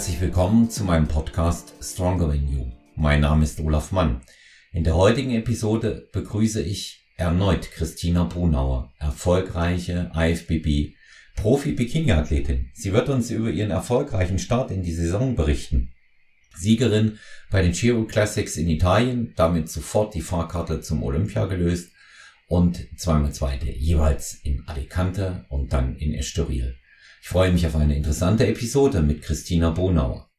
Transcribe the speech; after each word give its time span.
herzlich 0.00 0.22
willkommen 0.22 0.70
zu 0.70 0.84
meinem 0.84 1.08
Podcast 1.08 1.74
Stronger 1.82 2.30
Than 2.30 2.50
You. 2.50 2.72
Mein 2.96 3.20
Name 3.20 3.44
ist 3.44 3.60
Olaf 3.60 3.92
Mann. 3.92 4.22
In 4.72 4.82
der 4.82 4.96
heutigen 4.96 5.32
Episode 5.32 6.08
begrüße 6.10 6.62
ich 6.62 7.04
erneut 7.18 7.70
Christina 7.70 8.24
Brunauer, 8.24 8.94
erfolgreiche 8.98 10.10
IFBB 10.16 10.94
Profi-Bikini-Athletin. 11.36 12.70
Sie 12.72 12.94
wird 12.94 13.10
uns 13.10 13.30
über 13.30 13.50
ihren 13.50 13.70
erfolgreichen 13.70 14.38
Start 14.38 14.70
in 14.70 14.82
die 14.82 14.94
Saison 14.94 15.36
berichten. 15.36 15.92
Siegerin 16.56 17.18
bei 17.50 17.60
den 17.60 17.72
Giro 17.72 18.06
Classics 18.06 18.56
in 18.56 18.70
Italien, 18.70 19.34
damit 19.36 19.68
sofort 19.68 20.14
die 20.14 20.22
Fahrkarte 20.22 20.80
zum 20.80 21.02
Olympia 21.02 21.44
gelöst 21.44 21.92
und 22.48 22.88
zweimal 22.98 23.34
zweite, 23.34 23.70
jeweils 23.70 24.40
in 24.44 24.66
Alicante 24.66 25.44
und 25.50 25.74
dann 25.74 25.96
in 25.96 26.14
Estoril. 26.14 26.79
Ich 27.22 27.28
freue 27.28 27.52
mich 27.52 27.66
auf 27.66 27.76
eine 27.76 27.96
interessante 27.96 28.46
Episode 28.46 29.02
mit 29.02 29.20
Christina 29.20 29.68
Bonauer. 29.70 30.30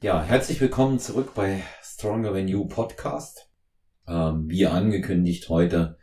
Ja, 0.00 0.22
herzlich 0.22 0.60
willkommen 0.60 1.00
zurück 1.00 1.34
bei 1.34 1.64
Stronger 1.82 2.32
Than 2.32 2.46
You 2.46 2.68
Podcast. 2.68 3.50
Ähm, 4.06 4.48
wie 4.48 4.66
angekündigt 4.66 5.48
heute 5.48 5.98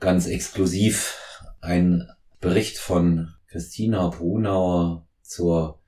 ganz 0.00 0.26
exklusiv 0.26 1.18
ein 1.60 2.08
Bericht 2.40 2.78
von 2.78 3.34
Christina 3.46 4.08
Brunauer 4.08 5.06
zur 5.20 5.82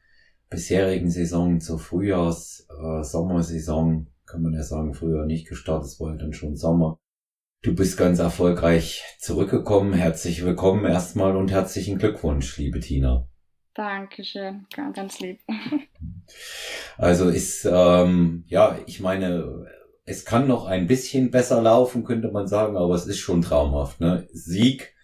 bisherigen 0.50 1.10
Saison, 1.10 1.58
zur 1.60 1.78
Frühjahrs-Sommersaison. 1.78 4.02
Äh, 4.02 4.06
kann 4.26 4.42
man 4.42 4.52
ja 4.52 4.62
sagen, 4.62 4.92
früher 4.92 5.24
nicht 5.24 5.48
gestartet, 5.48 5.88
es 5.88 5.98
war 5.98 6.10
ja 6.12 6.18
dann 6.18 6.34
schon 6.34 6.54
Sommer. 6.54 6.98
Du 7.64 7.76
bist 7.76 7.96
ganz 7.96 8.18
erfolgreich 8.18 9.04
zurückgekommen. 9.20 9.92
Herzlich 9.92 10.44
willkommen 10.44 10.84
erstmal 10.84 11.36
und 11.36 11.52
herzlichen 11.52 11.96
Glückwunsch, 11.96 12.58
liebe 12.58 12.80
Tina. 12.80 13.28
Dankeschön, 13.74 14.66
ganz 14.92 15.20
lieb. 15.20 15.38
Also 16.98 17.28
ist, 17.28 17.64
ähm, 17.70 18.44
ja, 18.48 18.78
ich 18.86 19.00
meine, 19.00 19.66
es 20.04 20.24
kann 20.24 20.48
noch 20.48 20.66
ein 20.66 20.86
bisschen 20.86 21.30
besser 21.30 21.62
laufen, 21.62 22.04
könnte 22.04 22.30
man 22.32 22.46
sagen, 22.48 22.76
aber 22.76 22.94
es 22.94 23.06
ist 23.06 23.18
schon 23.18 23.42
traumhaft. 23.42 24.00
Ne? 24.00 24.26
Sieg 24.32 24.94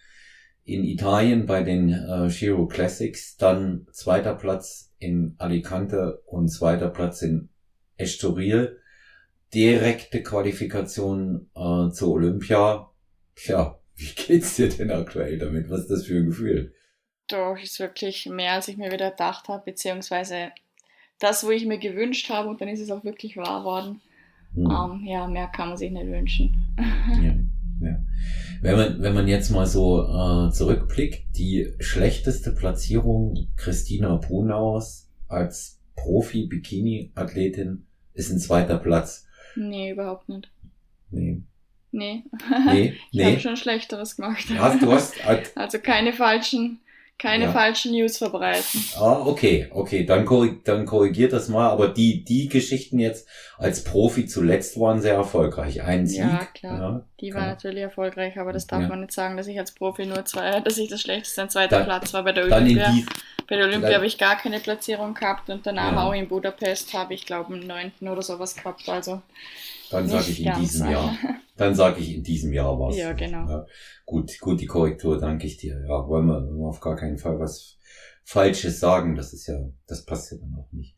in 0.65 0.83
Italien 0.83 1.45
bei 1.45 1.63
den 1.63 1.89
äh, 1.89 2.29
Giro 2.29 2.67
Classics, 2.67 3.37
dann 3.37 3.87
zweiter 3.91 4.35
Platz 4.35 4.93
in 4.97 5.35
Alicante 5.37 6.21
und 6.25 6.49
zweiter 6.49 6.89
Platz 6.89 7.21
in 7.21 7.49
Estoril 7.95 8.78
direkte 9.53 10.23
Qualifikation 10.23 11.49
äh, 11.55 11.89
zur 11.91 12.13
Olympia. 12.13 12.89
Tja, 13.35 13.79
wie 13.95 14.13
geht's 14.15 14.55
dir 14.55 14.69
denn 14.69 14.91
aktuell 14.91 15.37
damit? 15.37 15.69
Was 15.69 15.81
ist 15.81 15.91
das 15.91 16.05
für 16.05 16.17
ein 16.17 16.27
Gefühl? 16.27 16.73
Doch, 17.27 17.57
ist 17.61 17.79
wirklich 17.79 18.25
mehr, 18.27 18.53
als 18.53 18.67
ich 18.67 18.77
mir 18.77 18.91
wieder 18.91 19.11
gedacht 19.11 19.47
habe, 19.49 19.63
beziehungsweise 19.65 20.51
das, 21.19 21.43
wo 21.43 21.51
ich 21.51 21.65
mir 21.65 21.77
gewünscht 21.77 22.29
habe 22.29 22.49
und 22.49 22.61
dann 22.61 22.69
ist 22.69 22.79
es 22.79 22.91
auch 22.91 23.03
wirklich 23.03 23.37
wahr 23.37 23.63
worden. 23.63 24.01
Hm. 24.53 24.65
Um, 24.65 25.01
ähm, 25.01 25.05
ja, 25.05 25.27
mehr 25.27 25.47
kann 25.47 25.69
man 25.69 25.77
sich 25.77 25.91
nicht 25.91 26.07
wünschen. 26.07 26.55
Ja, 27.21 27.35
ja. 27.87 28.03
Wenn 28.61 28.75
man, 28.75 29.01
wenn 29.01 29.13
man 29.13 29.27
jetzt 29.27 29.51
mal 29.51 29.65
so 29.65 30.03
äh, 30.03 30.51
zurückblickt, 30.51 31.37
die 31.37 31.73
schlechteste 31.79 32.51
Platzierung 32.51 33.47
Christina 33.55 34.15
Brunauers 34.15 35.09
als 35.27 35.79
Profi-Bikini-Athletin 35.95 37.85
ist 38.13 38.31
ein 38.31 38.39
zweiter 38.39 38.77
Platz. 38.77 39.27
Nee, 39.59 39.91
überhaupt 39.91 40.29
nicht. 40.29 40.49
Nee. 41.11 41.41
Nee. 41.91 42.23
Nee, 42.71 42.95
ich 43.11 43.17
nee. 43.17 43.25
habe 43.25 43.39
schon 43.39 43.57
Schlechteres 43.57 44.15
gemacht. 44.15 44.45
Hast, 44.57 44.81
du 44.81 44.91
hast, 44.91 45.15
also 45.55 45.79
keine 45.79 46.13
falschen 46.13 46.79
keine 47.19 47.45
ja. 47.45 47.51
falschen 47.51 47.91
News 47.91 48.17
verbreiten. 48.17 48.83
Ah, 48.97 49.19
okay, 49.25 49.67
okay, 49.71 50.05
dann, 50.05 50.25
korrig 50.25 50.63
dann 50.63 50.85
korrigiert 50.85 51.33
das 51.33 51.49
mal. 51.49 51.69
Aber 51.69 51.89
die, 51.89 52.23
die 52.23 52.47
Geschichten 52.47 52.97
jetzt 52.97 53.27
als 53.57 53.83
Profi 53.83 54.25
zuletzt 54.25 54.79
waren 54.79 55.01
sehr 55.01 55.15
erfolgreich. 55.15 55.83
Ein 55.83 56.07
Sieg. 56.07 56.21
Ja, 56.21 56.47
klar. 56.53 56.79
Ja, 56.79 57.01
die 57.19 57.33
war 57.33 57.45
natürlich 57.45 57.83
erfolgreich, 57.83 58.39
aber 58.39 58.53
das 58.53 58.67
darf 58.67 58.83
ja. 58.83 58.87
man 58.87 59.01
nicht 59.01 59.11
sagen, 59.11 59.35
dass 59.35 59.47
ich 59.47 59.59
als 59.59 59.73
Profi 59.73 60.05
nur 60.05 60.23
zwei, 60.23 60.61
dass 60.61 60.77
ich 60.77 60.89
das 60.89 61.01
schlechteste 61.01 61.41
ein 61.41 61.49
zweiter 61.49 61.79
dann, 61.79 61.85
Platz 61.85 62.13
war 62.13 62.23
bei 62.23 62.31
der 62.31 62.45
Olympia. 62.45 62.89
Die, 62.89 63.05
bei 63.47 63.57
der 63.57 63.65
Olympia 63.65 63.95
habe 63.95 64.05
ich 64.05 64.17
gar 64.17 64.37
keine 64.37 64.61
Platzierung 64.61 65.13
gehabt 65.13 65.49
und 65.49 65.65
danach 65.67 65.97
auch 65.97 66.13
in 66.13 66.29
Budapest 66.29 66.93
habe 66.93 67.13
ich, 67.13 67.25
glaube 67.25 67.53
ich, 67.53 67.59
einen 67.59 67.67
neunten 67.67 68.07
oder 68.07 68.21
sowas 68.21 68.55
gehabt. 68.55 68.87
Also 68.87 69.21
dann 69.91 70.07
sage 70.07 70.29
ich 70.29 70.45
in 70.45 70.53
diesem 70.59 70.89
Jahr. 70.89 71.17
Dann 71.59 71.75
sage 71.75 71.99
ich 71.99 72.15
in 72.15 72.23
diesem 72.23 72.53
Jahr 72.53 72.79
was. 72.79 72.95
Ja, 72.95 73.11
genau. 73.11 73.45
Ja, 73.49 73.65
gut, 74.05 74.39
gut, 74.39 74.61
die 74.61 74.65
Korrektur, 74.65 75.19
danke 75.19 75.45
ich 75.45 75.57
dir. 75.57 75.83
Ja, 75.89 76.07
wollen 76.07 76.27
wir, 76.27 76.35
wollen 76.35 76.57
wir 76.57 76.69
auf 76.69 76.79
gar 76.79 76.95
keinen 76.95 77.17
Fall 77.17 77.37
was 77.37 77.77
Falsches 78.23 78.79
sagen. 78.79 79.15
Das 79.15 79.33
ist 79.33 79.45
ja, 79.47 79.59
das 79.85 80.05
passt 80.05 80.31
ja 80.31 80.37
dann 80.37 80.55
auch 80.57 80.71
nicht. 80.71 80.95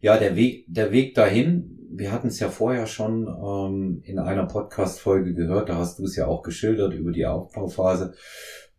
Ja, 0.00 0.18
der 0.18 0.36
Weg, 0.36 0.66
der 0.68 0.92
Weg 0.92 1.14
dahin, 1.14 1.78
wir 1.90 2.12
hatten 2.12 2.28
es 2.28 2.38
ja 2.38 2.50
vorher 2.50 2.86
schon 2.86 3.26
ähm, 3.26 4.02
in 4.04 4.18
einer 4.18 4.44
Podcast-Folge 4.44 5.32
gehört, 5.32 5.70
da 5.70 5.76
hast 5.76 5.98
du 5.98 6.04
es 6.04 6.16
ja 6.16 6.26
auch 6.26 6.42
geschildert 6.42 6.92
über 6.92 7.10
die 7.10 7.24
Aufbauphase. 7.24 8.14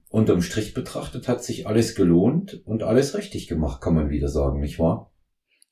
Unterm 0.10 0.44
Strich 0.44 0.76
betrachtet 0.76 1.28
hat 1.28 1.44
sich 1.44 1.66
alles 1.66 1.96
gelohnt 1.96 2.62
und 2.66 2.84
alles 2.84 3.18
richtig 3.18 3.48
gemacht, 3.48 3.82
kann 3.82 3.96
man 3.96 4.12
wieder 4.12 4.28
sagen, 4.28 4.60
nicht 4.60 4.78
wahr? 4.78 5.12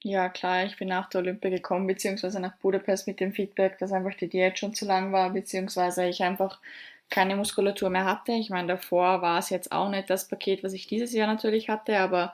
Ja, 0.06 0.28
klar, 0.30 0.66
ich 0.66 0.78
bin 0.78 0.90
nach 0.90 1.09
der 1.09 1.22
Olympia 1.22 1.50
gekommen, 1.50 1.88
beziehungsweise 1.88 2.40
nach 2.40 2.56
Budapest 2.58 3.08
mit 3.08 3.19
dem 3.22 3.34
Feedback, 3.34 3.78
dass 3.80 3.91
einfach 3.94 4.14
die 4.16 4.28
Diät 4.28 4.59
schon 4.59 4.74
zu 4.74 4.86
lang 4.86 5.12
war, 5.14 5.30
beziehungsweise 5.31 6.06
ich 6.06 6.22
einfach 6.24 6.59
keine 7.09 7.36
Muskulatur 7.38 7.90
mehr 7.90 8.03
hatte. 8.06 8.34
Ich 8.34 8.50
meine, 8.50 8.68
davor 8.68 9.22
war 9.22 9.40
es 9.40 9.50
jetzt 9.50 9.72
auch 9.72 9.90
nicht 9.90 10.09
das 10.09 10.28
Paket, 10.28 10.63
was 10.63 10.74
ich 10.74 10.88
dieses 10.88 11.13
Jahr 11.13 11.28
natürlich 11.28 11.69
hatte, 11.69 11.97
aber 12.00 12.34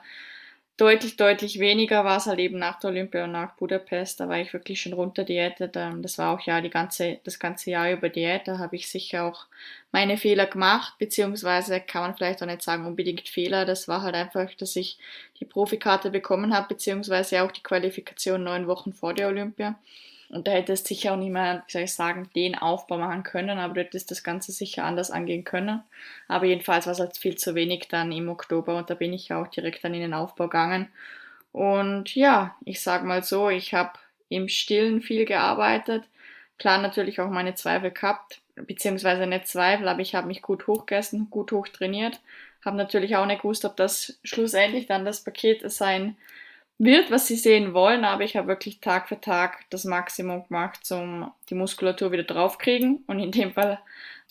deutlich, 0.80 1.16
deutlich 1.16 1.58
weniger 1.58 2.04
war 2.04 2.16
es 2.16 2.26
halt 2.26 2.38
eben 2.38 2.58
nach 2.58 2.78
der 2.80 2.90
Olympia 2.90 3.24
und 3.24 3.32
nach 3.32 3.54
Budapest. 3.56 4.18
Da 4.18 4.28
war 4.28 4.38
ich 4.38 4.52
wirklich 4.54 4.80
schon 4.80 4.94
runter 4.94 5.24
diätet. 5.24 5.76
Ähm, 5.76 6.00
das 6.00 6.16
war 6.16 6.32
auch 6.34 6.40
ja 6.40 6.60
die 6.62 6.70
ganze, 6.70 7.18
das 7.24 7.38
ganze 7.38 7.70
Jahr 7.70 7.92
über 7.92 8.08
Diät. 8.08 8.48
Da 8.48 8.58
habe 8.58 8.76
ich 8.76 8.88
sicher 8.88 9.24
auch 9.24 9.46
meine 9.92 10.16
Fehler 10.16 10.46
gemacht, 10.46 10.94
beziehungsweise 10.98 11.80
kann 11.80 12.02
man 12.02 12.16
vielleicht 12.16 12.42
auch 12.42 12.46
nicht 12.46 12.62
sagen 12.62 12.86
unbedingt 12.86 13.28
Fehler. 13.28 13.66
Das 13.66 13.88
war 13.88 14.02
halt 14.02 14.14
einfach, 14.14 14.54
dass 14.54 14.74
ich 14.76 14.98
die 15.38 15.44
Profikarte 15.44 16.10
bekommen 16.10 16.54
habe, 16.54 16.68
beziehungsweise 16.68 17.42
auch 17.42 17.52
die 17.52 17.62
Qualifikation 17.62 18.42
neun 18.42 18.66
Wochen 18.66 18.94
vor 18.94 19.12
der 19.12 19.28
Olympia. 19.28 19.78
Und 20.30 20.46
da 20.46 20.52
hättest 20.52 20.86
sicher 20.86 21.12
auch 21.12 21.16
nicht 21.16 21.32
mehr, 21.32 21.64
wie 21.66 21.72
soll 21.72 21.82
ich 21.82 21.92
sagen, 21.92 22.30
den 22.36 22.54
Aufbau 22.54 22.98
machen 22.98 23.24
können, 23.24 23.58
aber 23.58 23.74
du 23.74 23.80
hättest 23.80 24.12
das 24.12 24.22
Ganze 24.22 24.52
sicher 24.52 24.84
anders 24.84 25.10
angehen 25.10 25.42
können. 25.42 25.82
Aber 26.28 26.46
jedenfalls 26.46 26.86
war 26.86 26.92
es 26.92 27.00
halt 27.00 27.16
viel 27.16 27.36
zu 27.36 27.56
wenig 27.56 27.88
dann 27.88 28.12
im 28.12 28.28
Oktober 28.28 28.76
und 28.76 28.88
da 28.90 28.94
bin 28.94 29.12
ich 29.12 29.32
auch 29.32 29.48
direkt 29.48 29.82
dann 29.82 29.92
in 29.92 30.02
den 30.02 30.14
Aufbau 30.14 30.44
gegangen. 30.44 30.88
Und 31.50 32.14
ja, 32.14 32.54
ich 32.64 32.80
sag 32.80 33.04
mal 33.04 33.24
so, 33.24 33.50
ich 33.50 33.74
habe 33.74 33.98
im 34.28 34.48
Stillen 34.48 35.02
viel 35.02 35.24
gearbeitet. 35.24 36.04
Klar 36.58 36.78
natürlich 36.80 37.20
auch 37.20 37.30
meine 37.30 37.56
Zweifel 37.56 37.90
gehabt, 37.90 38.40
beziehungsweise 38.54 39.26
nicht 39.26 39.48
Zweifel, 39.48 39.88
aber 39.88 40.00
ich 40.00 40.14
habe 40.14 40.28
mich 40.28 40.42
gut 40.42 40.68
hochgegessen, 40.68 41.28
gut 41.30 41.50
hoch 41.50 41.66
trainiert. 41.66 42.20
Habe 42.64 42.76
natürlich 42.76 43.16
auch 43.16 43.26
nicht 43.26 43.42
gewusst, 43.42 43.64
ob 43.64 43.76
das 43.76 44.18
schlussendlich 44.22 44.86
dann 44.86 45.04
das 45.04 45.24
Paket 45.24 45.68
sein 45.72 46.16
wird, 46.80 47.10
was 47.10 47.26
sie 47.26 47.36
sehen 47.36 47.74
wollen, 47.74 48.04
aber 48.04 48.24
ich 48.24 48.36
habe 48.36 48.48
wirklich 48.48 48.80
Tag 48.80 49.08
für 49.08 49.20
Tag 49.20 49.58
das 49.68 49.84
Maximum 49.84 50.46
gemacht, 50.48 50.80
um 50.90 51.30
die 51.50 51.54
Muskulatur 51.54 52.10
wieder 52.10 52.22
draufkriegen. 52.22 53.04
Und 53.06 53.20
in 53.20 53.30
dem 53.30 53.52
Fall, 53.52 53.78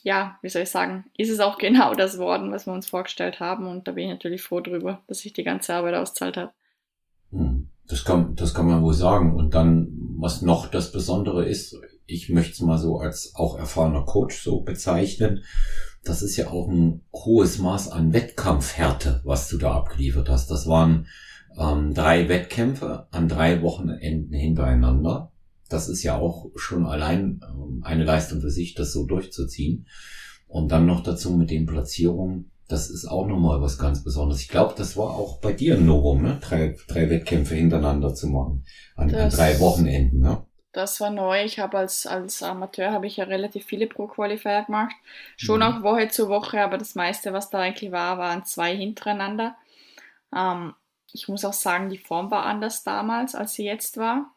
ja, 0.01 0.39
wie 0.41 0.49
soll 0.49 0.63
ich 0.63 0.71
sagen, 0.71 1.05
ist 1.15 1.29
es 1.29 1.39
auch 1.39 1.59
genau 1.59 1.93
das 1.93 2.17
worden, 2.17 2.51
was 2.51 2.65
wir 2.65 2.73
uns 2.73 2.89
vorgestellt 2.89 3.39
haben. 3.39 3.67
Und 3.67 3.87
da 3.87 3.91
bin 3.91 4.05
ich 4.05 4.09
natürlich 4.09 4.41
froh 4.41 4.61
drüber, 4.61 5.01
dass 5.07 5.19
sich 5.19 5.31
die 5.31 5.43
ganze 5.43 5.75
Arbeit 5.75 5.93
auszahlt 5.93 6.37
hat. 6.37 6.53
Hm, 7.31 7.69
das 7.87 8.03
kann, 8.03 8.35
das 8.35 8.55
kann 8.55 8.65
man 8.65 8.81
wohl 8.81 8.95
sagen. 8.95 9.35
Und 9.35 9.53
dann, 9.53 9.89
was 10.17 10.41
noch 10.41 10.67
das 10.67 10.91
Besondere 10.91 11.45
ist, 11.45 11.79
ich 12.07 12.29
möchte 12.29 12.53
es 12.53 12.61
mal 12.61 12.79
so 12.79 12.97
als 12.97 13.33
auch 13.35 13.59
erfahrener 13.59 14.05
Coach 14.05 14.41
so 14.41 14.61
bezeichnen. 14.61 15.43
Das 16.03 16.23
ist 16.23 16.35
ja 16.35 16.47
auch 16.47 16.67
ein 16.67 17.01
hohes 17.13 17.59
Maß 17.59 17.91
an 17.91 18.11
Wettkampfhärte, 18.11 19.21
was 19.23 19.49
du 19.49 19.59
da 19.59 19.73
abgeliefert 19.75 20.29
hast. 20.29 20.49
Das 20.49 20.65
waren 20.65 21.05
ähm, 21.57 21.93
drei 21.93 22.29
Wettkämpfe 22.29 23.07
an 23.11 23.27
drei 23.27 23.61
Wochenenden 23.61 24.33
hintereinander. 24.33 25.31
Das 25.69 25.87
ist 25.87 26.03
ja 26.03 26.17
auch 26.17 26.47
schon 26.55 26.85
allein 26.85 27.41
ähm, 27.47 27.81
eine 27.83 28.03
Leistung 28.03 28.41
für 28.41 28.49
sich, 28.49 28.73
das 28.73 28.91
so 28.91 29.05
durchzuziehen. 29.05 29.87
Und 30.47 30.71
dann 30.71 30.85
noch 30.85 31.03
dazu 31.03 31.31
mit 31.31 31.51
den 31.51 31.67
Platzierungen, 31.67 32.51
das 32.67 32.89
ist 32.89 33.05
auch 33.05 33.27
nochmal 33.27 33.61
was 33.61 33.77
ganz 33.77 34.03
Besonderes. 34.03 34.41
Ich 34.41 34.47
glaube, 34.47 34.73
das 34.77 34.95
war 34.95 35.11
auch 35.11 35.39
bei 35.41 35.53
dir 35.53 35.75
ein 35.75 35.85
Novum, 35.85 36.21
ne? 36.21 36.39
Drei, 36.41 36.75
drei 36.87 37.09
Wettkämpfe 37.09 37.55
hintereinander 37.55 38.13
zu 38.13 38.27
machen. 38.27 38.65
An, 38.95 39.13
an 39.13 39.29
drei 39.29 39.59
Wochenenden, 39.59 40.19
ne? 40.19 40.43
Das 40.71 41.01
war 41.01 41.09
neu. 41.09 41.43
Ich 41.43 41.57
habe 41.57 41.79
als, 41.79 42.05
als 42.05 42.43
Amateur 42.43 42.91
habe 42.91 43.07
ich 43.07 43.17
ja 43.17 43.25
relativ 43.25 43.65
viele 43.65 43.87
Pro-Qualifier 43.87 44.65
gemacht. 44.65 44.93
Schon 45.35 45.57
mhm. 45.57 45.63
auch 45.63 45.83
Woche 45.83 46.09
zu 46.09 46.29
Woche, 46.29 46.61
aber 46.61 46.77
das 46.77 46.93
meiste, 46.93 47.33
was 47.33 47.49
da 47.49 47.59
eigentlich 47.59 47.91
war, 47.91 48.19
waren 48.19 48.45
zwei 48.45 48.75
hintereinander. 48.75 49.55
Ähm, 50.35 50.73
ich 51.13 51.27
muss 51.27 51.45
auch 51.45 51.53
sagen, 51.53 51.89
die 51.89 51.97
Form 51.97 52.31
war 52.31 52.45
anders 52.45 52.83
damals, 52.83 53.35
als 53.35 53.53
sie 53.53 53.65
jetzt 53.65 53.97
war. 53.97 54.33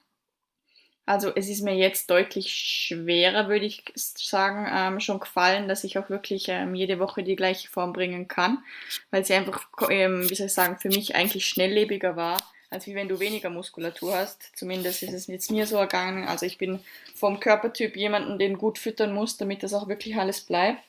Also 1.05 1.33
es 1.35 1.49
ist 1.49 1.63
mir 1.63 1.75
jetzt 1.75 2.11
deutlich 2.11 2.53
schwerer, 2.53 3.49
würde 3.49 3.67
ich 3.67 3.85
sagen, 3.95 4.69
ähm, 4.73 5.01
schon 5.01 5.19
gefallen, 5.19 5.67
dass 5.67 5.83
ich 5.83 5.99
auch 5.99 6.11
wirklich 6.11 6.47
ähm, 6.49 6.77
jede 6.77 7.01
Woche 7.01 7.25
die 7.25 7.35
gleiche 7.35 7.69
Form 7.69 7.93
bringen 7.93 8.29
kann, 8.29 8.63
weil 9.11 9.25
sie 9.25 9.35
einfach, 9.35 9.67
ähm, 9.91 10.29
wie 10.31 10.35
soll 10.35 10.47
ich 10.47 10.55
sagen, 10.55 10.79
für 10.79 10.89
mich 10.89 11.17
eigentlich 11.17 11.47
schnelllebiger 11.47 12.15
war, 12.15 12.39
als 12.71 12.87
wie 12.87 12.95
wenn 12.95 13.09
du 13.09 13.19
weniger 13.19 13.51
Muskulatur 13.51 14.15
hast. 14.15 14.57
Zumindest 14.57 15.03
ist 15.03 15.13
es 15.13 15.27
jetzt 15.27 15.51
mir 15.51 15.67
so 15.67 15.77
ergangen. 15.77 16.29
Also 16.29 16.47
ich 16.47 16.57
bin 16.57 16.79
vom 17.17 17.41
Körpertyp 17.41 17.97
jemanden, 17.97 18.39
den 18.39 18.57
gut 18.57 18.79
füttern 18.79 19.13
muss, 19.13 19.37
damit 19.37 19.65
das 19.65 19.75
auch 19.75 19.89
wirklich 19.89 20.17
alles 20.17 20.41
bleibt. 20.41 20.83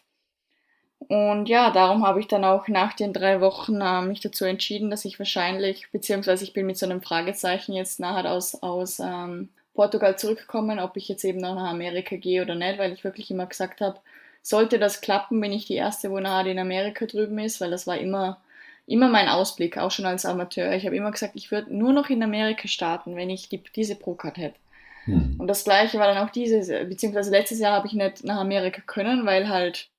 Und 1.07 1.50
ja, 1.50 1.71
darum 1.71 2.05
habe 2.05 2.19
ich 2.19 2.27
dann 2.27 2.45
auch 2.45 2.67
nach 2.67 2.94
den 2.94 3.13
drei 3.13 3.41
Wochen 3.41 3.81
äh, 3.81 4.01
mich 4.01 4.21
dazu 4.21 4.45
entschieden, 4.45 4.89
dass 4.89 5.05
ich 5.05 5.19
wahrscheinlich, 5.19 5.89
beziehungsweise 5.91 6.44
ich 6.44 6.53
bin 6.53 6.65
mit 6.65 6.77
so 6.77 6.85
einem 6.85 7.01
Fragezeichen 7.01 7.73
jetzt 7.73 8.00
nachher 8.00 8.31
aus, 8.31 8.61
aus 8.61 9.00
ähm, 9.00 9.50
Portugal 9.73 10.17
zurückgekommen, 10.17 10.79
ob 10.79 10.97
ich 10.97 11.07
jetzt 11.07 11.23
eben 11.23 11.39
noch 11.39 11.55
nach 11.55 11.69
Amerika 11.69 12.15
gehe 12.15 12.41
oder 12.41 12.55
nicht, 12.55 12.77
weil 12.77 12.94
ich 12.94 13.03
wirklich 13.03 13.31
immer 13.31 13.45
gesagt 13.47 13.81
habe, 13.81 14.00
sollte 14.41 14.77
das 14.77 15.01
klappen, 15.01 15.39
bin 15.41 15.51
ich 15.51 15.65
die 15.65 15.75
erste, 15.75 16.11
wo 16.11 16.19
nachher 16.19 16.51
in 16.51 16.59
Amerika 16.59 17.05
drüben 17.05 17.39
ist, 17.39 17.59
weil 17.59 17.71
das 17.71 17.88
war 17.88 17.97
immer, 17.97 18.41
immer 18.85 19.07
mein 19.07 19.29
Ausblick, 19.29 19.77
auch 19.77 19.91
schon 19.91 20.05
als 20.05 20.25
Amateur. 20.25 20.73
Ich 20.73 20.85
habe 20.85 20.95
immer 20.95 21.11
gesagt, 21.11 21.35
ich 21.35 21.50
würde 21.50 21.75
nur 21.75 21.94
noch 21.94 22.09
in 22.09 22.21
Amerika 22.21 22.67
starten, 22.67 23.15
wenn 23.15 23.29
ich 23.29 23.50
die, 23.50 23.63
diese 23.75 23.95
Pro-Card 23.95 24.38
hätte. 24.38 24.59
Hm. 25.05 25.38
Und 25.39 25.47
das 25.47 25.63
gleiche 25.63 25.97
war 25.97 26.13
dann 26.13 26.25
auch 26.25 26.29
dieses, 26.29 26.67
beziehungsweise 26.67 27.31
letztes 27.31 27.59
Jahr 27.59 27.73
habe 27.73 27.88
ich 27.88 27.94
nicht 27.94 28.23
nach 28.23 28.38
Amerika 28.38 28.81
können, 28.85 29.25
weil 29.25 29.50
halt 29.50 29.89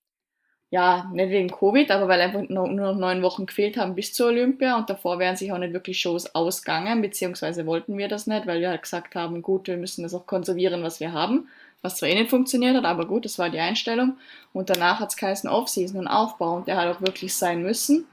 ja, 0.71 1.09
nicht 1.13 1.31
wegen 1.31 1.51
Covid, 1.51 1.91
aber 1.91 2.09
weil 2.09 2.21
einfach 2.21 2.43
nur, 2.49 2.69
noch 2.69 2.97
neun 2.97 3.23
Wochen 3.23 3.47
gefehlt 3.47 3.77
haben 3.77 3.95
bis 3.95 4.13
zur 4.13 4.29
Olympia 4.29 4.77
und 4.77 4.91
davor 4.91 5.19
wären 5.19 5.37
sich 5.37 5.53
auch 5.53 5.59
nicht 5.59 5.73
wirklich 5.73 6.01
Shows 6.01 6.35
ausgegangen, 6.35 7.01
beziehungsweise 7.01 7.67
wollten 7.67 7.97
wir 7.97 8.09
das 8.09 8.27
nicht, 8.27 8.47
weil 8.47 8.61
wir 8.61 8.71
halt 8.71 8.83
gesagt 8.83 9.15
haben, 9.15 9.41
gut, 9.43 9.69
wir 9.69 9.77
müssen 9.77 10.03
das 10.03 10.15
auch 10.15 10.27
konservieren, 10.27 10.83
was 10.83 10.99
wir 11.01 11.13
haben, 11.13 11.49
was 11.83 11.97
zwar 11.97 12.09
eh 12.09 12.15
nicht 12.15 12.31
funktioniert 12.31 12.77
hat, 12.77 12.85
aber 12.87 13.07
gut, 13.07 13.25
das 13.25 13.39
war 13.39 13.51
die 13.51 13.61
Einstellung. 13.61 14.17
Und 14.53 14.71
danach 14.71 15.01
hat 15.01 15.11
es 15.11 15.17
geheißen 15.17 15.49
Off-Season 15.49 16.01
und 16.01 16.09
Aufbau 16.09 16.57
und 16.57 16.67
der 16.67 16.77
hat 16.77 16.97
auch 16.97 17.01
wirklich 17.01 17.35
sein 17.35 17.63
müssen. 17.63 18.07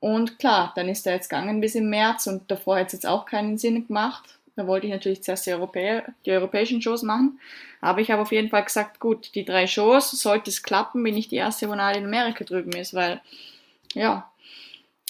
Und 0.00 0.38
klar, 0.38 0.72
dann 0.74 0.88
ist 0.88 1.06
er 1.06 1.14
jetzt 1.14 1.28
gegangen 1.28 1.60
bis 1.60 1.74
im 1.74 1.90
März 1.90 2.26
und 2.26 2.50
davor 2.50 2.78
hat 2.78 2.86
es 2.88 2.94
jetzt 2.94 3.06
auch 3.06 3.26
keinen 3.26 3.58
Sinn 3.58 3.86
gemacht, 3.86 4.38
da 4.56 4.66
wollte 4.66 4.86
ich 4.86 4.92
natürlich 4.92 5.22
zuerst 5.22 5.46
die, 5.46 5.52
Europä 5.52 6.02
die 6.26 6.32
europäischen 6.32 6.82
Shows 6.82 7.02
machen. 7.02 7.40
Aber 7.80 8.00
ich 8.00 8.10
habe 8.10 8.22
auf 8.22 8.32
jeden 8.32 8.50
Fall 8.50 8.64
gesagt, 8.64 9.00
gut, 9.00 9.34
die 9.34 9.44
drei 9.44 9.66
Shows, 9.66 10.10
sollte 10.10 10.50
es 10.50 10.62
klappen, 10.62 11.02
bin 11.02 11.16
ich 11.16 11.28
die 11.28 11.36
erste, 11.36 11.68
wo 11.68 11.72
in 11.72 11.80
Amerika 11.80 12.44
drüben 12.44 12.72
ist, 12.72 12.94
weil, 12.94 13.20
ja. 13.94 14.28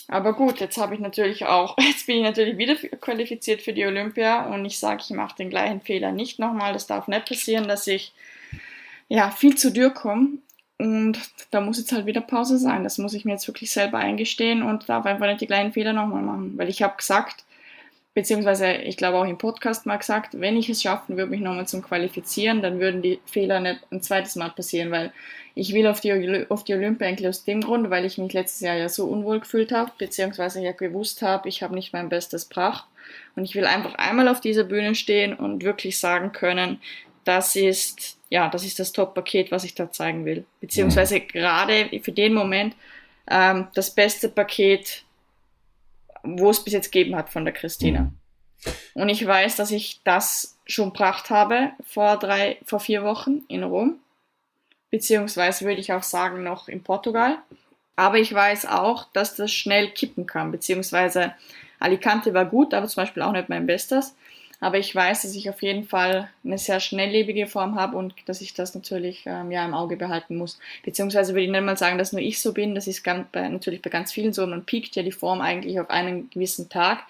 Aber 0.08 0.34
gut, 0.34 0.60
jetzt 0.60 0.76
habe 0.76 0.94
ich 0.94 1.00
natürlich 1.00 1.46
auch, 1.46 1.76
jetzt 1.80 2.06
bin 2.06 2.18
ich 2.18 2.22
natürlich 2.22 2.58
wieder 2.58 2.76
qualifiziert 2.76 3.62
für 3.62 3.72
die 3.72 3.86
Olympia 3.86 4.46
und 4.46 4.64
ich 4.64 4.78
sage, 4.78 5.02
ich 5.04 5.10
mache 5.10 5.36
den 5.36 5.50
gleichen 5.50 5.80
Fehler 5.80 6.12
nicht 6.12 6.38
nochmal. 6.38 6.72
Das 6.72 6.86
darf 6.86 7.08
nicht 7.08 7.26
passieren, 7.26 7.66
dass 7.66 7.86
ich, 7.86 8.12
ja, 9.08 9.30
viel 9.30 9.56
zu 9.56 9.72
dürr 9.72 9.90
komme. 9.90 10.38
Und 10.78 11.20
da 11.50 11.60
muss 11.60 11.78
jetzt 11.78 11.92
halt 11.92 12.06
wieder 12.06 12.20
Pause 12.20 12.58
sein. 12.58 12.82
Das 12.82 12.98
muss 12.98 13.14
ich 13.14 13.24
mir 13.24 13.32
jetzt 13.32 13.46
wirklich 13.46 13.70
selber 13.70 13.98
eingestehen 13.98 14.62
und 14.62 14.88
darf 14.88 15.06
einfach 15.06 15.26
nicht 15.26 15.40
die 15.40 15.46
gleichen 15.46 15.72
Fehler 15.72 15.92
nochmal 15.92 16.22
machen. 16.22 16.58
Weil 16.58 16.68
ich 16.68 16.82
habe 16.82 16.96
gesagt, 16.96 17.44
beziehungsweise 18.14 18.72
ich 18.72 18.96
glaube 18.96 19.18
auch 19.18 19.24
im 19.24 19.38
Podcast 19.38 19.86
mal 19.86 19.96
gesagt, 19.96 20.38
wenn 20.38 20.56
ich 20.56 20.68
es 20.68 20.82
schaffen 20.82 21.16
würde, 21.16 21.30
mich 21.30 21.40
nochmal 21.40 21.66
zum 21.66 21.82
Qualifizieren, 21.82 22.62
dann 22.62 22.80
würden 22.80 23.02
die 23.02 23.20
Fehler 23.24 23.60
nicht 23.60 23.80
ein 23.90 24.02
zweites 24.02 24.36
Mal 24.36 24.50
passieren, 24.50 24.90
weil 24.90 25.12
ich 25.54 25.72
will 25.74 25.86
auf 25.86 26.00
die, 26.00 26.46
auf 26.48 26.64
die 26.64 26.74
Olympia 26.74 27.08
eigentlich 27.08 27.28
aus 27.28 27.44
dem 27.44 27.60
Grund, 27.62 27.90
weil 27.90 28.04
ich 28.04 28.18
mich 28.18 28.32
letztes 28.32 28.60
Jahr 28.60 28.76
ja 28.76 28.88
so 28.88 29.06
unwohl 29.06 29.40
gefühlt 29.40 29.72
habe, 29.72 29.92
beziehungsweise 29.98 30.62
ja 30.62 30.72
gewusst 30.72 31.22
habe, 31.22 31.48
ich 31.48 31.62
habe 31.62 31.74
nicht 31.74 31.92
mein 31.92 32.08
Bestes 32.08 32.48
gebracht 32.48 32.86
und 33.36 33.44
ich 33.44 33.54
will 33.54 33.66
einfach 33.66 33.94
einmal 33.94 34.28
auf 34.28 34.40
dieser 34.40 34.64
Bühne 34.64 34.94
stehen 34.94 35.34
und 35.34 35.62
wirklich 35.62 35.98
sagen 35.98 36.32
können, 36.32 36.80
das 37.24 37.54
ist, 37.54 38.18
ja, 38.30 38.48
das 38.48 38.64
ist 38.64 38.78
das 38.78 38.92
Top-Paket, 38.92 39.52
was 39.52 39.64
ich 39.64 39.74
da 39.74 39.92
zeigen 39.92 40.24
will. 40.24 40.44
Beziehungsweise 40.60 41.20
gerade 41.20 41.88
für 42.02 42.12
den 42.12 42.34
Moment 42.34 42.74
ähm, 43.30 43.68
das 43.74 43.90
beste 43.94 44.28
Paket, 44.28 45.04
wo 46.22 46.50
es 46.50 46.62
bis 46.62 46.72
jetzt 46.72 46.92
gegeben 46.92 47.16
hat 47.16 47.30
von 47.30 47.44
der 47.44 47.54
Christina. 47.54 48.02
Mhm. 48.02 48.18
Und 48.94 49.08
ich 49.08 49.26
weiß, 49.26 49.56
dass 49.56 49.70
ich 49.70 50.02
das 50.04 50.58
schon 50.66 50.90
gebracht 50.90 51.30
habe 51.30 51.72
vor 51.84 52.16
drei, 52.18 52.58
vor 52.64 52.80
vier 52.80 53.02
Wochen 53.02 53.42
in 53.48 53.62
Rom. 53.64 53.98
Beziehungsweise 54.90 55.64
würde 55.64 55.80
ich 55.80 55.92
auch 55.92 56.02
sagen, 56.02 56.42
noch 56.42 56.68
in 56.68 56.82
Portugal. 56.82 57.38
Aber 57.96 58.18
ich 58.18 58.32
weiß 58.32 58.66
auch, 58.66 59.06
dass 59.12 59.34
das 59.34 59.50
schnell 59.50 59.90
kippen 59.90 60.26
kann. 60.26 60.52
Beziehungsweise 60.52 61.34
Alicante 61.78 62.32
war 62.34 62.44
gut, 62.44 62.74
aber 62.74 62.86
zum 62.86 63.02
Beispiel 63.02 63.22
auch 63.22 63.32
nicht 63.32 63.48
mein 63.48 63.66
Bestes. 63.66 64.14
Aber 64.62 64.78
ich 64.78 64.94
weiß, 64.94 65.22
dass 65.22 65.34
ich 65.34 65.50
auf 65.50 65.60
jeden 65.60 65.82
Fall 65.82 66.30
eine 66.44 66.56
sehr 66.56 66.78
schnelllebige 66.78 67.48
Form 67.48 67.74
habe 67.74 67.96
und 67.96 68.14
dass 68.26 68.40
ich 68.40 68.54
das 68.54 68.76
natürlich 68.76 69.24
ähm, 69.26 69.50
ja, 69.50 69.64
im 69.64 69.74
Auge 69.74 69.96
behalten 69.96 70.36
muss. 70.36 70.60
Beziehungsweise 70.84 71.32
würde 71.32 71.42
ich 71.42 71.50
nicht 71.50 71.64
mal 71.64 71.76
sagen, 71.76 71.98
dass 71.98 72.12
nur 72.12 72.22
ich 72.22 72.40
so 72.40 72.52
bin. 72.52 72.76
Das 72.76 72.86
ist 72.86 73.02
ganz, 73.02 73.26
bei, 73.32 73.48
natürlich 73.48 73.82
bei 73.82 73.90
ganz 73.90 74.12
vielen 74.12 74.32
so. 74.32 74.46
Man 74.46 74.64
piekt 74.64 74.94
ja 74.94 75.02
die 75.02 75.10
Form 75.10 75.40
eigentlich 75.40 75.80
auf 75.80 75.90
einen 75.90 76.30
gewissen 76.30 76.68
Tag. 76.68 77.02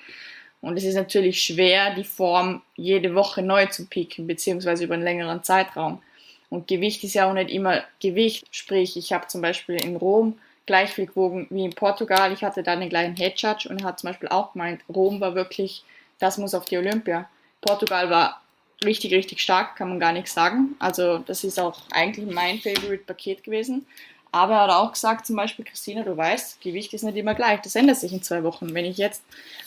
Und 0.63 0.79
es 0.79 0.85
ist 0.85 0.95
natürlich 0.95 1.43
schwer, 1.43 1.95
die 1.95 2.05
Form 2.05 2.63
jede 2.75 3.15
Woche 3.15 3.43
neu 3.43 3.67
zu 3.67 3.85
pieken, 3.85 4.27
beziehungsweise 4.27 4.85
über 4.85 4.95
einen 4.95 5.05
längeren 5.05 5.43
Zeitraum. 5.43 6.01
Und 6.49 6.69
Gewicht 6.69 7.05
ist 7.05 7.13
ja 7.13 7.29
auch 7.29 7.35
nicht 7.35 7.51
immer 7.51 7.85
Gewicht. 8.01 8.47
Sprich, 8.51 8.97
ich 8.97 9.13
habe 9.13 9.27
zum 9.27 9.43
Beispiel 9.43 9.75
in 9.75 9.97
Rom 9.97 10.39
gleich 10.65 10.93
viel 10.93 11.05
gewogen 11.05 11.49
wie 11.51 11.67
in 11.67 11.75
Portugal. 11.75 12.33
Ich 12.33 12.43
hatte 12.43 12.63
da 12.63 12.73
einen 12.73 12.89
kleinen 12.89 13.15
Head 13.15 13.39
Judge 13.43 13.69
und 13.69 13.83
er 13.83 13.89
hat 13.89 14.01
zum 14.01 14.09
Beispiel 14.09 14.31
auch 14.31 14.55
gemeint, 14.55 14.81
Rom 14.89 15.21
war 15.21 15.35
wirklich, 15.35 15.85
das 16.19 16.39
muss 16.39 16.55
auf 16.55 16.65
die 16.65 16.79
Olympia. 16.79 17.29
Portugal 17.63 18.11
war 18.11 18.43
richtig, 18.85 19.13
richtig 19.15 19.41
stark, 19.41 19.77
kann 19.77 19.89
man 19.89 20.01
gar 20.01 20.13
nichts 20.13 20.35
sagen. 20.35 20.75
Also 20.79 21.19
das 21.19 21.45
ist 21.45 21.59
auch 21.59 21.81
eigentlich 21.93 22.33
mein 22.33 22.59
Favorite-Paket 22.59 23.45
gewesen. 23.45 23.87
Aber 24.35 24.55
er 24.55 24.63
hat 24.63 24.71
auch 24.71 24.93
gesagt, 24.93 25.27
zum 25.27 25.37
Beispiel, 25.37 25.65
Christina, 25.65 26.03
du 26.03 26.17
weißt, 26.17 26.61
Gewicht 26.63 26.95
ist 26.95 27.03
nicht 27.03 27.17
immer 27.17 27.35
gleich. 27.35 27.61
Das 27.61 27.77
ändert 27.77 27.99
sich 27.99 28.13
in 28.13 28.23
zwei 28.23 28.43
Wochen. 28.43 28.75
Wenn 28.75 28.87
ich 28.87 28.97
jetzt 28.97 29.23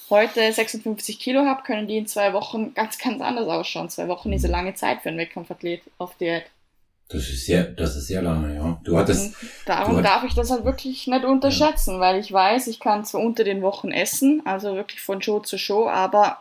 heute 0.10 0.52
56 0.52 1.20
Kilo 1.20 1.46
habe, 1.46 1.62
können 1.62 1.88
die 1.88 1.98
in 1.98 2.08
zwei 2.08 2.34
Wochen 2.34 2.74
ganz, 2.74 2.98
ganz 2.98 3.22
anders 3.22 3.48
ausschauen. 3.48 3.90
Zwei 3.90 4.08
Wochen 4.08 4.34
ist 4.34 4.44
eine 4.44 4.52
lange 4.52 4.74
Zeit 4.74 5.02
für 5.02 5.10
einen 5.10 5.20
Wettkampfathlet 5.20 5.82
auf 6.00 6.18
Diät. 6.18 6.46
Das 7.10 7.30
ist 7.30 7.46
sehr, 7.46 7.66
das 7.66 7.96
ist 7.96 8.08
sehr 8.08 8.24
lange, 8.24 8.56
ja. 8.56 8.82
Du 8.84 8.98
hattest. 8.98 9.40
Und 9.40 9.50
darum 9.68 9.98
du 9.98 10.02
darf 10.02 10.24
ich 10.24 10.34
das 10.34 10.50
halt 10.50 10.66
wirklich 10.66 11.06
nicht 11.06 11.24
unterschätzen, 11.24 11.96
ja. 11.96 12.00
weil 12.00 12.20
ich 12.20 12.34
weiß, 12.34 12.66
ich 12.66 12.80
kann 12.80 13.06
zwar 13.06 13.22
unter 13.22 13.44
den 13.44 13.62
Wochen 13.62 13.92
essen, 13.92 14.42
also 14.46 14.74
wirklich 14.74 15.02
von 15.02 15.22
Show 15.22 15.40
zu 15.40 15.60
Show, 15.60 15.88
aber 15.88 16.40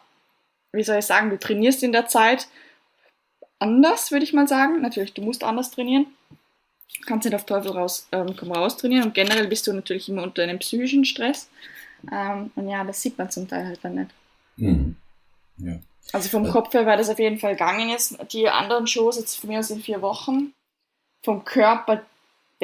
wie 0.75 0.83
soll 0.83 0.99
ich 0.99 1.07
sagen, 1.07 1.31
du 1.31 1.39
trainierst 1.39 1.83
in 1.83 1.93
der 1.93 2.07
Zeit 2.07 2.49
anders, 3.59 4.11
würde 4.11 4.25
ich 4.25 4.33
mal 4.33 4.49
sagen. 4.49 4.81
Natürlich, 4.83 5.15
du 5.15 5.23
musst 5.23 5.45
anders 5.45 5.71
trainieren. 5.71 6.07
Du 7.01 7.07
kannst 7.07 7.25
nicht 7.25 7.35
auf 7.35 7.45
Teufel 7.45 7.73
raus, 7.73 8.07
ähm, 8.13 8.35
komm 8.39 8.53
raus 8.53 8.77
trainieren 8.77 9.05
und 9.05 9.15
generell 9.15 9.49
bist 9.49 9.67
du 9.67 9.73
natürlich 9.73 10.09
immer 10.09 10.23
unter 10.23 10.43
einem 10.43 10.59
psychischen 10.59 11.05
Stress. 11.05 11.49
Ähm, 12.13 12.51
und 12.55 12.69
ja, 12.69 12.85
das 12.85 13.03
sieht 13.03 13.19
man 13.19 13.31
zum 13.31 13.49
Teil 13.49 13.67
halt 13.67 13.81
dann 13.83 13.95
nicht. 13.95 14.11
Mhm. 14.57 14.97
Ja. 15.59 15.79
Also 16.13 16.29
vom 16.29 16.49
Kopf 16.49 16.73
her 16.75 16.87
war 16.87 16.97
das 16.97 17.09
auf 17.09 17.19
jeden 17.19 17.39
Fall 17.39 17.53
gegangen 17.53 17.89
jetzt. 17.89 18.17
Die 18.33 18.49
anderen 18.49 18.87
Shows 18.87 19.19
jetzt 19.19 19.37
von 19.37 19.51
mir 19.51 19.59
aus 19.59 19.71
in 19.71 19.81
vier 19.81 20.03
Wochen. 20.03 20.53
Vom 21.25 21.45
Körper 21.45 22.05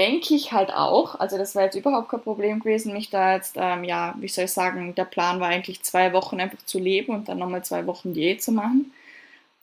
denke 0.01 0.35
ich 0.35 0.53
halt 0.53 0.73
auch. 0.73 1.21
Also 1.21 1.37
das 1.37 1.55
war 1.55 1.65
jetzt 1.65 1.75
überhaupt 1.77 2.09
kein 2.09 2.23
Problem 2.23 2.61
gewesen, 2.61 2.95
mich 2.95 3.11
da 3.11 3.35
jetzt, 3.35 3.57
ähm, 3.59 3.85
ja, 3.85 4.15
wie 4.19 4.29
soll 4.29 4.47
ich 4.47 4.53
sagen, 4.53 4.95
der 4.95 5.05
Plan 5.05 5.41
war 5.41 5.49
eigentlich 5.49 5.83
zwei 5.83 6.15
Wochen 6.15 6.41
einfach 6.41 6.65
zu 6.65 6.79
leben 6.79 7.13
und 7.15 7.29
dann 7.29 7.39
nochmal 7.39 7.63
zwei 7.65 7.87
Wochen 7.87 8.15
Diät 8.15 8.43
zu 8.43 8.51
machen. 8.51 8.93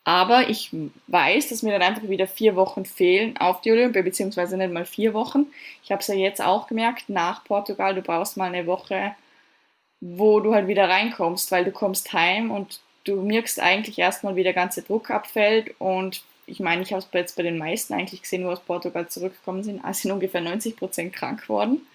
Aber 0.04 0.48
ich 0.48 0.70
weiß, 1.08 1.48
dass 1.48 1.62
mir 1.62 1.72
dann 1.72 1.82
einfach 1.82 2.08
wieder 2.08 2.28
vier 2.28 2.54
Wochen 2.54 2.84
fehlen 2.86 3.36
auf 3.38 3.62
die 3.62 3.72
Olympia, 3.72 4.02
beziehungsweise 4.02 4.56
nicht 4.56 4.72
mal 4.72 4.86
vier 4.86 5.12
Wochen. 5.12 5.46
Ich 5.82 5.90
habe 5.90 6.00
es 6.00 6.06
ja 6.06 6.14
jetzt 6.14 6.40
auch 6.40 6.68
gemerkt, 6.68 7.08
nach 7.08 7.42
Portugal, 7.44 7.94
du 7.96 8.02
brauchst 8.02 8.36
mal 8.36 8.46
eine 8.46 8.66
Woche, 8.66 9.16
wo 10.00 10.40
du 10.40 10.54
halt 10.54 10.68
wieder 10.68 10.88
reinkommst, 10.88 11.50
weil 11.50 11.64
du 11.64 11.72
kommst 11.72 12.12
heim 12.12 12.52
und 12.52 12.80
du 13.04 13.20
merkst 13.22 13.60
eigentlich 13.60 13.98
erstmal, 13.98 14.36
wie 14.36 14.44
der 14.44 14.54
ganze 14.54 14.82
Druck 14.82 15.10
abfällt 15.10 15.74
und 15.80 16.22
ich 16.48 16.60
meine, 16.60 16.82
ich 16.82 16.92
habe 16.92 17.00
es 17.02 17.08
jetzt 17.12 17.36
bei 17.36 17.42
den 17.42 17.58
meisten 17.58 17.94
eigentlich 17.94 18.22
gesehen, 18.22 18.44
wo 18.44 18.50
aus 18.50 18.60
Portugal 18.60 19.08
zurückgekommen 19.08 19.62
sind, 19.62 19.84
also 19.84 20.02
sind 20.02 20.12
ungefähr 20.12 20.40
90 20.40 20.76
Prozent 20.76 21.12
krank 21.12 21.42
geworden, 21.42 21.86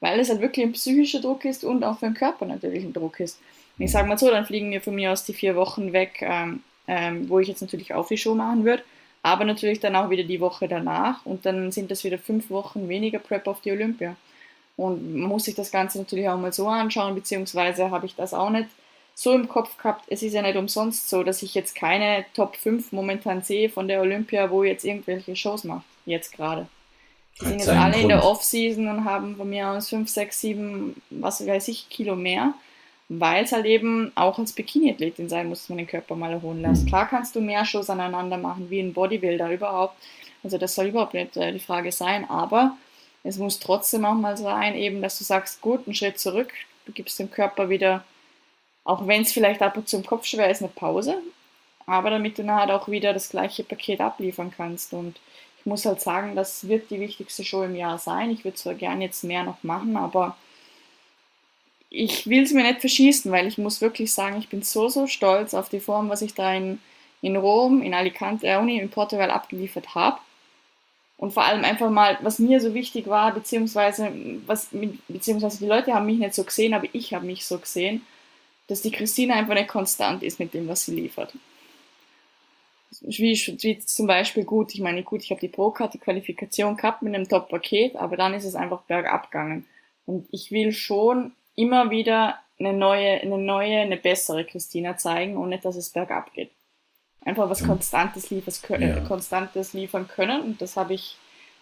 weil 0.00 0.20
es 0.20 0.28
halt 0.28 0.40
wirklich 0.40 0.66
ein 0.66 0.72
psychischer 0.72 1.20
Druck 1.20 1.44
ist 1.44 1.64
und 1.64 1.82
auch 1.84 1.98
für 1.98 2.06
den 2.06 2.14
Körper 2.14 2.46
natürlich 2.46 2.84
ein 2.84 2.92
Druck 2.92 3.20
ist. 3.20 3.40
Und 3.78 3.84
ich 3.84 3.90
sage 3.90 4.08
mal 4.08 4.18
so, 4.18 4.30
dann 4.30 4.46
fliegen 4.46 4.68
mir 4.68 4.80
von 4.80 4.94
mir 4.94 5.12
aus 5.12 5.24
die 5.24 5.34
vier 5.34 5.56
Wochen 5.56 5.92
weg, 5.92 6.18
ähm, 6.20 6.62
ähm, 6.86 7.28
wo 7.28 7.38
ich 7.38 7.48
jetzt 7.48 7.62
natürlich 7.62 7.94
auch 7.94 8.06
die 8.06 8.18
Show 8.18 8.34
machen 8.34 8.64
würde, 8.64 8.82
aber 9.22 9.44
natürlich 9.44 9.80
dann 9.80 9.96
auch 9.96 10.10
wieder 10.10 10.24
die 10.24 10.40
Woche 10.40 10.68
danach 10.68 11.24
und 11.24 11.46
dann 11.46 11.72
sind 11.72 11.90
das 11.90 12.04
wieder 12.04 12.18
fünf 12.18 12.50
Wochen 12.50 12.88
weniger 12.88 13.18
Prep 13.18 13.46
auf 13.46 13.60
die 13.60 13.72
Olympia. 13.72 14.16
Und 14.76 15.16
man 15.16 15.28
muss 15.28 15.44
sich 15.44 15.54
das 15.54 15.72
Ganze 15.72 15.98
natürlich 15.98 16.28
auch 16.28 16.38
mal 16.38 16.52
so 16.52 16.68
anschauen, 16.68 17.14
beziehungsweise 17.14 17.90
habe 17.90 18.06
ich 18.06 18.14
das 18.14 18.34
auch 18.34 18.50
nicht 18.50 18.68
so 19.18 19.32
im 19.32 19.48
Kopf 19.48 19.78
gehabt, 19.78 20.04
es 20.08 20.22
ist 20.22 20.34
ja 20.34 20.42
nicht 20.42 20.56
umsonst 20.56 21.08
so, 21.08 21.22
dass 21.22 21.42
ich 21.42 21.54
jetzt 21.54 21.74
keine 21.74 22.26
Top 22.34 22.54
5 22.54 22.92
momentan 22.92 23.42
sehe 23.42 23.70
von 23.70 23.88
der 23.88 24.02
Olympia, 24.02 24.50
wo 24.50 24.62
jetzt 24.62 24.84
irgendwelche 24.84 25.34
Shows 25.34 25.64
macht, 25.64 25.86
jetzt 26.04 26.34
gerade. 26.34 26.68
Die 27.40 27.46
sind 27.46 27.58
jetzt 27.60 27.70
alle 27.70 27.92
Grund. 27.92 28.02
in 28.02 28.08
der 28.10 28.24
Off-Season 28.24 28.88
und 28.88 29.04
haben 29.06 29.36
von 29.36 29.48
mir 29.48 29.68
aus 29.70 29.88
5, 29.88 30.08
6, 30.08 30.40
7, 30.40 31.02
was 31.08 31.46
weiß 31.46 31.68
ich, 31.68 31.88
Kilo 31.88 32.14
mehr, 32.14 32.52
weil 33.08 33.44
es 33.44 33.52
halt 33.52 33.64
eben 33.64 34.12
auch 34.16 34.38
als 34.38 34.52
Bikini-Athletin 34.52 35.30
sein 35.30 35.48
muss, 35.48 35.60
dass 35.60 35.70
man 35.70 35.78
den 35.78 35.86
Körper 35.86 36.14
mal 36.14 36.32
erholen 36.32 36.60
lässt. 36.60 36.84
Mhm. 36.84 36.88
Klar 36.88 37.08
kannst 37.08 37.34
du 37.34 37.40
mehr 37.40 37.64
Shows 37.64 37.88
aneinander 37.88 38.36
machen, 38.36 38.68
wie 38.68 38.80
ein 38.80 38.92
Bodybuilder 38.92 39.50
überhaupt. 39.50 39.96
Also 40.44 40.58
das 40.58 40.74
soll 40.74 40.88
überhaupt 40.88 41.14
nicht 41.14 41.38
äh, 41.38 41.52
die 41.52 41.58
Frage 41.58 41.90
sein, 41.90 42.28
aber 42.28 42.76
es 43.24 43.38
muss 43.38 43.60
trotzdem 43.60 44.04
auch 44.04 44.14
mal 44.14 44.36
sein, 44.36 44.74
eben, 44.74 45.00
dass 45.00 45.16
du 45.16 45.24
sagst, 45.24 45.62
gut, 45.62 45.86
einen 45.86 45.94
Schritt 45.94 46.20
zurück, 46.20 46.52
du 46.84 46.92
gibst 46.92 47.18
dem 47.18 47.30
Körper 47.30 47.70
wieder 47.70 48.04
auch 48.86 49.06
wenn 49.06 49.22
es 49.22 49.32
vielleicht 49.32 49.62
ab 49.62 49.76
und 49.76 49.88
zu 49.88 49.96
im 49.96 50.06
Kopf 50.06 50.26
schwer 50.26 50.48
ist, 50.48 50.62
eine 50.62 50.70
Pause, 50.70 51.20
aber 51.86 52.10
damit 52.10 52.38
du 52.38 52.44
nachher 52.44 52.74
auch 52.74 52.88
wieder 52.88 53.12
das 53.12 53.28
gleiche 53.28 53.64
Paket 53.64 54.00
abliefern 54.00 54.52
kannst. 54.56 54.92
Und 54.92 55.16
ich 55.58 55.66
muss 55.66 55.84
halt 55.84 56.00
sagen, 56.00 56.36
das 56.36 56.68
wird 56.68 56.90
die 56.90 57.00
wichtigste 57.00 57.44
Show 57.44 57.64
im 57.64 57.74
Jahr 57.74 57.98
sein. 57.98 58.30
Ich 58.30 58.44
würde 58.44 58.56
zwar 58.56 58.74
gerne 58.74 59.04
jetzt 59.04 59.24
mehr 59.24 59.42
noch 59.42 59.62
machen, 59.64 59.96
aber 59.96 60.36
ich 61.90 62.28
will 62.28 62.44
es 62.44 62.52
mir 62.52 62.62
nicht 62.62 62.80
verschießen, 62.80 63.30
weil 63.32 63.48
ich 63.48 63.58
muss 63.58 63.80
wirklich 63.80 64.12
sagen, 64.12 64.38
ich 64.38 64.48
bin 64.48 64.62
so, 64.62 64.88
so 64.88 65.08
stolz 65.08 65.52
auf 65.52 65.68
die 65.68 65.80
Form, 65.80 66.08
was 66.08 66.22
ich 66.22 66.34
da 66.34 66.54
in, 66.54 66.80
in 67.22 67.36
Rom, 67.36 67.82
in 67.82 67.92
Alicante, 67.92 68.46
äh, 68.46 68.58
in 68.58 68.90
Portugal 68.90 69.30
abgeliefert 69.30 69.96
habe. 69.96 70.18
Und 71.18 71.32
vor 71.32 71.44
allem 71.44 71.64
einfach 71.64 71.90
mal, 71.90 72.18
was 72.20 72.38
mir 72.38 72.60
so 72.60 72.74
wichtig 72.74 73.08
war, 73.08 73.32
beziehungsweise, 73.32 74.12
was, 74.46 74.68
beziehungsweise 75.08 75.58
die 75.58 75.66
Leute 75.66 75.94
haben 75.94 76.06
mich 76.06 76.18
nicht 76.18 76.34
so 76.34 76.44
gesehen, 76.44 76.74
aber 76.74 76.86
ich 76.92 77.14
habe 77.14 77.26
mich 77.26 77.46
so 77.46 77.58
gesehen, 77.58 78.02
dass 78.68 78.82
die 78.82 78.90
Christine 78.90 79.34
einfach 79.34 79.54
nicht 79.54 79.68
konstant 79.68 80.22
ist 80.22 80.38
mit 80.38 80.54
dem, 80.54 80.68
was 80.68 80.84
sie 80.84 80.94
liefert. 80.94 81.32
Wie, 83.00 83.34
wie 83.34 83.78
zum 83.80 84.06
Beispiel 84.06 84.44
gut, 84.44 84.74
ich 84.74 84.80
meine, 84.80 85.02
gut, 85.02 85.22
ich 85.22 85.30
habe 85.30 85.40
die 85.40 85.48
Pro-Karte 85.48 85.98
Qualifikation 85.98 86.76
gehabt 86.76 87.02
mit 87.02 87.14
einem 87.14 87.28
Top-Paket, 87.28 87.96
aber 87.96 88.16
dann 88.16 88.34
ist 88.34 88.44
es 88.44 88.54
einfach 88.54 88.82
bergab 88.82 89.30
gegangen. 89.30 89.66
Und 90.06 90.26
ich 90.30 90.50
will 90.50 90.72
schon 90.72 91.32
immer 91.56 91.90
wieder 91.90 92.38
eine 92.58 92.72
neue, 92.72 93.20
eine 93.20 93.38
neue, 93.38 93.80
eine 93.80 93.96
bessere 93.96 94.44
Christina 94.44 94.96
zeigen 94.96 95.36
und 95.36 95.50
nicht, 95.50 95.64
dass 95.64 95.76
es 95.76 95.90
bergab 95.90 96.32
geht. 96.32 96.50
Einfach 97.22 97.50
was 97.50 97.64
Konstantes, 97.64 98.30
liefers, 98.30 98.62
ja. 98.68 99.00
Konstantes 99.00 99.72
liefern 99.72 100.06
können 100.06 100.42
und 100.42 100.62
das 100.62 100.76
habe 100.76 100.94
ich 100.94 101.16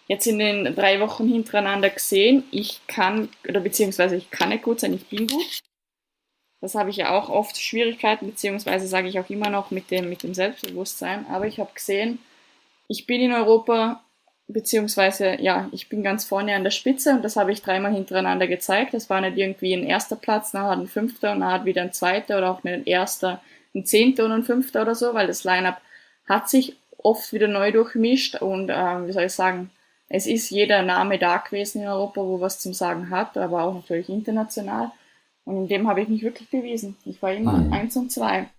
jetzt 0.07 0.27
in 0.27 0.37
den 0.37 0.75
drei 0.75 0.99
Wochen 0.99 1.27
hintereinander 1.27 1.89
gesehen. 1.89 2.43
Ich 2.51 2.81
kann, 2.87 3.29
oder 3.47 3.59
beziehungsweise 3.59 4.15
ich 4.15 4.29
kann 4.29 4.49
nicht 4.49 4.63
gut 4.63 4.79
sein, 4.79 4.93
ich 4.93 5.07
bin 5.07 5.25
gut. 5.25 5.63
Das 6.61 6.75
habe 6.75 6.89
ich 6.89 6.97
ja 6.97 7.11
auch 7.11 7.29
oft 7.29 7.57
Schwierigkeiten, 7.61 8.27
beziehungsweise 8.27 8.87
sage 8.87 9.07
ich 9.07 9.19
auch 9.19 9.29
immer 9.29 9.49
noch 9.49 9.71
mit 9.71 9.91
dem, 9.91 10.09
mit 10.09 10.23
dem 10.23 10.33
Selbstbewusstsein. 10.33 11.25
Aber 11.27 11.45
ich 11.47 11.59
habe 11.59 11.73
gesehen, 11.73 12.19
ich 12.87 13.05
bin 13.05 13.21
in 13.21 13.33
Europa 13.33 14.01
beziehungsweise 14.47 15.41
ja, 15.41 15.69
ich 15.71 15.89
bin 15.89 16.03
ganz 16.03 16.25
vorne 16.25 16.55
an 16.55 16.63
der 16.63 16.71
Spitze 16.71 17.11
und 17.11 17.23
das 17.23 17.35
habe 17.35 17.51
ich 17.51 17.61
dreimal 17.61 17.93
hintereinander 17.93 18.47
gezeigt. 18.47 18.93
Das 18.93 19.09
war 19.09 19.21
nicht 19.21 19.37
irgendwie 19.37 19.73
ein 19.73 19.85
erster 19.85 20.15
Platz, 20.15 20.53
nachher 20.53 20.79
ein 20.79 20.87
fünfter 20.87 21.31
und 21.31 21.39
nachher 21.39 21.65
wieder 21.65 21.81
ein 21.81 21.93
zweiter 21.93 22.37
oder 22.37 22.51
auch 22.51 22.63
ein 22.63 22.85
erster, 22.85 23.41
ein 23.73 23.85
zehnter 23.85 24.25
und 24.25 24.31
ein 24.31 24.43
fünfter 24.43 24.83
oder 24.83 24.95
so, 24.95 25.13
weil 25.13 25.27
das 25.27 25.43
Line-up 25.43 25.81
hat 26.27 26.49
sich 26.49 26.75
oft 26.97 27.33
wieder 27.33 27.47
neu 27.47 27.71
durchmischt 27.71 28.41
und 28.41 28.69
äh, 28.69 29.07
wie 29.07 29.11
soll 29.11 29.23
ich 29.23 29.33
sagen, 29.33 29.71
es 30.09 30.27
ist 30.27 30.51
jeder 30.51 30.83
Name 30.83 31.17
da 31.17 31.37
gewesen 31.37 31.81
in 31.81 31.87
Europa, 31.87 32.21
wo 32.21 32.39
was 32.39 32.59
zum 32.59 32.73
Sagen 32.73 33.09
hat, 33.09 33.37
aber 33.37 33.63
auch 33.63 33.73
natürlich 33.73 34.09
international. 34.09 34.91
Und 35.45 35.57
in 35.57 35.67
dem 35.67 35.87
habe 35.87 36.01
ich 36.01 36.07
mich 36.07 36.23
wirklich 36.23 36.49
bewiesen. 36.49 36.97
Ich 37.05 37.21
war 37.21 37.31
immer 37.31 37.57
mhm. 37.57 37.71
eins 37.71 37.95
und 37.95 38.11
zwei. 38.11 38.49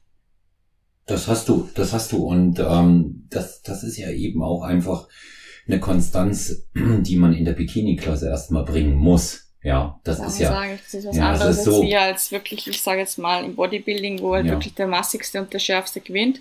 Das 1.07 1.28
hast 1.28 1.49
du, 1.49 1.69
das 1.75 1.93
hast 1.93 2.12
du 2.12 2.25
und 2.25 2.59
ähm, 2.59 3.26
das, 3.31 3.62
das 3.62 3.85
ist 3.85 3.97
ja 3.97 4.11
eben 4.11 4.43
auch 4.43 4.62
einfach 4.62 5.09
eine 5.66 5.81
Konstanz, 5.81 6.66
die 6.75 7.16
man 7.16 7.33
in 7.33 7.45
der 7.45 7.52
Bikini-Klasse 7.52 8.28
erstmal 8.28 8.64
bringen 8.64 8.97
muss. 8.97 9.43
Ja, 9.62 9.99
das 10.05 10.21
ist 10.21 10.38
ja. 10.38 10.50
Sagen, 10.50 10.78
das 10.81 10.95
ist 10.95 11.07
was 11.09 11.16
ja, 11.16 11.33
anderes 11.33 11.64
so, 11.64 11.83
als, 11.83 11.95
als 11.95 12.33
wirklich, 12.33 12.69
ich 12.69 12.81
sage 12.81 13.00
jetzt 13.00 13.19
mal, 13.19 13.45
im 13.45 13.57
Bodybuilding, 13.57 14.21
wo 14.21 14.35
halt 14.35 14.47
ja. 14.47 14.52
wirklich 14.52 14.75
der 14.75 14.87
massigste 14.87 15.40
und 15.40 15.52
der 15.52 15.59
schärfste 15.59 16.00
gewinnt. 16.00 16.40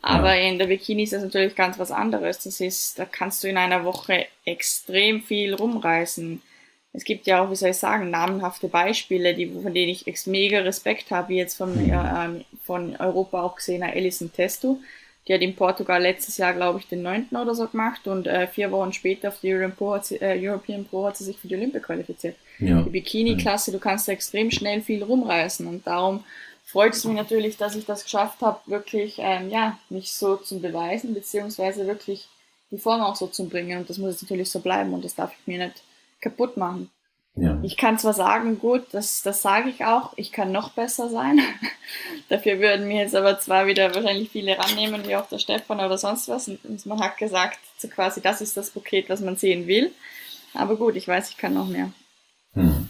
Aber 0.00 0.34
ja. 0.34 0.48
in 0.48 0.58
der 0.58 0.66
Bikini 0.66 1.04
ist 1.04 1.12
das 1.12 1.22
natürlich 1.22 1.54
ganz 1.56 1.78
was 1.78 1.90
anderes. 1.90 2.40
Das 2.42 2.60
ist, 2.60 2.98
da 2.98 3.04
kannst 3.04 3.42
du 3.42 3.48
in 3.48 3.56
einer 3.56 3.84
Woche 3.84 4.26
extrem 4.44 5.22
viel 5.22 5.54
rumreißen. 5.54 6.42
Es 6.94 7.04
gibt 7.04 7.26
ja 7.26 7.42
auch, 7.42 7.50
wie 7.50 7.56
soll 7.56 7.70
ich 7.70 7.78
sagen, 7.78 8.10
namenhafte 8.10 8.68
Beispiele, 8.68 9.34
die, 9.34 9.46
von 9.48 9.72
denen 9.72 9.88
ich 9.88 10.26
mega 10.26 10.60
Respekt 10.60 11.10
habe, 11.10 11.30
wie 11.30 11.38
jetzt 11.38 11.56
von, 11.56 11.90
äh, 11.90 12.44
von 12.64 12.96
Europa 12.96 13.42
auch 13.42 13.56
gesehen, 13.56 13.82
Alison 13.82 14.32
Testo 14.32 14.78
die 15.26 15.34
hat 15.34 15.40
in 15.40 15.54
Portugal 15.54 16.02
letztes 16.02 16.36
Jahr, 16.36 16.52
glaube 16.52 16.80
ich, 16.80 16.88
den 16.88 17.02
neunten 17.02 17.36
oder 17.36 17.54
so 17.54 17.66
gemacht 17.68 18.08
und 18.08 18.26
äh, 18.26 18.48
vier 18.48 18.72
Wochen 18.72 18.92
später 18.92 19.28
auf 19.28 19.38
die 19.40 19.52
European 19.52 19.76
Pro, 19.76 19.94
hat 19.94 20.06
sie, 20.06 20.16
äh, 20.16 20.48
European 20.48 20.84
Pro 20.84 21.06
hat 21.06 21.16
sie 21.16 21.24
sich 21.24 21.38
für 21.38 21.46
die 21.46 21.54
Olympia 21.54 21.80
qualifiziert. 21.80 22.36
Ja. 22.58 22.82
Die 22.82 22.90
Bikini-Klasse, 22.90 23.70
du 23.70 23.78
kannst 23.78 24.08
da 24.08 24.12
extrem 24.12 24.50
schnell 24.50 24.80
viel 24.80 25.02
rumreißen 25.02 25.66
und 25.66 25.86
darum 25.86 26.24
freut 26.64 26.94
es 26.94 27.04
mich 27.04 27.14
natürlich, 27.14 27.56
dass 27.56 27.76
ich 27.76 27.86
das 27.86 28.04
geschafft 28.04 28.40
habe, 28.40 28.58
wirklich, 28.66 29.16
ähm, 29.18 29.48
ja, 29.50 29.78
mich 29.90 30.12
so 30.12 30.36
zu 30.36 30.58
beweisen, 30.58 31.14
beziehungsweise 31.14 31.86
wirklich 31.86 32.26
die 32.72 32.78
Form 32.78 33.00
auch 33.02 33.14
so 33.14 33.28
zu 33.28 33.48
bringen 33.48 33.78
und 33.78 33.90
das 33.90 33.98
muss 33.98 34.12
jetzt 34.12 34.22
natürlich 34.22 34.50
so 34.50 34.58
bleiben 34.58 34.92
und 34.92 35.04
das 35.04 35.14
darf 35.14 35.32
ich 35.38 35.46
mir 35.46 35.66
nicht 35.66 35.82
kaputt 36.22 36.56
machen. 36.56 36.90
Ja. 37.34 37.58
Ich 37.62 37.78
kann 37.78 37.98
zwar 37.98 38.12
sagen, 38.12 38.58
gut, 38.58 38.84
das, 38.92 39.22
das 39.22 39.40
sage 39.40 39.70
ich 39.70 39.84
auch, 39.84 40.12
ich 40.16 40.32
kann 40.32 40.52
noch 40.52 40.72
besser 40.72 41.08
sein. 41.08 41.40
Dafür 42.28 42.58
würden 42.58 42.88
mir 42.88 43.02
jetzt 43.02 43.14
aber 43.14 43.38
zwar 43.38 43.66
wieder 43.66 43.94
wahrscheinlich 43.94 44.30
viele 44.30 44.58
rannehmen, 44.58 45.06
wie 45.06 45.16
auch 45.16 45.28
der 45.28 45.38
Stefan 45.38 45.80
oder 45.80 45.96
sonst 45.96 46.28
was. 46.28 46.48
Und 46.48 46.86
man 46.86 47.00
hat 47.00 47.16
gesagt, 47.16 47.58
so 47.78 47.88
quasi, 47.88 48.20
das 48.20 48.42
ist 48.42 48.56
das 48.56 48.70
Paket, 48.70 49.08
was 49.08 49.20
man 49.20 49.36
sehen 49.36 49.66
will. 49.66 49.92
Aber 50.52 50.76
gut, 50.76 50.94
ich 50.96 51.08
weiß, 51.08 51.30
ich 51.30 51.38
kann 51.38 51.54
noch 51.54 51.68
mehr. 51.68 51.90
Hm. 52.52 52.88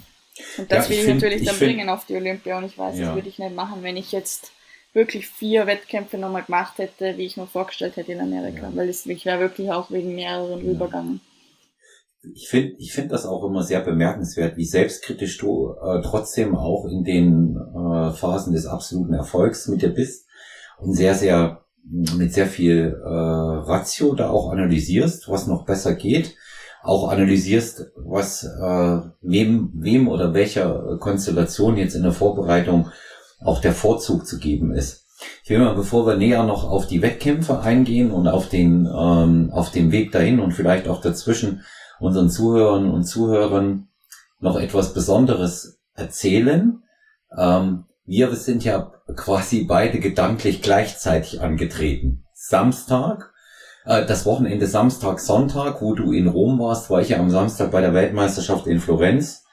Und 0.58 0.72
das 0.72 0.86
ja, 0.86 0.90
will 0.90 0.98
ich, 0.98 1.04
find, 1.04 1.22
natürlich 1.22 1.44
dann 1.44 1.54
find, 1.54 1.76
bringen 1.76 1.88
auf 1.88 2.04
die 2.06 2.16
Olympia. 2.16 2.58
Und 2.58 2.64
ich 2.64 2.76
weiß, 2.76 2.98
ja. 2.98 3.06
das 3.06 3.14
würde 3.14 3.28
ich 3.28 3.38
nicht 3.38 3.54
machen, 3.54 3.84
wenn 3.84 3.96
ich 3.96 4.10
jetzt 4.10 4.50
wirklich 4.92 5.28
vier 5.28 5.68
Wettkämpfe 5.68 6.18
nochmal 6.18 6.42
gemacht 6.42 6.78
hätte, 6.78 7.16
wie 7.16 7.26
ich 7.26 7.36
mir 7.36 7.46
vorgestellt 7.46 7.94
hätte 7.94 8.10
in 8.10 8.20
Amerika. 8.20 8.62
Ja. 8.62 8.70
Weil 8.74 8.88
es, 8.88 9.06
ich 9.06 9.24
wäre 9.24 9.38
wirklich 9.38 9.70
auch 9.70 9.92
wegen 9.92 10.16
mehreren 10.16 10.68
Übergangen 10.68 11.20
ich 12.34 12.48
finde 12.48 12.74
ich 12.78 12.92
finde 12.92 13.10
das 13.10 13.26
auch 13.26 13.44
immer 13.44 13.62
sehr 13.62 13.80
bemerkenswert, 13.80 14.56
wie 14.56 14.64
selbstkritisch 14.64 15.38
du 15.38 15.74
äh, 15.82 16.00
trotzdem 16.02 16.56
auch 16.56 16.86
in 16.86 17.04
den 17.04 17.56
äh, 17.56 18.12
Phasen 18.12 18.52
des 18.52 18.66
absoluten 18.66 19.14
Erfolgs 19.14 19.68
mit 19.68 19.82
dir 19.82 19.90
bist 19.90 20.26
und 20.78 20.94
sehr, 20.94 21.14
sehr 21.14 21.62
mit 21.84 22.32
sehr 22.32 22.46
viel 22.46 22.96
äh, 23.04 23.08
Ratio 23.08 24.14
da 24.14 24.30
auch 24.30 24.50
analysierst, 24.50 25.28
was 25.28 25.48
noch 25.48 25.64
besser 25.64 25.94
geht, 25.94 26.36
auch 26.84 27.08
analysierst, 27.08 27.90
was 27.96 28.44
äh, 28.44 29.00
wem, 29.20 29.72
wem 29.74 30.08
oder 30.08 30.32
welcher 30.32 30.98
Konstellation 31.00 31.76
jetzt 31.76 31.96
in 31.96 32.04
der 32.04 32.12
Vorbereitung 32.12 32.88
auch 33.44 33.60
der 33.60 33.72
Vorzug 33.72 34.26
zu 34.26 34.38
geben 34.38 34.72
ist. 34.72 35.06
Ich 35.42 35.50
will 35.50 35.58
mal, 35.58 35.74
bevor 35.74 36.06
wir 36.06 36.16
näher 36.16 36.44
noch 36.44 36.68
auf 36.68 36.86
die 36.86 37.02
Wettkämpfe 37.02 37.60
eingehen 37.60 38.10
und 38.12 38.28
auf 38.28 38.48
den, 38.48 38.86
ähm, 38.86 39.50
auf 39.52 39.70
den 39.70 39.90
Weg 39.90 40.12
dahin 40.12 40.40
und 40.40 40.52
vielleicht 40.52 40.88
auch 40.88 41.00
dazwischen 41.00 41.62
unseren 42.02 42.28
Zuhörern 42.28 42.90
und 42.90 43.04
Zuhörern 43.04 43.88
noch 44.40 44.58
etwas 44.58 44.92
Besonderes 44.92 45.80
erzählen. 45.94 46.82
Ähm, 47.36 47.84
wir 48.04 48.34
sind 48.34 48.64
ja 48.64 48.92
quasi 49.16 49.64
beide 49.64 50.00
gedanklich 50.00 50.62
gleichzeitig 50.62 51.40
angetreten. 51.40 52.24
Samstag, 52.34 53.32
äh, 53.84 54.04
das 54.04 54.26
Wochenende 54.26 54.66
Samstag, 54.66 55.20
Sonntag, 55.20 55.80
wo 55.80 55.94
du 55.94 56.12
in 56.12 56.26
Rom 56.26 56.58
warst, 56.58 56.90
war 56.90 57.00
ich 57.00 57.10
ja 57.10 57.18
am 57.18 57.30
Samstag 57.30 57.70
bei 57.70 57.80
der 57.80 57.94
Weltmeisterschaft 57.94 58.66
in 58.66 58.80
Florenz. 58.80 59.44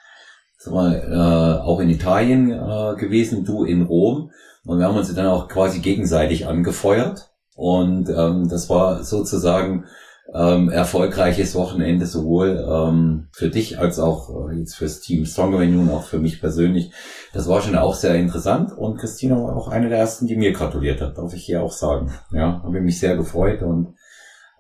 Das 0.58 0.74
war 0.74 0.96
äh, 0.96 1.62
auch 1.62 1.80
in 1.80 1.90
Italien 1.90 2.52
äh, 2.52 2.96
gewesen, 2.98 3.46
du 3.46 3.64
in 3.64 3.84
Rom. 3.84 4.32
Und 4.66 4.80
wir 4.80 4.88
haben 4.88 4.98
uns 4.98 5.14
dann 5.14 5.28
auch 5.28 5.48
quasi 5.48 5.80
gegenseitig 5.80 6.48
angefeuert. 6.48 7.32
Und 7.56 8.10
ähm, 8.10 8.50
das 8.50 8.70
war 8.70 9.04
sozusagen 9.04 9.86
ähm, 10.34 10.70
erfolgreiches 10.70 11.56
Wochenende 11.56 12.06
sowohl 12.06 12.64
ähm, 12.70 13.30
für 13.32 13.50
dich 13.50 13.80
als 13.80 14.00
auch 14.00 14.50
äh, 14.50 14.60
jetzt 14.60 14.76
fürs 14.76 15.02
Team 15.02 15.26
Stronger 15.26 15.60
Venue 15.60 15.92
auch 15.92 16.04
für 16.04 16.20
mich 16.20 16.40
persönlich. 16.40 16.92
Das 17.34 17.48
war 17.48 17.62
schon 17.62 17.76
auch 17.76 17.96
sehr 17.96 18.16
interessant 18.16 18.72
und 18.72 18.98
Christina 18.98 19.36
war 19.36 19.56
auch 19.56 19.70
eine 19.70 19.90
der 19.90 19.98
ersten, 19.98 20.28
die 20.28 20.36
mir 20.36 20.52
gratuliert 20.52 21.02
hat, 21.02 21.18
darf 21.18 21.34
ich 21.34 21.46
hier 21.46 21.64
auch 21.64 21.72
sagen. 21.72 22.14
Ja, 22.32 22.62
habe 22.64 22.80
mich 22.82 23.00
sehr 23.00 23.16
gefreut 23.16 23.64
und 23.64 23.96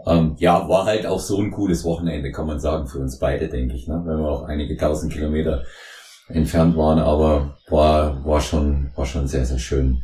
ähm, 0.07 0.35
ja, 0.39 0.67
war 0.67 0.85
halt 0.85 1.05
auch 1.05 1.19
so 1.19 1.39
ein 1.39 1.51
cooles 1.51 1.83
Wochenende, 1.83 2.31
kann 2.31 2.47
man 2.47 2.59
sagen, 2.59 2.88
für 2.88 2.99
uns 2.99 3.19
beide, 3.19 3.49
denke 3.49 3.75
ich, 3.75 3.88
ne? 3.88 4.01
wenn 4.05 4.17
wir 4.17 4.29
auch 4.29 4.43
einige 4.43 4.77
tausend 4.77 5.13
Kilometer 5.13 5.63
entfernt 6.29 6.77
waren, 6.77 6.99
aber 6.99 7.57
war, 7.69 8.25
war 8.25 8.41
schon, 8.41 8.91
war 8.95 9.05
schon 9.05 9.27
sehr, 9.27 9.45
sehr 9.45 9.59
schön. 9.59 10.03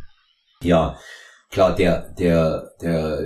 Ja, 0.62 0.98
Klar, 1.52 1.76
der, 1.76 2.10
der, 2.18 2.72
der 2.82 3.20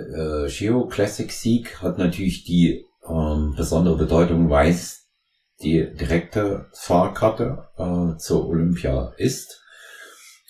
äh, 0.46 0.50
Geo 0.50 0.88
Classic 0.88 1.32
Sieg 1.32 1.82
hat 1.82 1.98
natürlich 1.98 2.44
die 2.44 2.86
ähm, 3.10 3.54
besondere 3.56 3.98
Bedeutung, 3.98 4.50
weil 4.50 4.72
es 4.72 5.08
die 5.62 5.94
direkte 5.94 6.68
Fahrkarte 6.74 7.68
äh, 7.78 8.18
zur 8.18 8.48
Olympia 8.48 9.14
ist. 9.18 9.62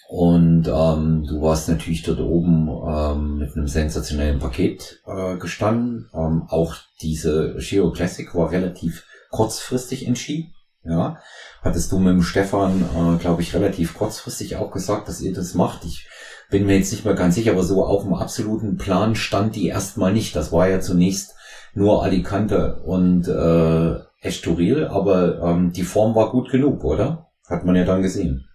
Und 0.07 0.67
ähm, 0.67 1.25
du 1.27 1.41
warst 1.41 1.69
natürlich 1.69 2.01
dort 2.01 2.19
oben 2.19 2.67
ähm, 2.67 3.37
mit 3.37 3.55
einem 3.55 3.67
sensationellen 3.67 4.39
Paket 4.39 5.01
äh, 5.05 5.37
gestanden. 5.37 6.09
Ähm, 6.13 6.47
auch 6.49 6.75
diese 7.01 7.55
Geo 7.59 7.91
Classic 7.91 8.33
war 8.33 8.51
relativ 8.51 9.05
kurzfristig 9.29 10.07
entschieden. 10.07 10.53
Ja, 10.83 11.19
hattest 11.61 11.91
du 11.91 11.99
mit 11.99 12.13
dem 12.13 12.23
Stefan, 12.23 12.81
äh, 12.81 13.17
glaube 13.19 13.41
ich, 13.41 13.53
relativ 13.53 13.93
kurzfristig 13.93 14.55
auch 14.55 14.71
gesagt, 14.71 15.07
dass 15.07 15.21
ihr 15.21 15.33
das 15.33 15.53
macht. 15.53 15.85
Ich 15.85 16.07
bin 16.49 16.65
mir 16.65 16.77
jetzt 16.77 16.91
nicht 16.91 17.05
mehr 17.05 17.13
ganz 17.13 17.35
sicher, 17.35 17.51
aber 17.51 17.63
so 17.63 17.83
auf 17.83 18.03
dem 18.03 18.13
absoluten 18.13 18.77
Plan 18.77 19.15
stand 19.15 19.55
die 19.55 19.67
erstmal 19.67 20.13
nicht. 20.13 20.35
Das 20.35 20.51
war 20.51 20.67
ja 20.67 20.79
zunächst 20.79 21.35
nur 21.73 22.03
Alicante 22.03 22.81
und 22.83 23.27
äh, 23.27 23.99
Estoril, 24.21 24.87
aber 24.87 25.41
ähm, 25.41 25.71
die 25.71 25.83
Form 25.83 26.15
war 26.15 26.31
gut 26.31 26.49
genug, 26.49 26.83
oder? 26.83 27.29
Hat 27.47 27.65
man 27.65 27.75
ja 27.75 27.85
dann 27.85 28.01
gesehen. 28.01 28.47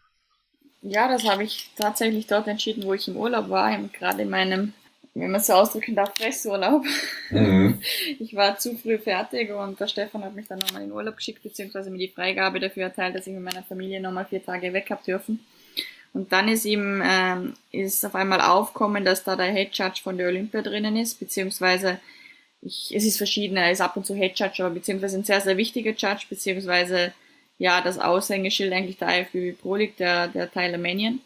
Ja, 0.83 1.09
das 1.09 1.25
habe 1.25 1.45
ich 1.45 1.71
tatsächlich 1.79 2.27
dort 2.27 2.47
entschieden, 2.47 2.85
wo 2.85 2.93
ich 2.93 3.09
im 3.09 3.17
Urlaub 3.17 3.49
war, 3.49 3.77
gerade 3.99 4.23
in 4.23 4.29
meinem, 4.29 4.75
wenn 5.15 5.31
man 5.31 5.41
es 5.41 5.47
so 5.47 5.55
ausdrücken 5.55 5.95
darf, 5.95 6.15
Fressurlaub. 6.17 6.85
Mhm. 7.31 7.81
Ich 8.19 8.35
war 8.35 8.59
zu 8.59 8.77
früh 8.77 8.99
fertig 8.99 9.51
und 9.53 9.81
der 9.81 9.87
Stefan 9.87 10.25
hat 10.25 10.35
mich 10.35 10.47
dann 10.47 10.59
nochmal 10.59 10.83
in 10.83 10.93
Urlaub 10.93 11.17
geschickt, 11.17 11.43
beziehungsweise 11.43 11.91
mir 11.91 11.99
die 11.99 12.09
Freigabe 12.09 12.61
dafür 12.61 12.85
erteilt, 12.85 13.15
dass 13.15 13.27
ich 13.27 13.33
mit 13.33 13.43
meiner 13.43 13.63
Familie 13.63 14.01
nochmal 14.01 14.27
vier 14.27 14.45
Tage 14.45 14.73
weg 14.73 14.91
habe 14.91 15.03
dürfen. 15.05 15.41
Und 16.15 16.33
dann 16.33 16.49
ist 16.49 16.65
ihm 16.65 17.03
ähm, 17.05 17.55
ist 17.73 18.07
auf 18.07 18.15
einmal 18.15 18.41
aufkommen, 18.41 19.05
dass 19.05 19.25
da 19.25 19.37
der 19.37 19.53
Head 19.53 19.77
Judge 19.77 20.01
von 20.03 20.17
der 20.17 20.29
Olympia 20.29 20.63
drinnen 20.63 20.97
ist, 20.97 21.19
beziehungsweise 21.19 21.99
ich, 22.63 22.95
es 22.95 23.05
ist 23.05 23.19
verschieden, 23.19 23.57
er 23.57 23.73
ist 23.73 23.81
ab 23.81 23.97
und 23.97 24.07
zu 24.07 24.15
Head 24.15 24.39
Judge, 24.39 24.65
aber 24.65 24.75
beziehungsweise 24.75 25.19
ein 25.19 25.25
sehr, 25.25 25.41
sehr 25.41 25.57
wichtiger 25.57 25.91
Judge, 25.91 26.27
beziehungsweise 26.31 27.13
ja, 27.59 27.81
das 27.81 27.99
Aushängeschild 27.99 28.73
eigentlich 28.73 28.99
der 28.99 29.21
IFBB 29.23 29.61
Pro 29.61 29.75
League, 29.75 29.97
der, 29.97 30.29
der 30.29 30.51
Tyler 30.51 30.79
Mannion. 30.79 31.21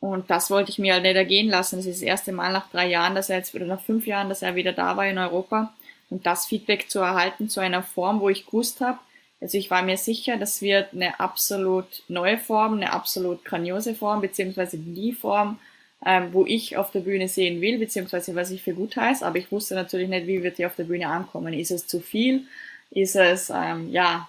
Und 0.00 0.30
das 0.30 0.50
wollte 0.50 0.70
ich 0.70 0.78
mir 0.78 0.94
halt 0.94 1.02
nicht 1.02 1.16
ergehen 1.16 1.48
lassen. 1.48 1.76
Das 1.76 1.86
ist 1.86 2.00
das 2.00 2.06
erste 2.06 2.32
Mal 2.32 2.52
nach 2.52 2.70
drei 2.70 2.88
Jahren, 2.88 3.14
dass 3.14 3.30
er 3.30 3.38
jetzt, 3.38 3.54
oder 3.54 3.66
nach 3.66 3.80
fünf 3.80 4.06
Jahren, 4.06 4.28
dass 4.28 4.42
er 4.42 4.54
wieder 4.54 4.72
da 4.72 4.96
war 4.96 5.06
in 5.06 5.18
Europa. 5.18 5.74
Und 6.10 6.24
das 6.26 6.46
Feedback 6.46 6.88
zu 6.90 7.00
erhalten 7.00 7.48
zu 7.48 7.60
einer 7.60 7.82
Form, 7.82 8.20
wo 8.20 8.28
ich 8.28 8.46
gewusst 8.46 8.80
habe, 8.80 8.98
also 9.40 9.56
ich 9.56 9.70
war 9.70 9.82
mir 9.82 9.96
sicher, 9.96 10.36
das 10.36 10.62
wird 10.62 10.92
eine 10.92 11.20
absolut 11.20 12.02
neue 12.08 12.38
Form, 12.38 12.74
eine 12.74 12.92
absolut 12.92 13.44
grandiose 13.44 13.94
Form, 13.94 14.20
beziehungsweise 14.20 14.78
die 14.78 15.12
Form, 15.12 15.58
ähm, 16.04 16.32
wo 16.32 16.44
ich 16.44 16.76
auf 16.76 16.90
der 16.90 17.00
Bühne 17.00 17.28
sehen 17.28 17.60
will, 17.60 17.78
beziehungsweise 17.78 18.34
was 18.34 18.50
ich 18.50 18.62
für 18.62 18.74
gut 18.74 18.96
heiße. 18.96 19.24
Aber 19.24 19.38
ich 19.38 19.50
wusste 19.52 19.74
natürlich 19.74 20.08
nicht, 20.08 20.26
wie 20.26 20.42
wird 20.42 20.58
die 20.58 20.66
auf 20.66 20.74
der 20.74 20.84
Bühne 20.84 21.08
ankommen. 21.08 21.54
Ist 21.54 21.70
es 21.70 21.86
zu 21.86 22.00
viel? 22.00 22.46
Ist 22.90 23.16
es, 23.16 23.50
ähm, 23.50 23.90
ja, 23.90 24.28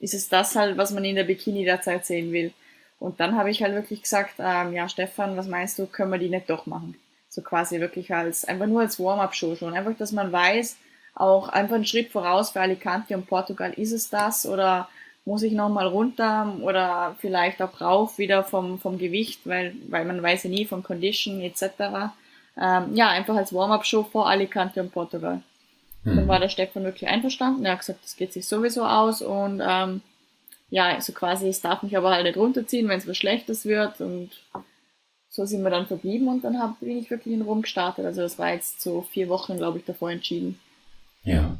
ist 0.00 0.14
es 0.14 0.28
das 0.28 0.56
halt, 0.56 0.76
was 0.76 0.90
man 0.90 1.04
in 1.04 1.16
der 1.16 1.24
Bikini 1.24 1.64
derzeit 1.64 2.04
sehen 2.04 2.32
will? 2.32 2.52
Und 2.98 3.20
dann 3.20 3.36
habe 3.36 3.50
ich 3.50 3.62
halt 3.62 3.74
wirklich 3.74 4.02
gesagt, 4.02 4.34
ähm, 4.38 4.72
ja, 4.74 4.88
Stefan, 4.88 5.36
was 5.36 5.48
meinst 5.48 5.78
du, 5.78 5.86
können 5.86 6.10
wir 6.10 6.18
die 6.18 6.28
nicht 6.28 6.50
doch 6.50 6.66
machen? 6.66 6.94
So 7.28 7.40
quasi 7.40 7.80
wirklich 7.80 8.12
als, 8.12 8.44
einfach 8.44 8.66
nur 8.66 8.82
als 8.82 9.00
Warm-up-Show 9.00 9.56
schon. 9.56 9.74
Einfach, 9.74 9.96
dass 9.96 10.12
man 10.12 10.30
weiß, 10.30 10.76
auch 11.14 11.48
einfach 11.48 11.76
einen 11.76 11.84
Schritt 11.84 12.10
voraus 12.10 12.50
für 12.50 12.60
Alicante 12.60 13.14
und 13.14 13.26
Portugal. 13.26 13.72
Ist 13.72 13.92
es 13.92 14.08
das 14.08 14.46
oder 14.46 14.88
muss 15.24 15.42
ich 15.42 15.52
nochmal 15.52 15.86
runter 15.86 16.56
oder 16.62 17.16
vielleicht 17.20 17.62
auch 17.62 17.80
rauf 17.80 18.18
wieder 18.18 18.42
vom, 18.42 18.78
vom 18.80 18.98
Gewicht, 18.98 19.40
weil, 19.44 19.74
weil 19.88 20.04
man 20.04 20.22
weiß 20.22 20.44
ja 20.44 20.50
nie 20.50 20.64
von 20.64 20.82
Condition 20.82 21.40
etc. 21.40 22.12
Ähm, 22.60 22.94
ja, 22.94 23.08
einfach 23.08 23.36
als 23.36 23.52
Warm-up-Show 23.52 24.04
vor 24.04 24.28
Alicante 24.28 24.80
und 24.80 24.92
Portugal. 24.92 25.42
Mhm. 26.04 26.16
Dann 26.16 26.28
war 26.28 26.40
der 26.40 26.48
Stefan 26.48 26.84
wirklich 26.84 27.08
einverstanden. 27.08 27.64
Er 27.64 27.72
hat 27.72 27.80
gesagt, 27.80 28.02
das 28.02 28.16
geht 28.16 28.32
sich 28.32 28.46
sowieso 28.46 28.84
aus 28.84 29.22
und 29.22 29.62
ähm, 29.64 30.00
ja, 30.70 30.88
so 30.90 30.96
also 30.96 31.12
quasi, 31.12 31.48
es 31.48 31.60
darf 31.60 31.82
mich 31.82 31.96
aber 31.96 32.10
halt 32.10 32.24
nicht 32.24 32.36
runterziehen, 32.36 32.88
wenn 32.88 32.98
es 32.98 33.06
was 33.06 33.16
Schlechtes 33.16 33.64
wird 33.64 34.00
und 34.00 34.30
so 35.28 35.44
sind 35.46 35.62
wir 35.62 35.70
dann 35.70 35.86
verblieben 35.86 36.28
und 36.28 36.44
dann 36.44 36.58
hab, 36.58 36.80
bin 36.80 36.98
ich 36.98 37.10
wirklich 37.10 37.34
in 37.34 37.42
Rom 37.42 37.62
gestartet. 37.62 38.04
Also 38.04 38.22
das 38.22 38.38
war 38.38 38.52
jetzt 38.52 38.80
so 38.80 39.02
vier 39.02 39.28
Wochen, 39.28 39.56
glaube 39.56 39.78
ich, 39.78 39.84
davor 39.84 40.10
entschieden. 40.10 40.58
Ja. 41.24 41.58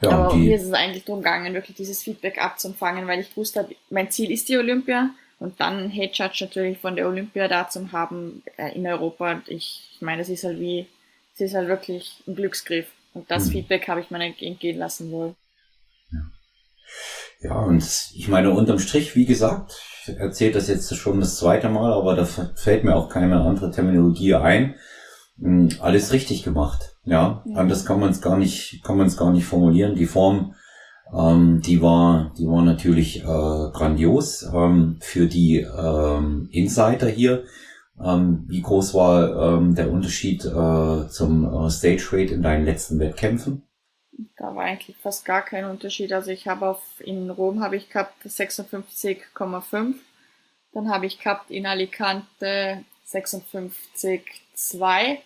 ja 0.00 0.10
Aber 0.10 0.34
die... 0.34 0.40
mir 0.40 0.56
ist 0.56 0.64
es 0.64 0.72
eigentlich 0.72 1.04
darum 1.04 1.22
gegangen, 1.22 1.54
wirklich 1.54 1.76
dieses 1.76 2.02
Feedback 2.02 2.42
abzufangen, 2.42 3.06
weil 3.06 3.20
ich 3.20 3.36
wusste, 3.36 3.68
mein 3.90 4.10
Ziel 4.10 4.30
ist 4.30 4.48
die 4.48 4.56
Olympia 4.56 5.10
und 5.38 5.60
dann 5.60 5.90
Head 5.90 6.16
Judge 6.16 6.44
natürlich 6.44 6.78
von 6.78 6.96
der 6.96 7.08
Olympia 7.08 7.48
da 7.48 7.68
zu 7.68 7.92
haben 7.92 8.42
äh, 8.56 8.74
in 8.74 8.86
Europa. 8.86 9.40
Ich, 9.46 9.90
ich 9.94 10.00
meine, 10.00 10.22
es 10.22 10.28
ist 10.28 10.44
halt 10.44 10.58
wie, 10.58 10.86
es 11.34 11.40
ist 11.40 11.54
halt 11.54 11.68
wirklich 11.68 12.22
ein 12.26 12.34
Glücksgriff. 12.34 12.86
Und 13.14 13.30
das 13.30 13.46
mhm. 13.46 13.52
Feedback 13.52 13.88
habe 13.88 14.00
ich 14.00 14.10
mir 14.10 14.18
nicht 14.18 14.42
entgehen 14.42 14.78
lassen 14.78 15.10
wollen. 15.12 15.36
Ja. 16.12 17.50
ja, 17.50 17.54
und 17.60 17.84
ich 18.14 18.28
meine, 18.28 18.50
unterm 18.50 18.78
Strich, 18.78 19.14
wie 19.14 19.26
gesagt, 19.26 19.80
ich 20.02 20.16
erzähle 20.16 20.52
das 20.52 20.68
jetzt 20.68 20.94
schon 20.96 21.20
das 21.20 21.36
zweite 21.36 21.68
Mal, 21.68 21.92
aber 21.92 22.16
da 22.16 22.24
fällt 22.24 22.84
mir 22.84 22.96
auch 22.96 23.08
keine 23.08 23.40
andere 23.40 23.70
Terminologie 23.70 24.34
ein. 24.34 24.74
Hm, 25.38 25.68
alles 25.80 26.12
richtig 26.12 26.42
gemacht. 26.42 26.96
Ja, 27.08 27.42
ja. 27.44 27.56
anders 27.56 27.84
kann 27.84 28.00
man 28.00 28.10
es 28.10 28.20
gar 28.20 28.36
nicht, 28.36 28.82
kann 28.84 28.96
man 28.96 29.06
es 29.06 29.16
gar 29.16 29.32
nicht 29.32 29.46
formulieren. 29.46 29.94
Die 29.94 30.06
Form, 30.06 30.54
ähm, 31.16 31.60
die 31.62 31.80
war, 31.80 32.32
die 32.38 32.46
war 32.46 32.62
natürlich 32.62 33.22
äh, 33.22 33.24
grandios 33.24 34.42
ähm, 34.42 34.98
für 35.00 35.26
die 35.26 35.60
ähm, 35.60 36.48
Insider 36.52 37.08
hier. 37.08 37.44
Ähm, 38.02 38.44
wie 38.46 38.62
groß 38.62 38.94
war 38.94 39.56
ähm, 39.56 39.74
der 39.74 39.90
Unterschied 39.90 40.44
äh, 40.44 41.08
zum 41.08 41.44
äh, 41.44 41.70
Stage 41.70 42.08
Rate 42.12 42.34
in 42.34 42.42
deinen 42.42 42.64
letzten 42.64 43.00
Wettkämpfen? 43.00 43.62
Da 44.36 44.54
war 44.54 44.64
eigentlich 44.64 44.96
fast 44.96 45.24
gar 45.24 45.42
kein 45.42 45.64
Unterschied. 45.64 46.12
Also 46.12 46.30
ich 46.30 46.46
habe 46.46 46.68
auf 46.68 46.82
in 46.98 47.30
Rom 47.30 47.60
habe 47.60 47.76
ich 47.76 47.88
gehabt 47.88 48.24
56,5. 48.24 49.94
Dann 50.72 50.90
habe 50.90 51.06
ich 51.06 51.18
gehabt 51.18 51.50
in 51.50 51.66
Alicante 51.66 52.84
56,2 53.06 55.18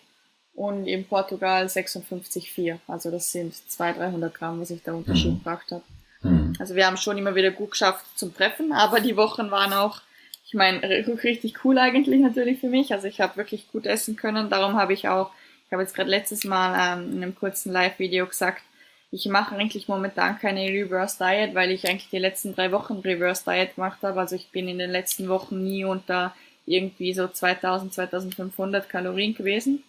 und 0.55 0.85
in 0.85 1.05
Portugal 1.05 1.65
56,4. 1.65 2.77
Also 2.87 3.11
das 3.11 3.31
sind 3.31 3.53
200, 3.55 4.01
300 4.01 4.33
Gramm, 4.33 4.61
was 4.61 4.69
ich 4.69 4.83
da 4.83 4.93
Unterschied 4.93 5.31
mhm. 5.31 5.37
gebracht 5.39 5.71
habe. 5.71 5.83
Mhm. 6.21 6.53
Also 6.59 6.75
wir 6.75 6.85
haben 6.85 6.97
schon 6.97 7.17
immer 7.17 7.35
wieder 7.35 7.51
gut 7.51 7.71
geschafft 7.71 8.05
zum 8.15 8.35
Treffen, 8.35 8.71
aber 8.71 8.99
die 8.99 9.17
Wochen 9.17 9.51
waren 9.51 9.73
auch, 9.73 10.01
ich 10.45 10.53
meine, 10.53 10.81
richtig 11.23 11.65
cool 11.65 11.77
eigentlich 11.79 12.19
natürlich 12.21 12.59
für 12.59 12.67
mich. 12.67 12.93
Also 12.93 13.07
ich 13.07 13.19
habe 13.21 13.37
wirklich 13.37 13.71
gut 13.71 13.85
essen 13.85 14.15
können. 14.15 14.49
Darum 14.49 14.75
habe 14.75 14.93
ich 14.93 15.07
auch, 15.07 15.31
ich 15.65 15.71
habe 15.71 15.81
jetzt 15.81 15.95
gerade 15.95 16.09
letztes 16.09 16.43
Mal 16.43 16.97
ähm, 16.97 17.11
in 17.13 17.23
einem 17.23 17.35
kurzen 17.35 17.71
Live-Video 17.71 18.27
gesagt, 18.27 18.61
ich 19.09 19.27
mache 19.27 19.55
eigentlich 19.55 19.87
momentan 19.87 20.39
keine 20.39 20.67
Reverse 20.69 21.17
Diet, 21.19 21.53
weil 21.53 21.69
ich 21.69 21.87
eigentlich 21.87 22.09
die 22.09 22.17
letzten 22.17 22.55
drei 22.55 22.71
Wochen 22.71 22.99
Reverse 22.99 23.43
Diet 23.45 23.75
gemacht 23.75 23.99
habe. 24.01 24.19
Also 24.19 24.35
ich 24.35 24.49
bin 24.49 24.67
in 24.67 24.79
den 24.79 24.89
letzten 24.89 25.29
Wochen 25.29 25.63
nie 25.63 25.85
unter 25.85 26.35
irgendwie 26.65 27.13
so 27.13 27.27
2000, 27.27 27.93
2500 27.93 28.89
Kalorien 28.89 29.35
gewesen. 29.35 29.83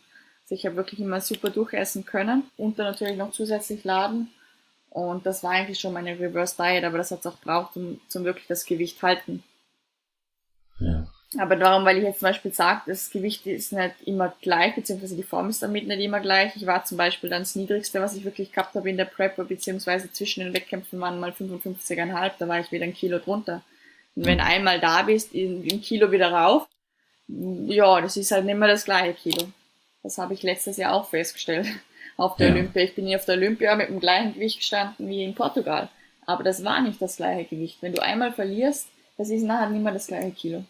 Also 0.44 0.54
ich 0.54 0.66
habe 0.66 0.76
wirklich 0.76 1.00
immer 1.00 1.20
super 1.20 1.50
durchessen 1.50 2.04
können 2.04 2.44
und 2.57 2.78
dann 2.78 2.87
natürlich 2.87 3.16
noch 3.16 3.33
zusätzlich 3.33 3.85
laden. 3.85 4.30
Und 4.90 5.26
das 5.26 5.42
war 5.42 5.50
eigentlich 5.50 5.80
schon 5.80 5.92
meine 5.92 6.18
Reverse 6.18 6.57
Diet, 6.57 6.85
aber 6.85 6.98
das 6.98 7.11
hat 7.11 7.20
es 7.20 7.26
auch 7.26 7.38
braucht, 7.38 7.76
um 7.76 8.00
zum 8.09 8.24
wirklich 8.24 8.46
das 8.46 8.64
Gewicht 8.64 9.02
halten. 9.02 9.42
Ja. 10.78 11.07
Aber 11.38 11.57
darum, 11.57 11.85
weil 11.85 11.98
ich 11.98 12.04
jetzt 12.04 12.20
zum 12.20 12.28
Beispiel 12.28 12.52
sage, 12.52 12.83
das 12.87 13.11
Gewicht 13.11 13.46
ist 13.46 13.72
nicht 13.72 13.94
immer 14.04 14.35
gleich, 14.40 14.74
beziehungsweise 14.74 15.16
die 15.16 15.24
Form 15.24 15.50
ist 15.50 15.62
damit 15.62 15.88
nicht 15.88 16.00
immer 16.00 16.20
gleich. 16.20 16.54
Ich 16.54 16.66
war 16.66 16.85
zum 16.85 16.96
Beispiel 16.96 17.28
dann 17.28 17.42
das 17.42 17.57
Niedrigste, 17.57 18.00
was 18.00 18.14
ich 18.14 18.24
wirklich 18.24 18.52
gehabt 18.52 18.74
habe 18.74 18.88
in 18.88 18.96
der 18.96 19.07
Prepper, 19.07 19.44
beziehungsweise 19.44 20.12
zwischen 20.12 20.44
den 20.44 20.54
Wettkämpfen 20.54 21.00
waren 21.00 21.18
mal 21.18 21.30
55,5, 21.30 22.33
da 22.38 22.48
war 22.48 22.61
ich 22.61 22.70
wieder 22.70 22.85
ein 22.85 22.94
Kilo 22.94 23.18
drunter. 23.18 23.62
Und 24.14 24.26
wenn 24.26 24.40
einmal 24.40 24.78
da 24.78 25.02
bist, 25.02 25.35
ein 25.35 25.80
Kilo 25.80 26.12
wieder 26.12 26.30
rauf, 26.30 26.68
ja, 27.26 28.00
das 28.00 28.16
ist 28.16 28.30
halt 28.30 28.44
nicht 28.44 28.59
mehr 28.59 28.68
das 28.68 28.85
gleiche 28.85 29.14
Kilo. 29.14 29.48
Das 30.05 30.19
habe 30.19 30.35
ich 30.35 30.43
letztes 30.45 30.77
Jahr 30.77 30.93
auch 30.93 31.09
festgestellt 31.09 31.67
auf 32.17 32.37
der 32.37 32.49
ja. 32.49 32.55
Olympia. 32.55 32.83
Ich 32.83 32.95
bin 32.95 33.07
hier 33.07 33.19
auf 33.19 33.25
der 33.25 33.35
Olympia 33.35 33.75
mit 33.75 33.88
dem 33.88 33.99
gleichen 33.99 34.35
Gewicht 34.35 34.59
gestanden 34.59 35.09
wie 35.09 35.25
in 35.25 35.35
Portugal. 35.35 35.88
Aber 36.27 36.45
das 36.45 36.62
war 36.62 36.81
nicht 36.81 37.03
das 37.03 37.17
gleiche 37.17 37.49
Gewicht. 37.49 37.79
Wenn 37.81 37.95
du 37.95 38.03
einmal 38.03 38.33
verlierst, 38.33 38.87
das 39.19 39.31
ist 39.31 39.43
nachher 39.43 39.71
nicht 39.71 39.83
mehr 39.83 39.93
das 39.93 40.07
gleiche 40.07 40.31
Kilo. 40.31 40.64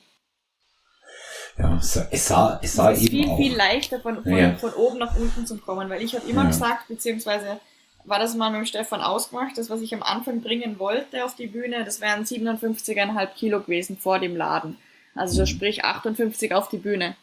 Ja, 1.58 1.76
es 1.76 1.92
sah, 1.92 2.08
es 2.10 2.26
sah, 2.26 2.60
es 2.62 2.74
sah 2.74 2.90
es 2.90 3.02
ist 3.02 3.12
eben 3.12 3.22
viel, 3.22 3.28
auch. 3.28 3.36
viel 3.36 3.56
leichter 3.56 4.00
von, 4.00 4.22
von, 4.22 4.36
ja. 4.36 4.54
von, 4.54 4.72
oben 4.72 4.98
nach 4.98 5.16
unten 5.16 5.46
zu 5.46 5.58
kommen, 5.58 5.88
weil 5.88 6.02
ich 6.02 6.14
habe 6.14 6.28
immer 6.28 6.42
ja. 6.42 6.48
gesagt, 6.48 6.88
beziehungsweise 6.88 7.60
war 8.04 8.18
das 8.18 8.34
mal 8.34 8.50
mit 8.50 8.58
dem 8.58 8.66
Stefan 8.66 9.00
ausgemacht, 9.00 9.56
das, 9.56 9.70
was 9.70 9.80
ich 9.80 9.94
am 9.94 10.02
Anfang 10.02 10.42
bringen 10.42 10.78
wollte 10.78 11.24
auf 11.24 11.36
die 11.36 11.46
Bühne, 11.46 11.84
das 11.84 12.00
wären 12.00 12.24
57,5 12.24 13.26
Kilo 13.34 13.60
gewesen 13.60 13.96
vor 13.96 14.18
dem 14.18 14.36
Laden. 14.36 14.78
Also 15.14 15.42
mhm. 15.42 15.46
sprich 15.46 15.84
58 15.84 16.52
auf 16.52 16.68
die 16.68 16.78
Bühne. 16.78 17.16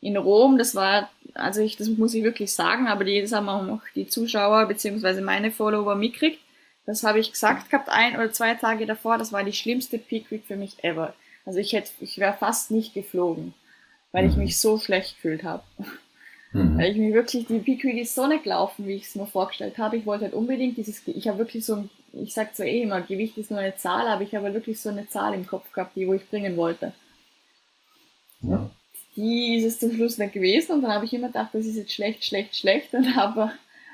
In 0.00 0.16
Rom, 0.16 0.58
das 0.58 0.74
war 0.74 1.08
also 1.36 1.60
ich, 1.60 1.76
das 1.76 1.88
muss 1.88 2.14
ich 2.14 2.24
wirklich 2.24 2.52
sagen, 2.52 2.88
aber 2.88 3.04
die, 3.04 3.20
das 3.20 3.32
haben 3.32 3.48
auch 3.48 3.80
die 3.94 4.08
Zuschauer 4.08 4.66
beziehungsweise 4.66 5.20
meine 5.20 5.50
Follower 5.50 5.94
mitgekriegt. 5.94 6.40
Das 6.86 7.02
habe 7.02 7.18
ich 7.18 7.32
gesagt 7.32 7.70
gehabt, 7.70 7.88
ein 7.88 8.14
oder 8.14 8.32
zwei 8.32 8.54
Tage 8.54 8.86
davor, 8.86 9.18
das 9.18 9.32
war 9.32 9.42
die 9.42 9.52
schlimmste 9.52 9.98
Peak 9.98 10.30
Week 10.30 10.44
für 10.46 10.56
mich 10.56 10.82
ever. 10.84 11.14
Also 11.44 11.58
ich 11.58 11.72
hätte, 11.72 11.90
ich 12.00 12.18
wäre 12.18 12.32
fast 12.32 12.70
nicht 12.70 12.94
geflogen, 12.94 13.54
weil 14.12 14.24
mhm. 14.24 14.30
ich 14.30 14.36
mich 14.36 14.60
so 14.60 14.78
schlecht 14.78 15.16
gefühlt 15.16 15.42
habe. 15.42 15.64
Mhm. 16.52 16.78
Weil 16.78 16.92
ich 16.92 16.96
mir 16.96 17.12
wirklich, 17.12 17.46
die 17.46 17.58
Peak 17.58 17.84
Week 17.84 17.98
ist 17.98 18.14
so 18.14 18.26
nicht 18.26 18.44
gelaufen, 18.44 18.86
wie 18.86 18.94
ich 18.94 19.04
es 19.04 19.14
mir 19.16 19.26
vorgestellt 19.26 19.78
habe. 19.78 19.96
Ich 19.96 20.06
wollte 20.06 20.24
halt 20.24 20.34
unbedingt 20.34 20.76
dieses, 20.76 21.06
ich 21.06 21.28
habe 21.28 21.38
wirklich 21.38 21.64
so 21.64 21.74
ein, 21.74 21.90
ich 22.12 22.32
sag 22.32 22.54
zwar 22.54 22.66
eh 22.66 22.82
immer, 22.82 23.00
Gewicht 23.00 23.36
ist 23.36 23.50
nur 23.50 23.60
eine 23.60 23.76
Zahl, 23.76 24.06
aber 24.06 24.22
ich 24.22 24.34
habe 24.34 24.44
halt 24.44 24.54
wirklich 24.54 24.80
so 24.80 24.88
eine 24.88 25.08
Zahl 25.08 25.34
im 25.34 25.46
Kopf 25.46 25.70
gehabt, 25.72 25.96
die 25.96 26.06
wo 26.06 26.14
ich 26.14 26.28
bringen 26.30 26.56
wollte. 26.56 26.92
Ja 28.42 28.70
die 29.16 29.56
ist 29.56 29.64
es 29.64 29.80
zum 29.80 29.92
Schluss 29.92 30.18
nicht 30.18 30.34
gewesen 30.34 30.72
und 30.72 30.82
dann 30.82 30.92
habe 30.92 31.06
ich 31.06 31.14
immer 31.14 31.28
gedacht, 31.28 31.50
das 31.52 31.66
ist 31.66 31.76
jetzt 31.76 31.92
schlecht, 31.92 32.24
schlecht, 32.24 32.56
schlecht 32.56 32.94
und 32.94 33.16
habe 33.16 33.52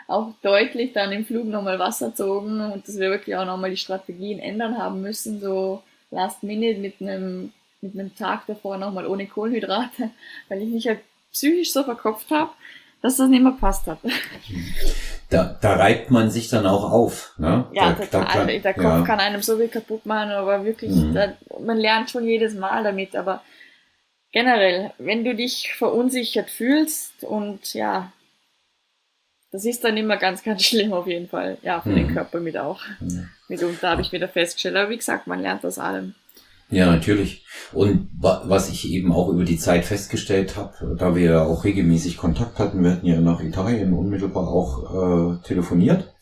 auch 0.08 0.32
deutlich 0.42 0.92
dann 0.92 1.12
im 1.12 1.24
Flug 1.24 1.46
nochmal 1.46 1.78
Wasser 1.78 2.08
gezogen 2.08 2.60
und 2.60 2.86
dass 2.86 2.98
wir 2.98 3.10
wirklich 3.10 3.36
auch 3.36 3.46
nochmal 3.46 3.70
die 3.70 3.76
Strategien 3.76 4.38
ändern 4.38 4.76
haben 4.76 5.00
müssen, 5.00 5.40
so 5.40 5.82
last 6.10 6.42
minute 6.42 6.80
mit 6.80 7.00
einem, 7.00 7.52
mit 7.80 7.94
einem 7.94 8.14
Tag 8.14 8.46
davor 8.46 8.76
nochmal 8.76 9.06
ohne 9.06 9.26
Kohlenhydrate, 9.26 10.10
weil 10.48 10.62
ich 10.62 10.68
mich 10.68 10.86
halt 10.86 11.00
psychisch 11.32 11.72
so 11.72 11.82
verkopft 11.82 12.30
habe, 12.30 12.50
dass 13.00 13.16
das 13.16 13.28
nicht 13.28 13.42
mehr 13.42 13.56
passt 13.58 13.86
hat. 13.86 13.98
Da, 15.30 15.56
da 15.62 15.76
reibt 15.76 16.10
man 16.10 16.30
sich 16.30 16.50
dann 16.50 16.66
auch 16.66 16.92
auf. 16.92 17.32
Ne? 17.38 17.64
Ja, 17.72 17.92
da, 17.92 18.04
total. 18.04 18.20
Da 18.20 18.26
kann, 18.26 18.46
der 18.46 18.74
Kopf 18.74 18.84
ja. 18.84 19.02
kann 19.02 19.18
einem 19.18 19.40
so 19.40 19.56
viel 19.56 19.68
kaputt 19.68 20.04
machen, 20.04 20.30
aber 20.30 20.62
wirklich, 20.62 20.90
mhm. 20.90 21.14
da, 21.14 21.32
man 21.58 21.78
lernt 21.78 22.10
schon 22.10 22.26
jedes 22.26 22.54
Mal 22.54 22.84
damit, 22.84 23.16
aber 23.16 23.40
generell, 24.32 24.92
wenn 24.98 25.24
du 25.24 25.34
dich 25.34 25.74
verunsichert 25.74 26.50
fühlst 26.50 27.22
und 27.24 27.74
ja, 27.74 28.12
das 29.52 29.66
ist 29.66 29.84
dann 29.84 29.96
immer 29.96 30.16
ganz, 30.16 30.42
ganz 30.44 30.64
schlimm 30.64 30.92
auf 30.92 31.06
jeden 31.06 31.28
Fall. 31.28 31.58
Ja, 31.62 31.80
für 31.80 31.90
mhm. 31.90 31.96
den 31.96 32.14
Körper 32.14 32.40
mit 32.40 32.56
auch. 32.56 32.80
Mhm. 33.00 33.28
Mitunter 33.48 33.90
habe 33.90 34.02
ich 34.02 34.10
wieder 34.10 34.28
festgestellt. 34.28 34.76
Aber 34.76 34.90
wie 34.90 34.96
gesagt, 34.96 35.26
man 35.26 35.40
lernt 35.40 35.64
aus 35.64 35.78
allem. 35.78 36.14
Ja, 36.70 36.86
natürlich. 36.86 37.44
Und 37.74 38.08
was 38.14 38.70
ich 38.70 38.90
eben 38.90 39.12
auch 39.12 39.28
über 39.28 39.44
die 39.44 39.58
Zeit 39.58 39.84
festgestellt 39.84 40.56
habe, 40.56 40.96
da 40.98 41.14
wir 41.14 41.22
ja 41.22 41.44
auch 41.44 41.64
regelmäßig 41.64 42.16
Kontakt 42.16 42.58
hatten, 42.58 42.82
wir 42.82 42.92
hatten 42.92 43.06
ja 43.06 43.20
nach 43.20 43.42
Italien 43.42 43.92
unmittelbar 43.92 44.48
auch 44.48 45.34
äh, 45.34 45.46
telefoniert. 45.46 46.14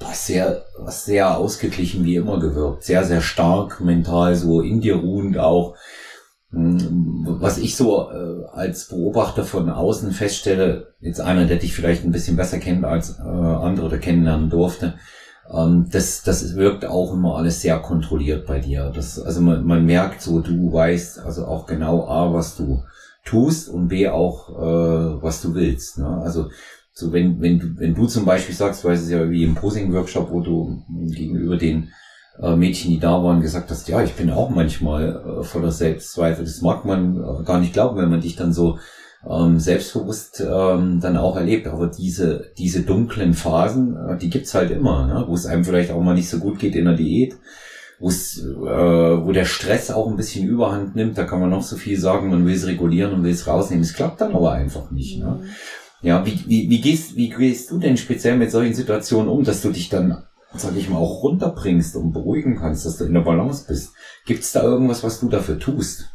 Du 0.00 0.06
hast 0.06 0.26
sehr, 0.26 0.64
hast 0.84 1.04
sehr 1.04 1.38
ausgeglichen 1.38 2.04
wie 2.04 2.16
immer 2.16 2.40
gewirkt. 2.40 2.82
Sehr, 2.82 3.04
sehr 3.04 3.20
stark 3.20 3.80
mental, 3.80 4.34
so 4.34 4.60
in 4.60 4.80
dir 4.80 4.96
ruhend 4.96 5.38
auch. 5.38 5.76
Hm, 6.54 7.26
was 7.40 7.58
ich 7.58 7.76
so 7.76 8.10
äh, 8.10 8.44
als 8.52 8.86
Beobachter 8.88 9.44
von 9.44 9.68
außen 9.68 10.12
feststelle, 10.12 10.94
jetzt 11.00 11.20
einer, 11.20 11.46
der 11.46 11.56
dich 11.56 11.74
vielleicht 11.74 12.04
ein 12.04 12.12
bisschen 12.12 12.36
besser 12.36 12.58
kennt 12.58 12.84
als 12.84 13.18
äh, 13.18 13.22
andere 13.22 13.86
oder 13.86 13.98
kennenlernen 13.98 14.50
durfte, 14.50 14.94
ähm, 15.52 15.88
das, 15.90 16.22
das 16.22 16.54
wirkt 16.56 16.84
auch 16.84 17.12
immer 17.12 17.36
alles 17.36 17.60
sehr 17.60 17.78
kontrolliert 17.78 18.46
bei 18.46 18.60
dir. 18.60 18.92
Das, 18.94 19.20
also 19.20 19.40
man, 19.40 19.64
man 19.64 19.84
merkt 19.84 20.22
so, 20.22 20.40
du 20.40 20.72
weißt 20.72 21.20
also 21.20 21.46
auch 21.46 21.66
genau 21.66 22.06
A, 22.06 22.32
was 22.32 22.56
du 22.56 22.82
tust 23.24 23.68
und 23.68 23.88
B 23.88 24.08
auch, 24.08 24.50
äh, 24.50 25.22
was 25.22 25.42
du 25.42 25.54
willst. 25.54 25.98
Ne? 25.98 26.06
Also 26.06 26.50
so 26.92 27.12
wenn, 27.12 27.40
wenn 27.40 27.58
du, 27.58 27.78
wenn 27.78 27.94
du 27.94 28.06
zum 28.06 28.24
Beispiel 28.24 28.54
sagst, 28.54 28.84
weil 28.84 28.94
es 28.94 29.10
ja 29.10 29.28
wie 29.28 29.42
im 29.42 29.56
Posing-Workshop, 29.56 30.30
wo 30.30 30.40
du 30.40 30.84
gegenüber 30.88 31.56
den 31.56 31.90
äh, 32.40 32.56
Mädchen, 32.56 32.90
die 32.90 33.00
da 33.00 33.22
waren, 33.22 33.40
gesagt 33.40 33.70
hast, 33.70 33.88
ja, 33.88 34.02
ich 34.02 34.14
bin 34.14 34.30
auch 34.30 34.50
manchmal 34.50 35.40
äh, 35.40 35.44
voller 35.44 35.72
Selbstzweifel. 35.72 36.44
Das 36.44 36.60
mag 36.62 36.84
man 36.84 37.16
äh, 37.16 37.44
gar 37.44 37.60
nicht 37.60 37.72
glauben, 37.72 37.98
wenn 37.98 38.10
man 38.10 38.20
dich 38.20 38.36
dann 38.36 38.52
so 38.52 38.78
ähm, 39.28 39.58
selbstbewusst 39.58 40.44
ähm, 40.46 41.00
dann 41.00 41.16
auch 41.16 41.36
erlebt. 41.36 41.66
Aber 41.66 41.86
diese, 41.86 42.50
diese 42.58 42.82
dunklen 42.82 43.34
Phasen, 43.34 43.96
äh, 43.96 44.18
die 44.18 44.30
gibt's 44.30 44.54
halt 44.54 44.70
immer, 44.70 45.06
ne? 45.06 45.24
wo 45.26 45.34
es 45.34 45.46
einem 45.46 45.64
vielleicht 45.64 45.90
auch 45.90 46.02
mal 46.02 46.14
nicht 46.14 46.28
so 46.28 46.38
gut 46.38 46.58
geht 46.58 46.74
in 46.74 46.84
der 46.84 46.94
Diät, 46.94 47.36
wo 48.00 48.08
es, 48.08 48.38
äh, 48.38 48.44
wo 48.44 49.32
der 49.32 49.44
Stress 49.44 49.90
auch 49.90 50.08
ein 50.08 50.16
bisschen 50.16 50.46
Überhand 50.48 50.96
nimmt. 50.96 51.16
Da 51.16 51.24
kann 51.24 51.40
man 51.40 51.50
noch 51.50 51.62
so 51.62 51.76
viel 51.76 51.98
sagen, 51.98 52.30
man 52.30 52.46
will 52.46 52.54
es 52.54 52.66
regulieren 52.66 53.12
und 53.12 53.22
will 53.22 53.32
es 53.32 53.46
rausnehmen. 53.46 53.84
Es 53.84 53.94
klappt 53.94 54.20
dann 54.20 54.34
aber 54.34 54.52
einfach 54.52 54.90
nicht. 54.90 55.18
Ne? 55.18 55.38
Mhm. 55.40 55.48
Ja, 56.02 56.26
wie, 56.26 56.38
wie, 56.46 56.68
wie, 56.68 56.80
gehst, 56.82 57.16
wie 57.16 57.30
gehst 57.30 57.70
du 57.70 57.78
denn 57.78 57.96
speziell 57.96 58.36
mit 58.36 58.50
solchen 58.50 58.74
Situationen 58.74 59.30
um, 59.30 59.42
dass 59.42 59.62
du 59.62 59.70
dich 59.70 59.88
dann, 59.88 60.22
sag 60.56 60.76
ich 60.76 60.88
mal, 60.88 60.98
auch 60.98 61.22
runterbringst 61.22 61.96
und 61.96 62.12
beruhigen 62.12 62.56
kannst, 62.56 62.86
dass 62.86 62.98
du 62.98 63.04
in 63.04 63.14
der 63.14 63.20
Balance 63.20 63.66
bist? 63.66 63.94
Gibt's 64.26 64.52
da 64.52 64.62
irgendwas, 64.62 65.02
was 65.02 65.20
du 65.20 65.28
dafür 65.28 65.58
tust? 65.58 66.10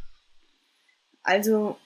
Also 1.23 1.77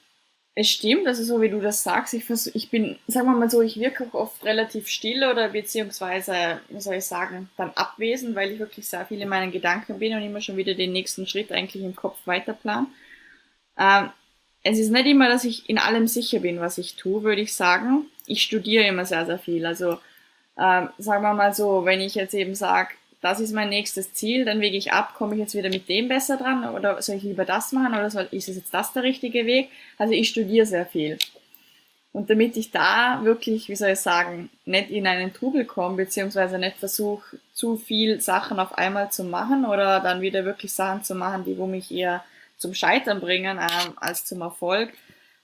es 0.56 0.70
stimmt, 0.70 1.08
also 1.08 1.24
so 1.24 1.42
wie 1.42 1.50
du 1.50 1.60
das 1.60 1.84
sagst, 1.84 2.14
ich, 2.14 2.26
versuch, 2.26 2.54
ich 2.54 2.70
bin, 2.70 2.98
sagen 3.08 3.28
wir 3.28 3.36
mal 3.36 3.50
so, 3.50 3.62
ich 3.62 3.80
wirke 3.80 4.06
auch 4.06 4.14
oft 4.14 4.46
relativ 4.46 4.88
still 4.88 5.24
oder 5.24 5.50
beziehungsweise, 5.50 6.60
wie 6.70 6.80
soll 6.80 6.96
ich 6.96 7.06
sagen, 7.06 7.50
dann 7.58 7.72
abwesend, 7.72 8.36
weil 8.36 8.52
ich 8.52 8.60
wirklich 8.60 8.88
sehr 8.88 9.06
viel 9.06 9.20
in 9.20 9.30
meinen 9.30 9.52
Gedanken 9.52 9.98
bin 9.98 10.14
und 10.14 10.22
immer 10.22 10.42
schon 10.42 10.58
wieder 10.58 10.76
den 10.76 10.92
nächsten 10.92 11.26
Schritt 11.26 11.52
eigentlich 11.52 11.84
im 11.84 11.96
Kopf 11.96 12.20
weiterplan. 12.26 12.88
Ähm, 13.80 14.10
es 14.62 14.78
ist 14.78 14.92
nicht 14.92 15.08
immer, 15.08 15.28
dass 15.28 15.44
ich 15.44 15.68
in 15.70 15.80
allem 15.80 16.08
sicher 16.08 16.40
bin, 16.40 16.60
was 16.60 16.78
ich 16.78 16.96
tue, 16.96 17.24
würde 17.24 17.42
ich 17.42 17.56
sagen. 17.56 18.06
Ich 18.28 18.44
studiere 18.44 18.86
immer 18.86 19.06
sehr, 19.06 19.26
sehr 19.26 19.40
viel. 19.40 19.66
Also 19.66 19.98
ähm, 20.58 20.90
sagen 20.98 21.24
wir 21.24 21.34
mal 21.34 21.54
so, 21.54 21.86
wenn 21.86 22.02
ich 22.02 22.16
jetzt 22.16 22.34
eben 22.34 22.56
sage, 22.56 22.90
das 23.22 23.40
ist 23.40 23.54
mein 23.54 23.70
nächstes 23.70 24.14
Ziel, 24.14 24.44
dann 24.44 24.60
wege 24.60 24.76
ich 24.76 24.92
ab, 24.92 25.14
komme 25.16 25.36
ich 25.36 25.40
jetzt 25.40 25.56
wieder 25.56 25.70
mit 25.70 25.88
dem 25.88 26.10
besser 26.10 26.38
dran 26.38 26.68
oder 26.70 27.02
soll 27.02 27.16
ich 27.16 27.24
lieber 27.24 27.46
das 27.46 27.72
machen 27.72 27.94
oder 27.94 28.10
soll, 28.10 28.28
ist 28.32 28.50
es 28.50 28.58
jetzt 28.58 28.74
das 28.74 28.92
der 28.92 29.04
richtige 29.04 29.46
Weg? 29.46 29.70
Also 29.98 30.14
ich 30.14 30.30
studiere 30.30 30.66
sehr 30.66 30.86
viel. 30.86 31.18
Und 32.12 32.30
damit 32.30 32.58
ich 32.58 32.70
da 32.70 33.22
wirklich, 33.24 33.70
wie 33.70 33.76
soll 33.76 33.92
ich 33.92 34.00
sagen, 34.00 34.50
nicht 34.66 34.92
in 34.92 35.08
einen 35.08 35.34
Trubel 35.34 35.66
komme, 35.66 35.96
beziehungsweise 35.96 36.60
nicht 36.60 36.78
versuche, 36.78 37.38
zu 37.54 37.76
viel 37.76 38.22
Sachen 38.22 38.60
auf 38.60 38.78
einmal 38.78 39.12
zu 39.12 39.24
machen 39.24 39.66
oder 39.66 40.00
dann 40.00 40.22
wieder 40.22 40.46
wirklich 40.46 40.74
Sachen 40.74 41.04
zu 41.04 41.16
machen, 41.16 41.44
die 41.44 41.58
wo 41.58 41.66
mich 41.66 41.92
eher 41.92 42.24
zum 42.58 42.76
Scheitern 42.76 43.20
bringen 43.20 43.58
ähm, 43.58 43.94
als 43.96 44.26
zum 44.26 44.42
Erfolg, 44.42 44.94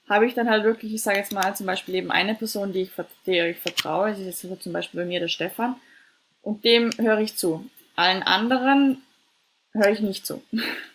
habe 0.10 0.26
ich 0.26 0.34
dann 0.34 0.50
halt 0.50 0.64
wirklich, 0.64 0.94
ich 0.94 1.04
sage 1.04 1.20
jetzt 1.20 1.32
mal 1.32 1.56
zum 1.56 1.68
Beispiel 1.68 1.96
eben 1.96 2.12
eine 2.12 2.34
Person, 2.34 2.74
die 2.74 2.82
ich, 2.82 2.92
der 3.28 3.52
ich 3.52 3.58
vertraue, 3.58 4.10
das 4.10 4.20
ist 4.20 4.44
jetzt 4.44 4.64
zum 4.64 4.74
Beispiel 4.74 5.02
bei 5.02 5.06
mir 5.06 5.20
der 5.20 5.28
Stefan, 5.28 5.76
und 6.42 6.66
dem 6.66 6.90
höre 6.98 7.20
ich 7.20 7.38
zu. 7.38 7.70
Allen 7.96 8.24
anderen 8.24 9.02
höre 9.72 9.90
ich 9.90 10.02
nicht 10.02 10.26
zu. 10.26 10.42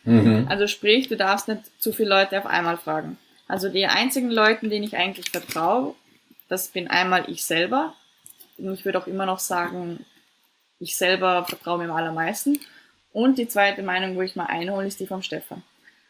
Mhm. 0.07 0.49
Also 0.51 0.67
sprich, 0.67 1.09
du 1.09 1.17
darfst 1.17 1.49
nicht 1.49 1.63
zu 1.81 1.91
viele 1.91 2.11
Leute 2.11 2.39
auf 2.39 2.45
einmal 2.45 2.77
fragen. 2.77 3.17
Also 3.49 3.71
die 3.71 3.87
einzigen 3.87 4.31
Leuten, 4.31 4.69
denen 4.69 4.85
ich 4.85 4.99
eigentlich 4.99 5.31
vertraue, 5.31 5.95
das 6.47 6.69
bin 6.69 6.89
einmal 6.89 7.25
ich 7.31 7.43
selber. 7.47 7.95
Und 8.59 8.75
ich 8.75 8.85
würde 8.85 8.99
auch 8.99 9.07
immer 9.07 9.25
noch 9.25 9.39
sagen, 9.39 10.05
ich 10.79 10.99
selber 10.99 11.47
vertraue 11.47 11.79
mir 11.79 11.85
am 11.85 11.97
allermeisten. 11.97 12.61
Und 13.13 13.39
die 13.39 13.49
zweite 13.49 13.83
Meinung, 13.83 14.15
wo 14.15 14.21
ich 14.21 14.37
mal 14.37 14.45
einhole, 14.45 14.87
ist 14.87 15.01
die 15.01 15.07
vom 15.07 15.23
Stefan. 15.23 15.63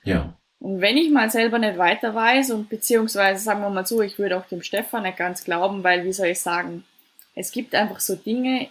Ja. 0.02 0.34
Und 0.60 0.80
wenn 0.80 0.96
ich 0.96 1.10
mal 1.10 1.30
selber 1.30 1.58
nicht 1.58 1.76
weiter 1.76 2.14
weiß 2.14 2.50
und 2.52 2.68
beziehungsweise 2.68 3.42
sagen 3.42 3.60
wir 3.60 3.70
mal 3.70 3.86
so, 3.86 4.00
ich 4.00 4.18
würde 4.18 4.38
auch 4.38 4.46
dem 4.46 4.62
Stefan 4.62 5.02
nicht 5.02 5.18
ganz 5.18 5.44
glauben, 5.44 5.84
weil 5.84 6.04
wie 6.04 6.12
soll 6.12 6.28
ich 6.28 6.40
sagen, 6.40 6.84
es 7.34 7.52
gibt 7.52 7.74
einfach 7.74 8.00
so 8.00 8.14
Dinge, 8.14 8.68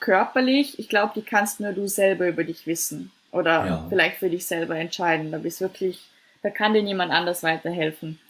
körperlich, 0.00 0.78
ich 0.78 0.88
glaube, 0.88 1.12
die 1.16 1.22
kannst 1.22 1.60
nur 1.60 1.72
du 1.72 1.88
selber 1.88 2.28
über 2.28 2.44
dich 2.44 2.66
wissen. 2.66 3.10
Oder 3.32 3.66
ja. 3.66 3.86
vielleicht 3.88 4.18
für 4.18 4.30
dich 4.30 4.46
selber 4.46 4.76
entscheiden. 4.76 5.32
Da 5.32 5.38
bist 5.38 5.60
wirklich, 5.60 6.08
da 6.42 6.50
kann 6.50 6.74
dir 6.74 6.82
niemand 6.82 7.10
anders 7.10 7.42
weiterhelfen. 7.42 8.20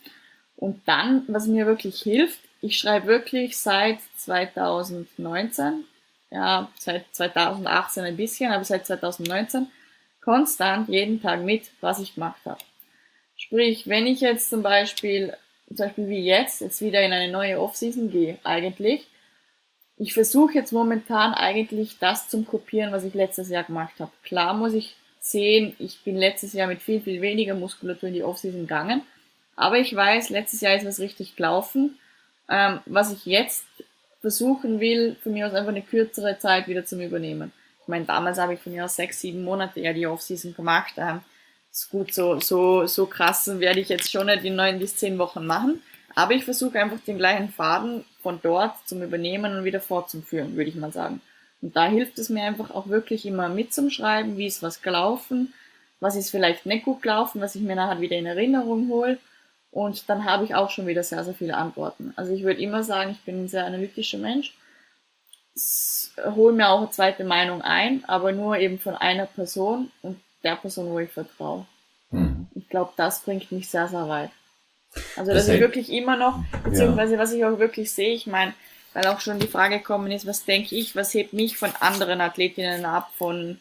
Und 0.57 0.81
dann, 0.87 1.25
was 1.27 1.47
mir 1.47 1.67
wirklich 1.67 2.01
hilft, 2.01 2.41
ich 2.61 2.79
schreibe 2.79 3.09
wirklich 3.09 3.59
seit 3.59 3.99
2019, 4.17 5.85
ja, 6.31 6.71
seit 6.79 7.05
2018 7.13 8.05
ein 8.05 8.17
bisschen, 8.17 8.53
aber 8.53 8.65
seit 8.65 8.87
2019 8.87 9.67
konstant 10.25 10.89
jeden 10.89 11.21
Tag 11.21 11.43
mit, 11.43 11.71
was 11.81 12.01
ich 12.01 12.15
gemacht 12.15 12.41
habe. 12.45 12.61
Sprich, 13.37 13.89
wenn 13.89 14.07
ich 14.07 14.21
jetzt 14.21 14.49
zum 14.49 14.63
Beispiel, 14.63 15.35
zum 15.69 15.87
Beispiel 15.87 16.09
wie 16.09 16.25
jetzt, 16.25 16.61
jetzt 16.61 16.81
wieder 16.81 17.03
in 17.03 17.13
eine 17.13 17.31
neue 17.31 17.61
Offseason 17.61 18.11
gehe, 18.11 18.39
eigentlich, 18.45 19.07
ich 19.97 20.15
versuche 20.15 20.55
jetzt 20.55 20.73
momentan 20.73 21.35
eigentlich 21.35 21.99
das 21.99 22.29
zum 22.29 22.47
Kopieren, 22.47 22.93
was 22.93 23.05
ich 23.05 23.15
letztes 23.15 23.49
Jahr 23.49 23.65
gemacht 23.65 23.95
habe. 24.01 24.11
Klar 24.25 24.55
muss 24.55 24.73
ich 24.73 24.97
sehen, 25.21 25.75
ich 25.79 26.03
bin 26.03 26.17
letztes 26.17 26.53
Jahr 26.53 26.67
mit 26.67 26.83
viel, 26.83 27.01
viel 27.01 27.21
weniger 27.21 27.55
Muskulatur 27.55 28.09
in 28.09 28.15
die 28.15 28.25
Offseason 28.25 28.63
gegangen. 28.63 29.03
Aber 29.57 29.79
ich 29.79 29.95
weiß, 29.95 30.31
letztes 30.31 30.61
Jahr 30.61 30.75
ist 30.75 30.87
was 30.87 31.01
richtig 31.01 31.37
gelaufen. 31.37 31.99
Ähm, 32.49 32.81
was 32.87 33.13
ich 33.13 33.25
jetzt 33.25 33.65
versuchen 34.21 34.81
will, 34.81 35.17
von 35.23 35.33
mir 35.33 35.47
aus 35.47 35.55
einfach 35.55 35.71
eine 35.71 35.83
kürzere 35.83 36.39
Zeit 36.39 36.67
wieder 36.67 36.85
zum 36.85 37.01
Übernehmen. 37.01 37.53
Ich 37.85 37.89
meine, 37.89 38.07
damals 38.07 38.39
habe 38.39 38.55
ich 38.55 38.61
von 38.61 38.73
mir 38.73 38.87
aus 38.87 38.97
sechs, 38.97 39.21
sieben 39.21 39.45
Monate 39.45 39.79
ja 39.81 39.93
die 39.93 40.07
Offseason 40.07 40.55
gemacht. 40.55 40.95
Ähm, 40.97 41.21
ist 41.71 41.91
gut, 41.91 42.15
so, 42.15 42.41
so, 42.41 42.87
so 42.87 43.05
krass 43.07 43.47
werde 43.59 43.81
ich 43.81 43.91
jetzt 43.91 44.11
schon 44.11 44.27
nicht 44.27 44.45
in 44.45 44.57
neun 44.57 44.79
bis 44.79 44.97
zehn 44.97 45.19
Wochen 45.19 45.45
machen. 45.45 45.83
Aber 46.15 46.33
ich 46.33 46.45
versuche 46.45 46.81
einfach 46.81 47.01
den 47.01 47.19
gleichen 47.19 47.51
Faden 47.51 48.05
von 48.23 48.39
dort 48.43 48.75
zum 48.87 49.03
Übernehmen 49.03 49.57
und 49.57 49.65
wieder 49.65 49.81
fortzuführen, 49.81 50.57
würde 50.57 50.71
ich 50.71 50.77
mal 50.77 50.93
sagen. 50.93 51.21
Und 51.61 51.77
da 51.77 51.87
hilft 51.87 52.19
es 52.19 52.31
mir 52.31 52.45
einfach 52.45 52.71
auch 52.71 52.89
wirklich 52.89 53.27
immer 53.27 53.49
mitzuschreiben, 53.49 54.39
wie 54.39 54.47
ist 54.47 54.63
was 54.63 54.81
gelaufen, 54.81 55.53
was 56.01 56.17
ist 56.17 56.31
vielleicht 56.31 56.65
nicht 56.65 56.85
gut 56.85 57.03
gelaufen, 57.03 57.41
was 57.41 57.55
ich 57.55 57.63
mir 57.63 57.77
nachher 57.77 58.01
wieder 58.01 58.17
in 58.17 58.27
Erinnerung 58.27 58.89
hole. 58.89 59.19
Und 59.71 60.09
dann 60.09 60.25
habe 60.25 60.45
ich 60.45 60.55
auch 60.55 60.71
schon 60.71 60.87
wieder 60.87 61.03
sehr, 61.03 61.25
sehr 61.25 61.35
viele 61.35 61.57
Antworten. 61.57 62.13
Also 62.17 62.33
ich 62.33 62.45
würde 62.45 62.63
immer 62.63 62.85
sagen, 62.85 63.11
ich 63.11 63.21
bin 63.25 63.45
ein 63.45 63.49
sehr 63.49 63.67
analytischer 63.67 64.19
Mensch. 64.19 64.55
Hole 66.35 66.53
mir 66.53 66.69
auch 66.69 66.81
eine 66.81 66.91
zweite 66.91 67.25
Meinung 67.25 67.63
ein, 67.63 68.05
aber 68.07 68.33
nur 68.33 68.59
eben 68.59 68.79
von 68.79 68.95
einer 68.97 69.27
Person 69.27 69.91
und 70.03 70.21
der 70.43 70.57
Person, 70.57 70.91
wo 70.91 70.99
ich 70.99 71.11
vertraue. 71.11 71.67
Mhm. 72.11 72.49
Ich 72.55 72.69
glaube, 72.69 72.93
das 72.97 73.21
bringt 73.21 73.51
mich 73.53 73.69
sehr, 73.69 73.89
sehr 73.89 74.09
weit. 74.09 74.31
Also 75.17 75.33
das, 75.33 75.47
das 75.47 75.55
ist 75.55 75.61
wirklich 75.61 75.93
immer 75.93 76.17
noch, 76.17 76.45
beziehungsweise 76.63 77.15
ja. 77.15 77.19
was 77.19 77.33
ich 77.33 77.45
auch 77.45 77.59
wirklich 77.59 77.91
sehe, 77.91 78.15
ich 78.15 78.27
meine, 78.27 78.55
weil 78.93 79.07
auch 79.09 79.21
schon 79.21 79.41
die 79.41 79.49
Frage 79.49 79.79
gekommen 79.79 80.13
ist, 80.13 80.27
was 80.27 80.45
denke 80.45 80.75
ich, 80.77 80.95
was 80.95 81.13
hebt 81.15 81.33
mich 81.33 81.57
von 81.57 81.73
anderen 81.81 82.21
Athletinnen 82.21 82.85
ab, 82.85 83.11
von, 83.17 83.59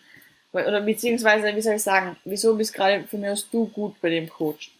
oder 0.52 0.82
beziehungsweise, 0.82 1.56
wie 1.56 1.62
soll 1.62 1.76
ich 1.76 1.84
sagen, 1.84 2.16
wieso 2.24 2.56
bist 2.56 2.74
gerade 2.74 3.04
für 3.08 3.18
mich 3.18 3.32
aus 3.32 3.50
du 3.50 3.66
gut 3.68 4.00
bei 4.00 4.10
dem 4.10 4.30
Coach? 4.30 4.72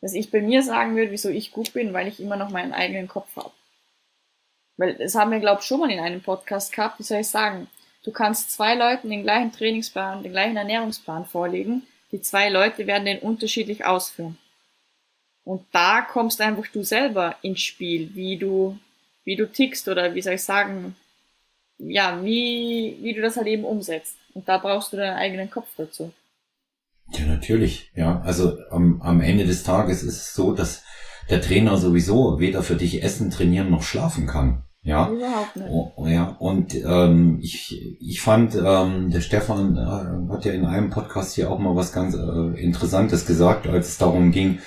Dass 0.00 0.14
ich 0.14 0.30
bei 0.30 0.40
mir 0.40 0.62
sagen 0.62 0.96
würde, 0.96 1.10
wieso 1.10 1.28
ich 1.28 1.52
gut 1.52 1.74
bin, 1.74 1.92
weil 1.92 2.08
ich 2.08 2.20
immer 2.20 2.36
noch 2.36 2.48
meinen 2.48 2.72
eigenen 2.72 3.06
Kopf 3.06 3.36
habe. 3.36 3.50
Weil 4.80 4.94
das 4.94 5.14
haben 5.14 5.30
wir, 5.30 5.40
glaube 5.40 5.60
ich, 5.60 5.66
schon 5.66 5.80
mal 5.80 5.90
in 5.90 6.00
einem 6.00 6.22
Podcast 6.22 6.72
gehabt, 6.72 6.98
wie 6.98 7.02
soll 7.02 7.20
ich 7.20 7.28
sagen, 7.28 7.68
du 8.02 8.12
kannst 8.12 8.50
zwei 8.50 8.74
Leuten 8.74 9.10
den 9.10 9.24
gleichen 9.24 9.52
Trainingsplan, 9.52 10.22
den 10.22 10.32
gleichen 10.32 10.56
Ernährungsplan 10.56 11.26
vorlegen, 11.26 11.82
die 12.12 12.22
zwei 12.22 12.48
Leute 12.48 12.86
werden 12.86 13.04
den 13.04 13.18
unterschiedlich 13.18 13.84
ausführen. 13.84 14.38
Und 15.44 15.66
da 15.70 16.00
kommst 16.00 16.40
einfach 16.40 16.66
du 16.68 16.82
selber 16.82 17.36
ins 17.42 17.60
Spiel, 17.60 18.14
wie 18.14 18.38
du, 18.38 18.78
wie 19.24 19.36
du 19.36 19.52
tickst 19.52 19.86
oder 19.86 20.14
wie 20.14 20.22
soll 20.22 20.34
ich 20.34 20.44
sagen, 20.44 20.96
ja, 21.76 22.24
wie, 22.24 22.96
wie 23.02 23.12
du 23.12 23.20
das 23.20 23.36
halt 23.36 23.48
eben 23.48 23.64
umsetzt. 23.66 24.16
Und 24.32 24.48
da 24.48 24.56
brauchst 24.56 24.94
du 24.94 24.96
deinen 24.96 25.18
eigenen 25.18 25.50
Kopf 25.50 25.68
dazu. 25.76 26.10
Ja, 27.12 27.26
natürlich. 27.26 27.90
Ja, 27.94 28.22
also 28.22 28.56
am, 28.70 29.02
am 29.02 29.20
Ende 29.20 29.44
des 29.44 29.62
Tages 29.62 30.02
ist 30.02 30.16
es 30.16 30.34
so, 30.34 30.54
dass 30.54 30.84
der 31.28 31.42
Trainer 31.42 31.76
sowieso 31.76 32.40
weder 32.40 32.62
für 32.62 32.76
dich 32.76 33.02
essen, 33.02 33.30
trainieren 33.30 33.68
noch 33.68 33.82
schlafen 33.82 34.26
kann. 34.26 34.64
Ja, 34.82 35.10
Überhaupt 35.10 35.56
nicht. 35.56 35.68
Oh, 35.70 36.06
ja, 36.06 36.36
und 36.38 36.74
ähm, 36.74 37.38
ich, 37.42 37.98
ich 38.00 38.22
fand, 38.22 38.54
ähm, 38.54 39.10
der 39.10 39.20
Stefan 39.20 39.76
äh, 39.76 40.32
hat 40.32 40.46
ja 40.46 40.52
in 40.52 40.64
einem 40.64 40.88
Podcast 40.88 41.34
hier 41.34 41.50
auch 41.50 41.58
mal 41.58 41.76
was 41.76 41.92
ganz 41.92 42.14
äh, 42.14 42.60
Interessantes 42.60 43.26
gesagt, 43.26 43.66
als 43.66 43.88
es 43.88 43.98
darum 43.98 44.32
ging, 44.32 44.60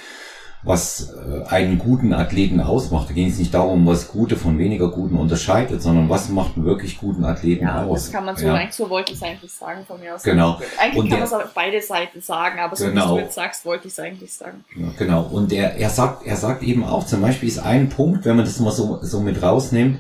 was 0.66 1.10
äh, 1.14 1.46
einen 1.48 1.78
guten 1.78 2.14
Athleten 2.14 2.62
ausmacht. 2.62 3.10
Da 3.10 3.14
ging 3.14 3.28
es 3.28 3.38
nicht 3.38 3.54
darum, 3.54 3.86
was 3.86 4.08
gute 4.08 4.38
von 4.38 4.58
weniger 4.58 4.90
guten 4.90 5.18
unterscheidet, 5.18 5.82
sondern 5.82 6.10
was 6.10 6.30
macht 6.30 6.56
einen 6.56 6.66
wirklich 6.66 6.98
guten 6.98 7.26
Athleten 7.26 7.66
Ja, 7.66 7.84
aus. 7.84 8.06
das 8.06 8.12
kann 8.14 8.24
man 8.26 8.38
so, 8.38 8.46
ja. 8.46 8.54
eigentlich 8.54 8.76
so 8.76 8.90
wollte 8.90 9.12
ich 9.12 9.18
es 9.18 9.24
eigentlich 9.24 9.52
sagen 9.52 9.84
von 9.86 10.00
mir 10.00 10.16
aus. 10.16 10.24
Genau. 10.24 10.60
Eigentlich 10.80 11.04
Und 11.04 11.10
kann 11.10 11.20
man 11.20 11.28
es 11.28 11.34
auf 11.34 11.52
beide 11.54 11.82
Seiten 11.82 12.22
sagen, 12.22 12.60
aber 12.60 12.76
so 12.78 12.86
Genau. 12.86 13.16
wie 13.16 13.20
du 13.20 13.26
jetzt 13.26 13.36
sagst, 13.36 13.66
wollte 13.66 13.88
ich 13.88 13.94
es 13.94 14.00
eigentlich 14.00 14.34
sagen. 14.34 14.64
Ja, 14.78 14.88
genau. 14.98 15.24
Und 15.24 15.52
er, 15.52 15.76
er 15.76 15.90
sagt, 15.90 16.26
er 16.26 16.38
sagt 16.38 16.64
eben 16.64 16.86
auch, 16.86 17.06
zum 17.06 17.22
Beispiel 17.22 17.50
ist 17.50 17.60
ein 17.60 17.90
Punkt, 17.90 18.24
wenn 18.26 18.38
man 18.38 18.46
das 18.46 18.60
mal 18.60 18.72
so, 18.72 19.00
so 19.02 19.20
mit 19.20 19.42
rausnimmt, 19.42 20.00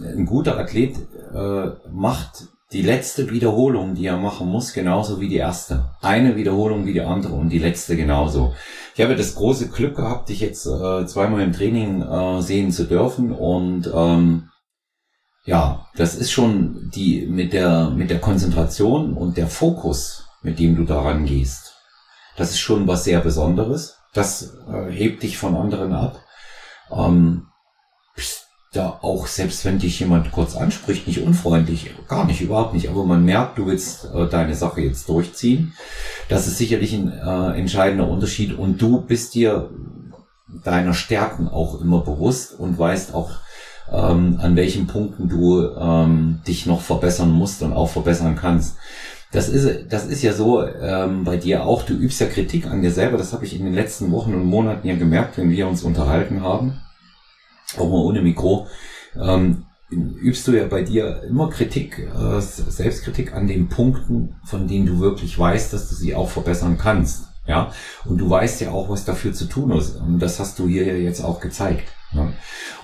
ein 0.00 0.24
guter 0.24 0.56
Athlet 0.56 0.94
äh, 1.34 1.70
macht 1.92 2.44
die 2.72 2.82
letzte 2.82 3.30
Wiederholung, 3.30 3.94
die 3.94 4.06
er 4.06 4.16
machen 4.16 4.48
muss, 4.48 4.72
genauso 4.72 5.20
wie 5.20 5.28
die 5.28 5.36
erste. 5.36 5.90
Eine 6.00 6.36
Wiederholung 6.36 6.86
wie 6.86 6.92
die 6.92 7.00
andere 7.00 7.32
und 7.32 7.48
die 7.48 7.58
letzte 7.58 7.96
genauso. 7.96 8.54
Ich 8.94 9.02
habe 9.02 9.16
das 9.16 9.34
große 9.34 9.68
Glück 9.68 9.96
gehabt, 9.96 10.28
dich 10.28 10.40
jetzt 10.40 10.66
äh, 10.66 11.04
zweimal 11.06 11.40
im 11.42 11.52
Training 11.52 12.02
äh, 12.02 12.42
sehen 12.42 12.70
zu 12.70 12.84
dürfen 12.84 13.32
und 13.32 13.90
ähm, 13.92 14.50
ja, 15.44 15.88
das 15.96 16.14
ist 16.14 16.30
schon 16.30 16.90
die 16.94 17.26
mit 17.26 17.52
der 17.52 17.90
mit 17.90 18.10
der 18.10 18.20
Konzentration 18.20 19.14
und 19.14 19.36
der 19.36 19.48
Fokus, 19.48 20.26
mit 20.42 20.58
dem 20.60 20.76
du 20.76 20.84
daran 20.84 21.24
gehst. 21.24 21.74
Das 22.36 22.50
ist 22.50 22.60
schon 22.60 22.86
was 22.86 23.04
sehr 23.04 23.20
Besonderes. 23.20 23.96
Das 24.12 24.54
äh, 24.68 24.90
hebt 24.90 25.22
dich 25.24 25.38
von 25.38 25.56
anderen 25.56 25.92
ab. 25.92 26.20
Ähm, 26.92 27.46
bist 28.14 28.49
da 28.72 28.98
auch, 29.02 29.26
selbst 29.26 29.64
wenn 29.64 29.80
dich 29.80 29.98
jemand 29.98 30.30
kurz 30.30 30.54
anspricht, 30.54 31.08
nicht 31.08 31.22
unfreundlich, 31.22 31.90
gar 32.06 32.24
nicht, 32.24 32.40
überhaupt 32.40 32.72
nicht. 32.72 32.88
Aber 32.88 33.04
man 33.04 33.24
merkt, 33.24 33.58
du 33.58 33.66
willst 33.66 34.08
äh, 34.14 34.28
deine 34.28 34.54
Sache 34.54 34.80
jetzt 34.80 35.08
durchziehen. 35.08 35.72
Das 36.28 36.46
ist 36.46 36.58
sicherlich 36.58 36.92
ein 36.92 37.12
äh, 37.12 37.58
entscheidender 37.58 38.08
Unterschied. 38.08 38.56
Und 38.56 38.80
du 38.80 39.00
bist 39.00 39.34
dir 39.34 39.70
deiner 40.62 40.94
Stärken 40.94 41.48
auch 41.48 41.80
immer 41.80 42.00
bewusst 42.02 42.58
und 42.58 42.78
weißt 42.78 43.12
auch, 43.12 43.30
ähm, 43.90 44.38
an 44.40 44.54
welchen 44.54 44.86
Punkten 44.86 45.28
du 45.28 45.68
ähm, 45.76 46.40
dich 46.46 46.66
noch 46.66 46.80
verbessern 46.80 47.32
musst 47.32 47.62
und 47.62 47.72
auch 47.72 47.88
verbessern 47.88 48.36
kannst. 48.40 48.76
Das 49.32 49.48
ist, 49.48 49.92
das 49.92 50.06
ist 50.06 50.22
ja 50.22 50.32
so 50.32 50.64
ähm, 50.64 51.24
bei 51.24 51.36
dir 51.36 51.64
auch, 51.64 51.82
du 51.82 51.94
übst 51.94 52.20
ja 52.20 52.26
Kritik 52.26 52.66
an 52.66 52.82
dir 52.82 52.90
selber, 52.90 53.16
das 53.16 53.32
habe 53.32 53.44
ich 53.44 53.58
in 53.58 53.64
den 53.64 53.74
letzten 53.74 54.12
Wochen 54.12 54.34
und 54.34 54.44
Monaten 54.44 54.86
ja 54.86 54.96
gemerkt, 54.96 55.38
wenn 55.38 55.50
wir 55.50 55.68
uns 55.68 55.82
unterhalten 55.82 56.42
haben, 56.42 56.80
auch 57.78 57.88
mal 57.88 58.04
ohne 58.04 58.22
Mikro, 58.22 58.66
ähm, 59.20 59.64
übst 59.90 60.46
du 60.46 60.52
ja 60.52 60.66
bei 60.66 60.82
dir 60.82 61.22
immer 61.24 61.50
Kritik, 61.50 61.98
äh, 61.98 62.40
Selbstkritik 62.40 63.34
an 63.34 63.48
den 63.48 63.68
Punkten, 63.68 64.36
von 64.44 64.68
denen 64.68 64.86
du 64.86 65.00
wirklich 65.00 65.38
weißt, 65.38 65.72
dass 65.72 65.88
du 65.88 65.94
sie 65.94 66.14
auch 66.14 66.28
verbessern 66.28 66.78
kannst. 66.78 67.24
Ja, 67.46 67.72
und 68.04 68.18
du 68.18 68.30
weißt 68.30 68.60
ja 68.60 68.70
auch, 68.70 68.88
was 68.88 69.04
dafür 69.04 69.32
zu 69.32 69.46
tun 69.46 69.72
ist. 69.72 69.96
Und 69.96 70.20
das 70.20 70.38
hast 70.38 70.58
du 70.58 70.68
hier 70.68 70.86
ja 70.86 70.94
jetzt 70.94 71.20
auch 71.20 71.40
gezeigt. 71.40 71.88
Ja? 72.12 72.32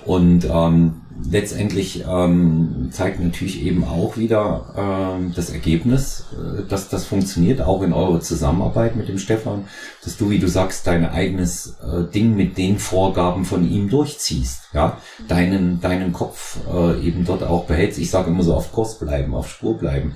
Und 0.05 0.45
ähm, 0.45 1.03
letztendlich 1.29 2.05
ähm, 2.09 2.89
zeigt 2.91 3.21
natürlich 3.21 3.65
eben 3.65 3.85
auch 3.85 4.17
wieder 4.17 4.75
ähm, 4.77 5.33
das 5.35 5.51
Ergebnis, 5.51 6.27
äh, 6.33 6.63
dass 6.69 6.89
das 6.89 7.05
funktioniert, 7.05 7.61
auch 7.61 7.83
in 7.83 7.93
eurer 7.93 8.21
Zusammenarbeit 8.21 8.97
mit 8.97 9.09
dem 9.09 9.19
Stefan, 9.19 9.65
dass 10.05 10.17
du, 10.17 10.31
wie 10.31 10.39
du 10.39 10.49
sagst, 10.49 10.87
dein 10.87 11.05
eigenes 11.05 11.77
äh, 11.83 12.05
Ding 12.13 12.37
mit 12.37 12.57
den 12.59 12.79
Vorgaben 12.79 13.45
von 13.45 13.69
ihm 13.69 13.89
durchziehst, 13.89 14.69
ja, 14.73 14.99
deinen, 15.29 15.81
deinen 15.81 16.13
Kopf 16.13 16.59
äh, 16.73 17.01
eben 17.01 17.25
dort 17.25 17.43
auch 17.43 17.65
behältst. 17.65 17.99
Ich 17.99 18.11
sage 18.11 18.31
immer 18.31 18.43
so 18.43 18.55
auf 18.55 18.73
Kurs 18.73 18.99
bleiben, 18.99 19.35
auf 19.35 19.49
Spur 19.49 19.79
bleiben. 19.79 20.15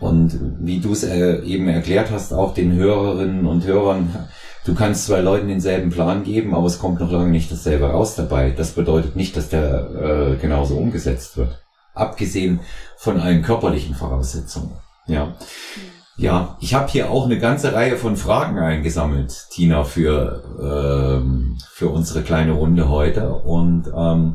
Und 0.00 0.38
wie 0.60 0.80
du 0.80 0.92
es 0.92 1.04
äh, 1.04 1.40
eben 1.44 1.68
erklärt 1.68 2.10
hast, 2.10 2.32
auch 2.32 2.54
den 2.54 2.72
Hörerinnen 2.72 3.46
und 3.46 3.64
Hörern, 3.64 4.28
du 4.64 4.74
kannst 4.74 5.06
zwei 5.06 5.20
Leuten 5.20 5.48
denselben 5.48 5.90
Plan 5.90 6.24
geben, 6.24 6.54
aber 6.54 6.66
es 6.66 6.78
kommt 6.78 7.00
noch 7.00 7.10
lange 7.10 7.30
nicht 7.30 7.50
dasselbe 7.50 7.86
raus 7.86 8.16
dabei. 8.16 8.50
Das 8.50 8.72
bedeutet 8.72 9.16
nicht, 9.16 9.36
dass 9.36 9.48
der 9.48 9.90
äh, 9.90 10.36
genauso 10.36 10.76
umgesetzt 10.76 11.36
wird. 11.36 11.62
Abgesehen 11.94 12.60
von 12.96 13.20
allen 13.20 13.42
körperlichen 13.42 13.94
Voraussetzungen. 13.94 14.72
Ja. 15.06 15.34
Ja, 16.16 16.56
ich 16.60 16.74
habe 16.74 16.88
hier 16.88 17.10
auch 17.10 17.24
eine 17.24 17.40
ganze 17.40 17.72
Reihe 17.72 17.96
von 17.96 18.16
Fragen 18.16 18.58
eingesammelt, 18.58 19.48
Tina, 19.50 19.82
für, 19.82 20.44
ähm, 20.62 21.58
für 21.72 21.88
unsere 21.88 22.22
kleine 22.22 22.52
Runde 22.52 22.88
heute. 22.88 23.30
Und 23.30 23.92
ähm, 23.94 24.34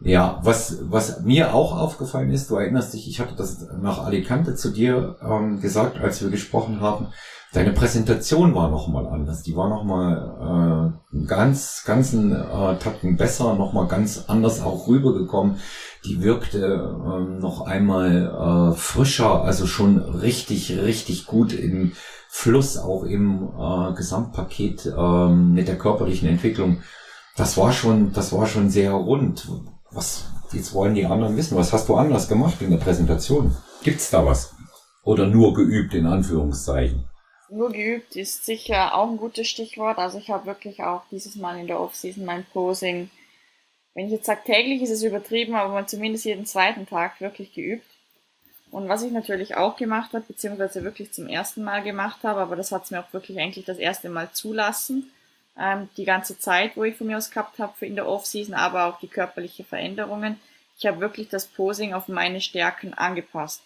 ja, 0.00 0.40
was, 0.42 0.78
was 0.90 1.20
mir 1.20 1.54
auch 1.54 1.78
aufgefallen 1.78 2.30
ist, 2.30 2.50
du 2.50 2.56
erinnerst 2.56 2.94
dich, 2.94 3.06
ich 3.08 3.20
hatte 3.20 3.34
das 3.36 3.66
nach 3.82 4.02
Alicante 4.02 4.54
zu 4.54 4.70
dir 4.70 5.16
ähm, 5.22 5.60
gesagt, 5.60 6.00
als 6.00 6.22
wir 6.22 6.30
gesprochen 6.30 6.80
haben, 6.80 7.08
deine 7.52 7.72
Präsentation 7.72 8.54
war 8.54 8.70
nochmal 8.70 9.06
anders. 9.06 9.42
Die 9.42 9.56
war 9.56 9.68
nochmal 9.68 10.94
äh, 11.12 11.26
ganz, 11.26 11.84
ganzen 11.84 12.32
äh, 12.32 12.78
Takten 12.78 13.16
besser, 13.16 13.54
nochmal 13.54 13.86
ganz 13.86 14.24
anders 14.26 14.62
auch 14.62 14.88
rübergekommen. 14.88 15.56
Die 16.04 16.22
wirkte 16.22 16.96
ähm, 17.04 17.38
noch 17.38 17.62
einmal 17.62 18.72
äh, 18.72 18.76
frischer, 18.76 19.44
also 19.44 19.66
schon 19.66 19.98
richtig, 19.98 20.78
richtig 20.78 21.26
gut 21.26 21.52
im 21.52 21.92
Fluss, 22.28 22.78
auch 22.78 23.04
im 23.04 23.50
äh, 23.58 23.92
Gesamtpaket 23.94 24.92
ähm, 24.96 25.52
mit 25.52 25.68
der 25.68 25.78
körperlichen 25.78 26.28
Entwicklung. 26.28 26.82
Das 27.36 27.56
war 27.56 27.72
schon, 27.72 28.12
das 28.12 28.32
war 28.32 28.46
schon 28.46 28.70
sehr 28.70 28.92
rund. 28.92 29.48
Was, 29.90 30.24
jetzt 30.52 30.72
wollen 30.72 30.94
die 30.94 31.06
anderen 31.06 31.36
wissen, 31.36 31.56
was 31.56 31.72
hast 31.72 31.88
du 31.88 31.96
anders 31.96 32.28
gemacht 32.28 32.56
in 32.60 32.70
der 32.70 32.78
Präsentation? 32.78 33.54
Gibt's 33.82 34.10
da 34.10 34.24
was? 34.24 34.54
Oder 35.02 35.26
nur 35.26 35.52
geübt, 35.52 35.94
in 35.94 36.06
Anführungszeichen? 36.06 37.11
Nur 37.52 37.70
geübt 37.70 38.16
ist 38.16 38.46
sicher 38.46 38.94
auch 38.94 39.10
ein 39.10 39.18
gutes 39.18 39.46
Stichwort. 39.46 39.98
Also 39.98 40.16
ich 40.16 40.30
habe 40.30 40.46
wirklich 40.46 40.82
auch 40.82 41.02
dieses 41.10 41.34
Mal 41.34 41.60
in 41.60 41.66
der 41.66 41.80
Offseason 41.80 42.24
mein 42.24 42.46
Posing, 42.46 43.10
wenn 43.92 44.06
ich 44.06 44.12
jetzt 44.12 44.24
sage 44.24 44.40
täglich, 44.46 44.80
ist 44.80 44.90
es 44.90 45.02
übertrieben, 45.02 45.54
aber 45.54 45.86
zumindest 45.86 46.24
jeden 46.24 46.46
zweiten 46.46 46.86
Tag 46.86 47.20
wirklich 47.20 47.52
geübt. 47.52 47.84
Und 48.70 48.88
was 48.88 49.02
ich 49.02 49.12
natürlich 49.12 49.54
auch 49.54 49.76
gemacht 49.76 50.14
habe, 50.14 50.24
beziehungsweise 50.26 50.82
wirklich 50.82 51.12
zum 51.12 51.28
ersten 51.28 51.62
Mal 51.62 51.82
gemacht 51.82 52.20
habe, 52.22 52.40
aber 52.40 52.56
das 52.56 52.72
hat 52.72 52.84
es 52.84 52.90
mir 52.90 53.00
auch 53.00 53.12
wirklich 53.12 53.38
eigentlich 53.38 53.66
das 53.66 53.76
erste 53.76 54.08
Mal 54.08 54.30
zulassen, 54.32 55.12
ähm, 55.58 55.90
die 55.98 56.06
ganze 56.06 56.38
Zeit, 56.38 56.74
wo 56.74 56.84
ich 56.84 56.96
von 56.96 57.06
mir 57.06 57.18
aus 57.18 57.30
gehabt 57.30 57.58
habe 57.58 57.84
in 57.84 57.96
der 57.96 58.08
Offseason, 58.08 58.54
aber 58.54 58.86
auch 58.86 58.98
die 58.98 59.08
körperliche 59.08 59.62
Veränderungen. 59.62 60.40
Ich 60.78 60.86
habe 60.86 61.00
wirklich 61.00 61.28
das 61.28 61.46
Posing 61.46 61.92
auf 61.92 62.08
meine 62.08 62.40
Stärken 62.40 62.94
angepasst. 62.94 63.60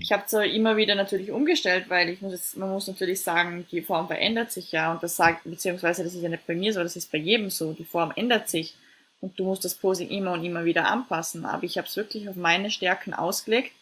Ich 0.00 0.12
habe 0.12 0.26
zwar 0.26 0.44
immer 0.44 0.76
wieder 0.76 0.94
natürlich 0.94 1.30
umgestellt, 1.30 1.90
weil 1.90 2.08
ich 2.08 2.22
muss 2.22 2.32
jetzt, 2.32 2.56
man 2.56 2.70
muss 2.70 2.86
natürlich 2.86 3.22
sagen, 3.22 3.66
die 3.70 3.82
Form 3.82 4.06
verändert 4.06 4.50
sich 4.50 4.72
ja 4.72 4.90
und 4.90 5.02
das 5.02 5.16
sagt, 5.16 5.44
beziehungsweise 5.44 6.04
das 6.04 6.14
ist 6.14 6.22
ja 6.22 6.28
nicht 6.28 6.46
bei 6.46 6.54
mir 6.54 6.72
so, 6.72 6.82
das 6.82 6.96
ist 6.96 7.12
bei 7.12 7.18
jedem 7.18 7.50
so, 7.50 7.72
die 7.72 7.84
Form 7.84 8.12
ändert 8.16 8.48
sich 8.48 8.76
und 9.20 9.38
du 9.38 9.44
musst 9.44 9.64
das 9.64 9.74
Posing 9.74 10.08
immer 10.08 10.32
und 10.32 10.44
immer 10.44 10.64
wieder 10.64 10.86
anpassen. 10.86 11.44
Aber 11.44 11.64
ich 11.64 11.76
habe 11.76 11.86
es 11.86 11.96
wirklich 11.96 12.28
auf 12.28 12.36
meine 12.36 12.70
Stärken 12.70 13.12
ausgelegt 13.12 13.72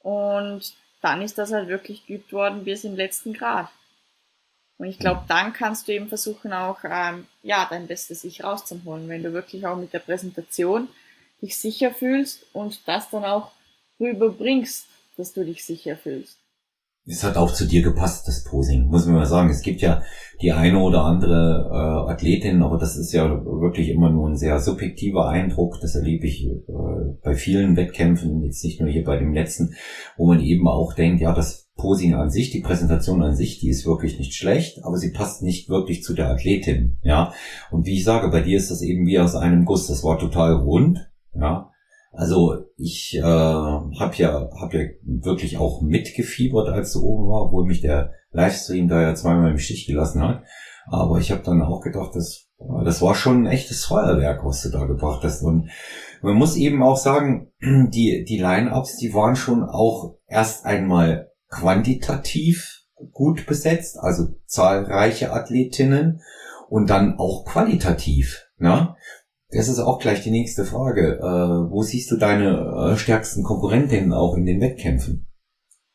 und 0.00 0.74
dann 1.00 1.22
ist 1.22 1.38
das 1.38 1.52
halt 1.52 1.68
wirklich 1.68 2.06
geübt 2.06 2.32
worden 2.32 2.64
bis 2.64 2.84
im 2.84 2.94
letzten 2.94 3.32
Grad. 3.32 3.68
Und 4.78 4.86
ich 4.86 4.98
glaube, 4.98 5.24
dann 5.28 5.52
kannst 5.52 5.88
du 5.88 5.92
eben 5.92 6.08
versuchen, 6.08 6.52
auch 6.52 6.78
ähm, 6.84 7.26
ja, 7.42 7.66
dein 7.68 7.86
bestes 7.86 8.24
Ich 8.24 8.44
rauszuholen, 8.44 9.08
wenn 9.08 9.22
du 9.22 9.32
wirklich 9.32 9.66
auch 9.66 9.76
mit 9.76 9.92
der 9.92 9.98
Präsentation 9.98 10.88
dich 11.42 11.58
sicher 11.58 11.92
fühlst 11.92 12.46
und 12.52 12.86
das 12.86 13.10
dann 13.10 13.24
auch 13.24 13.50
rüberbringst, 13.98 14.86
dass 15.20 15.32
du 15.34 15.44
dich 15.44 15.64
sicher 15.64 15.96
fühlst. 15.96 16.38
Es 17.06 17.24
hat 17.24 17.36
auch 17.36 17.52
zu 17.52 17.66
dir 17.66 17.82
gepasst, 17.82 18.28
das 18.28 18.44
Posing, 18.44 18.86
muss 18.86 19.06
man 19.06 19.16
mal 19.16 19.26
sagen. 19.26 19.48
Es 19.50 19.62
gibt 19.62 19.80
ja 19.80 20.02
die 20.42 20.52
eine 20.52 20.78
oder 20.78 21.04
andere 21.04 21.70
äh, 21.72 22.12
Athletin, 22.12 22.62
aber 22.62 22.78
das 22.78 22.96
ist 22.96 23.12
ja 23.12 23.28
wirklich 23.44 23.88
immer 23.88 24.10
nur 24.10 24.28
ein 24.28 24.36
sehr 24.36 24.60
subjektiver 24.60 25.28
Eindruck. 25.28 25.78
Das 25.80 25.94
erlebe 25.94 26.26
ich 26.26 26.46
äh, 26.46 26.52
bei 27.22 27.34
vielen 27.34 27.76
Wettkämpfen, 27.76 28.42
jetzt 28.44 28.62
nicht 28.64 28.80
nur 28.80 28.90
hier 28.90 29.04
bei 29.04 29.18
dem 29.18 29.32
letzten, 29.32 29.74
wo 30.16 30.26
man 30.26 30.40
eben 30.40 30.68
auch 30.68 30.92
denkt, 30.92 31.22
ja, 31.22 31.34
das 31.34 31.68
Posing 31.76 32.14
an 32.14 32.30
sich, 32.30 32.50
die 32.50 32.60
Präsentation 32.60 33.22
an 33.22 33.34
sich, 33.34 33.58
die 33.58 33.70
ist 33.70 33.86
wirklich 33.86 34.18
nicht 34.18 34.34
schlecht, 34.34 34.84
aber 34.84 34.98
sie 34.98 35.12
passt 35.12 35.42
nicht 35.42 35.70
wirklich 35.70 36.02
zu 36.02 36.12
der 36.12 36.28
Athletin, 36.28 36.98
ja. 37.02 37.32
Und 37.70 37.86
wie 37.86 37.96
ich 37.96 38.04
sage, 38.04 38.28
bei 38.28 38.42
dir 38.42 38.58
ist 38.58 38.70
das 38.70 38.82
eben 38.82 39.06
wie 39.06 39.18
aus 39.18 39.34
einem 39.34 39.64
Guss. 39.64 39.86
Das 39.86 40.04
war 40.04 40.18
total 40.18 40.52
rund, 40.52 41.10
ja. 41.34 41.70
Also 42.12 42.66
ich 42.76 43.16
äh, 43.16 43.22
habe 43.22 44.16
ja, 44.16 44.50
hab 44.60 44.74
ja 44.74 44.80
wirklich 45.02 45.58
auch 45.58 45.80
mitgefiebert, 45.82 46.68
als 46.68 46.92
du 46.92 47.02
oben 47.02 47.28
war, 47.28 47.46
obwohl 47.46 47.66
mich 47.66 47.80
der 47.80 48.12
Livestream 48.32 48.88
da 48.88 49.00
ja 49.00 49.14
zweimal 49.14 49.50
im 49.50 49.58
Stich 49.58 49.86
gelassen 49.86 50.22
hat. 50.22 50.42
Aber 50.86 51.18
ich 51.18 51.30
habe 51.30 51.42
dann 51.42 51.62
auch 51.62 51.80
gedacht, 51.80 52.14
das, 52.14 52.48
das 52.84 53.00
war 53.00 53.14
schon 53.14 53.44
ein 53.44 53.46
echtes 53.46 53.84
Feuerwerk, 53.84 54.44
was 54.44 54.62
du 54.62 54.70
da 54.70 54.86
gebracht 54.86 55.22
hast. 55.22 55.42
Und 55.42 55.70
man 56.20 56.34
muss 56.34 56.56
eben 56.56 56.82
auch 56.82 56.96
sagen, 56.96 57.52
die, 57.60 58.24
die 58.28 58.38
Line-Ups, 58.38 58.96
die 58.96 59.14
waren 59.14 59.36
schon 59.36 59.62
auch 59.62 60.16
erst 60.26 60.66
einmal 60.66 61.30
quantitativ 61.48 62.80
gut 63.12 63.46
besetzt, 63.46 63.98
also 63.98 64.28
zahlreiche 64.46 65.32
Athletinnen 65.32 66.22
und 66.68 66.90
dann 66.90 67.18
auch 67.18 67.44
qualitativ. 67.44 68.46
Ne? 68.58 68.94
Das 69.52 69.68
ist 69.68 69.78
auch 69.80 69.98
gleich 69.98 70.22
die 70.22 70.30
nächste 70.30 70.64
Frage. 70.64 71.18
Äh, 71.18 71.70
wo 71.72 71.82
siehst 71.82 72.10
du 72.10 72.16
deine 72.16 72.92
äh, 72.92 72.96
stärksten 72.96 73.42
Konkurrentinnen 73.42 74.12
auch 74.12 74.36
in 74.36 74.46
den 74.46 74.60
Wettkämpfen? 74.60 75.26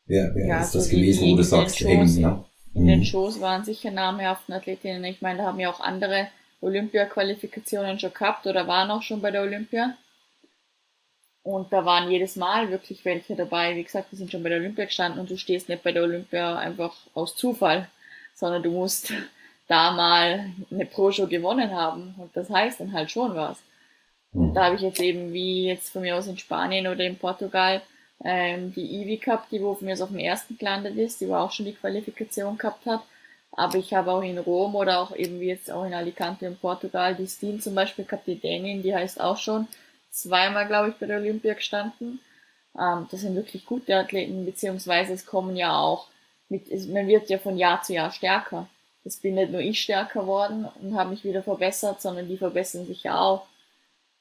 Wer, 0.05 0.31
wer 0.35 0.47
Ja, 0.47 0.61
ist 0.61 0.73
so 0.73 0.79
das 0.79 0.89
die- 0.89 0.97
gewesen, 0.97 1.23
wo 1.23 1.29
du 1.31 1.35
den 1.37 1.43
sagst, 1.45 1.79
Shows- 1.79 1.89
eng, 2.17 2.21
ne? 2.21 2.43
In 2.73 2.87
den 2.87 2.99
Mhm. 2.99 3.03
Shows 3.05 3.39
waren 3.39 3.63
sicher 3.63 3.91
namhaften 3.91 4.53
Athletinnen. 4.53 5.03
Ich 5.05 5.21
meine, 5.21 5.39
da 5.39 5.45
haben 5.45 5.59
ja 5.61 5.69
auch 5.71 5.79
andere 5.79 6.27
Olympia-Qualifikationen 6.61 7.97
schon 7.99 8.13
gehabt 8.13 8.45
oder 8.47 8.67
waren 8.67 8.91
auch 8.91 9.01
schon 9.01 9.21
bei 9.21 9.31
der 9.31 9.43
Olympia. 9.43 9.95
Und 11.43 11.71
da 11.71 11.85
waren 11.85 12.11
jedes 12.11 12.35
Mal 12.35 12.69
wirklich 12.71 13.05
welche 13.05 13.35
dabei. 13.35 13.75
Wie 13.75 13.83
gesagt, 13.83 14.11
die 14.11 14.15
sind 14.17 14.31
schon 14.31 14.43
bei 14.43 14.49
der 14.49 14.57
Olympia 14.57 14.85
gestanden 14.85 15.21
und 15.21 15.29
du 15.29 15.37
stehst 15.37 15.69
nicht 15.69 15.83
bei 15.83 15.91
der 15.93 16.03
Olympia 16.03 16.57
einfach 16.57 16.93
aus 17.13 17.35
Zufall, 17.37 17.87
sondern 18.33 18.63
du 18.63 18.71
musst 18.71 19.13
da 19.67 19.91
mal 19.91 20.51
eine 20.71 20.85
Pro-Show 20.85 21.27
gewonnen 21.27 21.71
haben. 21.71 22.15
Und 22.17 22.35
das 22.35 22.49
heißt 22.49 22.79
dann 22.79 22.93
halt 22.93 23.11
schon 23.11 23.35
was. 23.35 23.61
Mhm. 24.33 24.53
Da 24.53 24.65
habe 24.65 24.75
ich 24.75 24.81
jetzt 24.81 24.99
eben, 24.99 25.33
wie 25.33 25.67
jetzt 25.67 25.89
von 25.89 26.01
mir 26.01 26.15
aus 26.15 26.27
in 26.27 26.37
Spanien 26.37 26.87
oder 26.87 27.03
in 27.03 27.17
Portugal, 27.17 27.81
ähm, 28.23 28.73
die 28.73 29.01
Eevee 29.01 29.17
Cup, 29.17 29.49
die 29.49 29.61
wo 29.61 29.73
von 29.73 29.85
mir 29.85 29.93
aus 29.93 30.01
auf 30.01 30.09
dem 30.09 30.19
ersten 30.19 30.57
gelandet 30.57 30.95
ist, 30.97 31.21
die 31.21 31.27
wo 31.27 31.35
auch 31.35 31.51
schon 31.51 31.65
die 31.65 31.73
Qualifikation 31.73 32.57
gehabt 32.57 32.85
hat. 32.85 33.01
Aber 33.51 33.77
ich 33.77 33.93
habe 33.93 34.11
auch 34.11 34.21
in 34.21 34.37
Rom 34.37 34.75
oder 34.75 34.99
auch 34.99 35.15
eben 35.15 35.39
wie 35.39 35.47
jetzt 35.47 35.71
auch 35.71 35.85
in 35.85 35.93
Alicante 35.93 36.45
in 36.45 36.57
Portugal 36.57 37.15
die 37.15 37.27
Steen 37.27 37.61
zum 37.61 37.73
Beispiel 37.73 38.05
gehabt, 38.05 38.27
die 38.27 38.39
Dänin, 38.39 38.83
die 38.83 38.93
heißt 38.93 39.19
auch 39.21 39.37
schon 39.37 39.67
zweimal, 40.11 40.67
glaube 40.67 40.89
ich, 40.89 40.95
bei 40.95 41.05
der 41.05 41.17
Olympia 41.17 41.53
gestanden. 41.53 42.19
Ähm, 42.77 43.07
das 43.09 43.21
sind 43.21 43.35
wirklich 43.35 43.65
gute 43.65 43.95
Athleten, 43.95 44.45
beziehungsweise 44.45 45.13
es 45.13 45.25
kommen 45.25 45.55
ja 45.55 45.77
auch 45.77 46.07
mit, 46.49 46.67
man 46.89 47.07
wird 47.07 47.29
ja 47.29 47.37
von 47.37 47.57
Jahr 47.57 47.81
zu 47.81 47.93
Jahr 47.93 48.11
stärker. 48.11 48.67
Es 49.05 49.17
bin 49.17 49.35
nicht 49.35 49.51
nur 49.51 49.61
ich 49.61 49.79
stärker 49.81 50.25
worden 50.25 50.67
und 50.81 50.97
habe 50.97 51.11
mich 51.11 51.23
wieder 51.23 51.43
verbessert, 51.43 52.01
sondern 52.01 52.27
die 52.27 52.37
verbessern 52.37 52.87
sich 52.87 53.03
ja 53.03 53.19
auch. 53.19 53.45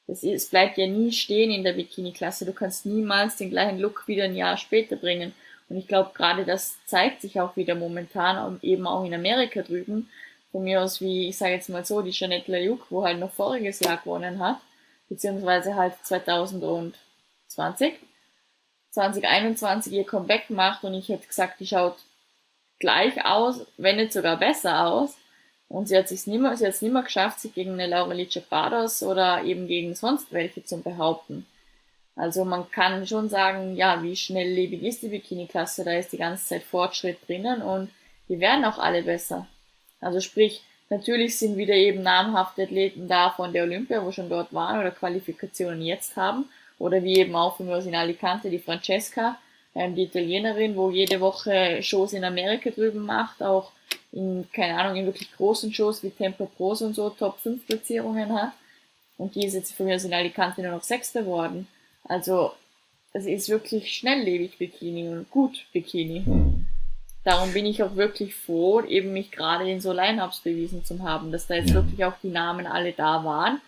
Das 0.07 0.21
ist, 0.21 0.51
bleibt 0.51 0.77
ja 0.77 0.85
nie 0.85 1.11
stehen 1.11 1.49
in 1.49 1.63
der 1.63 1.73
Bikini-Klasse. 1.73 2.45
Du 2.45 2.53
kannst 2.53 2.85
niemals 2.85 3.35
den 3.35 3.49
gleichen 3.49 3.79
Look 3.79 4.07
wieder 4.07 4.25
ein 4.25 4.35
Jahr 4.35 4.57
später 4.57 4.95
bringen. 4.95 5.33
Und 5.67 5.77
ich 5.77 5.87
glaube, 5.87 6.11
gerade 6.13 6.45
das 6.45 6.77
zeigt 6.85 7.21
sich 7.21 7.41
auch 7.41 7.55
wieder 7.57 7.73
momentan, 7.73 8.59
eben 8.61 8.85
auch 8.85 9.03
in 9.03 9.15
Amerika 9.15 9.63
drüben. 9.63 10.07
Von 10.51 10.63
mir 10.63 10.83
aus, 10.83 11.01
wie 11.01 11.29
ich 11.29 11.37
sage 11.37 11.53
jetzt 11.53 11.69
mal 11.69 11.83
so, 11.83 12.03
die 12.03 12.11
Jeanette 12.11 12.51
Lajuk, 12.51 12.85
wo 12.91 13.03
halt 13.03 13.19
noch 13.19 13.31
voriges 13.31 13.79
Jahr 13.79 13.97
gewonnen 13.97 14.37
hat, 14.39 14.59
beziehungsweise 15.09 15.75
halt 15.75 15.93
2020, 16.03 16.93
2021 18.91 19.91
ihr 19.93 20.05
Comeback 20.05 20.51
macht 20.51 20.83
und 20.83 20.93
ich 20.93 21.09
hätte 21.09 21.27
gesagt, 21.27 21.59
die 21.59 21.67
schaut 21.67 21.97
gleich 22.85 23.25
aus, 23.25 23.65
wenn 23.77 23.95
nicht 23.95 24.13
sogar 24.13 24.37
besser 24.37 24.85
aus. 24.85 25.17
Und 25.67 25.87
sie 25.87 25.97
hat 25.97 26.07
sich 26.07 26.27
nimmer, 26.27 26.55
sie 26.55 26.65
hat 26.65 26.73
es 26.73 26.83
nimmer 26.83 27.01
geschafft, 27.01 27.39
sich 27.39 27.53
gegen 27.55 27.73
eine 27.73 27.87
Laureli 27.87 28.27
Chapados 28.27 29.01
oder 29.01 29.43
eben 29.43 29.67
gegen 29.67 29.95
sonst 29.95 30.31
welche 30.31 30.63
zu 30.63 30.79
behaupten. 30.81 31.47
Also 32.15 32.45
man 32.45 32.69
kann 32.69 33.07
schon 33.07 33.27
sagen, 33.27 33.75
ja, 33.75 34.03
wie 34.03 34.15
schnelllebig 34.15 34.83
ist 34.83 35.01
die 35.01 35.07
Bikini-Klasse, 35.07 35.83
da 35.83 35.93
ist 35.93 36.13
die 36.13 36.17
ganze 36.17 36.45
Zeit 36.45 36.63
Fortschritt 36.63 37.27
drinnen 37.27 37.63
und 37.63 37.89
die 38.29 38.39
werden 38.39 38.63
auch 38.65 38.77
alle 38.77 39.01
besser. 39.01 39.47
Also 39.99 40.19
sprich, 40.21 40.61
natürlich 40.91 41.39
sind 41.39 41.57
wieder 41.57 41.73
eben 41.73 42.03
namhafte 42.03 42.63
Athleten 42.63 43.07
da 43.07 43.31
von 43.31 43.51
der 43.51 43.63
Olympia, 43.63 44.05
wo 44.05 44.11
schon 44.11 44.29
dort 44.29 44.53
waren 44.53 44.79
oder 44.79 44.91
Qualifikationen 44.91 45.81
jetzt 45.81 46.15
haben. 46.15 46.45
Oder 46.77 47.03
wie 47.03 47.17
eben 47.17 47.35
auch 47.35 47.57
von 47.57 47.65
mir 47.65 47.77
aus 47.77 47.85
in 47.85 47.95
Alicante 47.95 48.49
die 48.49 48.59
Francesca, 48.59 49.37
ähm, 49.75 49.95
die 49.95 50.03
Italienerin, 50.03 50.75
wo 50.75 50.89
jede 50.89 51.19
Woche 51.19 51.83
Shows 51.83 52.13
in 52.13 52.23
Amerika 52.23 52.69
drüben 52.69 53.05
macht, 53.05 53.43
auch 53.43 53.71
in, 54.11 54.47
keine 54.53 54.77
Ahnung, 54.77 54.95
in 54.95 55.05
wirklich 55.05 55.31
großen 55.35 55.73
Shows 55.73 56.01
wie 56.01 56.09
Tempo 56.09 56.45
Pros 56.45 56.81
und 56.81 56.95
so 56.95 57.09
Top 57.09 57.39
5 57.39 57.67
Platzierungen 57.67 58.33
hat. 58.33 58.53
Und 59.17 59.35
die 59.35 59.45
ist 59.45 59.53
jetzt 59.53 59.73
von 59.73 59.85
mir 59.85 59.95
aus 59.95 60.03
in 60.05 60.13
Alicante 60.13 60.61
nur 60.61 60.71
noch 60.71 60.83
Sechste 60.83 61.19
geworden. 61.19 61.67
Also, 62.05 62.53
es 63.13 63.25
ist 63.25 63.49
wirklich 63.49 63.93
schnelllebig 63.93 64.57
Bikini 64.57 65.07
und 65.09 65.29
gut 65.29 65.65
Bikini. 65.73 66.21
Mhm. 66.21 66.67
Darum 67.23 67.53
bin 67.53 67.65
ich 67.65 67.81
auch 67.81 67.95
wirklich 67.95 68.35
froh, 68.35 68.81
eben 68.81 69.11
mich 69.13 69.31
gerade 69.31 69.69
in 69.69 69.81
so 69.81 69.91
Line-Ups 69.91 70.41
bewiesen 70.41 70.85
zu 70.85 71.01
haben, 71.01 71.31
dass 71.31 71.47
da 71.47 71.55
jetzt 71.55 71.69
Ja. 71.69 71.75
wirklich 71.75 72.05
auch 72.05 72.13
die 72.21 72.29
Namen 72.29 72.67
alle 72.67 72.91
da 72.91 73.23
waren. 73.23 73.61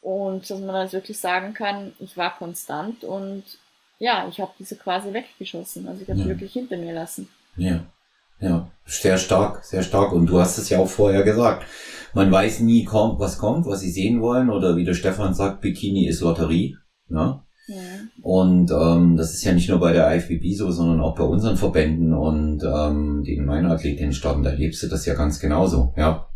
Und 0.00 0.48
dass 0.48 0.60
man 0.60 0.82
jetzt 0.82 0.92
wirklich 0.92 1.18
sagen 1.18 1.54
kann, 1.54 1.92
ich 1.98 2.16
war 2.16 2.36
konstant 2.36 3.04
und 3.04 3.44
ja, 4.02 4.26
ich 4.28 4.40
habe 4.40 4.50
diese 4.58 4.74
quasi 4.76 5.12
weggeschossen. 5.12 5.86
Also 5.86 6.02
ich 6.02 6.08
habe 6.08 6.18
Ja. 6.18 6.24
sie 6.24 6.30
wirklich 6.30 6.52
hinter 6.52 6.76
mir 6.76 6.92
lassen. 6.92 7.28
Ja, 7.56 7.84
ja, 8.40 8.68
sehr 8.84 9.16
stark, 9.16 9.64
sehr 9.64 9.82
stark. 9.84 10.12
Und 10.12 10.26
du 10.26 10.40
hast 10.40 10.58
es 10.58 10.68
ja 10.68 10.78
auch 10.80 10.88
vorher 10.88 11.22
gesagt. 11.22 11.64
Man 12.12 12.32
weiß 12.32 12.60
nie, 12.60 12.84
kommt, 12.84 13.20
was 13.20 13.38
kommt, 13.38 13.64
was 13.66 13.80
sie 13.80 13.92
sehen 13.92 14.20
wollen. 14.20 14.50
Oder 14.50 14.76
wie 14.76 14.84
der 14.84 14.94
Stefan 14.94 15.34
sagt, 15.34 15.60
Bikini 15.60 16.08
ist 16.08 16.20
Lotterie. 16.20 16.76
Ne? 17.08 17.42
Ja. 17.68 17.76
Und 18.22 18.72
ähm, 18.72 19.16
das 19.16 19.34
ist 19.34 19.44
ja 19.44 19.52
nicht 19.52 19.68
nur 19.68 19.78
bei 19.78 19.92
der 19.92 20.12
IFBB 20.16 20.54
so, 20.56 20.72
sondern 20.72 21.00
auch 21.00 21.14
bei 21.14 21.22
unseren 21.24 21.56
Verbänden 21.56 22.12
und 22.12 22.62
ähm, 22.64 23.22
den 23.24 23.46
meiner 23.46 23.70
Athletinnenstaaten, 23.70 24.42
da 24.42 24.50
erlebst 24.50 24.82
du 24.82 24.88
das 24.88 25.06
ja 25.06 25.14
ganz 25.14 25.38
genauso. 25.38 25.94
Ja, 25.96 26.26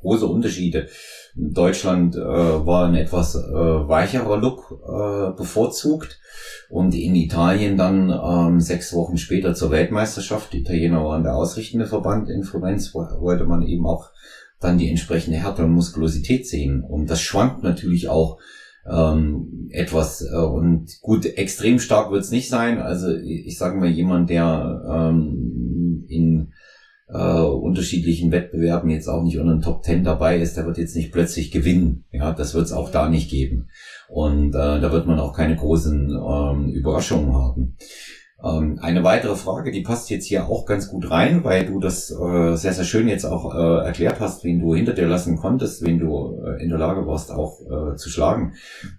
große 0.00 0.26
Unterschiede. 0.26 0.88
In 1.36 1.52
Deutschland 1.52 2.16
äh, 2.16 2.20
war 2.20 2.86
ein 2.86 2.94
etwas 2.94 3.34
äh, 3.34 3.38
weicherer 3.38 4.36
Look 4.36 4.80
äh, 4.82 5.36
bevorzugt 5.36 6.20
und 6.68 6.94
in 6.94 7.14
Italien 7.14 7.76
dann 7.76 8.10
ähm, 8.10 8.60
sechs 8.60 8.92
Wochen 8.92 9.16
später 9.16 9.54
zur 9.54 9.70
Weltmeisterschaft. 9.70 10.52
Die 10.52 10.60
Italiener 10.60 11.04
waren 11.04 11.22
der 11.22 11.36
ausrichtende 11.36 11.86
Verband 11.86 12.28
in 12.28 12.42
Florenz, 12.42 12.94
wo, 12.94 13.00
wollte 13.20 13.44
man 13.44 13.62
eben 13.62 13.86
auch 13.86 14.10
dann 14.60 14.78
die 14.78 14.90
entsprechende 14.90 15.38
Härte 15.38 15.64
und 15.64 15.72
Muskulosität 15.72 16.46
sehen. 16.46 16.82
Und 16.82 17.08
das 17.08 17.20
schwankt 17.20 17.62
natürlich 17.62 18.08
auch 18.08 18.38
ähm, 18.90 19.68
etwas 19.70 20.22
äh, 20.22 20.36
und 20.36 21.00
gut, 21.00 21.26
extrem 21.26 21.78
stark 21.78 22.10
wird 22.10 22.22
es 22.22 22.30
nicht 22.30 22.48
sein. 22.48 22.78
Also 22.80 23.14
ich, 23.14 23.46
ich 23.46 23.58
sage 23.58 23.78
mal, 23.78 23.88
jemand, 23.88 24.30
der 24.30 24.82
ähm, 24.90 26.04
in 26.08 26.52
äh, 27.12 27.40
unterschiedlichen 27.40 28.32
Wettbewerben 28.32 28.90
jetzt 28.90 29.08
auch 29.08 29.22
nicht 29.22 29.38
unter 29.38 29.52
den 29.52 29.62
Top 29.62 29.82
Ten 29.82 30.04
dabei 30.04 30.38
ist, 30.38 30.56
der 30.56 30.66
wird 30.66 30.78
jetzt 30.78 30.96
nicht 30.96 31.12
plötzlich 31.12 31.50
gewinnen. 31.50 32.04
Ja, 32.12 32.32
das 32.32 32.54
wird 32.54 32.66
es 32.66 32.72
auch 32.72 32.90
da 32.90 33.08
nicht 33.08 33.30
geben. 33.30 33.68
Und 34.08 34.50
äh, 34.50 34.80
da 34.80 34.92
wird 34.92 35.06
man 35.06 35.20
auch 35.20 35.32
keine 35.32 35.56
großen 35.56 36.10
ähm, 36.10 36.70
Überraschungen 36.70 37.34
haben. 37.34 37.76
Ähm, 38.42 38.78
eine 38.80 39.04
weitere 39.04 39.36
Frage, 39.36 39.70
die 39.70 39.82
passt 39.82 40.10
jetzt 40.10 40.26
hier 40.26 40.46
auch 40.46 40.64
ganz 40.66 40.88
gut 40.88 41.10
rein, 41.10 41.44
weil 41.44 41.66
du 41.66 41.78
das 41.78 42.10
äh, 42.10 42.56
sehr, 42.56 42.72
sehr 42.72 42.84
schön 42.84 43.08
jetzt 43.08 43.24
auch 43.24 43.54
äh, 43.54 43.84
erklärt 43.84 44.20
hast, 44.20 44.44
wen 44.44 44.60
du 44.60 44.74
hinter 44.74 44.94
dir 44.94 45.06
lassen 45.06 45.36
konntest, 45.36 45.84
wen 45.84 45.98
du 45.98 46.42
äh, 46.44 46.62
in 46.62 46.70
der 46.70 46.78
Lage 46.78 47.06
warst 47.06 47.30
auch 47.30 47.60
äh, 47.60 47.96
zu 47.96 48.08
schlagen. 48.08 48.54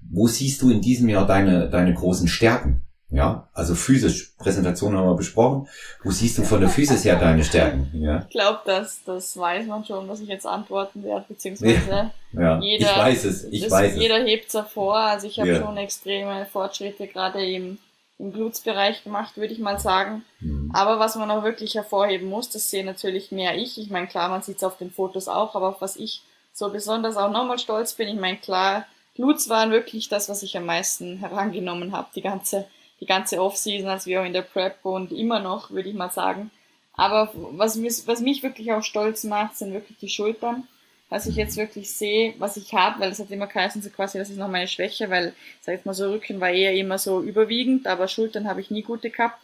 Wo 0.09 0.27
siehst 0.27 0.61
du 0.61 0.69
in 0.69 0.81
diesem 0.81 1.09
Jahr 1.09 1.25
deine, 1.25 1.69
deine 1.69 1.93
großen 1.93 2.27
Stärken? 2.27 2.83
Ja, 3.11 3.49
also 3.53 3.75
physisch, 3.75 4.31
Präsentation 4.37 4.97
haben 4.97 5.05
wir 5.09 5.15
besprochen. 5.15 5.67
Wo 6.03 6.11
siehst 6.11 6.37
du 6.37 6.43
von 6.43 6.61
der 6.61 6.69
Physis 6.69 7.03
her 7.03 7.17
deine 7.19 7.43
Stärken? 7.43 7.89
Ja, 7.93 8.21
Ich 8.23 8.29
glaube, 8.29 8.59
das, 8.65 9.01
das 9.05 9.35
weiß 9.37 9.67
man 9.67 9.83
schon, 9.83 10.07
was 10.07 10.21
ich 10.21 10.29
jetzt 10.29 10.45
antworten 10.47 11.03
werde, 11.03 11.25
beziehungsweise 11.27 12.11
ja. 12.31 12.59
Jeder- 12.61 12.91
ich 12.91 12.97
weiß 12.97 13.25
es, 13.25 13.43
ich 13.43 13.61
das, 13.63 13.71
weiß 13.71 13.93
es. 13.95 13.99
jeder 14.01 14.23
hebt's 14.23 14.53
hervor. 14.53 14.95
Also 14.97 15.27
ich 15.27 15.39
habe 15.39 15.49
Ja. 15.49 15.61
schon 15.61 15.75
extreme 15.75 16.45
Fortschritte 16.45 17.05
gerade 17.07 17.45
im, 17.45 17.77
im 18.17 18.31
Blutsbereich 18.31 19.03
gemacht, 19.03 19.35
würde 19.35 19.53
ich 19.53 19.59
mal 19.59 19.77
sagen. 19.77 20.23
Hm. 20.39 20.71
Aber 20.73 20.97
was 20.99 21.15
man 21.17 21.29
auch 21.31 21.43
wirklich 21.43 21.75
hervorheben 21.75 22.29
muss, 22.29 22.49
das 22.49 22.69
sehe 22.71 22.85
natürlich 22.85 23.31
mehr 23.33 23.57
ich. 23.57 23.77
Ich 23.77 23.89
meine, 23.89 24.07
klar, 24.07 24.29
man 24.29 24.41
sieht 24.41 24.57
es 24.57 24.63
auf 24.63 24.77
den 24.77 24.89
Fotos 24.91 25.27
auch, 25.27 25.53
aber 25.55 25.67
auf 25.69 25.81
was 25.81 25.97
ich 25.97 26.21
so 26.53 26.69
besonders 26.69 27.17
auch 27.17 27.29
nochmal 27.31 27.59
stolz 27.59 27.91
bin, 27.93 28.07
ich 28.07 28.19
meine, 28.19 28.37
klar, 28.37 28.85
Bluts 29.15 29.49
waren 29.49 29.71
wirklich 29.71 30.07
das, 30.07 30.29
was 30.29 30.43
ich 30.43 30.55
am 30.55 30.65
meisten 30.65 31.17
herangenommen 31.17 31.91
habe, 31.91 32.07
die 32.15 32.21
ganze, 32.21 32.65
die 33.01 33.05
ganze 33.07 33.41
Off-Season, 33.41 33.89
als 33.89 34.05
wir 34.05 34.21
auch 34.21 34.25
in 34.25 34.33
der 34.33 34.43
Prep 34.43 34.77
und 34.83 35.11
immer 35.11 35.39
noch, 35.39 35.71
würde 35.71 35.89
ich 35.89 35.95
mal 35.95 36.11
sagen. 36.11 36.51
Aber 36.93 37.31
was, 37.33 37.75
mir, 37.75 37.91
was 38.05 38.21
mich 38.21 38.43
wirklich 38.43 38.71
auch 38.71 38.83
stolz 38.83 39.23
macht, 39.23 39.57
sind 39.57 39.73
wirklich 39.73 39.97
die 39.97 40.09
Schultern. 40.09 40.67
Was 41.09 41.25
ich 41.25 41.35
jetzt 41.35 41.57
wirklich 41.57 41.91
sehe, 41.91 42.35
was 42.37 42.55
ich 42.55 42.73
habe, 42.73 43.01
weil 43.01 43.11
es 43.11 43.19
hat 43.19 43.31
immer 43.31 43.47
geheißen, 43.47 43.81
so 43.81 43.89
quasi, 43.89 44.17
das 44.17 44.29
ist 44.29 44.37
noch 44.37 44.47
meine 44.47 44.69
Schwäche, 44.69 45.09
weil, 45.09 45.33
sag 45.61 45.77
ich 45.77 45.83
mal 45.83 45.93
so, 45.93 46.09
Rücken 46.09 46.39
war 46.39 46.51
eher 46.51 46.73
immer 46.73 46.97
so 46.99 47.21
überwiegend, 47.21 47.85
aber 47.85 48.07
Schultern 48.07 48.47
habe 48.47 48.61
ich 48.61 48.71
nie 48.71 48.83
gute 48.83 49.09
gehabt. 49.09 49.37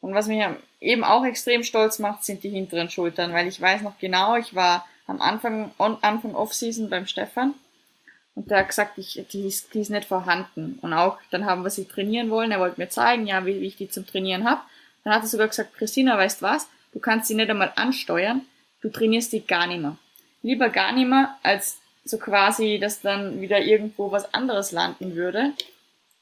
Und 0.00 0.14
was 0.14 0.26
mich 0.26 0.44
eben 0.80 1.04
auch 1.04 1.24
extrem 1.24 1.62
stolz 1.62 2.00
macht, 2.00 2.24
sind 2.24 2.42
die 2.42 2.50
hinteren 2.50 2.90
Schultern, 2.90 3.32
weil 3.32 3.46
ich 3.46 3.60
weiß 3.60 3.82
noch 3.82 3.96
genau, 4.00 4.36
ich 4.36 4.56
war 4.56 4.86
am 5.06 5.20
Anfang, 5.20 5.70
on, 5.78 5.98
Anfang 6.00 6.34
Off-Season 6.34 6.90
beim 6.90 7.06
Stefan 7.06 7.54
und 8.34 8.50
der 8.50 8.58
hat 8.58 8.68
gesagt, 8.68 8.98
ich, 8.98 9.24
die, 9.30 9.46
ist, 9.46 9.74
die 9.74 9.80
ist 9.80 9.90
nicht 9.90 10.06
vorhanden. 10.08 10.78
Und 10.82 10.92
auch, 10.92 11.18
dann 11.30 11.46
haben 11.46 11.62
wir 11.62 11.70
sie 11.70 11.86
trainieren 11.86 12.30
wollen, 12.30 12.50
er 12.50 12.60
wollte 12.60 12.80
mir 12.80 12.88
zeigen, 12.88 13.26
ja, 13.26 13.46
wie, 13.46 13.60
wie 13.60 13.66
ich 13.66 13.76
die 13.76 13.88
zum 13.88 14.06
Trainieren 14.06 14.44
hab. 14.48 14.66
Dann 15.04 15.14
hat 15.14 15.22
er 15.22 15.28
sogar 15.28 15.48
gesagt, 15.48 15.74
Christina, 15.74 16.16
weißt 16.18 16.42
was, 16.42 16.68
du 16.92 16.98
kannst 16.98 17.28
sie 17.28 17.34
nicht 17.34 17.50
einmal 17.50 17.72
ansteuern, 17.76 18.42
du 18.80 18.88
trainierst 18.88 19.32
die 19.32 19.46
gar 19.46 19.66
nicht 19.66 19.80
mehr. 19.80 19.96
Lieber 20.42 20.68
gar 20.68 20.92
nicht 20.92 21.08
mehr, 21.08 21.36
als 21.42 21.78
so 22.04 22.18
quasi, 22.18 22.78
dass 22.78 23.00
dann 23.00 23.40
wieder 23.40 23.60
irgendwo 23.60 24.10
was 24.10 24.32
anderes 24.34 24.72
landen 24.72 25.14
würde, 25.14 25.52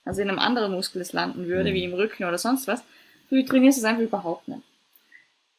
also 0.05 0.21
in 0.21 0.29
einem 0.29 0.39
anderen 0.39 0.73
Muskel 0.73 1.01
es 1.03 1.13
landen 1.13 1.47
würde, 1.47 1.71
Mhm. 1.71 1.75
wie 1.75 1.85
im 1.85 1.95
Rücken 1.95 2.25
oder 2.25 2.39
sonst 2.39 2.67
was. 2.67 2.83
Du 3.31 3.43
trainierst 3.45 3.79
es 3.79 3.85
einfach 3.85 4.03
überhaupt 4.03 4.49
nicht. 4.49 4.61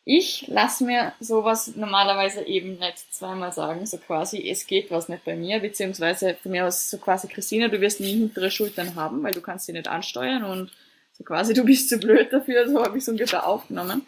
Ich 0.06 0.48
lasse 0.48 0.84
mir 0.84 1.14
sowas 1.22 1.76
normalerweise 1.76 2.44
eben 2.46 2.78
nicht 2.78 3.14
zweimal 3.14 3.54
sagen, 3.54 3.86
so 3.86 3.98
quasi, 3.98 4.50
es 4.50 4.68
geht 4.68 4.92
was 4.92 5.08
nicht 5.08 5.24
bei 5.24 5.36
mir, 5.36 5.60
beziehungsweise 5.60 6.36
von 6.36 6.52
mir 6.52 6.66
aus 6.66 6.90
so 6.90 6.98
quasi, 6.98 7.30
Christina, 7.30 7.70
du 7.70 7.80
wirst 7.80 8.02
nie 8.02 8.12
hintere 8.12 8.52
Schultern 8.52 8.96
haben, 8.96 9.24
weil 9.24 9.32
du 9.32 9.40
kannst 9.40 9.66
sie 9.66 9.72
nicht 9.72 9.88
ansteuern 9.88 10.44
und 10.44 10.72
so 11.18 11.24
quasi, 11.24 11.54
du 11.54 11.64
bist 11.64 11.88
zu 11.88 12.00
blöd 12.00 12.34
dafür, 12.34 12.68
so 12.68 12.84
habe 12.84 12.98
ich 12.98 13.04
es 13.04 13.10
ungefähr 13.10 13.48
aufgenommen. 13.48 14.06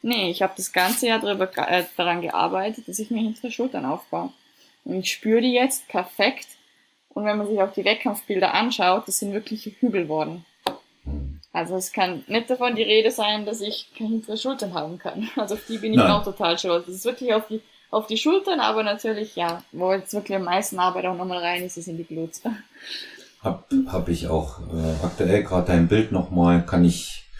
Nee, 0.00 0.30
ich 0.30 0.40
habe 0.42 0.54
das 0.56 0.72
ganze 0.72 1.08
Jahr 1.08 1.20
darüber, 1.20 1.50
äh, 1.68 1.84
daran 1.96 2.22
gearbeitet, 2.22 2.88
dass 2.88 2.98
ich 2.98 3.10
mir 3.10 3.20
hintere 3.22 3.50
Schultern 3.50 3.84
aufbaue. 3.84 4.32
Und 4.84 5.00
ich 5.00 5.12
spüre 5.12 5.40
die 5.40 5.52
jetzt 5.52 5.88
perfekt. 5.88 6.46
Und 7.08 7.24
wenn 7.24 7.38
man 7.38 7.46
sich 7.46 7.60
auch 7.60 7.72
die 7.72 7.84
Wettkampfbilder 7.84 8.52
anschaut, 8.52 9.08
das 9.08 9.18
sind 9.18 9.32
wirkliche 9.32 9.70
Hügel 9.80 10.08
worden. 10.08 10.44
Also 11.54 11.76
es 11.76 11.92
kann 11.92 12.24
nicht 12.26 12.50
davon 12.50 12.74
die 12.74 12.82
Rede 12.82 13.12
sein, 13.12 13.46
dass 13.46 13.60
ich 13.60 13.88
keine 13.96 14.10
hintere 14.10 14.36
Schultern 14.36 14.74
haben 14.74 14.98
kann. 14.98 15.30
Also 15.36 15.54
auf 15.54 15.64
die 15.68 15.78
bin 15.78 15.92
ich 15.92 15.98
Nein. 15.98 16.10
auch 16.10 16.24
total 16.24 16.58
stolz. 16.58 16.86
Das 16.86 16.96
ist 16.96 17.04
wirklich 17.04 17.32
auf 17.32 17.46
die, 17.46 17.62
auf 17.92 18.08
die 18.08 18.16
Schultern, 18.16 18.58
aber 18.58 18.82
natürlich, 18.82 19.36
ja, 19.36 19.62
wo 19.70 19.92
jetzt 19.92 20.12
wirklich 20.12 20.36
am 20.36 20.42
meisten 20.42 20.80
Arbeit 20.80 21.06
auch 21.06 21.16
nochmal 21.16 21.38
rein 21.38 21.62
ist, 21.62 21.76
ist 21.76 21.86
in 21.86 21.96
die 21.96 22.04
Glutes. 22.04 22.42
Hab, 23.40 23.70
hab 23.86 24.08
ich 24.08 24.26
auch 24.26 24.58
äh, 24.62 25.04
aktuell 25.04 25.44
gerade 25.44 25.68
dein 25.68 25.86
Bild 25.86 26.10
nochmal, 26.10 26.66
kann 26.66 26.84
ich, 26.84 27.30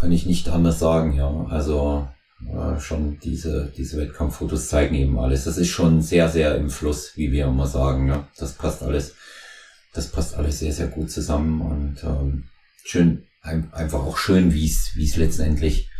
kann 0.00 0.12
ich 0.12 0.24
nicht 0.24 0.48
anders 0.48 0.78
sagen, 0.78 1.12
ja. 1.14 1.46
Also 1.50 2.08
äh, 2.40 2.80
schon 2.80 3.18
diese, 3.18 3.70
diese 3.76 3.98
Wettkampffotos 3.98 4.68
zeigen 4.68 4.94
eben 4.94 5.18
alles. 5.18 5.44
Das 5.44 5.58
ist 5.58 5.68
schon 5.68 6.00
sehr, 6.00 6.30
sehr 6.30 6.54
im 6.54 6.70
Fluss, 6.70 7.12
wie 7.16 7.32
wir 7.32 7.44
immer 7.44 7.66
sagen. 7.66 8.08
Ja. 8.08 8.26
Das 8.38 8.54
passt 8.54 8.82
alles, 8.82 9.14
das 9.92 10.10
passt 10.10 10.36
alles 10.36 10.60
sehr, 10.60 10.72
sehr 10.72 10.86
gut 10.86 11.10
zusammen 11.10 11.60
und 11.60 12.02
ähm, 12.02 12.48
schön, 12.86 13.26
einfach 13.42 14.00
auch 14.04 14.16
schön, 14.16 14.52
wie 14.52 14.66
es, 14.66 14.92
wie 14.94 15.04
es 15.04 15.16
letztendlich 15.16 15.90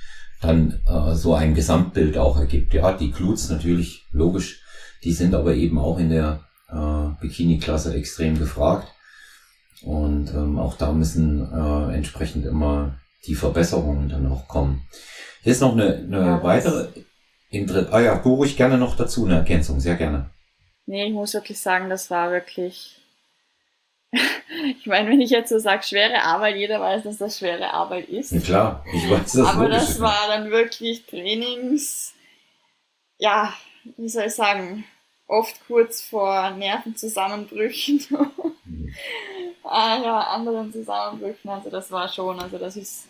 dann 0.41 0.81
äh, 0.87 1.15
so 1.15 1.35
ein 1.35 1.55
Gesamtbild 1.55 2.19
auch 2.19 2.39
ergibt. 2.39 2.75
Ja, 2.75 2.93
die 2.93 3.11
Glutes 3.11 3.51
natürlich, 3.51 4.07
logisch, 4.13 4.63
die 5.03 5.13
sind 5.13 5.35
aber 5.35 5.55
eben 5.55 5.79
auch 5.79 5.99
in 5.99 6.11
der 6.11 6.41
äh, 6.69 7.21
Bikini-Klasse 7.21 7.95
extrem 7.95 8.39
gefragt. 8.39 8.89
Und 9.83 10.31
ähm, 10.31 10.59
auch 10.59 10.77
da 10.77 10.93
müssen 10.93 11.41
äh, 11.53 11.95
entsprechend 11.95 12.47
immer 12.47 12.99
die 13.27 13.35
Verbesserungen 13.35 14.09
dann 14.09 14.31
auch 14.31 14.49
kommen. 14.49 14.87
Hier 15.43 15.53
ist 15.53 15.61
noch 15.61 15.73
eine, 15.73 15.97
eine 15.97 16.21
ja, 16.21 16.43
weitere 16.43 16.89
Inter 17.51 17.93
Ah 17.93 18.01
ja, 18.01 18.19
du 18.19 18.35
ruhig 18.35 18.57
gerne 18.57 18.79
noch 18.79 18.97
dazu 18.97 19.27
eine 19.27 19.37
Ergänzung, 19.37 19.81
sehr 19.81 19.97
gerne. 19.97 20.31
Nee, 20.87 21.07
ich 21.07 21.13
muss 21.13 21.35
wirklich 21.35 21.61
sagen, 21.61 21.89
das 21.89 22.11
war 22.11 22.31
wirklich 22.31 22.97
ich 24.79 24.87
meine, 24.87 25.11
wenn 25.11 25.21
ich 25.21 25.31
jetzt 25.31 25.49
so 25.49 25.59
sage, 25.59 25.83
schwere 25.83 26.23
Arbeit, 26.23 26.57
jeder 26.57 26.81
weiß, 26.81 27.03
dass 27.03 27.19
das 27.19 27.39
schwere 27.39 27.73
Arbeit 27.73 28.09
ist. 28.09 28.33
Ja, 28.33 28.41
klar, 28.41 28.85
ich 28.93 29.11
weiß 29.11 29.33
das. 29.33 29.47
Aber 29.47 29.69
das 29.69 30.01
war 30.01 30.29
dann 30.29 30.51
wirklich 30.51 31.05
Trainings, 31.07 32.15
ja, 33.19 33.53
wie 33.97 34.09
soll 34.09 34.25
ich 34.25 34.35
sagen, 34.35 34.85
oft 35.27 35.57
kurz 35.67 36.03
vor 36.03 36.51
Nervenzusammenbrüchen. 36.51 38.05
mhm. 38.65 38.95
ah, 39.65 40.01
ja, 40.03 40.21
anderen 40.21 40.73
Zusammenbrüchen. 40.73 41.51
Also 41.51 41.71
das 41.71 41.91
war 41.91 42.09
schon, 42.09 42.39
also 42.41 42.59
das 42.59 42.77
ist, 42.77 43.07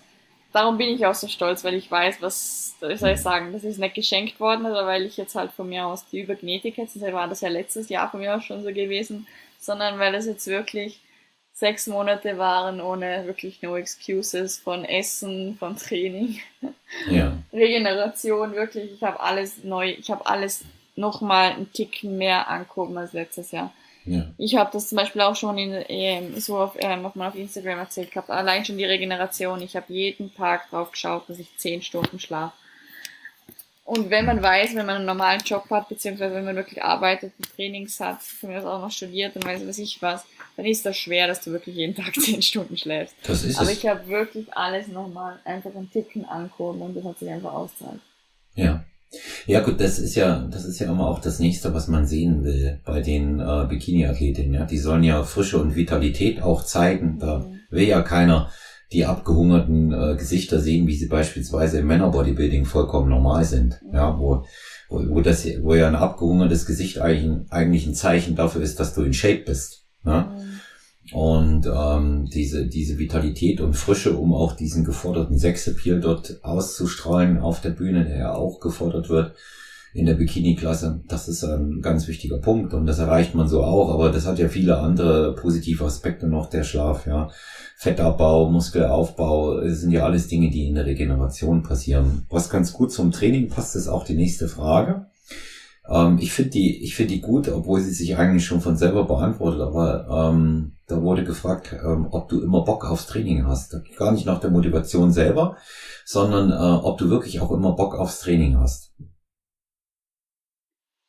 darum 0.52 0.78
bin 0.78 0.88
ich 0.88 1.04
auch 1.06 1.14
so 1.14 1.28
stolz, 1.28 1.64
weil 1.64 1.74
ich 1.74 1.90
weiß, 1.90 2.22
was, 2.22 2.74
wie 2.80 2.96
soll 2.96 3.10
ich 3.10 3.20
sagen, 3.20 3.52
das 3.52 3.64
ist 3.64 3.78
nicht 3.78 3.94
geschenkt 3.94 4.40
worden, 4.40 4.66
oder 4.66 4.86
weil 4.86 5.04
ich 5.04 5.16
jetzt 5.16 5.34
halt 5.34 5.52
von 5.52 5.68
mir 5.68 5.86
aus 5.86 6.06
die 6.06 6.20
Übergenetik 6.20 6.78
jetzt, 6.78 7.00
war 7.00 7.28
das 7.28 7.42
ja 7.42 7.48
letztes 7.48 7.88
Jahr 7.88 8.10
von 8.10 8.20
mir 8.20 8.36
auch 8.36 8.42
schon 8.42 8.62
so 8.62 8.68
gewesen, 8.68 9.26
sondern 9.66 9.98
weil 9.98 10.14
es 10.14 10.26
jetzt 10.26 10.46
wirklich 10.46 11.00
sechs 11.52 11.86
Monate 11.86 12.36
waren 12.38 12.80
ohne 12.80 13.26
wirklich 13.26 13.62
no 13.62 13.76
excuses 13.76 14.58
von 14.58 14.84
Essen, 14.84 15.56
von 15.58 15.76
Training, 15.76 16.38
ja. 17.10 17.36
Regeneration, 17.52 18.54
wirklich. 18.54 18.92
Ich 18.92 19.02
habe 19.02 19.20
alles 19.20 19.64
neu, 19.64 19.90
ich 19.90 20.10
habe 20.10 20.26
alles 20.26 20.64
nochmal 20.96 21.52
einen 21.52 21.72
Ticken 21.72 22.18
mehr 22.18 22.48
angehoben 22.48 22.96
als 22.98 23.12
letztes 23.12 23.52
Jahr. 23.52 23.72
Ja. 24.04 24.26
Ich 24.38 24.54
habe 24.54 24.70
das 24.72 24.88
zum 24.88 24.96
Beispiel 24.96 25.22
auch 25.22 25.34
schon 25.34 25.58
in, 25.58 25.84
ähm, 25.88 26.38
so 26.38 26.58
auf, 26.58 26.76
ähm, 26.78 27.04
auf, 27.04 27.16
auf 27.16 27.34
Instagram 27.34 27.80
erzählt 27.80 28.12
gehabt. 28.12 28.30
Allein 28.30 28.64
schon 28.64 28.78
die 28.78 28.84
Regeneration. 28.84 29.60
Ich 29.62 29.74
habe 29.74 29.92
jeden 29.92 30.32
Tag 30.34 30.70
drauf 30.70 30.92
geschaut, 30.92 31.28
dass 31.28 31.40
ich 31.40 31.56
zehn 31.56 31.82
Stunden 31.82 32.20
schlafe. 32.20 32.54
Und 33.86 34.10
wenn 34.10 34.26
man 34.26 34.42
weiß, 34.42 34.74
wenn 34.74 34.84
man 34.84 34.96
einen 34.96 35.06
normalen 35.06 35.40
Job 35.42 35.70
hat, 35.70 35.88
beziehungsweise 35.88 36.34
wenn 36.34 36.44
man 36.44 36.56
wirklich 36.56 36.82
arbeitet 36.82 37.32
und 37.38 37.54
Trainings 37.54 38.00
hat, 38.00 38.20
von 38.20 38.50
mir 38.50 38.58
aus 38.58 38.64
auch 38.64 38.80
noch 38.82 38.90
studiert 38.90 39.36
und 39.36 39.44
weiß 39.44 39.62
was 39.64 39.78
ich 39.78 40.02
was, 40.02 40.24
dann 40.56 40.66
ist 40.66 40.84
das 40.84 40.96
schwer, 40.96 41.28
dass 41.28 41.40
du 41.40 41.52
wirklich 41.52 41.76
jeden 41.76 41.94
Tag 42.04 42.12
zehn 42.14 42.42
Stunden 42.42 42.76
schläfst. 42.76 43.14
Das 43.22 43.44
ist 43.44 43.60
Aber 43.60 43.70
es. 43.70 43.78
ich 43.78 43.86
habe 43.86 44.08
wirklich 44.08 44.52
alles 44.56 44.88
nochmal 44.88 45.38
einfach 45.44 45.72
einen 45.72 45.88
Ticken 45.88 46.24
angehoben 46.24 46.82
und 46.82 46.96
das 46.96 47.04
hat 47.04 47.20
sich 47.20 47.30
einfach 47.30 47.52
auszahlt. 47.52 48.00
Ja. 48.56 48.84
Ja 49.46 49.60
gut, 49.60 49.80
das 49.80 50.00
ist 50.00 50.16
ja, 50.16 50.40
das 50.50 50.64
ist 50.64 50.80
ja 50.80 50.90
immer 50.90 51.06
auch 51.06 51.20
das 51.20 51.38
nächste, 51.38 51.72
was 51.72 51.86
man 51.86 52.06
sehen 52.06 52.42
will 52.42 52.80
bei 52.84 53.00
den 53.00 53.38
äh, 53.38 53.66
Bikini-Athletinnen. 53.68 54.52
Ja, 54.52 54.64
die 54.64 54.78
sollen 54.78 55.04
ja 55.04 55.22
Frische 55.22 55.58
und 55.58 55.76
Vitalität 55.76 56.42
auch 56.42 56.64
zeigen. 56.64 57.20
Da 57.20 57.38
mhm. 57.38 57.60
will 57.70 57.86
ja 57.86 58.02
keiner 58.02 58.50
die 58.92 59.04
abgehungerten 59.04 59.92
äh, 59.92 60.16
Gesichter 60.16 60.60
sehen, 60.60 60.86
wie 60.86 60.96
sie 60.96 61.08
beispielsweise 61.08 61.80
im 61.80 61.88
Männerbodybuilding 61.88 62.64
vollkommen 62.64 63.08
normal 63.08 63.44
sind. 63.44 63.80
Ja, 63.92 64.18
wo, 64.18 64.44
wo, 64.88 65.02
wo 65.08 65.20
das, 65.20 65.46
wo 65.62 65.74
ja 65.74 65.88
ein 65.88 65.96
abgehungertes 65.96 66.66
Gesicht 66.66 67.00
eigentlich, 67.00 67.50
eigentlich 67.50 67.86
ein 67.86 67.94
Zeichen 67.94 68.36
dafür 68.36 68.62
ist, 68.62 68.78
dass 68.78 68.94
du 68.94 69.02
in 69.02 69.12
Shape 69.12 69.42
bist. 69.46 69.84
Ja? 70.04 70.22
Mhm. 70.22 70.46
Und 71.12 71.66
ähm, 71.66 72.26
diese, 72.32 72.66
diese 72.66 72.98
Vitalität 72.98 73.60
und 73.60 73.74
Frische, 73.74 74.16
um 74.16 74.34
auch 74.34 74.54
diesen 74.54 74.84
geforderten 74.84 75.38
Sexappeal 75.38 76.00
dort 76.00 76.40
auszustrahlen 76.42 77.38
auf 77.38 77.60
der 77.60 77.70
Bühne, 77.70 78.04
der 78.04 78.18
ja 78.18 78.34
auch 78.34 78.58
gefordert 78.60 79.08
wird, 79.08 79.34
in 79.96 80.06
der 80.06 80.14
Bikini-Klasse. 80.14 81.02
Das 81.08 81.28
ist 81.28 81.42
ein 81.44 81.80
ganz 81.80 82.06
wichtiger 82.06 82.38
Punkt 82.38 82.74
und 82.74 82.86
das 82.86 82.98
erreicht 82.98 83.34
man 83.34 83.48
so 83.48 83.64
auch, 83.64 83.92
aber 83.92 84.10
das 84.10 84.26
hat 84.26 84.38
ja 84.38 84.48
viele 84.48 84.78
andere 84.78 85.34
positive 85.34 85.84
Aspekte 85.84 86.26
noch, 86.28 86.50
der 86.50 86.64
Schlaf, 86.64 87.06
ja. 87.06 87.30
Fettabbau, 87.78 88.50
Muskelaufbau, 88.50 89.68
sind 89.68 89.90
ja 89.90 90.04
alles 90.04 90.28
Dinge, 90.28 90.50
die 90.50 90.66
in 90.66 90.76
der 90.76 90.86
Regeneration 90.86 91.62
passieren. 91.62 92.24
Was 92.30 92.48
ganz 92.48 92.72
gut 92.72 92.90
zum 92.90 93.12
Training 93.12 93.48
passt, 93.48 93.76
ist 93.76 93.88
auch 93.88 94.04
die 94.04 94.14
nächste 94.14 94.48
Frage. 94.48 95.06
Ähm, 95.88 96.18
ich 96.20 96.32
finde 96.32 96.50
die, 96.50 96.82
ich 96.82 96.94
finde 96.94 97.14
die 97.14 97.20
gut, 97.20 97.48
obwohl 97.48 97.80
sie 97.80 97.92
sich 97.92 98.16
eigentlich 98.16 98.44
schon 98.44 98.60
von 98.60 98.76
selber 98.76 99.04
beantwortet, 99.04 99.60
aber 99.60 100.30
ähm, 100.32 100.72
da 100.86 101.02
wurde 101.02 101.24
gefragt, 101.24 101.74
ähm, 101.84 102.08
ob 102.10 102.28
du 102.28 102.40
immer 102.40 102.64
Bock 102.64 102.84
aufs 102.84 103.06
Training 103.06 103.46
hast. 103.46 103.76
Gar 103.96 104.12
nicht 104.12 104.26
nach 104.26 104.40
der 104.40 104.50
Motivation 104.50 105.12
selber, 105.12 105.56
sondern 106.04 106.50
äh, 106.50 106.84
ob 106.84 106.98
du 106.98 107.10
wirklich 107.10 107.40
auch 107.40 107.50
immer 107.50 107.72
Bock 107.72 107.94
aufs 107.94 108.20
Training 108.20 108.58
hast. 108.58 108.92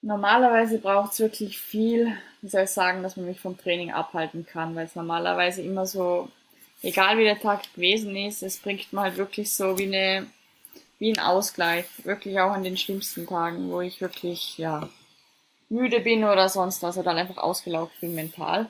Normalerweise 0.07 0.77
braucht 0.77 1.11
es 1.11 1.19
wirklich 1.19 1.59
viel, 1.59 2.17
wie 2.41 2.47
soll 2.47 2.63
ich 2.63 2.69
sagen, 2.69 3.03
dass 3.03 3.17
man 3.17 3.25
mich 3.25 3.41
vom 3.41 3.57
Training 3.57 3.91
abhalten 3.91 4.45
kann, 4.45 4.73
weil 4.73 4.85
es 4.85 4.95
normalerweise 4.95 5.61
immer 5.61 5.85
so, 5.85 6.29
egal 6.81 7.17
wie 7.17 7.25
der 7.25 7.41
Tag 7.41 7.73
gewesen 7.73 8.15
ist, 8.15 8.41
es 8.41 8.55
bringt 8.55 8.93
man 8.93 9.03
halt 9.03 9.17
wirklich 9.17 9.53
so 9.53 9.77
wie 9.77 9.93
eine, 9.93 10.27
wie 10.97 11.11
ein 11.11 11.19
Ausgleich, 11.19 11.83
wirklich 12.05 12.39
auch 12.39 12.51
an 12.51 12.63
den 12.63 12.77
schlimmsten 12.77 13.27
Tagen, 13.27 13.69
wo 13.69 13.81
ich 13.81 13.99
wirklich, 13.99 14.57
ja, 14.57 14.87
müde 15.67 15.99
bin 15.99 16.23
oder 16.23 16.47
sonst 16.47 16.83
was 16.83 16.97
oder 16.97 17.11
einfach 17.11 17.43
ausgelaugt 17.43 17.99
bin 17.99 18.15
mental. 18.15 18.67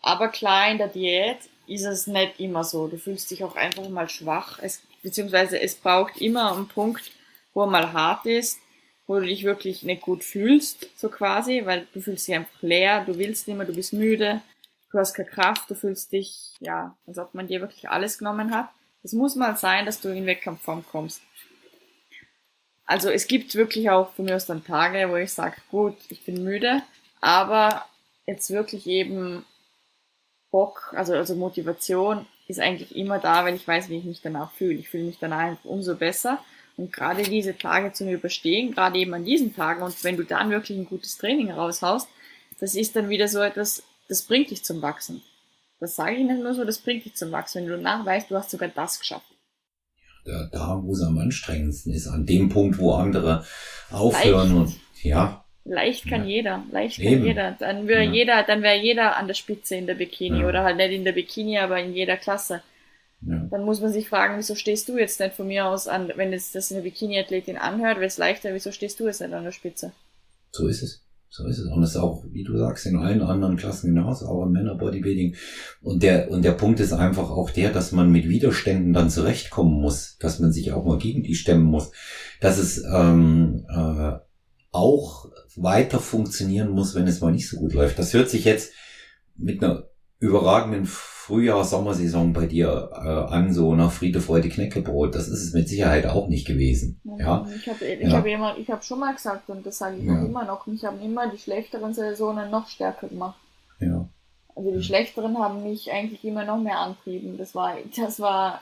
Aber 0.00 0.30
klar, 0.30 0.68
in 0.68 0.78
der 0.78 0.88
Diät 0.88 1.38
ist 1.68 1.84
es 1.84 2.08
nicht 2.08 2.40
immer 2.40 2.64
so. 2.64 2.88
Du 2.88 2.98
fühlst 2.98 3.30
dich 3.30 3.44
auch 3.44 3.54
einfach 3.54 3.88
mal 3.88 4.08
schwach, 4.08 4.58
es, 4.60 4.82
beziehungsweise 5.04 5.60
es 5.60 5.76
braucht 5.76 6.20
immer 6.20 6.52
einen 6.52 6.66
Punkt, 6.66 7.12
wo 7.54 7.60
er 7.60 7.68
mal 7.68 7.92
hart 7.92 8.26
ist, 8.26 8.58
wo 9.06 9.18
du 9.18 9.26
dich 9.26 9.44
wirklich 9.44 9.82
nicht 9.82 10.02
gut 10.02 10.24
fühlst, 10.24 10.88
so 10.96 11.08
quasi, 11.08 11.62
weil 11.64 11.86
du 11.92 12.00
fühlst 12.00 12.28
dich 12.28 12.34
einfach 12.34 12.62
leer, 12.62 13.04
du 13.04 13.18
willst 13.18 13.48
nicht 13.48 13.56
mehr, 13.56 13.66
du 13.66 13.74
bist 13.74 13.92
müde, 13.92 14.40
du 14.90 14.98
hast 14.98 15.14
keine 15.14 15.28
Kraft, 15.28 15.70
du 15.70 15.74
fühlst 15.74 16.12
dich, 16.12 16.54
ja, 16.60 16.96
als 17.06 17.18
ob 17.18 17.34
man 17.34 17.46
dir 17.46 17.60
wirklich 17.60 17.88
alles 17.88 18.18
genommen 18.18 18.54
hat. 18.54 18.68
Es 19.02 19.12
muss 19.12 19.34
mal 19.34 19.56
sein, 19.56 19.86
dass 19.86 20.00
du 20.00 20.08
in 20.08 20.26
Wettkampfform 20.26 20.84
kommst. 20.90 21.20
Also 22.84 23.10
es 23.10 23.26
gibt 23.26 23.54
wirklich 23.54 23.90
auch 23.90 24.12
von 24.12 24.26
mir 24.26 24.36
aus 24.36 24.46
dann 24.46 24.64
Tage, 24.64 25.08
wo 25.08 25.16
ich 25.16 25.32
sage, 25.32 25.56
gut, 25.70 25.96
ich 26.08 26.24
bin 26.24 26.44
müde, 26.44 26.82
aber 27.20 27.86
jetzt 28.26 28.50
wirklich 28.50 28.86
eben 28.86 29.44
Bock, 30.50 30.92
also, 30.94 31.14
also 31.14 31.34
Motivation 31.34 32.26
ist 32.46 32.60
eigentlich 32.60 32.94
immer 32.94 33.18
da, 33.18 33.44
wenn 33.44 33.56
ich 33.56 33.66
weiß, 33.66 33.88
wie 33.88 33.98
ich 33.98 34.04
mich 34.04 34.20
danach 34.20 34.52
fühle. 34.52 34.74
Ich 34.74 34.90
fühle 34.90 35.04
mich 35.04 35.18
danach 35.18 35.56
umso 35.64 35.96
besser 35.96 36.44
und 36.82 36.92
gerade 36.92 37.22
diese 37.22 37.56
Tage 37.56 37.92
zu 37.92 38.10
überstehen, 38.10 38.74
gerade 38.74 38.98
eben 38.98 39.14
an 39.14 39.24
diesen 39.24 39.54
Tagen 39.54 39.84
und 39.84 40.02
wenn 40.02 40.16
du 40.16 40.24
dann 40.24 40.50
wirklich 40.50 40.76
ein 40.76 40.84
gutes 40.84 41.16
Training 41.16 41.52
raushaust, 41.52 42.08
das 42.58 42.74
ist 42.74 42.96
dann 42.96 43.08
wieder 43.08 43.28
so 43.28 43.40
etwas, 43.40 43.84
das 44.08 44.22
bringt 44.22 44.50
dich 44.50 44.64
zum 44.64 44.82
Wachsen. 44.82 45.22
Das 45.78 45.94
sage 45.94 46.16
ich 46.16 46.24
nicht 46.24 46.42
nur 46.42 46.54
so, 46.54 46.64
das 46.64 46.78
bringt 46.78 47.04
dich 47.04 47.14
zum 47.14 47.30
Wachsen, 47.30 47.62
wenn 47.62 47.68
du 47.68 47.76
danach 47.76 48.04
weißt, 48.04 48.32
du 48.32 48.36
hast 48.36 48.50
sogar 48.50 48.68
das 48.68 48.98
geschafft. 48.98 49.26
Ja, 50.24 50.48
da, 50.50 50.80
wo 50.82 50.92
es 50.92 51.02
am 51.02 51.18
anstrengendsten 51.18 51.92
ist, 51.92 52.08
an 52.08 52.26
dem 52.26 52.48
Punkt, 52.48 52.78
wo 52.78 52.94
andere 52.94 53.44
aufhören 53.92 54.56
Leicht. 54.56 54.74
und 54.74 55.04
ja. 55.04 55.44
Leicht 55.64 56.08
kann 56.08 56.22
ja. 56.22 56.30
jeder, 56.36 56.64
leicht 56.72 56.96
kann 56.96 57.06
Eben. 57.06 57.26
jeder. 57.26 57.56
Dann 57.60 57.86
wäre 57.86 58.02
ja. 58.02 58.10
jeder, 58.10 58.42
dann 58.42 58.62
wäre 58.62 58.80
jeder 58.80 59.16
an 59.16 59.28
der 59.28 59.34
Spitze 59.34 59.76
in 59.76 59.86
der 59.86 59.94
Bikini 59.94 60.44
oder 60.44 60.64
halt 60.64 60.78
nicht 60.78 60.90
in 60.90 61.04
der 61.04 61.12
Bikini, 61.12 61.58
aber 61.58 61.78
in 61.78 61.94
jeder 61.94 62.16
Klasse. 62.16 62.60
Ja. 63.26 63.46
Dann 63.50 63.64
muss 63.64 63.80
man 63.80 63.92
sich 63.92 64.08
fragen, 64.08 64.36
wieso 64.36 64.54
stehst 64.54 64.88
du 64.88 64.98
jetzt 64.98 65.20
nicht 65.20 65.34
von 65.34 65.46
mir 65.46 65.66
aus 65.66 65.86
an, 65.86 66.10
wenn 66.16 66.32
es 66.32 66.52
das 66.52 66.72
eine 66.72 66.82
Bikini-Athletin 66.82 67.56
anhört, 67.56 67.96
wäre 67.96 68.06
es 68.06 68.18
leichter, 68.18 68.52
wieso 68.52 68.72
stehst 68.72 68.98
du 68.98 69.06
jetzt 69.06 69.20
nicht 69.20 69.32
an 69.32 69.44
der 69.44 69.52
Spitze? 69.52 69.92
So 70.50 70.66
ist 70.66 70.82
es. 70.82 71.02
So 71.34 71.46
ist 71.46 71.58
es. 71.58 71.66
Und 71.66 71.80
das 71.80 71.90
ist 71.92 71.96
auch, 71.96 72.24
wie 72.30 72.44
du 72.44 72.58
sagst, 72.58 72.84
in 72.84 72.96
allen 72.96 73.22
anderen 73.22 73.56
Klassen 73.56 73.94
genauso, 73.94 74.26
auch 74.26 74.44
im 74.44 74.52
Männer-Bodybuilding. 74.52 75.34
Und 75.80 76.02
der, 76.02 76.30
und 76.30 76.44
der 76.44 76.52
Punkt 76.52 76.78
ist 76.78 76.92
einfach 76.92 77.30
auch 77.30 77.48
der, 77.48 77.72
dass 77.72 77.90
man 77.90 78.12
mit 78.12 78.28
Widerständen 78.28 78.92
dann 78.92 79.08
zurechtkommen 79.08 79.80
muss, 79.80 80.18
dass 80.18 80.40
man 80.40 80.52
sich 80.52 80.72
auch 80.72 80.84
mal 80.84 80.98
gegen 80.98 81.22
die 81.22 81.34
stemmen 81.34 81.64
muss, 81.64 81.90
dass 82.40 82.58
es 82.58 82.84
ähm, 82.84 83.64
äh, 83.74 84.12
auch 84.72 85.30
weiter 85.56 86.00
funktionieren 86.00 86.68
muss, 86.68 86.94
wenn 86.94 87.06
es 87.06 87.22
mal 87.22 87.32
nicht 87.32 87.48
so 87.48 87.56
gut 87.56 87.72
läuft. 87.72 87.98
Das 87.98 88.12
hört 88.12 88.28
sich 88.28 88.44
jetzt 88.44 88.74
mit 89.34 89.62
einer 89.62 89.84
überragenden 90.18 90.86
Frühjahr, 91.32 91.64
Sommersaison 91.64 92.34
bei 92.34 92.44
dir 92.44 92.90
äh, 92.92 93.08
an, 93.08 93.54
so 93.54 93.74
nach 93.74 93.90
Friede, 93.90 94.20
Freude, 94.20 94.50
Knäckebrot. 94.50 95.14
Das 95.14 95.28
ist 95.28 95.42
es 95.42 95.54
mit 95.54 95.66
Sicherheit 95.66 96.04
auch 96.04 96.28
nicht 96.28 96.46
gewesen. 96.46 97.00
Ja. 97.18 97.46
Ich 97.56 97.66
habe 97.70 97.82
ich 97.86 98.02
ja. 98.02 98.18
hab 98.18 98.26
immer, 98.26 98.58
ich 98.58 98.70
habe 98.70 98.82
schon 98.82 98.98
mal 98.98 99.14
gesagt 99.14 99.48
und 99.48 99.64
das 99.64 99.78
sage 99.78 99.96
ich 99.96 100.04
ja. 100.04 100.22
immer 100.22 100.44
noch, 100.44 100.66
mich 100.66 100.84
haben 100.84 101.00
immer 101.00 101.30
die 101.30 101.38
schlechteren 101.38 101.94
Saisonen 101.94 102.50
noch 102.50 102.68
stärker 102.68 103.08
gemacht. 103.08 103.38
Ja. 103.80 104.06
Also 104.54 104.72
die 104.72 104.82
schlechteren 104.82 105.38
haben 105.38 105.62
mich 105.62 105.90
eigentlich 105.90 106.22
immer 106.22 106.44
noch 106.44 106.58
mehr 106.58 106.78
antrieben. 106.78 107.38
Das 107.38 107.54
war, 107.54 107.76
das 107.96 108.20
war 108.20 108.60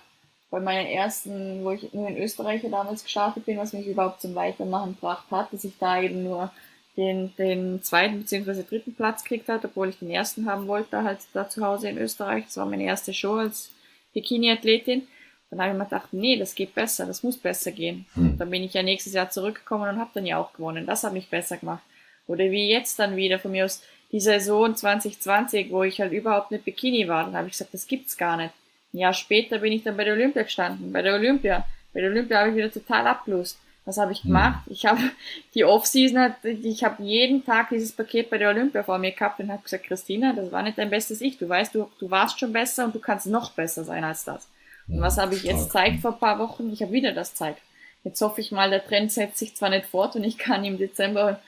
bei 0.52 0.60
meinen 0.60 0.86
ersten, 0.86 1.64
wo 1.64 1.72
ich 1.72 1.92
nur 1.92 2.06
in 2.06 2.18
Österreich 2.18 2.62
damals 2.70 3.02
gestartet 3.02 3.46
bin, 3.46 3.58
was 3.58 3.72
mich 3.72 3.88
überhaupt 3.88 4.20
zum 4.20 4.36
Weitermachen 4.36 4.94
gebracht 4.94 5.24
hat, 5.32 5.52
dass 5.52 5.64
ich 5.64 5.76
da 5.80 6.00
eben 6.00 6.22
nur 6.22 6.52
den, 6.96 7.34
den 7.36 7.82
zweiten 7.82 8.20
bzw. 8.20 8.62
dritten 8.62 8.94
Platz 8.94 9.22
gekriegt 9.22 9.48
hat, 9.48 9.64
obwohl 9.64 9.88
ich 9.88 9.98
den 9.98 10.10
ersten 10.10 10.46
haben 10.46 10.66
wollte, 10.66 11.02
halt 11.02 11.20
da 11.32 11.48
zu 11.48 11.64
Hause 11.64 11.88
in 11.88 11.98
Österreich. 11.98 12.44
Das 12.46 12.56
war 12.56 12.66
meine 12.66 12.84
erste 12.84 13.14
Show 13.14 13.34
als 13.34 13.70
Bikini-Athletin. 14.14 15.06
Dann 15.50 15.60
habe 15.60 15.72
ich 15.72 15.78
mir 15.78 15.84
gedacht, 15.84 16.08
nee, 16.12 16.36
das 16.36 16.54
geht 16.54 16.74
besser, 16.74 17.06
das 17.06 17.22
muss 17.22 17.36
besser 17.36 17.72
gehen. 17.72 18.06
Hm. 18.14 18.38
Dann 18.38 18.50
bin 18.50 18.62
ich 18.62 18.74
ja 18.74 18.82
nächstes 18.82 19.14
Jahr 19.14 19.30
zurückgekommen 19.30 19.88
und 19.88 19.98
habe 19.98 20.10
dann 20.14 20.26
ja 20.26 20.38
auch 20.38 20.52
gewonnen. 20.52 20.86
Das 20.86 21.02
hat 21.02 21.12
mich 21.12 21.28
besser 21.28 21.56
gemacht. 21.56 21.82
Oder 22.26 22.50
wie 22.50 22.70
jetzt 22.70 22.98
dann 22.98 23.16
wieder 23.16 23.40
von 23.40 23.50
mir 23.50 23.64
aus 23.64 23.82
die 24.12 24.20
Saison 24.20 24.74
2020, 24.74 25.70
wo 25.70 25.82
ich 25.82 26.00
halt 26.00 26.12
überhaupt 26.12 26.50
nicht 26.50 26.64
Bikini 26.64 27.08
war. 27.08 27.24
Dann 27.24 27.36
habe 27.36 27.46
ich 27.46 27.52
gesagt, 27.52 27.74
das 27.74 27.86
gibt's 27.86 28.16
gar 28.16 28.36
nicht. 28.36 28.52
Ein 28.92 28.98
Jahr 28.98 29.14
später 29.14 29.58
bin 29.58 29.72
ich 29.72 29.82
dann 29.82 29.96
bei 29.96 30.04
der 30.04 30.14
Olympia 30.14 30.42
gestanden. 30.42 30.92
Bei 30.92 31.02
der 31.02 31.14
Olympia. 31.14 31.66
Bei 31.92 32.00
der 32.00 32.10
Olympia 32.10 32.38
habe 32.38 32.50
ich 32.50 32.56
wieder 32.56 32.72
total 32.72 33.06
abgelust. 33.06 33.58
Was 33.84 33.96
habe 33.96 34.12
ich 34.12 34.22
hm. 34.22 34.28
gemacht? 34.28 34.62
Ich 34.66 34.86
habe 34.86 35.00
die 35.54 35.64
Offseason, 35.64 36.34
ich 36.42 36.84
habe 36.84 37.02
jeden 37.02 37.44
Tag 37.44 37.70
dieses 37.70 37.92
Paket 37.92 38.30
bei 38.30 38.38
der 38.38 38.50
Olympia 38.50 38.82
vor 38.82 38.98
mir 38.98 39.12
gehabt 39.12 39.40
und 39.40 39.50
habe 39.50 39.62
gesagt, 39.62 39.84
Christina, 39.84 40.32
das 40.32 40.52
war 40.52 40.62
nicht 40.62 40.78
dein 40.78 40.90
bestes 40.90 41.20
Ich. 41.20 41.38
Du 41.38 41.48
weißt, 41.48 41.74
du, 41.74 41.90
du 41.98 42.10
warst 42.10 42.38
schon 42.38 42.52
besser 42.52 42.84
und 42.84 42.94
du 42.94 43.00
kannst 43.00 43.26
noch 43.26 43.52
besser 43.52 43.84
sein 43.84 44.04
als 44.04 44.24
das. 44.24 44.48
Und 44.88 45.00
was 45.00 45.18
habe 45.18 45.34
ich 45.34 45.44
jetzt 45.44 45.70
zeigt 45.70 46.00
vor 46.00 46.12
ein 46.12 46.18
paar 46.18 46.38
Wochen? 46.38 46.72
Ich 46.72 46.82
habe 46.82 46.92
wieder 46.92 47.12
das 47.12 47.34
zeigt. 47.34 47.60
Jetzt 48.02 48.20
hoffe 48.22 48.40
ich 48.40 48.50
mal, 48.50 48.70
der 48.70 48.84
Trend 48.84 49.12
setzt 49.12 49.38
sich 49.38 49.54
zwar 49.54 49.70
nicht 49.70 49.86
fort 49.86 50.16
und 50.16 50.24
ich 50.24 50.38
kann 50.38 50.64
im 50.64 50.78
Dezember 50.78 51.40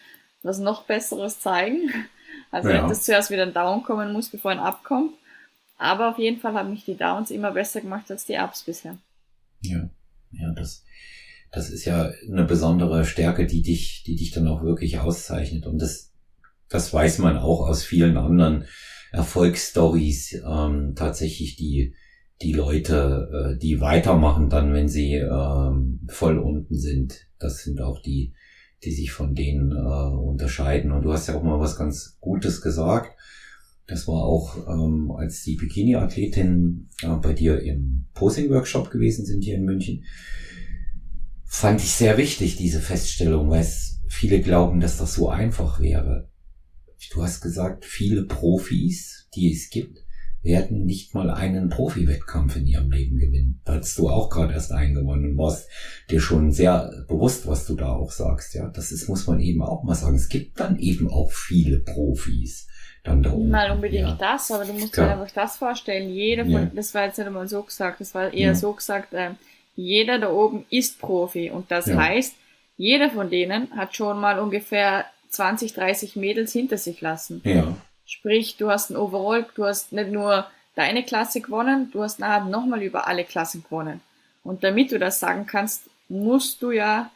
was 0.43 0.59
noch 0.59 0.85
Besseres 0.85 1.41
zeigen. 1.41 1.91
Also 2.51 2.69
ja. 2.69 2.83
nicht, 2.83 2.91
dass 2.91 3.05
zuerst 3.05 3.31
wieder 3.31 3.45
ein 3.45 3.55
Down 3.55 3.83
kommen 3.83 4.13
muss, 4.13 4.29
bevor 4.29 4.51
ein 4.51 4.59
Up 4.59 4.85
kommt. 4.85 5.15
Aber 5.79 6.11
auf 6.11 6.19
jeden 6.19 6.39
Fall 6.39 6.53
haben 6.53 6.71
mich 6.71 6.85
die 6.85 6.97
Downs 6.97 7.31
immer 7.31 7.51
besser 7.51 7.81
gemacht 7.81 8.11
als 8.11 8.27
die 8.27 8.37
Ups 8.37 8.63
bisher. 8.63 8.99
Ja, 9.63 9.89
ja, 10.33 10.51
das, 10.53 10.85
das 11.53 11.69
ist 11.69 11.85
ja 11.85 12.11
eine 12.29 12.45
besondere 12.45 13.05
Stärke, 13.05 13.47
die 13.47 13.63
dich, 13.63 14.03
die 14.07 14.17
dich 14.17 14.31
dann 14.31 14.49
auch 14.49 14.63
wirklich 14.63 14.99
auszeichnet. 14.99 15.67
Und 15.67 15.81
das, 15.81 16.11
das 16.71 16.93
weiß 16.93 17.19
man 17.19 17.37
auch 17.37 17.69
aus 17.69 17.85
vielen 17.85 18.17
anderen 18.17 18.65
Erfolgsstories, 19.13 20.43
ähm, 20.51 20.95
tatsächlich 20.97 21.57
die, 21.57 21.95
die 22.41 22.55
Leute, 22.55 23.55
äh, 23.55 23.59
die 23.59 23.83
weitermachen 23.83 24.49
dann, 24.49 24.73
wenn 24.73 24.89
sie 24.89 25.17
ähm, 25.17 26.01
voll 26.09 26.39
unten 26.39 26.75
sind. 26.79 27.29
Das 27.39 27.63
sind 27.63 27.83
auch 27.83 28.01
die, 28.01 28.33
die 28.83 28.93
sich 28.93 29.13
von 29.13 29.35
denen 29.35 29.73
äh, 29.73 29.75
unterscheiden. 29.75 30.91
Und 30.91 31.03
du 31.03 31.13
hast 31.13 31.29
ja 31.29 31.37
auch 31.37 31.43
mal 31.43 31.61
was 31.61 31.77
ganz 31.77 32.17
Gutes 32.21 32.63
gesagt. 32.63 33.15
Das 33.87 34.09
war 34.09 34.25
auch, 34.25 34.57
ähm, 34.69 35.11
als 35.11 35.43
die 35.43 35.57
Bikini-Athletin 35.57 36.89
äh, 37.03 37.09
bei 37.17 37.35
dir 37.35 37.61
im 37.61 38.07
Posing-Workshop 38.15 38.91
gewesen 38.91 39.27
sind 39.27 39.45
hier 39.45 39.57
in 39.57 39.67
München 39.67 40.05
fand 41.53 41.83
ich 41.83 41.93
sehr 41.93 42.17
wichtig, 42.17 42.57
diese 42.57 42.81
Feststellung, 42.81 43.51
weil 43.51 43.61
es 43.61 44.01
viele 44.09 44.41
glauben, 44.41 44.81
dass 44.81 44.97
das 44.97 45.13
so 45.13 45.29
einfach 45.29 45.81
wäre. 45.81 46.31
Du 47.13 47.23
hast 47.23 47.43
gesagt, 47.43 47.85
viele 47.85 48.25
Profis, 48.25 49.29
die 49.35 49.53
es 49.53 49.69
gibt, 49.69 49.99
werden 50.41 50.87
nicht 50.87 51.15
mal 51.15 51.31
einen 51.31 51.69
Profi-Wettkampf 51.69 52.57
in 52.57 52.67
ihrem 52.67 52.91
Leben 52.91 53.19
gewinnen. 53.19 53.61
Da 53.67 53.75
hast 53.75 53.99
du 53.99 54.09
auch 54.09 54.31
gerade 54.31 54.55
erst 54.55 54.73
eingewonnen 54.73 55.33
und 55.33 55.39
warst 55.39 55.69
dir 56.11 56.21
schon 56.21 56.53
sehr 56.53 56.91
bewusst, 57.07 57.47
was 57.47 57.67
du 57.67 57.77
da 57.77 57.93
auch 57.93 58.13
sagst. 58.13 58.55
Ja, 58.55 58.69
das 58.69 58.91
ist, 58.91 59.09
muss 59.09 59.27
man 59.27 59.39
eben 59.39 59.63
auch 59.63 59.85
mal 59.85 59.95
sagen. 59.95 60.17
Es 60.17 60.31
gibt 60.31 60.59
dann 60.59 60.79
eben 60.79 61.11
auch 61.11 61.33
viele 61.33 61.81
Profis 61.81 62.67
dann 63.05 63.23
da 63.23 63.31
oben. 63.31 63.51
Mal 63.51 63.71
unbedingt 63.73 64.09
ja. 64.09 64.17
das, 64.19 64.51
aber 64.51 64.65
du 64.65 64.73
musst 64.73 64.97
dir 64.97 65.07
einfach 65.07 65.33
das 65.35 65.59
vorstellen. 65.59 66.09
Jeder 66.09 66.45
von, 66.45 66.53
ja. 66.53 66.71
das 66.75 66.95
war 66.95 67.05
jetzt 67.05 67.19
nicht 67.19 67.27
einmal 67.27 67.47
so 67.47 67.63
gesagt, 67.63 68.01
das 68.01 68.15
war 68.15 68.33
eher 68.33 68.49
ja. 68.49 68.55
so 68.55 68.73
gesagt, 68.73 69.13
äh, 69.13 69.33
jeder 69.75 70.19
da 70.19 70.31
oben 70.31 70.67
ist 70.71 71.01
Profi 71.01 71.51
und 71.51 71.71
das 71.71 71.87
ja. 71.87 71.97
heißt, 71.97 72.35
jeder 72.77 73.11
von 73.11 73.31
denen 73.31 73.75
hat 73.77 73.95
schon 73.97 74.21
mal 74.21 74.39
ungefähr 74.39 75.07
20, 75.31 75.73
30 75.75 76.17
Mädels 76.17 76.53
hinter 76.53 76.79
sich 76.79 77.01
lassen. 77.01 77.41
Ja. 77.45 77.77
Sprich, 78.05 78.57
du 78.57 78.71
hast 78.71 78.91
ein 78.91 78.97
Overall, 78.97 79.47
du 79.55 79.65
hast 79.65 79.93
nicht 79.93 80.11
nur 80.11 80.47
deine 80.75 81.03
Klasse 81.05 81.41
gewonnen, 81.41 81.91
du 81.93 82.03
hast 82.03 82.19
nachher 82.19 82.45
nochmal 82.45 82.83
über 82.83 83.07
alle 83.07 83.25
Klassen 83.25 83.63
gewonnen. 83.63 84.01
Und 84.43 84.65
damit 84.65 84.93
du 84.93 84.99
das 84.99 85.21
sagen 85.21 85.47
kannst, 85.47 85.89
musst 86.09 86.63
du 86.63 86.71
ja 86.71 87.11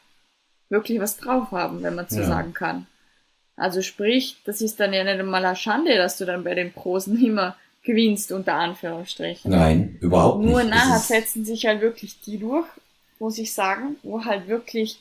wirklich 0.68 1.00
was 1.00 1.16
drauf 1.16 1.50
haben, 1.50 1.82
wenn 1.82 1.94
man 1.94 2.08
so 2.08 2.20
ja. 2.20 2.26
sagen 2.26 2.54
kann. 2.54 2.86
Also 3.56 3.82
sprich, 3.82 4.36
das 4.44 4.60
ist 4.60 4.80
dann 4.80 4.92
ja 4.92 5.04
nicht 5.04 5.18
einmal 5.18 5.44
eine 5.44 5.56
Schande, 5.56 5.96
dass 5.96 6.18
du 6.18 6.24
dann 6.24 6.44
bei 6.44 6.54
den 6.54 6.72
Prosen 6.72 7.22
immer 7.24 7.56
gewinnst, 7.86 8.32
unter 8.32 8.54
Anführungsstrichen. 8.54 9.50
Nein, 9.50 9.96
überhaupt 10.00 10.40
nicht. 10.40 10.50
Nur 10.50 10.64
nachher 10.64 10.98
setzen 10.98 11.44
sich 11.44 11.64
halt 11.64 11.80
wirklich 11.80 12.20
die 12.20 12.36
durch, 12.36 12.66
muss 13.18 13.38
ich 13.38 13.54
sagen, 13.54 13.96
wo 14.02 14.24
halt 14.24 14.48
wirklich 14.48 14.98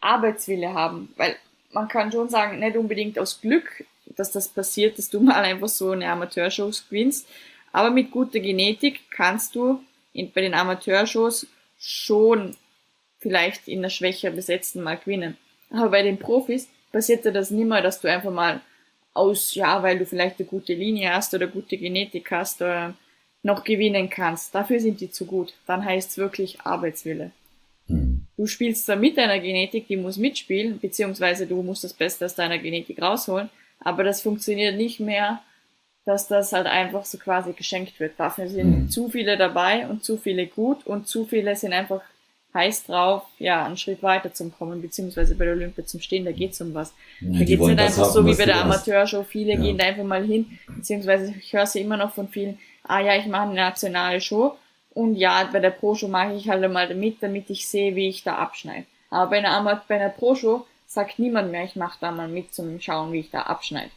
Arbeitswille 0.00 0.72
haben. 0.72 1.12
Weil 1.16 1.36
man 1.72 1.86
kann 1.86 2.10
schon 2.10 2.28
sagen, 2.28 2.58
nicht 2.58 2.76
unbedingt 2.76 3.18
aus 3.18 3.40
Glück, 3.40 3.84
dass 4.16 4.32
das 4.32 4.48
passiert, 4.48 4.98
dass 4.98 5.10
du 5.10 5.20
mal 5.20 5.42
einfach 5.42 5.68
so 5.68 5.90
eine 5.90 6.10
Amateurshows 6.10 6.88
gewinnst. 6.88 7.28
Aber 7.70 7.90
mit 7.90 8.10
guter 8.10 8.40
Genetik 8.40 9.02
kannst 9.10 9.54
du 9.54 9.80
in, 10.12 10.32
bei 10.32 10.40
den 10.40 10.54
Amateurshows 10.54 11.46
schon 11.78 12.56
vielleicht 13.18 13.68
in 13.68 13.82
der 13.82 13.90
schwächer 13.90 14.30
besetzten 14.30 14.82
mal 14.82 14.96
gewinnen. 14.96 15.36
Aber 15.70 15.90
bei 15.90 16.02
den 16.02 16.18
Profis 16.18 16.66
passiert 16.90 17.24
ja 17.26 17.30
das 17.30 17.50
nimmer, 17.50 17.82
dass 17.82 18.00
du 18.00 18.08
einfach 18.08 18.32
mal 18.32 18.62
aus, 19.14 19.54
ja, 19.54 19.82
weil 19.82 19.98
du 19.98 20.06
vielleicht 20.06 20.38
eine 20.38 20.48
gute 20.48 20.74
Linie 20.74 21.12
hast 21.12 21.34
oder 21.34 21.46
gute 21.46 21.76
Genetik 21.76 22.30
hast, 22.30 22.60
oder 22.62 22.94
noch 23.42 23.64
gewinnen 23.64 24.10
kannst. 24.10 24.54
Dafür 24.54 24.80
sind 24.80 25.00
die 25.00 25.10
zu 25.10 25.26
gut. 25.26 25.54
Dann 25.66 25.84
heißt 25.84 26.10
es 26.10 26.18
wirklich 26.18 26.60
Arbeitswille. 26.60 27.30
Mhm. 27.88 28.26
Du 28.36 28.46
spielst 28.46 28.86
zwar 28.86 28.96
mit 28.96 29.16
deiner 29.16 29.38
Genetik, 29.38 29.88
die 29.88 29.96
muss 29.96 30.16
mitspielen, 30.16 30.78
beziehungsweise 30.78 31.46
du 31.46 31.62
musst 31.62 31.84
das 31.84 31.92
Beste 31.92 32.24
aus 32.24 32.34
deiner 32.34 32.58
Genetik 32.58 33.00
rausholen, 33.00 33.50
aber 33.80 34.04
das 34.04 34.22
funktioniert 34.22 34.76
nicht 34.76 35.00
mehr, 35.00 35.42
dass 36.06 36.28
das 36.28 36.52
halt 36.52 36.66
einfach 36.66 37.04
so 37.04 37.18
quasi 37.18 37.52
geschenkt 37.52 38.00
wird. 38.00 38.14
Dafür 38.18 38.48
sind 38.48 38.70
mhm. 38.70 38.88
zu 38.88 39.10
viele 39.10 39.36
dabei 39.36 39.86
und 39.88 40.04
zu 40.04 40.16
viele 40.16 40.46
gut 40.46 40.86
und 40.86 41.06
zu 41.06 41.26
viele 41.26 41.54
sind 41.56 41.72
einfach 41.72 42.02
heiß 42.52 42.86
drauf, 42.86 43.22
ja, 43.38 43.64
einen 43.64 43.76
Schritt 43.76 44.02
weiter 44.02 44.32
zum 44.32 44.52
kommen, 44.52 44.82
beziehungsweise 44.82 45.34
bei 45.34 45.44
der 45.44 45.54
Olympia 45.54 45.86
zum 45.86 46.00
Stehen, 46.00 46.24
da 46.24 46.32
geht's 46.32 46.60
um 46.60 46.74
was. 46.74 46.92
Ja, 47.20 47.38
da 47.38 47.44
geht's 47.44 47.62
nicht 47.62 47.78
einfach 47.78 48.02
haben, 48.04 48.12
so 48.12 48.26
wie 48.26 48.34
bei 48.34 48.46
der 48.46 48.60
Amateurshow, 48.62 49.22
viele 49.22 49.54
ja. 49.54 49.60
gehen 49.60 49.78
da 49.78 49.86
einfach 49.86 50.04
mal 50.04 50.24
hin, 50.24 50.58
beziehungsweise 50.66 51.34
ich 51.38 51.52
höre 51.52 51.66
sie 51.66 51.80
immer 51.80 51.96
noch 51.96 52.12
von 52.12 52.28
vielen, 52.28 52.58
ah 52.82 53.00
ja, 53.00 53.16
ich 53.16 53.26
mache 53.26 53.42
eine 53.42 53.54
nationale 53.54 54.20
Show 54.20 54.56
und 54.94 55.14
ja, 55.14 55.48
bei 55.52 55.60
der 55.60 55.70
Pro-Show 55.70 56.08
mache 56.08 56.34
ich 56.34 56.48
halt 56.48 56.68
mal 56.70 56.94
mit, 56.94 57.22
damit 57.22 57.48
ich 57.50 57.68
sehe, 57.68 57.94
wie 57.94 58.08
ich 58.08 58.24
da 58.24 58.36
abschneide. 58.36 58.86
Aber 59.10 59.30
bei 59.30 59.38
einer, 59.38 59.82
bei 59.86 59.94
einer 59.96 60.08
Pro-Show 60.08 60.66
sagt 60.86 61.18
niemand 61.18 61.52
mehr, 61.52 61.64
ich 61.64 61.76
mache 61.76 61.98
da 62.00 62.10
mal 62.10 62.28
mit 62.28 62.52
zum 62.52 62.80
Schauen, 62.80 63.12
wie 63.12 63.20
ich 63.20 63.30
da 63.30 63.42
abschneide. 63.42 63.90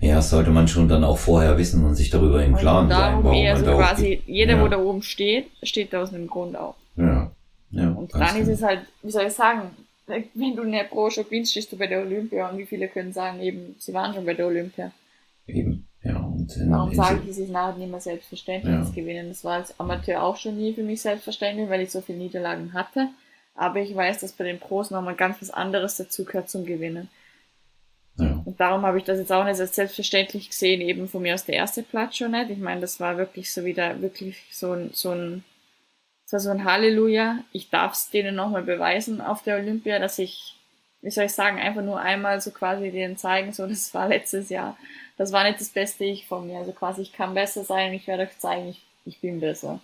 Ja, 0.00 0.20
sollte 0.20 0.50
man 0.50 0.68
schon 0.68 0.88
dann 0.88 1.04
auch 1.04 1.18
vorher 1.18 1.56
wissen 1.58 1.84
und 1.84 1.94
sich 1.94 2.10
darüber 2.10 2.44
im 2.44 2.56
Klaren 2.56 2.88
sein. 2.88 3.22
Warum 3.22 3.36
eher 3.36 3.56
so 3.56 3.64
quasi, 3.64 4.22
jeder, 4.26 4.56
ja. 4.56 4.62
wo 4.62 4.68
da 4.68 4.78
oben 4.78 5.02
steht, 5.02 5.46
steht 5.62 5.92
da 5.92 6.02
aus 6.02 6.12
einem 6.12 6.26
Grund 6.26 6.56
auf. 6.56 6.74
Ja. 6.96 7.30
ja 7.70 7.90
und 7.90 8.12
dran 8.12 8.36
ist 8.36 8.48
es 8.48 8.62
halt, 8.62 8.80
wie 9.02 9.10
soll 9.10 9.26
ich 9.26 9.32
sagen, 9.32 9.70
wenn 10.06 10.56
du 10.56 10.62
eine 10.62 10.84
Pro 10.84 11.10
Show 11.10 11.24
gewinnst, 11.24 11.52
stehst 11.52 11.72
du 11.72 11.78
bei 11.78 11.86
der 11.86 12.00
Olympia 12.00 12.50
und 12.50 12.58
wie 12.58 12.66
viele 12.66 12.88
können 12.88 13.12
sagen, 13.12 13.40
eben, 13.40 13.76
sie 13.78 13.94
waren 13.94 14.14
schon 14.14 14.26
bei 14.26 14.34
der 14.34 14.46
Olympia. 14.46 14.92
Eben, 15.46 15.86
ja. 16.02 16.16
Und 16.16 16.56
in, 16.56 16.70
Warum 16.70 16.94
sage 16.94 17.20
ich, 17.24 17.30
es 17.30 17.38
ist 17.38 17.50
nachher 17.50 17.78
nicht 17.78 17.90
mehr 17.90 18.00
selbstverständlich 18.00 18.72
ja. 18.72 18.90
gewinnen. 18.94 19.28
Das 19.28 19.44
war 19.44 19.54
als 19.54 19.78
Amateur 19.80 20.22
auch 20.22 20.36
schon 20.36 20.56
nie 20.56 20.74
für 20.74 20.82
mich 20.82 21.00
selbstverständlich, 21.00 21.68
weil 21.68 21.80
ich 21.80 21.90
so 21.90 22.00
viele 22.00 22.18
Niederlagen 22.18 22.72
hatte. 22.72 23.08
Aber 23.54 23.80
ich 23.80 23.94
weiß, 23.94 24.20
dass 24.20 24.32
bei 24.32 24.44
den 24.44 24.58
Pros 24.58 24.90
nochmal 24.90 25.14
ganz 25.14 25.40
was 25.40 25.50
anderes 25.50 25.96
dazu 25.96 26.24
gehört 26.24 26.50
zum 26.50 26.66
Gewinnen. 26.66 27.08
Ja. 28.16 28.42
Und 28.44 28.60
darum 28.60 28.82
habe 28.86 28.98
ich 28.98 29.04
das 29.04 29.18
jetzt 29.18 29.32
auch 29.32 29.44
nicht 29.44 29.58
als 29.58 29.74
selbstverständlich 29.74 30.48
gesehen, 30.50 30.80
eben 30.80 31.08
von 31.08 31.22
mir 31.22 31.34
aus 31.34 31.44
der 31.44 31.56
erste 31.56 31.82
Platz 31.82 32.16
schon 32.16 32.30
nicht. 32.30 32.50
Ich 32.50 32.58
meine, 32.58 32.80
das 32.80 33.00
war 33.00 33.16
wirklich 33.16 33.52
so 33.52 33.64
wieder, 33.64 34.00
wirklich 34.00 34.42
so 34.50 34.72
ein, 34.72 34.90
so 34.92 35.10
ein, 35.10 35.44
das 36.24 36.32
war 36.32 36.40
so 36.40 36.50
ein 36.50 36.64
Halleluja. 36.64 37.38
Ich 37.52 37.70
darf 37.70 37.94
es 37.94 38.10
denen 38.10 38.36
nochmal 38.36 38.62
beweisen 38.62 39.20
auf 39.20 39.42
der 39.42 39.56
Olympia, 39.56 39.98
dass 39.98 40.18
ich, 40.18 40.54
wie 41.02 41.10
soll 41.10 41.24
ich 41.24 41.32
sagen, 41.32 41.58
einfach 41.58 41.82
nur 41.82 42.00
einmal 42.00 42.40
so 42.40 42.50
quasi 42.50 42.90
denen 42.90 43.16
zeigen, 43.16 43.52
so 43.52 43.66
das 43.66 43.92
war 43.94 44.08
letztes 44.08 44.48
Jahr. 44.48 44.76
Das 45.16 45.32
war 45.32 45.44
nicht 45.44 45.60
das 45.60 45.70
beste 45.70 46.04
Ich 46.04 46.26
von 46.26 46.46
mir. 46.46 46.58
Also 46.58 46.72
quasi, 46.72 47.02
ich 47.02 47.12
kann 47.12 47.34
besser 47.34 47.64
sein 47.64 47.90
und 47.90 47.96
ich 47.96 48.06
werde 48.06 48.24
euch 48.24 48.38
zeigen, 48.38 48.68
ich, 48.68 48.82
ich 49.04 49.20
bin 49.20 49.40
besser. 49.40 49.80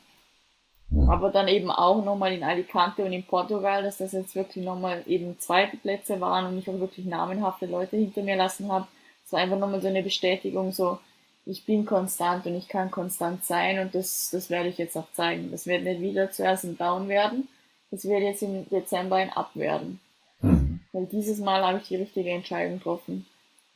Aber 1.09 1.31
dann 1.31 1.47
eben 1.47 1.71
auch 1.71 2.05
nochmal 2.05 2.33
in 2.33 2.43
Alicante 2.43 3.05
und 3.05 3.13
in 3.13 3.23
Portugal, 3.23 3.83
dass 3.83 3.99
das 3.99 4.13
jetzt 4.13 4.35
wirklich 4.35 4.65
nochmal 4.65 5.05
eben 5.07 5.39
zweite 5.39 5.77
Plätze 5.77 6.21
waren 6.21 6.47
und 6.47 6.59
ich 6.59 6.69
auch 6.69 6.81
wirklich 6.81 7.07
namenhafte 7.07 7.67
Leute 7.67 7.97
hinter 7.97 8.23
mir 8.23 8.37
lassen 8.37 8.71
habe. 8.71 8.87
Es 9.25 9.33
war 9.33 9.41
einfach 9.41 9.59
nochmal 9.59 9.81
so 9.81 9.87
eine 9.87 10.03
Bestätigung, 10.03 10.73
so, 10.73 10.99
ich 11.47 11.65
bin 11.65 11.87
konstant 11.87 12.47
und 12.47 12.57
ich 12.57 12.69
kann 12.69 12.91
konstant 12.91 13.45
sein 13.45 13.79
und 13.79 13.95
das, 13.95 14.31
das 14.33 14.51
werde 14.51 14.69
ich 14.69 14.79
jetzt 14.79 14.97
auch 14.97 15.11
zeigen. 15.13 15.53
Das 15.53 15.67
wird 15.67 15.85
nicht 15.85 16.01
wieder 16.01 16.33
zuerst 16.33 16.65
ein 16.65 16.77
Down 16.77 17.09
werden, 17.09 17.49
das 17.93 18.05
wird 18.05 18.23
jetzt 18.23 18.43
im 18.43 18.69
Dezember 18.69 19.17
ein 19.17 19.33
Up 19.33 19.51
werden. 19.55 20.01
Mhm. 20.43 20.81
Weil 20.93 21.07
dieses 21.07 21.39
Mal 21.39 21.65
habe 21.65 21.79
ich 21.79 21.89
die 21.89 21.97
richtige 21.97 22.31
Entscheidung 22.31 22.79
getroffen. 22.79 23.27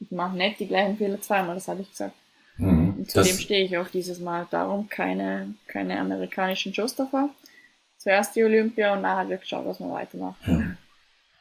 Ich 0.00 0.10
mache 0.10 0.36
nicht 0.36 0.58
die 0.58 0.66
gleichen 0.66 0.96
Fehler 0.96 1.20
zweimal, 1.20 1.54
das 1.54 1.68
habe 1.68 1.82
ich 1.82 1.90
gesagt. 1.90 2.14
Zudem 3.06 3.38
stehe 3.38 3.64
ich 3.64 3.76
auch 3.78 3.88
dieses 3.88 4.20
Mal. 4.20 4.46
Darum 4.50 4.88
keine, 4.88 5.54
keine 5.66 5.98
amerikanischen 5.98 6.74
Shows 6.74 6.94
davor. 6.94 7.30
Zuerst 7.98 8.36
die 8.36 8.44
Olympia 8.44 8.94
und 8.94 9.02
nachher 9.02 9.28
wird 9.28 9.42
geschaut, 9.42 9.66
was 9.66 9.80
man 9.80 9.92
weitermacht. 9.92 10.36
Ja. 10.46 10.62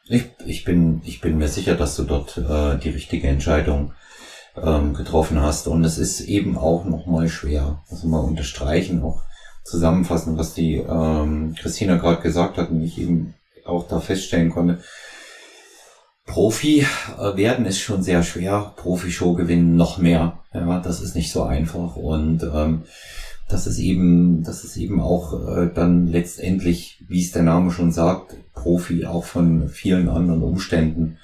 Ich, 0.06 0.24
ich, 0.46 0.64
bin, 0.64 1.02
ich 1.04 1.20
bin 1.20 1.38
mir 1.38 1.48
sicher, 1.48 1.74
dass 1.74 1.96
du 1.96 2.04
dort 2.04 2.36
äh, 2.36 2.78
die 2.78 2.90
richtige 2.90 3.28
Entscheidung 3.28 3.92
ähm, 4.56 4.94
getroffen 4.94 5.40
hast. 5.40 5.66
Und 5.66 5.84
es 5.84 5.98
ist 5.98 6.20
eben 6.20 6.56
auch 6.56 6.84
nochmal 6.84 7.28
schwer. 7.28 7.82
Also 7.90 8.06
mal 8.08 8.20
unterstreichen, 8.20 9.02
auch 9.02 9.22
zusammenfassen, 9.64 10.36
was 10.36 10.54
die 10.54 10.76
ähm, 10.76 11.54
Christina 11.58 11.96
gerade 11.96 12.22
gesagt 12.22 12.58
hat 12.58 12.70
und 12.70 12.82
ich 12.82 12.98
eben 12.98 13.34
auch 13.64 13.88
da 13.88 14.00
feststellen 14.00 14.50
konnte. 14.50 14.82
Profi 16.26 16.86
äh, 17.18 17.36
werden 17.36 17.66
ist 17.66 17.80
schon 17.80 18.02
sehr 18.02 18.22
schwer. 18.22 18.72
Profi-Show 18.76 19.34
gewinnen 19.34 19.76
noch 19.76 19.98
mehr. 19.98 20.40
Ja, 20.52 20.80
das 20.80 21.00
ist 21.00 21.14
nicht 21.14 21.30
so 21.30 21.42
einfach. 21.42 21.96
Und 21.96 22.42
ähm, 22.42 22.84
das 23.48 23.66
ist 23.66 23.78
eben, 23.78 24.42
das 24.42 24.64
ist 24.64 24.76
eben 24.76 25.00
auch 25.00 25.48
äh, 25.48 25.70
dann 25.72 26.06
letztendlich, 26.06 27.04
wie 27.08 27.22
es 27.22 27.32
der 27.32 27.42
Name 27.42 27.70
schon 27.70 27.92
sagt, 27.92 28.36
Profi 28.54 29.04
auch 29.06 29.24
von 29.24 29.68
vielen 29.68 30.08
anderen 30.08 30.42
Umständen 30.42 31.18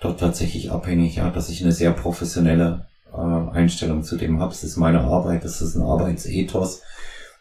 dort 0.00 0.18
tatsächlich 0.18 0.70
abhängig, 0.70 1.16
ja, 1.16 1.30
dass 1.30 1.50
ich 1.50 1.62
eine 1.62 1.72
sehr 1.72 1.92
professionelle 1.92 2.86
äh, 3.12 3.16
Einstellung 3.16 4.02
zu 4.02 4.16
dem 4.16 4.40
habe. 4.40 4.52
Es 4.52 4.64
ist 4.64 4.76
meine 4.76 5.02
Arbeit, 5.02 5.44
das 5.44 5.60
ist 5.62 5.76
ein 5.76 5.82
Arbeitsethos, 5.82 6.82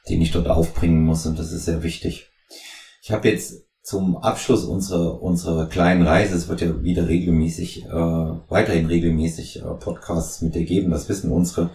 den 0.10 0.22
ich 0.22 0.32
dort 0.32 0.48
aufbringen 0.48 1.04
muss 1.04 1.26
und 1.26 1.40
das 1.40 1.52
ist 1.52 1.66
sehr 1.66 1.84
wichtig. 1.84 2.30
Ich 3.02 3.12
habe 3.12 3.30
jetzt 3.30 3.69
zum 3.90 4.18
Abschluss 4.18 4.66
unserer, 4.66 5.20
unserer 5.20 5.66
kleinen 5.66 6.06
Reise, 6.06 6.36
es 6.36 6.48
wird 6.48 6.62
ja 6.62 6.84
wieder 6.84 7.08
regelmäßig, 7.08 7.86
äh, 7.86 7.92
weiterhin 7.92 8.86
regelmäßig 8.86 9.64
äh, 9.64 9.66
Podcasts 9.80 10.44
mit 10.44 10.54
dir 10.54 10.64
geben, 10.64 10.92
das 10.92 11.10
wissen 11.10 11.32
unsere 11.32 11.72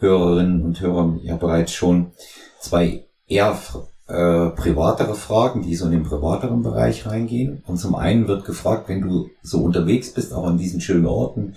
Hörerinnen 0.00 0.64
und 0.64 0.80
Hörer 0.80 1.20
ja 1.22 1.36
bereits 1.36 1.72
schon, 1.72 2.10
zwei 2.58 3.06
eher 3.28 3.56
äh, 4.08 4.50
privatere 4.50 5.14
Fragen, 5.14 5.62
die 5.62 5.76
so 5.76 5.84
in 5.84 5.92
den 5.92 6.02
privateren 6.02 6.64
Bereich 6.64 7.06
reingehen. 7.06 7.62
Und 7.64 7.78
zum 7.78 7.94
einen 7.94 8.26
wird 8.26 8.44
gefragt, 8.44 8.88
wenn 8.88 9.02
du 9.02 9.28
so 9.44 9.62
unterwegs 9.62 10.12
bist, 10.12 10.34
auch 10.34 10.48
an 10.48 10.58
diesen 10.58 10.80
schönen 10.80 11.06
Orten 11.06 11.54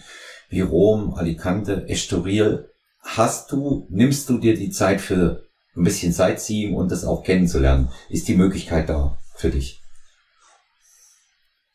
wie 0.50 0.62
Rom, 0.62 1.16
Alicante, 1.16 1.90
Estoril, 1.90 2.70
hast 3.02 3.52
du, 3.52 3.88
nimmst 3.90 4.30
du 4.30 4.38
dir 4.38 4.54
die 4.54 4.70
Zeit 4.70 5.02
für 5.02 5.46
ein 5.76 5.84
bisschen 5.84 6.14
Sightseeing 6.14 6.76
und 6.76 6.92
das 6.92 7.06
auch 7.06 7.24
kennenzulernen? 7.24 7.90
Ist 8.08 8.28
die 8.28 8.36
Möglichkeit 8.36 8.88
da 8.88 9.18
für 9.34 9.50
dich? 9.50 9.82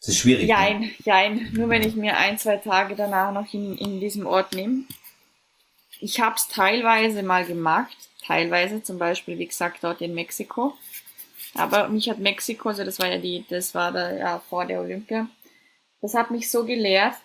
Es 0.01 0.09
ist 0.09 0.19
schwierig. 0.19 0.49
Jein, 0.49 0.81
ne? 0.81 0.91
jein. 1.05 1.53
Nur 1.53 1.69
wenn 1.69 1.83
ich 1.83 1.95
mir 1.95 2.17
ein, 2.17 2.39
zwei 2.39 2.57
Tage 2.57 2.97
danach 2.97 3.33
noch 3.33 3.53
in, 3.53 3.77
in 3.77 4.01
diesem 4.01 4.27
Ort 4.27 4.55
nehme. 4.55 4.85
Ich 6.01 6.21
habe 6.21 6.37
es 6.37 6.49
teilweise 6.49 7.23
mal 7.23 7.45
gemacht. 7.45 7.97
Teilweise, 8.25 8.83
zum 8.83 8.99
Beispiel, 8.99 9.39
wie 9.39 9.47
gesagt, 9.47 9.85
dort 9.85 10.01
in 10.01 10.15
Mexiko. 10.15 10.75
Aber 11.55 11.89
mich 11.89 12.09
hat 12.09 12.19
Mexiko, 12.19 12.71
also 12.71 12.85
das 12.85 12.99
war 12.99 13.09
ja 13.09 13.19
die, 13.19 13.45
das 13.49 13.75
war 13.75 13.93
da 13.93 14.15
ja 14.15 14.39
vor 14.39 14.65
der 14.65 14.81
Olympia. 14.81 15.29
Das 16.01 16.15
hat 16.15 16.31
mich 16.31 16.51
so 16.51 16.65
gelehrt, 16.65 17.17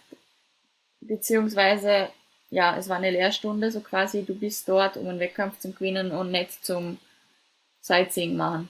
beziehungsweise, 1.00 2.10
ja, 2.50 2.76
es 2.76 2.90
war 2.90 2.98
eine 2.98 3.12
Lehrstunde, 3.12 3.72
so 3.72 3.82
quasi, 3.82 4.24
du 4.24 4.36
bist 4.36 4.68
dort, 4.68 4.98
um 4.98 5.08
einen 5.08 5.20
Wettkampf 5.20 5.60
zu 5.60 5.72
gewinnen 5.72 6.12
und 6.12 6.32
nicht 6.32 6.66
zum 6.66 6.98
Sightseeing 7.82 8.36
machen. 8.36 8.70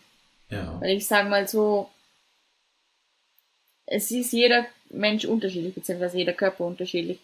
Ja. 0.50 0.80
Weil 0.82 0.98
ich 0.98 1.08
sage 1.08 1.30
mal 1.30 1.48
so, 1.48 1.90
es 3.86 4.12
ist 4.12 4.34
jeder 4.34 4.66
Mensch 4.90 5.26
unterschiedlich, 5.26 5.74
beziehungsweise 5.74 6.18
jeder 6.18 6.34
Körper 6.34 6.66
unterschiedlich. 6.66 7.20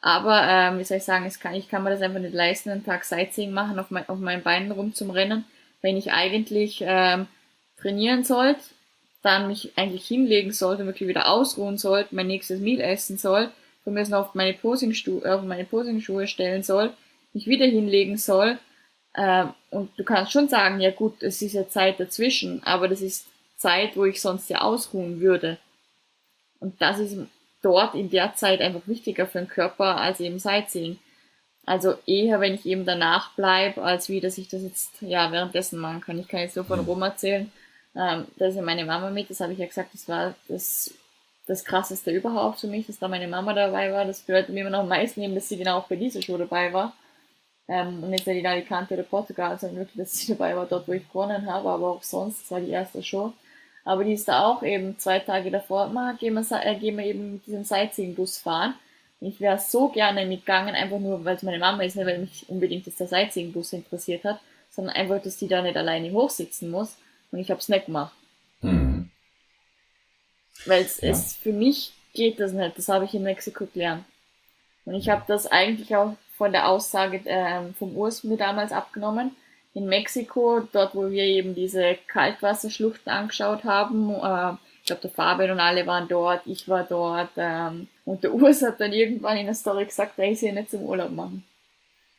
Aber, 0.00 0.42
ähm, 0.46 0.78
wie 0.78 0.84
soll 0.84 0.98
ich 0.98 1.04
sagen, 1.04 1.26
es 1.26 1.40
kann, 1.40 1.54
ich 1.54 1.68
kann 1.68 1.82
mir 1.82 1.90
das 1.90 2.02
einfach 2.02 2.20
nicht 2.20 2.34
leisten, 2.34 2.70
einen 2.70 2.84
Tag 2.84 3.04
Sightseeing 3.04 3.50
machen, 3.50 3.78
auf, 3.78 3.90
mein, 3.90 4.08
auf 4.08 4.18
meinen 4.18 4.42
Beinen 4.42 4.70
rum 4.70 4.94
zum 4.94 5.10
Rennen, 5.10 5.44
wenn 5.82 5.96
ich 5.96 6.12
eigentlich 6.12 6.82
ähm, 6.86 7.26
trainieren 7.76 8.24
sollte, 8.24 8.60
dann 9.22 9.48
mich 9.48 9.72
eigentlich 9.76 10.06
hinlegen 10.06 10.52
sollte, 10.52 10.86
wirklich 10.86 11.08
wieder 11.08 11.28
ausruhen 11.28 11.78
sollte, 11.78 12.14
mein 12.14 12.28
nächstes 12.28 12.60
Meal 12.60 12.80
essen 12.80 13.18
soll, 13.18 13.50
von 13.84 13.94
mir 13.94 14.06
auf 14.18 14.34
meine 14.34 14.54
Posing-Schuhe, 14.54 15.34
auf 15.34 15.42
meine 15.42 15.64
Posing-Schuhe 15.64 16.26
stellen 16.26 16.62
soll, 16.62 16.92
mich 17.32 17.46
wieder 17.46 17.66
hinlegen 17.66 18.18
soll. 18.18 18.58
Ähm, 19.16 19.50
und 19.70 19.90
du 19.96 20.04
kannst 20.04 20.32
schon 20.32 20.48
sagen, 20.48 20.80
ja 20.80 20.90
gut, 20.90 21.22
es 21.22 21.42
ist 21.42 21.54
ja 21.54 21.68
Zeit 21.68 21.98
dazwischen, 21.98 22.62
aber 22.64 22.88
das 22.88 23.00
ist 23.00 23.26
Zeit, 23.56 23.96
wo 23.96 24.04
ich 24.04 24.20
sonst 24.20 24.50
ja 24.50 24.60
ausruhen 24.60 25.20
würde. 25.20 25.58
Und 26.60 26.80
das 26.80 26.98
ist 26.98 27.18
dort 27.62 27.94
in 27.94 28.10
der 28.10 28.34
Zeit 28.34 28.60
einfach 28.60 28.86
wichtiger 28.86 29.26
für 29.26 29.38
den 29.38 29.48
Körper 29.48 29.96
als 29.96 30.20
eben 30.20 30.38
Sightseeing. 30.38 30.98
Also 31.66 31.94
eher, 32.06 32.40
wenn 32.40 32.54
ich 32.54 32.64
eben 32.64 32.84
danach 32.84 33.34
bleibe, 33.34 33.82
als 33.82 34.08
wie, 34.08 34.20
dass 34.20 34.38
ich 34.38 34.48
das 34.48 34.62
jetzt 34.62 35.02
ja 35.02 35.32
währenddessen 35.32 35.80
machen 35.80 36.00
kann. 36.00 36.18
Ich 36.18 36.28
kann 36.28 36.40
jetzt 36.40 36.54
nur 36.54 36.64
von 36.64 36.80
mhm. 36.80 36.86
Rom 36.86 37.02
erzählen. 37.02 37.50
Ähm, 37.96 38.26
da 38.36 38.46
ist 38.46 38.54
ja 38.54 38.62
meine 38.62 38.84
Mama 38.84 39.10
mit, 39.10 39.30
das 39.30 39.40
habe 39.40 39.52
ich 39.52 39.58
ja 39.58 39.66
gesagt, 39.66 39.92
das 39.92 40.08
war 40.08 40.34
das, 40.48 40.94
das 41.46 41.64
krasseste 41.64 42.12
überhaupt 42.12 42.60
für 42.60 42.68
mich, 42.68 42.86
dass 42.86 42.98
da 42.98 43.08
meine 43.08 43.26
Mama 43.26 43.52
dabei 43.52 43.92
war. 43.92 44.04
Das 44.04 44.20
bedeutet 44.20 44.50
mir 44.50 44.60
immer 44.60 44.70
noch 44.70 44.80
am 44.80 44.88
meisten 44.88 45.22
eben, 45.22 45.34
dass 45.34 45.48
sie 45.48 45.56
genau 45.56 45.78
auch 45.78 45.88
bei 45.88 45.96
dieser 45.96 46.22
Show 46.22 46.38
dabei 46.38 46.72
war. 46.72 46.94
Ähm, 47.68 48.04
und 48.04 48.12
jetzt 48.12 48.26
nicht 48.28 48.38
in 48.38 48.46
Alicante 48.46 48.94
oder 48.94 49.02
Portugal, 49.02 49.58
sondern 49.58 49.78
wirklich, 49.78 49.96
dass 49.96 50.16
sie 50.16 50.32
dabei 50.32 50.54
war, 50.54 50.66
dort 50.66 50.86
wo 50.86 50.92
ich 50.92 51.08
gewonnen 51.08 51.50
habe, 51.50 51.68
aber 51.68 51.90
auch 51.90 52.02
sonst, 52.02 52.42
das 52.42 52.50
war 52.52 52.60
die 52.60 52.70
erste 52.70 53.02
Show. 53.02 53.32
Aber 53.86 54.02
die 54.02 54.14
ist 54.14 54.26
da 54.26 54.44
auch 54.44 54.64
eben 54.64 54.98
zwei 54.98 55.20
Tage 55.20 55.52
davor, 55.52 55.86
mal 55.88 56.16
gehen 56.16 56.34
wir, 56.34 56.44
äh, 56.64 56.74
gehen 56.74 56.98
wir 56.98 57.04
eben 57.04 57.34
mit 57.34 57.46
diesem 57.46 57.62
Sightseeing-Bus 57.62 58.38
fahren. 58.38 58.74
Ich 59.20 59.40
wäre 59.40 59.58
so 59.58 59.88
gerne 59.88 60.26
mitgegangen, 60.26 60.74
einfach 60.74 60.98
nur, 60.98 61.24
weil 61.24 61.36
es 61.36 61.44
meine 61.44 61.60
Mama 61.60 61.84
ist, 61.84 61.94
nicht 61.94 62.04
weil 62.04 62.18
mich 62.18 62.44
unbedingt 62.48 62.84
dass 62.84 62.96
der 62.96 63.06
Sightseeing-Bus 63.06 63.74
interessiert 63.74 64.24
hat, 64.24 64.40
sondern 64.70 64.96
einfach, 64.96 65.22
dass 65.22 65.36
die 65.36 65.46
da 65.46 65.62
nicht 65.62 65.76
alleine 65.76 66.10
hochsitzen 66.10 66.68
muss. 66.68 66.96
Und 67.30 67.38
ich 67.38 67.48
habe 67.48 67.60
es 67.60 67.68
nicht 67.68 67.86
gemacht. 67.86 68.12
Mhm. 68.60 69.08
Weil 70.64 70.82
es 70.82 71.00
ja. 71.00 71.14
für 71.14 71.52
mich 71.52 71.92
geht 72.12 72.40
das 72.40 72.52
nicht. 72.52 72.76
Das 72.76 72.88
habe 72.88 73.04
ich 73.04 73.14
in 73.14 73.22
Mexiko 73.22 73.66
gelernt. 73.72 74.04
Und 74.84 74.94
ich 74.94 75.08
habe 75.08 75.22
das 75.28 75.46
eigentlich 75.46 75.94
auch 75.94 76.16
von 76.36 76.50
der 76.50 76.68
Aussage 76.68 77.18
äh, 77.24 77.72
vom 77.78 77.96
Urs 77.96 78.24
mir 78.24 78.36
damals 78.36 78.72
abgenommen 78.72 79.30
in 79.76 79.86
Mexiko, 79.86 80.66
dort 80.72 80.94
wo 80.94 81.10
wir 81.10 81.22
eben 81.22 81.54
diese 81.54 81.98
Kaltwasserschluchten 82.06 83.12
angeschaut 83.12 83.64
haben. 83.64 84.08
Äh, 84.08 84.54
ich 84.80 84.86
glaube, 84.86 85.02
der 85.02 85.10
Fabian 85.10 85.50
und 85.50 85.60
alle 85.60 85.86
waren 85.86 86.08
dort, 86.08 86.46
ich 86.46 86.66
war 86.66 86.84
dort. 86.84 87.32
Ähm, 87.36 87.86
und 88.06 88.24
der 88.24 88.32
Urs 88.32 88.62
hat 88.62 88.80
dann 88.80 88.94
irgendwann 88.94 89.36
in 89.36 89.44
der 89.44 89.54
Story 89.54 89.84
gesagt, 89.84 90.18
er 90.18 90.30
ist 90.30 90.40
hier 90.40 90.54
nicht 90.54 90.70
zum 90.70 90.82
Urlaub 90.82 91.10
machen. 91.10 91.44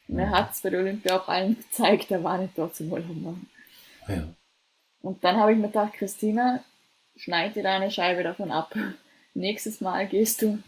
Und 0.08 0.20
er 0.20 0.30
hat 0.30 0.52
es 0.52 0.62
bei 0.62 0.70
der 0.70 0.82
Olympia 0.82 1.18
auch 1.18 1.28
allen 1.28 1.58
gezeigt, 1.58 2.12
er 2.12 2.24
war 2.24 2.38
nicht 2.38 2.56
dort 2.56 2.76
zum 2.76 2.92
Urlaub 2.92 3.16
machen. 3.16 3.50
Ja. 4.08 4.28
Und 5.02 5.24
dann 5.24 5.38
habe 5.38 5.54
ich 5.54 5.58
mir 5.58 5.68
gedacht, 5.68 5.94
Christina, 5.94 6.64
schneid 7.16 7.56
dir 7.56 7.64
deine 7.64 7.90
Scheibe 7.90 8.22
davon 8.22 8.52
ab. 8.52 8.76
Nächstes 9.34 9.82
Mal 9.82 10.08
gehst 10.08 10.44
du 10.44 10.60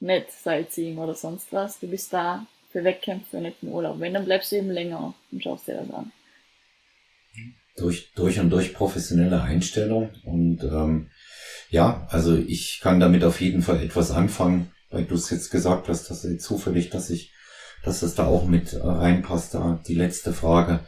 nicht 0.00 0.30
Sightseeing 0.30 0.98
oder 0.98 1.14
sonst 1.14 1.50
was. 1.54 1.80
Du 1.80 1.88
bist 1.88 2.12
da 2.12 2.44
für 2.70 2.84
Wettkämpfe, 2.84 3.38
nicht 3.38 3.62
im 3.62 3.72
Urlaub. 3.72 4.00
Wenn, 4.00 4.12
dann 4.12 4.26
bleibst 4.26 4.52
du 4.52 4.56
eben 4.56 4.70
länger 4.70 5.14
und 5.32 5.42
schaust 5.42 5.66
dir 5.66 5.76
das 5.76 5.90
an 5.90 6.12
durch, 7.76 8.12
durch 8.14 8.40
und 8.40 8.50
durch 8.50 8.74
professionelle 8.74 9.42
Einstellung. 9.42 10.10
Und 10.24 10.62
ähm, 10.64 11.10
ja, 11.70 12.06
also 12.10 12.36
ich 12.36 12.80
kann 12.82 13.00
damit 13.00 13.24
auf 13.24 13.40
jeden 13.40 13.62
Fall 13.62 13.82
etwas 13.82 14.10
anfangen, 14.10 14.70
weil 14.90 15.04
du 15.04 15.14
es 15.14 15.30
jetzt 15.30 15.50
gesagt 15.50 15.88
hast, 15.88 16.10
dass 16.10 16.26
zufällig, 16.38 16.90
dass 16.90 17.10
ich, 17.10 17.32
dass 17.84 18.02
es 18.02 18.14
da 18.14 18.26
auch 18.26 18.46
mit 18.46 18.76
reinpasst, 18.80 19.54
da 19.54 19.80
die 19.86 19.94
letzte 19.94 20.32
Frage. 20.32 20.80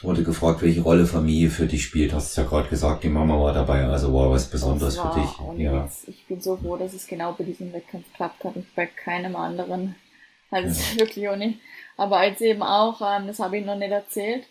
wurde 0.00 0.22
gefragt, 0.22 0.62
welche 0.62 0.80
Rolle 0.80 1.06
Familie 1.06 1.50
für 1.50 1.66
dich 1.66 1.84
spielt. 1.84 2.12
Hast 2.12 2.36
ja 2.36 2.44
gerade 2.44 2.68
gesagt, 2.68 3.02
die 3.02 3.08
Mama 3.08 3.40
war 3.40 3.52
dabei, 3.52 3.84
also 3.84 4.14
war 4.14 4.30
was 4.30 4.48
Besonderes 4.48 4.96
war 4.98 5.12
für 5.12 5.20
dich. 5.20 5.64
Ja. 5.64 5.84
Jetzt, 5.84 6.08
ich 6.08 6.24
bin 6.26 6.40
so 6.40 6.56
froh, 6.56 6.76
dass 6.76 6.94
es 6.94 7.06
genau 7.06 7.32
bei 7.32 7.44
diesem 7.44 7.72
Wettkampf 7.72 8.06
geklappt 8.12 8.44
hat 8.44 8.56
und 8.56 8.74
bei 8.74 8.86
keinem 8.86 9.34
anderen. 9.36 9.96
Also 10.50 10.68
ja. 10.68 10.98
wirklich 11.00 11.28
auch 11.28 11.36
nicht. 11.36 11.58
Aber 11.96 12.18
als 12.18 12.40
eben 12.40 12.62
auch, 12.62 13.00
ähm, 13.02 13.26
das 13.26 13.40
habe 13.40 13.58
ich 13.58 13.66
noch 13.66 13.76
nicht 13.76 13.90
erzählt, 13.90 14.44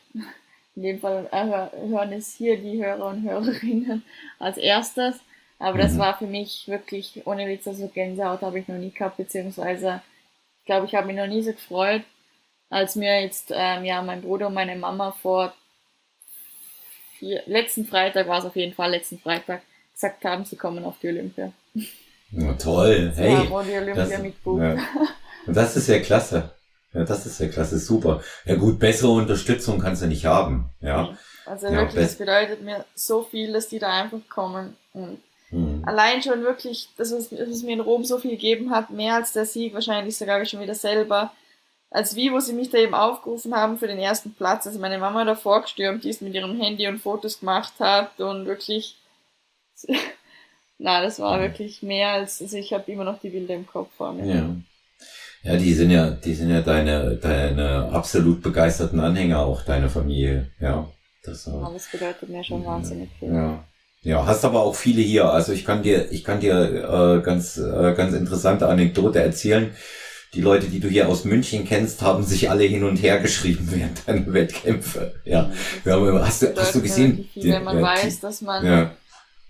in 0.77 0.83
dem 0.83 0.99
Fall 0.99 1.27
äh, 1.31 1.87
hören 1.89 2.13
es 2.13 2.35
hier 2.35 2.55
die 2.55 2.83
Hörer 2.83 3.07
und 3.07 3.27
Hörerinnen 3.27 4.03
als 4.39 4.57
erstes. 4.57 5.15
Aber 5.57 5.73
mhm. 5.73 5.81
das 5.81 5.97
war 5.97 6.15
für 6.15 6.27
mich 6.27 6.67
wirklich, 6.67 7.25
ohne 7.25 7.47
Witz, 7.47 7.67
also 7.67 7.87
Gänsehaut 7.87 8.41
habe 8.41 8.59
ich 8.59 8.67
noch 8.67 8.77
nie 8.77 8.91
gehabt, 8.91 9.17
beziehungsweise, 9.17 10.01
ich 10.59 10.65
glaube, 10.65 10.85
ich 10.85 10.93
habe 10.93 11.07
mich 11.07 11.15
noch 11.15 11.25
nie 11.25 11.41
so 11.41 11.51
gefreut, 11.51 12.03
als 12.69 12.95
mir 12.95 13.21
jetzt, 13.21 13.51
ähm, 13.55 13.85
ja, 13.85 14.03
mein 14.03 14.21
Bruder 14.21 14.47
und 14.47 14.53
meine 14.53 14.75
Mama 14.75 15.11
vor 15.11 15.51
vier, 17.17 17.41
letzten 17.47 17.85
Freitag 17.85 18.27
war 18.27 18.37
es 18.37 18.45
auf 18.45 18.55
jeden 18.55 18.75
Fall, 18.75 18.91
letzten 18.91 19.17
Freitag, 19.17 19.63
gesagt 19.93 20.23
haben, 20.25 20.45
sie 20.45 20.57
kommen 20.57 20.85
auf 20.85 20.99
die 20.99 21.07
Olympia. 21.07 21.51
Ja, 22.29 22.53
toll, 22.53 23.13
hey. 23.15 23.33
Ja, 23.33 23.63
die 23.63 23.73
Olympia 23.77 24.05
das, 24.05 24.19
mit 24.19 24.35
Ja. 24.45 24.77
Und 25.47 25.57
das 25.57 25.75
ist 25.75 25.87
ja 25.87 25.99
klasse. 26.01 26.51
Ja, 26.93 27.03
das 27.03 27.25
ist 27.25 27.39
ja 27.39 27.47
klasse, 27.47 27.77
super. 27.79 28.21
Ja 28.45 28.55
gut, 28.55 28.79
bessere 28.79 29.11
Unterstützung 29.11 29.79
kannst 29.79 30.01
du 30.01 30.07
nicht 30.07 30.25
haben, 30.25 30.69
ja. 30.81 31.17
Also 31.45 31.67
Ja, 31.67 31.73
wirklich, 31.73 31.95
das 31.95 32.15
bedeutet 32.15 32.61
mir 32.61 32.85
so 32.95 33.23
viel, 33.23 33.53
dass 33.53 33.69
die 33.69 33.79
da 33.79 33.89
einfach 34.03 34.19
kommen. 34.29 34.75
Und 34.93 35.19
Hm. 35.49 35.83
allein 35.85 36.21
schon 36.21 36.43
wirklich, 36.43 36.89
das, 36.97 37.13
was, 37.13 37.31
was 37.31 37.39
es 37.47 37.63
mir 37.63 37.73
in 37.73 37.79
Rom 37.79 38.03
so 38.03 38.17
viel 38.17 38.31
gegeben 38.31 38.71
hat, 38.71 38.89
mehr 38.89 39.15
als 39.15 39.31
der 39.33 39.45
Sieg, 39.45 39.73
wahrscheinlich 39.73 40.17
sogar 40.17 40.43
schon 40.45 40.59
wieder 40.61 40.75
selber. 40.75 41.31
Als 41.89 42.15
wie, 42.17 42.33
wo 42.33 42.39
sie 42.41 42.53
mich 42.53 42.69
da 42.69 42.77
eben 42.79 42.93
aufgerufen 42.93 43.55
haben 43.55 43.77
für 43.77 43.87
den 43.87 43.99
ersten 43.99 44.33
Platz, 44.33 44.67
also 44.67 44.77
meine 44.79 44.97
Mama 44.97 45.23
davor 45.23 45.61
gestürmt 45.61 46.03
ist, 46.03 46.21
mit 46.21 46.33
ihrem 46.33 46.59
Handy 46.59 46.87
und 46.87 46.99
Fotos 46.99 47.39
gemacht 47.39 47.73
hat 47.79 48.19
und 48.19 48.45
wirklich, 48.45 48.97
na, 50.79 51.01
das 51.01 51.19
war 51.19 51.37
Mhm. 51.37 51.41
wirklich 51.43 51.81
mehr 51.81 52.09
als, 52.09 52.41
also 52.41 52.57
ich 52.57 52.73
habe 52.73 52.91
immer 52.91 53.03
noch 53.03 53.19
die 53.19 53.29
Bilder 53.29 53.55
im 53.55 53.67
Kopf 53.67 53.89
vor 53.95 54.13
mir. 54.13 54.25
Ja. 54.25 54.49
Ja, 55.43 55.55
die 55.55 55.73
sind 55.73 55.91
ja, 55.91 56.09
die 56.11 56.33
sind 56.33 56.49
ja 56.49 56.61
deine, 56.61 57.15
deine 57.15 57.89
absolut 57.91 58.41
begeisterten 58.41 58.99
Anhänger, 58.99 59.39
auch 59.39 59.63
deine 59.63 59.89
Familie, 59.89 60.51
ja. 60.59 60.87
Das, 61.23 61.43
das 61.43 61.87
bedeutet 61.91 62.29
mir 62.29 62.43
schon 62.43 62.65
wahnsinnig 62.65 63.09
viel. 63.19 63.33
Ja. 63.33 63.63
Ja, 64.01 64.25
hast 64.25 64.45
aber 64.45 64.61
auch 64.61 64.75
viele 64.75 65.01
hier. 65.01 65.29
Also 65.29 65.51
ich 65.51 65.65
kann 65.65 65.83
dir, 65.83 66.11
ich 66.11 66.23
kann 66.23 66.39
dir 66.39 66.53
äh, 66.55 67.21
ganz, 67.21 67.57
äh, 67.57 67.93
ganz 67.93 68.13
interessante 68.13 68.67
Anekdote 68.67 69.19
erzählen. 69.19 69.75
Die 70.33 70.41
Leute, 70.41 70.67
die 70.67 70.79
du 70.79 70.87
hier 70.87 71.09
aus 71.09 71.25
München 71.25 71.65
kennst, 71.65 72.01
haben 72.01 72.23
sich 72.23 72.49
alle 72.49 72.63
hin 72.63 72.83
und 72.85 72.97
her 72.97 73.19
geschrieben 73.19 73.67
während 73.71 74.07
deiner 74.07 74.31
Wettkämpfe. 74.31 75.15
Ja. 75.25 75.51
Wir 75.83 75.93
haben, 75.93 76.21
hast 76.21 76.43
du, 76.43 76.55
hast 76.55 76.75
du 76.75 76.81
gesehen? 76.81 77.27
wenn 77.35 77.63
man 77.63 77.77
Ja, 77.77 77.83
weiß, 77.83 78.21
dass 78.21 78.41
man, 78.41 78.65
Ja, 78.65 78.91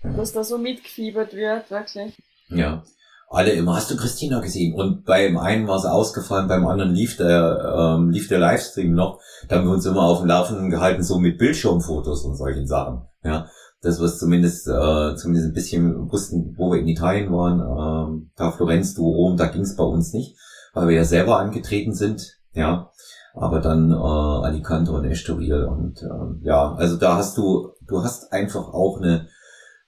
dass 0.02 0.32
da 0.32 0.42
so 0.42 0.58
mitgefiebert 0.58 1.34
wird, 1.34 1.70
wirklich. 1.70 2.14
ja. 2.48 2.82
Alle 3.30 3.52
immer, 3.52 3.76
hast 3.76 3.90
du 3.90 3.96
Christina 3.96 4.40
gesehen? 4.40 4.74
Und 4.74 5.04
beim 5.04 5.36
einen 5.36 5.68
war 5.68 5.76
es 5.76 5.84
ausgefallen, 5.84 6.48
beim 6.48 6.66
anderen 6.66 6.94
lief 6.94 7.18
der, 7.18 7.96
ähm, 7.98 8.10
lief 8.10 8.28
der 8.28 8.38
Livestream 8.38 8.94
noch. 8.94 9.20
Da 9.48 9.56
haben 9.56 9.66
wir 9.66 9.74
uns 9.74 9.84
immer 9.84 10.02
auf 10.02 10.20
dem 10.20 10.28
Laufenden 10.28 10.70
gehalten, 10.70 11.02
so 11.02 11.18
mit 11.18 11.36
Bildschirmfotos 11.36 12.24
und 12.24 12.36
solchen 12.36 12.66
Sachen. 12.66 13.02
Ja. 13.22 13.46
Das 13.82 14.00
was 14.00 14.18
zumindest, 14.18 14.66
äh, 14.66 15.14
zumindest 15.14 15.48
ein 15.48 15.52
bisschen 15.52 16.10
wussten, 16.10 16.54
wo 16.56 16.72
wir 16.72 16.80
in 16.80 16.88
Italien 16.88 17.30
waren, 17.30 17.60
ähm, 17.60 18.30
da 18.34 18.50
Florenz, 18.50 18.94
du 18.94 19.02
Rom, 19.02 19.36
da 19.36 19.46
ging 19.46 19.62
es 19.62 19.76
bei 19.76 19.84
uns 19.84 20.12
nicht, 20.12 20.36
weil 20.74 20.88
wir 20.88 20.96
ja 20.96 21.04
selber 21.04 21.38
angetreten 21.38 21.94
sind, 21.94 22.38
ja. 22.54 22.90
Aber 23.34 23.60
dann 23.60 23.92
äh, 23.92 23.94
Alicante 23.94 24.90
und 24.90 25.04
Estoril 25.04 25.64
und 25.64 26.02
ähm, 26.02 26.40
ja, 26.42 26.74
also 26.74 26.96
da 26.96 27.16
hast 27.16 27.38
du, 27.38 27.70
du 27.86 28.02
hast 28.02 28.32
einfach 28.32 28.72
auch 28.72 28.98
eine 29.00 29.28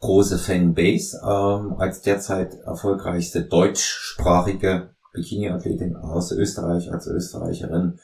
große 0.00 0.38
Fanbase 0.38 1.20
ähm, 1.22 1.74
als 1.78 2.00
derzeit 2.00 2.54
erfolgreichste 2.64 3.44
deutschsprachige 3.44 4.94
Bikini-Athletin 5.12 5.96
aus 5.96 6.32
Österreich 6.32 6.90
als 6.90 7.06
Österreicherin. 7.06 7.98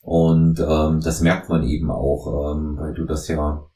Und 0.00 0.60
ähm, 0.60 1.00
das 1.00 1.20
merkt 1.20 1.48
man 1.48 1.64
eben 1.64 1.90
auch, 1.90 2.54
ähm, 2.54 2.76
weil 2.78 2.94
du 2.94 3.04
das 3.04 3.28
ja, 3.28 3.68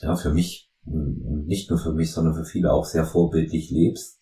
ja 0.00 0.16
für 0.16 0.32
mich, 0.32 0.70
nicht 0.84 1.70
nur 1.70 1.78
für 1.78 1.92
mich, 1.92 2.12
sondern 2.12 2.34
für 2.34 2.44
viele 2.44 2.72
auch 2.72 2.84
sehr 2.84 3.04
vorbildlich 3.04 3.70
lebst, 3.70 4.18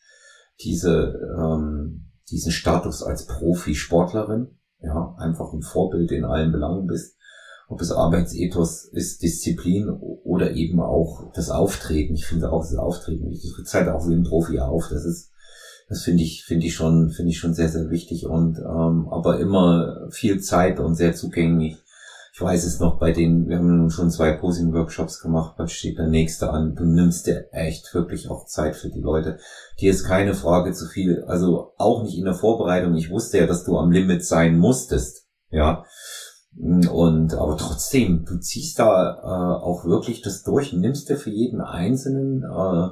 diese, 0.62 1.14
ähm, 1.39 2.11
diesen 2.31 2.53
Status 2.53 3.03
als 3.03 3.26
Profisportlerin, 3.26 4.59
ja, 4.81 5.14
einfach 5.18 5.53
ein 5.53 5.62
Vorbild 5.62 6.12
in 6.12 6.24
allen 6.24 6.53
Belangen 6.53 6.87
bist 6.87 7.18
ob 7.69 7.81
es 7.83 7.93
Arbeitsethos 7.93 8.87
ist, 8.87 9.23
Disziplin 9.23 9.91
oder 9.91 10.53
eben 10.53 10.81
auch 10.81 11.31
das 11.35 11.51
Auftreten. 11.51 12.14
Ich 12.14 12.27
finde 12.27 12.51
auch 12.51 12.62
das 12.62 12.77
Auftreten, 12.77 13.31
ich 13.31 13.53
tritt 13.55 13.73
halt 13.73 13.89
auch 13.89 14.09
wie 14.09 14.14
ein 14.14 14.25
Profi 14.25 14.59
auf. 14.59 14.89
Das 14.91 15.05
ist, 15.05 15.31
das 15.89 16.03
finde 16.03 16.23
ich, 16.23 16.45
finde 16.45 16.66
ich 16.66 16.75
schon, 16.75 17.11
finde 17.11 17.31
ich 17.31 17.39
schon 17.39 17.55
sehr, 17.55 17.69
sehr 17.69 17.91
wichtig 17.91 18.27
und 18.27 18.59
ähm, 18.59 19.09
aber 19.11 19.39
immer 19.39 20.09
viel 20.11 20.41
Zeit 20.41 20.81
und 20.81 20.95
sehr 20.95 21.14
zugänglich. 21.14 21.77
Ich 22.33 22.41
weiß 22.41 22.64
es 22.64 22.79
noch 22.79 23.01
bei 23.01 23.11
den, 23.11 23.49
wir 23.49 23.59
haben 23.59 23.91
schon 23.91 24.11
zwei 24.11 24.33
Posing-Workshops 24.33 25.21
gemacht, 25.21 25.57
bald 25.57 25.73
steht 25.73 25.99
der 25.99 26.07
nächste 26.07 26.51
an. 26.51 26.77
Du 26.77 26.85
nimmst 26.85 27.27
dir 27.27 27.49
echt 27.53 27.93
wirklich 27.95 28.31
auch 28.31 28.47
Zeit 28.47 28.77
für 28.77 28.91
die 28.91 29.01
Leute. 29.01 29.39
Dir 29.81 29.91
ist 29.91 30.05
keine 30.05 30.35
Frage 30.35 30.73
zu 30.73 30.87
viel, 30.87 31.25
also 31.27 31.73
auch 31.79 32.05
nicht 32.05 32.16
in 32.16 32.25
der 32.25 32.35
Vorbereitung. 32.35 32.95
Ich 32.95 33.11
wusste 33.11 33.39
ja, 33.39 33.47
dass 33.47 33.64
du 33.64 33.77
am 33.77 33.91
Limit 33.91 34.25
sein 34.25 34.57
musstest, 34.57 35.27
ja. 35.51 35.85
Und 36.61 37.34
aber 37.34 37.56
trotzdem, 37.56 38.24
du 38.24 38.38
ziehst 38.38 38.78
da 38.78 39.14
äh, 39.14 39.62
auch 39.62 39.84
wirklich 39.84 40.22
das 40.22 40.42
durch, 40.42 40.72
nimmst 40.72 41.09
dir 41.09 41.16
für 41.16 41.30
jeden 41.30 41.61
Einzelnen 41.61 42.42
äh, 42.42 42.88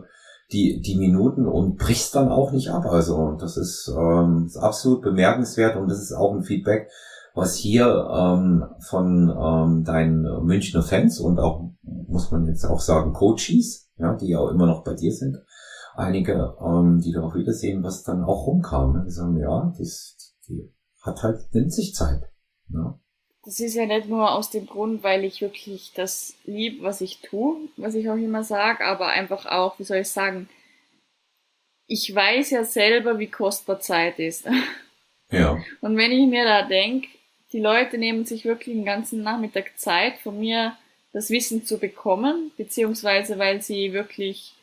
die, 0.53 0.81
die 0.81 0.97
Minuten 0.97 1.47
und 1.47 1.77
brichst 1.77 2.15
dann 2.15 2.29
auch 2.29 2.53
nicht 2.53 2.71
ab. 2.71 2.87
Also 2.87 3.33
das 3.33 3.57
ist, 3.57 3.93
ähm, 3.97 4.45
ist 4.47 4.57
absolut 4.57 5.03
bemerkenswert 5.03 5.77
und 5.77 5.91
das 5.91 6.01
ist 6.01 6.13
auch 6.13 6.33
ein 6.35 6.45
Feedback, 6.45 6.89
was 7.35 7.57
hier 7.57 7.87
ähm, 7.87 8.65
von 8.81 9.31
ähm, 9.37 9.85
deinen 9.85 10.23
Münchner 10.45 10.83
Fans 10.83 11.19
und 11.19 11.41
auch, 11.41 11.71
muss 11.83 12.31
man 12.31 12.47
jetzt 12.47 12.65
auch 12.65 12.81
sagen, 12.81 13.13
Coaches, 13.13 13.91
ja, 13.99 14.15
die 14.15 14.29
ja 14.29 14.39
auch 14.39 14.51
immer 14.51 14.67
noch 14.67 14.85
bei 14.85 14.95
dir 14.95 15.13
sind, 15.13 15.39
einige, 15.97 16.55
ähm, 16.65 17.01
die 17.01 17.13
darauf 17.13 17.35
wiedersehen, 17.35 17.83
was 17.83 18.05
dann 18.05 18.23
auch 18.23 18.47
rumkam. 18.47 18.93
Ne? 18.93 19.05
Die 19.07 19.11
sagen, 19.11 19.37
ja, 19.39 19.73
das, 19.77 20.17
die 20.49 20.73
hat 21.03 21.23
halt, 21.25 21.53
nimmt 21.53 21.73
sich 21.73 21.95
Zeit. 21.95 22.23
Ja. 22.69 22.99
Das 23.47 23.61
ist 23.61 23.77
ja 23.77 23.87
nicht 23.87 24.09
nur 24.09 24.33
aus 24.33 24.51
dem 24.51 24.67
Grund, 24.67 25.05
weil 25.05 25.25
ich 25.25 25.41
wirklich 25.41 25.93
das 25.95 26.35
lieb, 26.45 26.83
was 26.83 27.01
ich 27.01 27.21
tue, 27.21 27.69
was 27.77 27.95
ich 27.95 28.11
auch 28.11 28.17
immer 28.17 28.43
sage, 28.43 28.85
aber 28.85 29.07
einfach 29.07 29.47
auch, 29.47 29.79
wie 29.79 29.85
soll 29.85 29.99
ich 29.99 30.09
sagen, 30.09 30.49
ich 31.87 32.13
weiß 32.13 32.51
ja 32.51 32.65
selber, 32.65 33.21
wie 33.21 33.29
kostbar 33.29 33.79
Zeit 33.79 34.19
ist. 34.19 34.49
Ja. 35.31 35.63
Und 35.81 35.97
wenn 35.97 36.11
ich 36.11 36.27
mir 36.27 36.45
da 36.45 36.63
denke, 36.63 37.07
die 37.53 37.61
Leute 37.61 37.99
nehmen 37.99 38.25
sich 38.25 38.45
wirklich 38.45 38.75
den 38.75 38.85
ganzen 38.85 39.23
Nachmittag 39.23 39.79
Zeit, 39.79 40.19
von 40.19 40.41
mir 40.41 40.77
das 41.13 41.31
Wissen 41.31 41.65
zu 41.65 41.79
bekommen, 41.79 42.51
beziehungsweise 42.57 43.39
weil 43.39 43.63
sie 43.63 43.93
wirklich, 43.93 44.55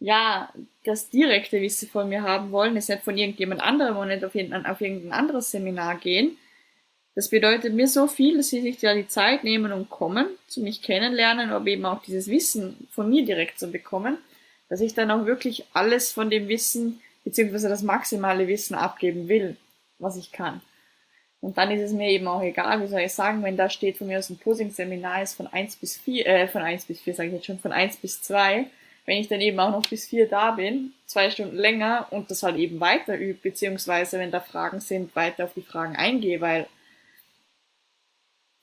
ja, 0.00 0.52
das 0.84 1.08
direkte 1.08 1.62
Wissen 1.62 1.88
von 1.88 2.10
mir 2.10 2.22
haben 2.22 2.52
wollen, 2.52 2.76
es 2.76 2.88
nicht 2.88 3.04
von 3.04 3.16
irgendjemand 3.16 3.62
anderem 3.62 3.96
und 3.96 4.08
nicht 4.08 4.22
auf 4.22 4.34
irgendein, 4.34 4.66
auf 4.66 4.82
irgendein 4.82 5.12
anderes 5.12 5.50
Seminar 5.50 5.96
gehen. 5.96 6.36
Das 7.14 7.28
bedeutet 7.28 7.74
mir 7.74 7.88
so 7.88 8.06
viel, 8.06 8.38
dass 8.38 8.48
sie 8.48 8.62
sich 8.62 8.78
da 8.78 8.94
die 8.94 9.08
Zeit 9.08 9.44
nehmen 9.44 9.72
und 9.72 9.90
kommen, 9.90 10.26
zu 10.48 10.60
mich 10.60 10.82
kennenlernen, 10.82 11.50
aber 11.50 11.66
eben 11.66 11.84
auch 11.84 12.02
dieses 12.02 12.28
Wissen 12.28 12.88
von 12.90 13.10
mir 13.10 13.24
direkt 13.24 13.58
zu 13.58 13.70
bekommen, 13.70 14.16
dass 14.68 14.80
ich 14.80 14.94
dann 14.94 15.10
auch 15.10 15.26
wirklich 15.26 15.64
alles 15.74 16.12
von 16.12 16.30
dem 16.30 16.48
Wissen, 16.48 17.02
beziehungsweise 17.24 17.68
das 17.68 17.82
maximale 17.82 18.48
Wissen 18.48 18.74
abgeben 18.74 19.28
will, 19.28 19.56
was 19.98 20.16
ich 20.16 20.32
kann. 20.32 20.62
Und 21.40 21.58
dann 21.58 21.70
ist 21.70 21.82
es 21.82 21.92
mir 21.92 22.08
eben 22.08 22.28
auch 22.28 22.42
egal, 22.42 22.80
wie 22.82 22.86
soll 22.86 23.00
ich 23.00 23.12
sagen, 23.12 23.42
wenn 23.42 23.56
da 23.56 23.68
steht 23.68 23.98
von 23.98 24.06
mir 24.06 24.18
aus 24.18 24.30
ein 24.30 24.38
Posing-Seminar 24.38 25.22
ist 25.22 25.34
von 25.34 25.48
eins 25.48 25.76
bis 25.76 25.96
vier, 25.96 26.26
äh, 26.26 26.48
von 26.48 26.62
eins 26.62 26.84
bis 26.84 27.00
vier 27.00 27.14
sage 27.14 27.28
ich 27.28 27.34
jetzt 27.34 27.46
schon, 27.46 27.58
von 27.58 27.72
eins 27.72 27.96
bis 27.96 28.22
zwei 28.22 28.66
wenn 29.04 29.18
ich 29.18 29.28
dann 29.28 29.40
eben 29.40 29.58
auch 29.58 29.70
noch 29.70 29.88
bis 29.88 30.06
vier 30.06 30.28
da 30.28 30.52
bin, 30.52 30.92
zwei 31.06 31.30
Stunden 31.30 31.56
länger 31.56 32.06
und 32.10 32.30
das 32.30 32.42
halt 32.42 32.56
eben 32.56 32.80
weiter 32.80 33.16
übe, 33.16 33.38
beziehungsweise 33.42 34.18
wenn 34.18 34.30
da 34.30 34.40
Fragen 34.40 34.80
sind, 34.80 35.14
weiter 35.16 35.44
auf 35.44 35.54
die 35.54 35.62
Fragen 35.62 35.96
eingehe, 35.96 36.40
weil, 36.40 36.66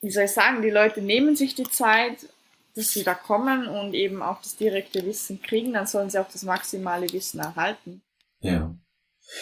wie 0.02 0.10
soll 0.10 0.24
ich 0.24 0.32
sagen, 0.32 0.62
die 0.62 0.70
Leute 0.70 1.02
nehmen 1.02 1.36
sich 1.36 1.54
die 1.54 1.68
Zeit, 1.68 2.28
dass 2.74 2.92
sie 2.92 3.04
da 3.04 3.14
kommen 3.14 3.66
und 3.66 3.94
eben 3.94 4.22
auch 4.22 4.40
das 4.40 4.56
direkte 4.56 5.04
Wissen 5.04 5.42
kriegen, 5.42 5.72
dann 5.72 5.86
sollen 5.86 6.10
sie 6.10 6.18
auch 6.18 6.30
das 6.30 6.42
maximale 6.42 7.12
Wissen 7.12 7.40
erhalten. 7.40 8.02
Ja. 8.40 8.74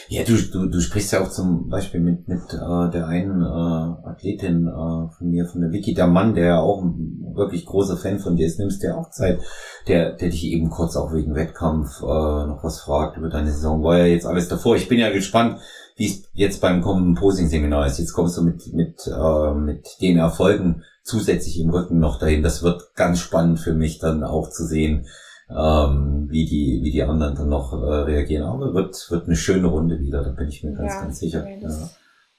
Ja, 0.08 0.22
du, 0.22 0.36
du, 0.36 0.66
du 0.66 0.80
sprichst 0.80 1.12
ja 1.12 1.22
auch 1.22 1.30
zum 1.30 1.68
Beispiel 1.68 2.00
mit, 2.00 2.28
mit 2.28 2.42
äh, 2.52 2.90
der 2.90 3.06
einen 3.06 3.40
äh, 3.40 4.08
Athletin 4.08 4.66
äh, 4.66 5.10
von 5.16 5.30
mir, 5.30 5.46
von 5.46 5.62
der 5.62 5.72
Vicky, 5.72 5.94
der 5.94 6.06
Mann, 6.06 6.34
der 6.34 6.44
ja 6.44 6.60
auch 6.60 6.82
ein 6.82 7.32
wirklich 7.34 7.64
großer 7.64 7.96
Fan 7.96 8.18
von 8.18 8.36
dir 8.36 8.46
ist, 8.46 8.58
nimmst 8.58 8.82
dir 8.82 8.98
auch 8.98 9.10
Zeit, 9.10 9.40
der, 9.86 10.12
der 10.12 10.28
dich 10.28 10.44
eben 10.44 10.68
kurz 10.68 10.94
auch 10.94 11.14
wegen 11.14 11.34
Wettkampf 11.34 12.02
äh, 12.02 12.04
noch 12.04 12.60
was 12.62 12.80
fragt 12.80 13.16
über 13.16 13.30
deine 13.30 13.50
Saison. 13.50 13.82
War 13.82 13.98
ja 13.98 14.06
jetzt 14.06 14.26
alles 14.26 14.48
davor. 14.48 14.76
Ich 14.76 14.88
bin 14.88 14.98
ja 14.98 15.10
gespannt, 15.10 15.58
wie 15.98 16.06
es 16.06 16.22
jetzt 16.32 16.60
beim 16.60 16.80
kommenden 16.80 17.16
Posing-Seminar 17.16 17.86
ist. 17.86 17.98
Jetzt 17.98 18.12
kommst 18.12 18.38
du 18.38 18.42
mit, 18.42 18.72
mit, 18.72 19.06
äh, 19.06 19.54
mit 19.54 19.86
den 20.00 20.16
Erfolgen 20.18 20.84
zusätzlich 21.02 21.58
im 21.58 21.70
Rücken 21.70 21.98
noch 21.98 22.20
dahin. 22.20 22.42
Das 22.44 22.62
wird 22.62 22.94
ganz 22.94 23.18
spannend 23.18 23.58
für 23.58 23.74
mich 23.74 23.98
dann 23.98 24.22
auch 24.22 24.48
zu 24.48 24.64
sehen, 24.64 25.06
ähm, 25.50 26.28
wie 26.30 26.44
die 26.44 26.80
wie 26.84 26.92
die 26.92 27.02
anderen 27.02 27.34
dann 27.34 27.48
noch 27.48 27.72
äh, 27.72 27.76
reagieren. 28.02 28.44
Aber 28.44 28.74
wird 28.74 29.10
wird 29.10 29.26
eine 29.26 29.36
schöne 29.36 29.66
Runde 29.66 29.98
wieder, 29.98 30.22
da 30.22 30.30
bin 30.30 30.48
ich 30.48 30.62
mir 30.62 30.74
ganz 30.74 30.94
Ja, 30.94 31.00
ganz 31.00 31.18
sicher. 31.18 31.48
Ja. 31.48 31.90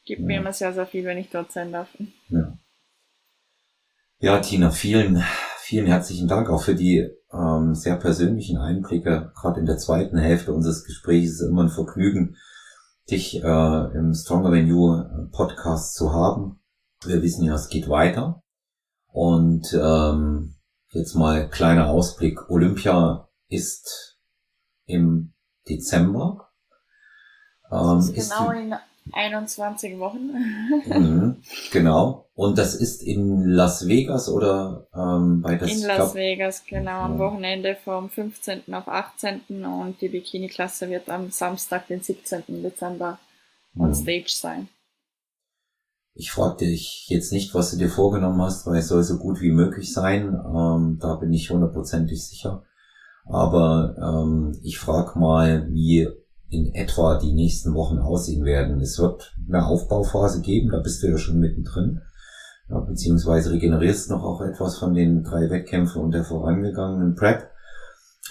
gibt 0.05 0.21
mir 0.21 0.35
Ja. 0.35 0.39
immer 0.39 0.53
sehr, 0.53 0.73
sehr 0.73 0.85
viel, 0.85 1.03
wenn 1.03 1.17
ich 1.17 1.29
dort 1.29 1.51
sein 1.51 1.71
darf. 1.73 1.89
Ja. 2.29 2.57
ja, 4.19 4.39
Tina, 4.39 4.71
vielen 4.71 5.21
vielen 5.69 5.85
herzlichen 5.87 6.27
Dank 6.27 6.49
auch 6.49 6.63
für 6.63 6.75
die 6.75 7.09
ähm, 7.33 7.75
sehr 7.75 7.97
persönlichen 7.97 8.57
Einblicke. 8.57 9.31
Gerade 9.35 9.59
in 9.59 9.65
der 9.65 9.77
zweiten 9.77 10.17
Hälfte 10.17 10.53
unseres 10.53 10.83
Gesprächs 10.85 11.31
ist 11.33 11.41
es 11.41 11.49
immer 11.49 11.63
ein 11.63 11.69
Vergnügen, 11.69 12.37
dich 13.11 13.35
äh, 13.43 13.97
im 13.97 14.13
Stronger 14.13 14.51
Than 14.51 14.67
You 14.67 15.03
Podcast 15.31 15.95
zu 15.95 16.13
haben. 16.13 16.61
Wir 17.03 17.21
wissen 17.21 17.45
ja, 17.45 17.55
es 17.55 17.69
geht 17.69 17.89
weiter. 17.89 18.43
Und 19.07 19.73
ähm, 19.73 20.55
jetzt 20.91 21.15
mal 21.15 21.49
kleiner 21.49 21.87
Ausblick. 21.87 22.49
Olympia 22.49 23.27
ist 23.47 24.17
im 24.85 25.33
Dezember. 25.67 26.49
Ähm, 27.71 27.99
ist 27.99 28.31
genau 28.31 28.51
die- 28.51 28.59
in 28.59 28.75
21 29.13 29.99
Wochen. 29.99 30.31
Mhm, 30.87 31.37
genau. 31.71 32.25
Und 32.35 32.57
das 32.57 32.73
ist 32.75 33.03
in 33.03 33.43
Las 33.43 33.87
Vegas 33.87 34.29
oder 34.29 34.87
ähm, 34.95 35.41
bei 35.41 35.55
das 35.55 35.69
in 35.71 35.81
Las 35.87 35.95
glaub- 35.97 36.15
Vegas, 36.15 36.63
genau, 36.65 37.01
am 37.01 37.13
Ja. 37.13 37.19
Wochenende 37.19 37.75
vom 37.83 38.09
15. 38.09 38.73
auf 38.73 38.87
18. 38.87 39.41
und 39.65 39.99
die 40.01 40.09
Bikini-Klasse 40.09 40.89
wird 40.89 41.09
am 41.09 41.31
Samstag, 41.31 41.87
den 41.87 42.01
17. 42.01 42.43
Dezember 42.63 43.19
on 43.77 43.89
Mhm. 43.89 43.93
Stage 43.95 44.29
sein. 44.29 44.67
Ich 46.15 46.31
fragte 46.31 46.65
dich 46.65 47.05
jetzt 47.09 47.31
nicht, 47.31 47.53
was 47.53 47.71
du 47.71 47.77
dir 47.77 47.89
vorgenommen 47.89 48.41
hast, 48.41 48.65
weil 48.67 48.77
es 48.79 48.87
soll 48.89 49.03
so 49.03 49.17
gut 49.19 49.39
wie 49.41 49.51
möglich 49.51 49.93
sein. 49.93 50.33
Ähm, 50.33 50.97
da 51.01 51.15
bin 51.15 51.31
ich 51.31 51.49
hundertprozentig 51.49 52.25
sicher. 52.25 52.63
Aber 53.25 53.95
ähm, 54.01 54.59
ich 54.63 54.79
frage 54.79 55.17
mal, 55.19 55.67
wie 55.71 56.07
in 56.49 56.73
etwa 56.73 57.19
die 57.19 57.33
nächsten 57.33 57.73
Wochen 57.73 57.99
aussehen 57.99 58.43
werden. 58.45 58.79
Es 58.81 58.97
wird 58.99 59.35
eine 59.47 59.65
Aufbauphase 59.65 60.41
geben, 60.41 60.69
da 60.71 60.79
bist 60.79 61.03
du 61.03 61.07
ja 61.07 61.17
schon 61.17 61.39
mittendrin. 61.39 62.01
Ja, 62.69 62.79
beziehungsweise 62.79 63.51
regenerierst 63.51 64.09
noch 64.11 64.23
auch 64.23 64.41
etwas 64.41 64.77
von 64.77 64.93
den 64.93 65.23
drei 65.23 65.49
Wettkämpfen 65.49 66.01
und 66.01 66.11
der 66.11 66.23
vorangegangenen 66.23 67.15
Prep. 67.15 67.49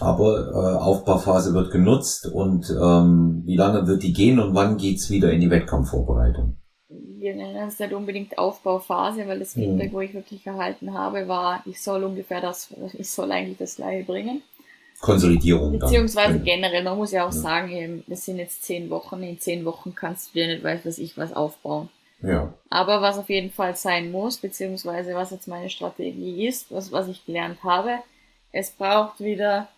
Aber 0.01 0.49
äh, 0.53 0.77
Aufbauphase 0.79 1.55
wird 1.55 1.73
genutzt 1.73 2.27
und 2.27 2.71
ähm, 2.71 3.43
wie 3.47 3.57
lange 3.57 3.89
wird 3.89 4.05
die 4.05 4.13
gehen 4.13 4.39
und 4.39 4.55
wann 4.55 4.77
geht's 4.77 5.11
wieder 5.11 5.33
in 5.33 5.41
die 5.41 5.51
Wettkampfvorbereitung? 5.51 6.57
Wir 6.89 7.35
nennen 7.35 7.67
es 7.67 7.81
nicht 7.81 7.93
unbedingt 7.93 8.39
Aufbauphase, 8.39 9.27
weil 9.27 9.41
das 9.41 9.57
Mhm. 9.57 9.61
Feedback, 9.61 9.93
wo 9.93 10.01
ich 10.01 10.15
wirklich 10.15 10.47
erhalten 10.47 10.95
habe, 10.95 11.27
war, 11.27 11.63
ich 11.67 11.83
soll 11.83 12.05
ungefähr 12.05 12.41
das, 12.41 12.73
ich 12.93 13.11
soll 13.11 13.33
eigentlich 13.33 13.59
das 13.59 13.75
gleiche 13.77 14.05
bringen. 14.07 14.43
Konsolidierung 15.01 15.73
dann. 15.79 15.81
Beziehungsweise 15.89 16.33
Genau. 16.35 16.45
generell, 16.45 16.83
man 16.83 16.97
muss 16.99 17.13
ja 17.13 17.23
auch 17.25 17.33
Ja. 17.33 17.41
sagen, 17.41 17.71
eben, 17.71 18.05
das 18.09 18.25
sind 18.25 18.39
jetzt 18.39 18.65
zehn 18.65 18.91
Wochen, 18.91 19.23
in 19.23 19.39
zehn 19.41 19.65
Wochen 19.65 19.95
kannst 19.95 20.29
du 20.35 20.39
dir 20.39 20.49
nicht 20.49 20.65
weiß 20.65 20.81
was 20.85 20.99
ich 20.99 21.17
was 21.17 21.33
aufbauen. 21.33 21.89
Ja. 22.21 22.53
Aber 22.69 23.01
was 23.01 23.17
auf 23.19 23.29
jeden 23.29 23.53
Fall 23.53 23.77
sein 23.77 24.11
muss, 24.11 24.39
beziehungsweise 24.39 25.15
was 25.15 25.31
jetzt 25.31 25.47
meine 25.47 25.71
Strategie 25.71 26.49
ist, 26.49 26.73
was, 26.73 26.91
was 26.91 27.07
ich 27.09 27.25
gelernt 27.25 27.63
habe, 27.63 27.99
es 28.51 28.71
braucht 28.73 29.21
wieder 29.21 29.69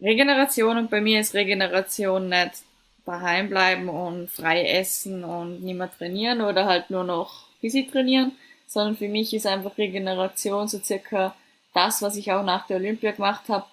Regeneration 0.00 0.76
und 0.76 0.90
bei 0.90 1.00
mir 1.00 1.20
ist 1.20 1.34
Regeneration 1.34 2.28
nicht 2.28 2.62
daheim 3.06 3.48
bleiben 3.48 3.88
und 3.88 4.28
frei 4.30 4.64
essen 4.64 5.24
und 5.24 5.62
nicht 5.62 5.76
mehr 5.76 5.90
trainieren 5.96 6.40
oder 6.40 6.66
halt 6.66 6.90
nur 6.90 7.04
noch 7.04 7.46
busy 7.60 7.86
trainieren, 7.90 8.32
sondern 8.66 8.96
für 8.96 9.08
mich 9.08 9.32
ist 9.34 9.46
einfach 9.46 9.76
Regeneration 9.78 10.68
so 10.68 10.78
circa 10.78 11.34
das, 11.74 12.02
was 12.02 12.16
ich 12.16 12.32
auch 12.32 12.44
nach 12.44 12.66
der 12.66 12.76
Olympia 12.76 13.12
gemacht 13.12 13.48
habe, 13.48 13.64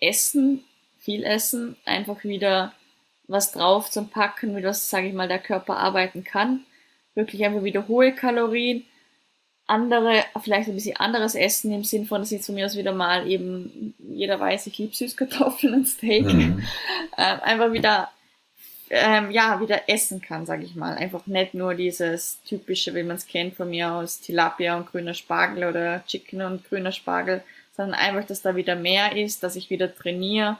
essen, 0.00 0.64
viel 0.98 1.24
essen, 1.24 1.76
einfach 1.84 2.24
wieder 2.24 2.72
was 3.26 3.52
drauf 3.52 3.90
zum 3.90 4.08
Packen, 4.08 4.54
mit 4.54 4.64
was, 4.64 4.88
sage 4.90 5.08
ich 5.08 5.14
mal, 5.14 5.28
der 5.28 5.38
Körper 5.38 5.76
arbeiten 5.76 6.24
kann. 6.24 6.64
Wirklich 7.14 7.44
einfach 7.44 7.62
wieder 7.62 7.88
hohe 7.88 8.14
Kalorien, 8.14 8.84
andere, 9.68 10.24
vielleicht 10.42 10.68
ein 10.68 10.74
bisschen 10.74 10.96
anderes 10.96 11.34
Essen 11.34 11.72
im 11.72 11.84
Sinn 11.84 12.06
von, 12.06 12.22
dass 12.22 12.32
ich 12.32 12.42
zu 12.42 12.52
mir 12.52 12.66
aus 12.66 12.76
wieder 12.76 12.92
mal 12.92 13.30
eben, 13.30 13.94
jeder 13.98 14.40
weiß, 14.40 14.66
ich 14.66 14.78
liebe 14.78 14.94
Süßkartoffeln 14.94 15.74
und 15.74 15.86
Steak, 15.86 16.24
Mhm. 16.24 16.62
ähm, 17.18 17.40
einfach 17.42 17.72
wieder, 17.72 18.10
ähm, 18.90 19.30
ja, 19.30 19.60
wieder 19.60 19.88
essen 19.88 20.22
kann, 20.22 20.46
sage 20.46 20.64
ich 20.64 20.74
mal. 20.74 20.94
Einfach 20.94 21.26
nicht 21.26 21.52
nur 21.52 21.74
dieses 21.74 22.42
typische, 22.44 22.94
wie 22.94 23.02
man 23.02 23.16
es 23.16 23.26
kennt 23.26 23.56
von 23.56 23.68
mir 23.68 23.92
aus, 23.92 24.20
Tilapia 24.20 24.76
und 24.78 24.86
grüner 24.90 25.12
Spargel 25.14 25.64
oder 25.68 26.02
Chicken 26.06 26.40
und 26.40 26.64
grüner 26.64 26.92
Spargel, 26.92 27.42
sondern 27.78 27.98
einfach, 27.98 28.26
dass 28.26 28.42
da 28.42 28.56
wieder 28.56 28.74
mehr 28.74 29.16
ist, 29.16 29.44
dass 29.44 29.54
ich 29.54 29.70
wieder 29.70 29.94
trainiere, 29.94 30.58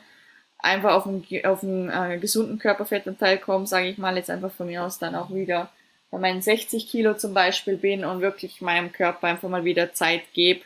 einfach 0.59 0.95
auf 0.95 1.07
einen, 1.07 1.27
auf 1.45 1.65
einen 1.65 1.91
äh, 1.91 2.19
gesunden 2.19 2.61
Körperfettanteil 2.61 3.39
komme, 3.39 3.67
sage 3.67 3.89
ich 3.89 3.99
mal, 3.99 4.17
jetzt 4.17 4.31
einfach 4.31 4.53
von 4.53 4.69
mir 4.69 4.85
aus 4.85 5.01
dann 5.01 5.17
auch 5.17 5.35
wieder 5.35 5.69
bei 6.13 6.19
meinen 6.19 6.43
60 6.43 6.89
Kilo 6.89 7.15
zum 7.15 7.35
Beispiel 7.35 7.77
bin 7.77 8.05
und 8.05 8.21
wirklich 8.21 8.61
meinem 8.61 8.93
Körper 8.93 9.27
einfach 9.27 9.49
mal 9.49 9.65
wieder 9.65 9.93
Zeit 9.93 10.23
gebe, 10.33 10.61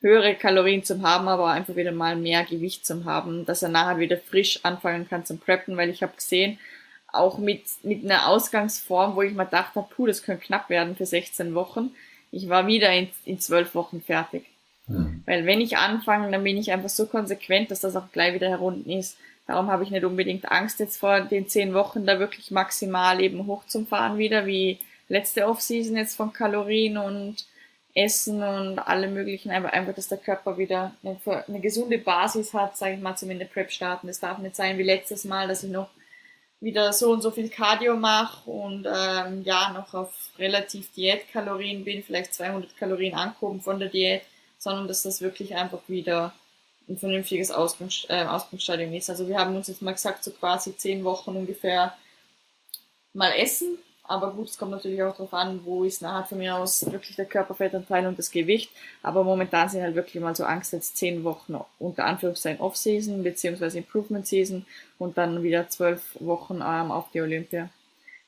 höhere 0.00 0.36
Kalorien 0.36 0.84
zu 0.84 1.02
haben, 1.02 1.26
aber 1.26 1.48
einfach 1.48 1.74
wieder 1.74 1.92
mal 1.92 2.14
mehr 2.14 2.44
Gewicht 2.44 2.86
zu 2.86 3.04
haben, 3.04 3.44
dass 3.44 3.64
er 3.64 3.70
nachher 3.70 3.98
wieder 3.98 4.18
frisch 4.18 4.64
anfangen 4.64 5.08
kann 5.08 5.26
zum 5.26 5.38
Preppen, 5.38 5.76
weil 5.76 5.90
ich 5.90 6.04
habe 6.04 6.14
gesehen, 6.14 6.60
auch 7.08 7.38
mit, 7.38 7.64
mit 7.82 8.04
einer 8.04 8.28
Ausgangsform, 8.28 9.16
wo 9.16 9.22
ich 9.22 9.32
mir 9.32 9.46
gedacht 9.46 9.74
habe, 9.74 9.88
puh, 9.92 10.06
das 10.06 10.22
könnte 10.22 10.46
knapp 10.46 10.70
werden 10.70 10.94
für 10.94 11.06
16 11.06 11.56
Wochen. 11.56 11.90
Ich 12.30 12.48
war 12.48 12.68
wieder 12.68 12.92
in, 12.92 13.08
in 13.24 13.40
12 13.40 13.74
Wochen 13.74 14.00
fertig. 14.00 14.46
Weil 15.26 15.46
wenn 15.46 15.60
ich 15.60 15.76
anfange, 15.76 16.30
dann 16.30 16.44
bin 16.44 16.56
ich 16.56 16.72
einfach 16.72 16.88
so 16.88 17.06
konsequent, 17.06 17.70
dass 17.70 17.80
das 17.80 17.96
auch 17.96 18.10
gleich 18.12 18.34
wieder 18.34 18.48
herunten 18.48 18.90
ist. 18.92 19.16
Darum 19.46 19.70
habe 19.70 19.82
ich 19.82 19.90
nicht 19.90 20.04
unbedingt 20.04 20.50
Angst 20.50 20.80
jetzt 20.80 20.98
vor 20.98 21.20
den 21.20 21.48
zehn 21.48 21.74
Wochen 21.74 22.06
da 22.06 22.18
wirklich 22.18 22.50
maximal 22.50 23.20
eben 23.20 23.46
hoch 23.46 23.64
zum 23.66 23.86
Fahren 23.86 24.18
wieder, 24.18 24.46
wie 24.46 24.78
letzte 25.08 25.46
Offseason 25.46 25.96
jetzt 25.96 26.16
von 26.16 26.32
Kalorien 26.32 26.96
und 26.96 27.44
Essen 27.94 28.42
und 28.42 28.78
alle 28.78 29.08
möglichen, 29.08 29.50
aber 29.50 29.72
einfach, 29.72 29.94
dass 29.94 30.08
der 30.08 30.18
Körper 30.18 30.56
wieder 30.56 30.92
eine, 31.02 31.18
eine 31.48 31.60
gesunde 31.60 31.98
Basis 31.98 32.54
hat, 32.54 32.76
sage 32.76 32.94
ich 32.94 33.00
mal, 33.00 33.16
zum 33.16 33.30
in 33.30 33.40
der 33.40 33.46
Prep 33.46 33.72
starten. 33.72 34.08
Es 34.08 34.20
darf 34.20 34.38
nicht 34.38 34.54
sein 34.54 34.78
wie 34.78 34.84
letztes 34.84 35.24
Mal, 35.24 35.48
dass 35.48 35.64
ich 35.64 35.70
noch 35.70 35.88
wieder 36.60 36.92
so 36.92 37.10
und 37.10 37.22
so 37.22 37.30
viel 37.30 37.48
Cardio 37.48 37.96
mache 37.96 38.48
und 38.48 38.86
ähm, 38.86 39.42
ja, 39.44 39.72
noch 39.72 39.94
auf 39.94 40.30
relativ 40.38 40.92
Diätkalorien 40.92 41.84
bin, 41.84 42.02
vielleicht 42.02 42.34
200 42.34 42.76
Kalorien 42.76 43.14
angehoben 43.14 43.60
von 43.60 43.80
der 43.80 43.88
Diät, 43.88 44.22
sondern 44.60 44.86
dass 44.86 45.02
das 45.02 45.20
wirklich 45.20 45.56
einfach 45.56 45.80
wieder 45.88 46.32
ein 46.88 46.98
vernünftiges 46.98 47.50
Ausgangs 47.50 48.06
äh, 48.08 48.24
Ausgangsstadium 48.24 48.92
ist. 48.94 49.10
Also 49.10 49.26
wir 49.26 49.38
haben 49.38 49.56
uns 49.56 49.68
jetzt 49.68 49.82
mal 49.82 49.92
gesagt, 49.92 50.22
so 50.22 50.30
quasi 50.30 50.76
zehn 50.76 51.02
Wochen 51.02 51.34
ungefähr 51.34 51.96
mal 53.12 53.32
essen. 53.32 53.78
Aber 54.04 54.32
gut, 54.32 54.48
es 54.48 54.58
kommt 54.58 54.72
natürlich 54.72 55.02
auch 55.04 55.12
darauf 55.16 55.32
an, 55.32 55.60
wo 55.64 55.84
ist 55.84 56.02
nachher 56.02 56.26
von 56.26 56.38
mir 56.38 56.56
aus 56.56 56.84
wirklich 56.90 57.14
der 57.14 57.26
Körperfettanteil 57.26 58.06
und 58.08 58.18
das 58.18 58.32
Gewicht. 58.32 58.70
Aber 59.02 59.22
momentan 59.22 59.68
sind 59.68 59.82
halt 59.82 59.94
wirklich 59.94 60.20
mal 60.20 60.34
so 60.34 60.44
Angst 60.44 60.72
jetzt 60.72 60.96
zehn 60.96 61.22
Wochen 61.22 61.56
unter 61.78 62.04
Anführungszeichen 62.04 62.60
Off-Season 62.60 63.22
beziehungsweise 63.22 63.78
Improvement-Season 63.78 64.66
und 64.98 65.16
dann 65.16 65.44
wieder 65.44 65.68
zwölf 65.68 66.16
Wochen 66.18 66.56
ähm, 66.56 66.90
auf 66.90 67.06
die 67.12 67.20
Olympia. 67.20 67.70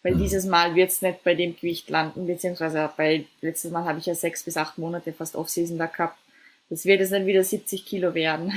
Weil 0.05 0.14
Mhm. 0.14 0.18
dieses 0.18 0.45
Mal 0.47 0.76
wird 0.76 0.91
es 0.91 1.03
nicht 1.03 1.24
bei 1.24 1.35
dem 1.35 1.57
Gewicht 1.57 1.91
landen, 1.91 2.26
beziehungsweise 2.26 2.89
bei 2.97 3.24
letztes 3.41 3.72
Mal 3.72 3.85
habe 3.85 3.99
ich 3.99 4.07
ja 4.07 4.14
sechs 4.14 4.45
bis 4.45 4.57
acht 4.57 4.78
Monate 4.78 5.12
fast 5.12 5.35
Off-Season 5.35 5.78
da 5.78 5.87
gehabt. 5.87 6.16
Das 6.73 6.87
wird 6.87 7.01
jetzt 7.01 7.12
nicht 7.12 7.27
wieder 7.27 7.45
70 7.45 7.85
Kilo 7.85 8.14
werden. 8.14 8.51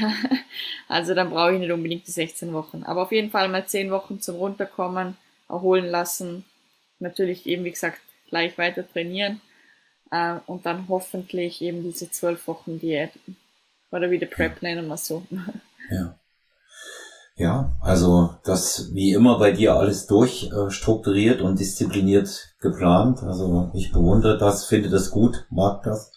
also 0.88 1.14
dann 1.14 1.32
brauche 1.32 1.56
ich 1.56 1.60
nicht 1.60 1.74
unbedingt 1.74 2.08
die 2.08 2.12
16 2.12 2.54
Wochen. 2.54 2.84
Aber 2.84 3.02
auf 3.02 3.12
jeden 3.12 3.30
Fall 3.30 3.50
mal 3.50 3.68
10 3.68 3.92
Wochen 3.92 4.22
zum 4.22 4.38
Runterkommen, 4.38 5.18
erholen 5.50 5.88
lassen. 5.88 6.46
Natürlich 7.00 7.46
eben, 7.46 7.66
wie 7.66 7.72
gesagt, 7.72 8.00
gleich 8.30 8.58
weiter 8.58 8.90
trainieren. 8.90 9.42
Äh, 10.12 10.36
und 10.46 10.66
dann 10.66 10.88
hoffentlich 10.88 11.62
eben 11.62 11.84
diese 11.84 12.10
12 12.10 12.48
Wochen 12.48 12.80
Diät. 12.80 13.12
Oder 13.92 14.10
wie 14.10 14.18
die 14.18 14.28
Prep 14.28 14.62
nennen 14.62 14.88
wir 14.88 14.96
es 14.96 15.08
so. 15.08 15.24
Ja. 15.92 16.18
Ja, 17.36 17.76
also 17.82 18.34
das 18.46 18.94
wie 18.94 19.12
immer 19.12 19.38
bei 19.40 19.52
dir 19.52 19.76
alles 19.76 20.08
durchstrukturiert 20.08 21.42
und 21.42 21.60
diszipliniert 21.60 22.56
geplant. 22.62 23.24
Also 23.24 23.72
ich 23.74 23.92
bewundere 23.92 24.38
das, 24.38 24.68
finde 24.68 24.90
das 24.90 25.12
gut, 25.12 25.46
mag 25.50 25.84
das. 25.84 26.14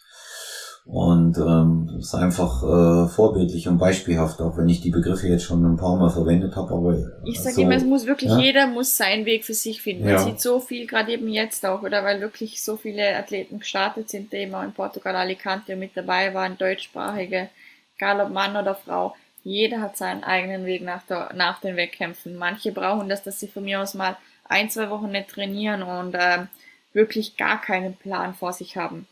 Und 0.91 1.37
ähm, 1.37 1.99
ist 1.99 2.15
einfach 2.15 2.63
äh, 2.63 3.09
vorbildlich 3.09 3.69
und 3.69 3.77
beispielhaft, 3.77 4.41
auch 4.41 4.57
wenn 4.57 4.71
ich 4.71 4.81
die 4.81 4.91
Begriffe 4.91 5.29
jetzt 5.29 5.45
schon 5.45 5.63
ein 5.63 5.77
paar 5.77 5.97
Mal 5.97 6.09
verwendet 6.09 6.57
habe. 6.57 6.73
Aber 6.73 6.97
Ich 7.25 7.39
sage 7.41 7.57
so, 7.57 7.61
immer, 7.61 7.75
es 7.75 7.85
muss 7.85 8.07
wirklich, 8.07 8.31
ja. 8.31 8.39
jeder 8.39 8.67
muss 8.67 8.97
seinen 8.97 9.27
Weg 9.27 9.45
für 9.45 9.53
sich 9.53 9.83
finden. 9.83 10.05
Man 10.05 10.15
Ja. 10.15 10.19
sieht 10.21 10.41
so 10.41 10.61
viel, 10.61 10.87
gerade 10.87 11.13
eben 11.13 11.29
jetzt 11.29 11.67
auch, 11.67 11.83
oder 11.83 12.03
weil 12.05 12.23
wirklich 12.23 12.63
so 12.65 12.77
viele 12.79 13.17
Athleten 13.17 13.59
gestartet 13.59 14.09
sind, 14.09 14.33
die 14.33 14.45
immer 14.45 14.65
in 14.65 14.73
Portugal 14.73 15.15
Alicante 15.15 15.77
mit 15.77 15.95
dabei 15.95 16.33
waren, 16.33 16.57
deutschsprachige, 16.57 17.51
egal 17.99 18.23
ob 18.23 18.31
Mann 18.33 18.57
oder 18.57 18.75
Frau. 18.75 19.15
Jeder 19.45 19.83
hat 19.83 19.99
seinen 19.99 20.25
eigenen 20.25 20.65
Weg 20.65 20.83
nach, 20.83 21.03
der, 21.03 21.35
nach 21.35 21.61
den 21.61 21.77
Wettkämpfen. 21.77 22.35
Manche 22.37 22.73
brauchen 22.73 23.11
das, 23.11 23.23
dass 23.23 23.39
sie 23.39 23.49
von 23.49 23.65
mir 23.65 23.83
aus 23.83 23.93
mal 23.93 24.17
ein, 24.49 24.71
zwei 24.71 24.89
Wochen 24.89 25.11
nicht 25.11 25.29
trainieren 25.29 25.83
und 25.83 26.17
ähm, 26.19 26.49
wirklich 26.95 27.37
gar 27.37 27.61
keinen 27.61 27.95
Plan 27.95 28.33
vor 28.33 28.55
sich 28.55 28.79
haben. 28.79 29.07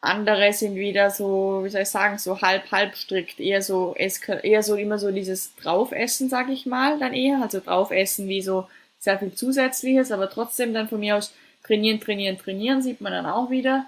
Andere 0.00 0.52
sind 0.52 0.76
wieder 0.76 1.10
so, 1.10 1.60
wie 1.64 1.70
soll 1.70 1.82
ich 1.82 1.88
sagen, 1.88 2.18
so 2.18 2.40
halb 2.40 2.70
halb 2.70 2.96
strikt, 2.96 3.40
eher 3.40 3.62
so 3.62 3.94
eher 3.94 4.62
so 4.62 4.76
immer 4.76 4.98
so 4.98 5.10
dieses 5.10 5.54
Draufessen, 5.56 6.28
sag 6.28 6.48
ich 6.48 6.66
mal, 6.66 6.98
dann 6.98 7.14
eher, 7.14 7.42
also 7.42 7.60
Draufessen 7.60 8.28
wie 8.28 8.42
so 8.42 8.68
sehr 8.98 9.18
viel 9.18 9.34
Zusätzliches, 9.34 10.12
aber 10.12 10.30
trotzdem 10.30 10.72
dann 10.72 10.88
von 10.88 11.00
mir 11.00 11.16
aus 11.16 11.32
trainieren, 11.64 12.00
trainieren, 12.00 12.38
trainieren, 12.38 12.82
sieht 12.82 13.00
man 13.00 13.12
dann 13.12 13.26
auch 13.26 13.50
wieder. 13.50 13.86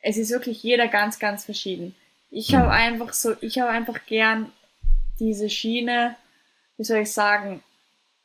Es 0.00 0.16
ist 0.16 0.30
wirklich 0.30 0.62
jeder 0.62 0.88
ganz, 0.88 1.18
ganz 1.18 1.44
verschieden. 1.44 1.94
Ich 2.30 2.54
habe 2.54 2.70
einfach 2.70 3.12
so, 3.12 3.34
ich 3.40 3.58
habe 3.58 3.70
einfach 3.70 4.06
gern 4.06 4.52
diese 5.18 5.48
Schiene, 5.50 6.16
wie 6.76 6.84
soll 6.84 6.98
ich 6.98 7.12
sagen, 7.12 7.62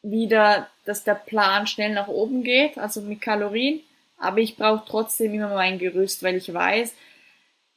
wieder, 0.01 0.67
dass 0.85 1.03
der 1.03 1.15
Plan 1.15 1.67
schnell 1.67 1.93
nach 1.93 2.07
oben 2.07 2.43
geht, 2.43 2.77
also 2.77 3.01
mit 3.01 3.21
Kalorien, 3.21 3.81
aber 4.21 4.39
ich 4.39 4.55
brauche 4.55 4.83
trotzdem 4.87 5.33
immer 5.33 5.49
mein 5.49 5.79
Gerüst, 5.79 6.23
weil 6.23 6.35
ich 6.35 6.53
weiß, 6.53 6.93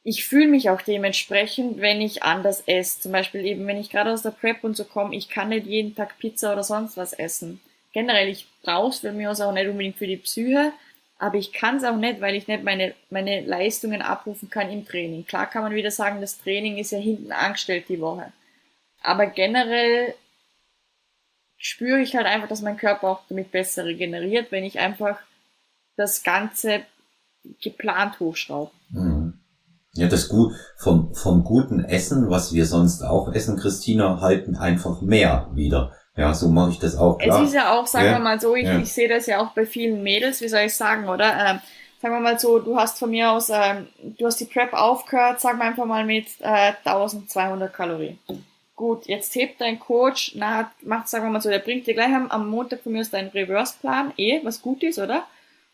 ich 0.03 0.25
fühle 0.25 0.47
mich 0.47 0.69
auch 0.69 0.81
dementsprechend, 0.81 1.81
wenn 1.81 1.99
ich 1.99 2.21
anders 2.21 2.63
esse. 2.67 3.01
Zum 3.01 3.11
Beispiel 3.11 3.43
eben, 3.43 3.65
wenn 3.65 3.79
ich 3.79 3.89
gerade 3.89 4.13
aus 4.13 4.21
der 4.21 4.29
Prep 4.29 4.63
und 4.63 4.77
so 4.77 4.85
komme, 4.85 5.15
ich 5.15 5.29
kann 5.29 5.49
nicht 5.49 5.65
jeden 5.65 5.95
Tag 5.95 6.19
Pizza 6.19 6.53
oder 6.53 6.63
sonst 6.63 6.95
was 6.95 7.13
essen. 7.13 7.59
Generell, 7.91 8.29
ich 8.29 8.45
brauche 8.61 8.89
es 8.89 8.99
für 8.99 9.11
mich 9.11 9.27
auch 9.27 9.51
nicht 9.51 9.67
unbedingt 9.67 9.97
für 9.97 10.05
die 10.05 10.17
Psyche, 10.17 10.73
aber 11.17 11.37
ich 11.37 11.53
kann 11.53 11.77
es 11.77 11.83
auch 11.83 11.95
nicht, 11.95 12.21
weil 12.21 12.35
ich 12.35 12.47
nicht 12.47 12.63
meine, 12.63 12.93
meine 13.09 13.41
Leistungen 13.41 14.03
abrufen 14.03 14.49
kann 14.49 14.69
im 14.69 14.85
Training. 14.85 15.25
Klar 15.25 15.49
kann 15.49 15.63
man 15.63 15.73
wieder 15.73 15.91
sagen, 15.91 16.21
das 16.21 16.37
Training 16.37 16.77
ist 16.77 16.91
ja 16.91 16.99
hinten 16.99 17.31
angestellt 17.31 17.85
die 17.89 18.01
Woche. 18.01 18.31
Aber 19.01 19.25
generell 19.25 20.13
spüre 21.57 22.01
ich 22.01 22.15
halt 22.15 22.27
einfach, 22.27 22.47
dass 22.47 22.61
mein 22.61 22.77
Körper 22.77 23.07
auch 23.07 23.21
damit 23.27 23.51
besser 23.51 23.85
regeneriert, 23.85 24.51
wenn 24.51 24.65
ich 24.65 24.77
einfach 24.77 25.19
das 25.97 26.23
Ganze 26.23 26.81
geplant 27.61 28.19
hochschraube. 28.19 28.71
Mhm. 28.89 29.39
Ja, 29.93 30.07
das 30.07 30.27
gut 30.27 30.53
vom, 30.77 31.15
vom 31.15 31.43
guten 31.43 31.83
Essen, 31.85 32.29
was 32.29 32.53
wir 32.53 32.65
sonst 32.65 33.01
auch 33.01 33.33
essen, 33.33 33.57
Christina, 33.57 34.19
halten 34.19 34.57
einfach 34.57 35.01
mehr 35.01 35.49
wieder. 35.53 35.93
Ja, 36.17 36.33
so 36.33 36.49
mache 36.49 36.71
ich 36.71 36.79
das 36.79 36.97
auch. 36.97 37.17
Klar. 37.17 37.41
Es 37.41 37.49
ist 37.49 37.55
ja 37.55 37.73
auch, 37.73 37.87
sagen 37.87 38.07
ja. 38.07 38.11
wir 38.13 38.19
mal 38.19 38.39
so, 38.39 38.55
ich, 38.55 38.65
ja. 38.65 38.79
ich 38.79 38.91
sehe 38.91 39.07
das 39.07 39.25
ja 39.25 39.39
auch 39.39 39.51
bei 39.51 39.65
vielen 39.65 40.03
Mädels, 40.03 40.41
wie 40.41 40.49
soll 40.49 40.61
ich 40.61 40.73
sagen, 40.73 41.07
oder? 41.07 41.33
Ähm, 41.33 41.59
sagen 42.01 42.13
wir 42.13 42.19
mal 42.19 42.39
so, 42.39 42.59
du 42.59 42.77
hast 42.77 42.99
von 42.99 43.09
mir 43.09 43.31
aus, 43.31 43.49
ähm, 43.49 43.87
du 43.99 44.25
hast 44.25 44.39
die 44.39 44.45
Prep 44.45 44.73
aufgehört, 44.73 45.39
sagen 45.39 45.59
wir 45.59 45.65
einfach 45.65 45.85
mal 45.85 46.05
mit 46.05 46.27
äh, 46.39 46.73
1200 46.83 47.73
Kalorien. 47.73 48.19
Gut, 48.75 49.07
jetzt 49.07 49.33
hebt 49.35 49.61
dein 49.61 49.79
Coach, 49.79 50.33
na, 50.35 50.71
macht, 50.83 51.07
sagen 51.07 51.25
wir 51.25 51.31
mal 51.31 51.41
so, 51.41 51.49
der 51.49 51.59
bringt 51.59 51.87
dir 51.87 51.93
gleich 51.93 52.13
am, 52.13 52.29
am 52.29 52.49
Montag 52.49 52.81
von 52.81 52.91
mir 52.91 53.01
aus 53.01 53.09
deinen 53.09 53.29
Reverse-Plan, 53.29 54.13
eh, 54.17 54.41
was 54.43 54.61
gut 54.61 54.83
ist, 54.83 54.99
oder? 54.99 55.23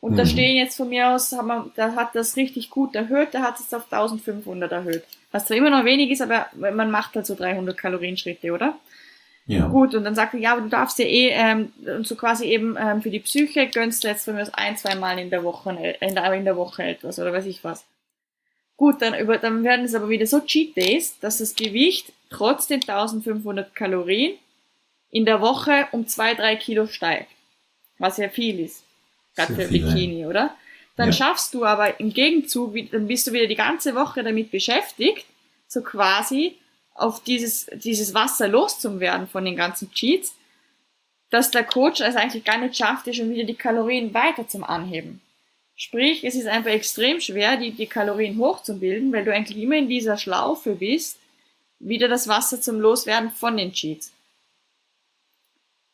Und 0.02 0.14
mhm. 0.14 0.18
da 0.18 0.26
stehen 0.26 0.58
jetzt 0.58 0.76
von 0.76 0.90
mir 0.90 1.10
aus, 1.10 1.32
haben 1.32 1.48
wir, 1.48 1.72
da 1.76 1.96
hat 1.96 2.16
das 2.16 2.36
richtig 2.36 2.72
gut 2.72 2.96
erhöht, 2.96 3.34
der 3.34 3.44
hat 3.44 3.60
es 3.60 3.74
auf 3.74 3.86
1500 3.92 4.72
erhöht. 4.72 5.04
Was 5.32 5.46
zwar 5.46 5.56
immer 5.56 5.70
noch 5.70 5.86
wenig 5.86 6.10
ist, 6.10 6.22
aber 6.22 6.48
man 6.56 6.92
macht 6.92 7.16
halt 7.16 7.28
so 7.28 7.36
300 7.36 7.78
Kalorienschritte, 7.78 8.52
oder? 8.52 8.76
Ja. 9.46 9.68
Gut, 9.68 9.96
und 9.96 10.04
dann 10.04 10.16
sagt 10.16 10.34
er, 10.34 10.40
ja, 10.40 10.54
aber 10.54 10.62
du 10.62 10.70
darfst 10.70 10.98
ja 11.00 11.06
eh, 11.06 11.30
ähm, 11.30 11.72
und 11.86 12.08
so 12.08 12.16
quasi 12.16 12.46
eben 12.46 12.76
ähm, 12.80 13.02
für 13.02 13.10
die 13.10 13.20
Psyche 13.20 13.68
gönnst 13.68 14.04
du 14.04 14.08
jetzt 14.08 14.26
von 14.26 14.36
mir 14.36 14.42
aus 14.42 14.54
ein, 14.54 14.76
zwei 14.76 14.96
Mal 14.96 15.20
in 15.20 15.30
der 15.30 15.44
Woche, 15.44 15.70
in 16.00 16.16
der, 16.16 16.34
in 16.34 16.46
der 16.46 16.58
Woche 16.58 16.84
etwas, 16.84 17.20
oder 17.20 17.32
weiß 17.32 17.46
ich 17.46 17.64
was. 17.64 17.86
Gut, 18.78 19.02
dann, 19.02 19.14
über, 19.14 19.38
dann 19.38 19.64
werden 19.64 19.86
es 19.86 19.94
aber 19.94 20.10
wieder 20.10 20.26
so 20.26 20.40
Cheat 20.40 20.76
Days, 20.76 21.20
dass 21.20 21.38
das 21.38 21.56
Gewicht 21.56 22.12
trotz 22.32 22.66
den 22.66 22.82
1500 22.82 23.76
Kalorien 23.76 24.34
in 25.12 25.26
der 25.26 25.42
Woche 25.42 25.88
um 25.92 26.08
zwei, 26.08 26.34
drei 26.34 26.56
Kilo 26.56 26.88
steigt. 26.88 27.30
Was 28.00 28.18
ja 28.18 28.30
viel 28.30 28.60
ist. 28.60 28.84
Gerade 29.36 29.56
für 29.56 29.68
Bikini, 29.68 30.26
oder? 30.26 30.56
Dann 30.98 31.10
ja. 31.10 31.14
schaffst 31.14 31.54
du 31.54 31.66
aber 31.66 32.00
im 32.00 32.14
Gegenzug, 32.14 32.76
dann 32.92 33.08
bist 33.08 33.28
du 33.28 33.34
wieder 33.34 33.48
die 33.48 33.56
ganze 33.56 33.96
Woche 33.96 34.24
damit 34.24 34.52
beschäftigt, 34.52 35.26
so 35.68 35.82
quasi 35.82 36.58
auf 36.94 37.24
dieses, 37.24 37.68
dieses 37.74 38.14
Wasser 38.14 38.48
loszuwerden 38.48 39.28
von 39.28 39.46
den 39.46 39.56
ganzen 39.56 39.92
Cheats, 39.92 40.36
dass 41.30 41.50
der 41.50 41.64
Coach 41.64 42.02
es 42.02 42.16
eigentlich 42.16 42.44
gar 42.44 42.58
nicht 42.58 42.76
schafft, 42.76 43.06
dir 43.06 43.14
schon 43.14 43.32
wieder 43.32 43.46
die 43.46 43.56
Kalorien 43.56 44.14
weiter 44.14 44.48
zum 44.48 44.64
Anheben. 44.64 45.22
Sprich, 45.76 46.24
es 46.24 46.36
ist 46.36 46.46
einfach 46.46 46.70
extrem 46.70 47.22
schwer, 47.22 47.58
die, 47.58 47.72
die 47.72 47.88
Kalorien 47.88 48.38
hochzubilden, 48.38 49.12
weil 49.12 49.26
du 49.26 49.34
eigentlich 49.34 49.58
immer 49.58 49.78
in 49.78 49.90
dieser 49.90 50.18
Schlaufe 50.18 50.76
bist, 50.76 51.18
wieder 51.80 52.08
das 52.08 52.28
Wasser 52.28 52.62
zum 52.62 52.80
Loswerden 52.80 53.32
von 53.32 53.58
den 53.58 53.72
Cheats. 53.74 54.12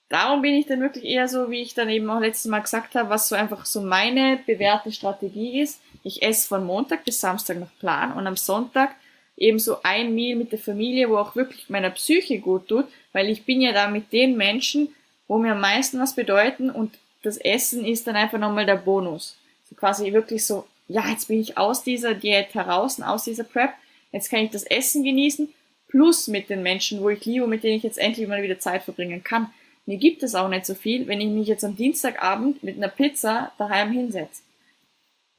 Darum 0.09 0.41
bin 0.41 0.53
ich 0.53 0.65
dann 0.65 0.79
wirklich 0.79 1.03
eher 1.03 1.27
so, 1.27 1.51
wie 1.51 1.61
ich 1.61 1.73
dann 1.73 1.89
eben 1.89 2.09
auch 2.09 2.19
letztes 2.19 2.49
Mal 2.49 2.61
gesagt 2.61 2.95
habe, 2.95 3.09
was 3.09 3.27
so 3.27 3.35
einfach 3.35 3.65
so 3.65 3.81
meine 3.81 4.39
bewährte 4.45 4.91
Strategie 4.91 5.61
ist. 5.61 5.81
Ich 6.03 6.23
esse 6.23 6.47
von 6.47 6.65
Montag 6.65 7.03
bis 7.03 7.19
Samstag 7.19 7.59
nach 7.59 7.77
Plan 7.79 8.13
und 8.13 8.25
am 8.25 8.37
Sonntag 8.37 8.95
eben 9.35 9.59
so 9.59 9.83
ein 9.83 10.15
Meal 10.15 10.37
mit 10.37 10.51
der 10.51 10.59
Familie, 10.59 11.09
wo 11.09 11.17
auch 11.17 11.35
wirklich 11.35 11.69
meiner 11.69 11.89
Psyche 11.89 12.39
gut 12.39 12.69
tut, 12.69 12.85
weil 13.11 13.29
ich 13.29 13.43
bin 13.43 13.61
ja 13.61 13.73
da 13.73 13.89
mit 13.89 14.13
den 14.13 14.37
Menschen, 14.37 14.95
wo 15.27 15.37
mir 15.37 15.51
am 15.51 15.61
meisten 15.61 15.99
was 15.99 16.15
bedeuten 16.15 16.69
und 16.69 16.93
das 17.23 17.37
Essen 17.37 17.85
ist 17.85 18.07
dann 18.07 18.15
einfach 18.15 18.39
nochmal 18.39 18.65
der 18.65 18.77
Bonus. 18.77 19.37
So 19.69 19.75
quasi 19.75 20.13
wirklich 20.13 20.45
so, 20.45 20.65
ja, 20.87 21.07
jetzt 21.09 21.27
bin 21.27 21.41
ich 21.41 21.57
aus 21.57 21.83
dieser 21.83 22.13
Diät 22.13 22.53
heraus, 22.55 23.01
aus 23.01 23.25
dieser 23.25 23.43
Prep, 23.43 23.71
jetzt 24.13 24.29
kann 24.29 24.39
ich 24.39 24.51
das 24.51 24.63
Essen 24.63 25.03
genießen 25.03 25.53
plus 25.89 26.27
mit 26.27 26.49
den 26.49 26.63
Menschen, 26.63 27.01
wo 27.01 27.09
ich 27.09 27.25
liebe, 27.25 27.47
mit 27.47 27.63
denen 27.63 27.77
ich 27.77 27.83
jetzt 27.83 27.97
endlich 27.97 28.27
mal 28.27 28.43
wieder 28.43 28.59
Zeit 28.59 28.83
verbringen 28.83 29.23
kann. 29.23 29.51
Mir 29.87 29.97
gibt 29.97 30.21
es 30.21 30.35
auch 30.35 30.49
nicht 30.49 30.67
so 30.67 30.75
viel, 30.75 31.07
wenn 31.07 31.19
ich 31.19 31.29
mich 31.29 31.47
jetzt 31.47 31.63
am 31.63 31.75
Dienstagabend 31.75 32.63
mit 32.63 32.77
einer 32.77 32.89
Pizza 32.89 33.51
daheim 33.57 33.91
hinsetze. 33.91 34.43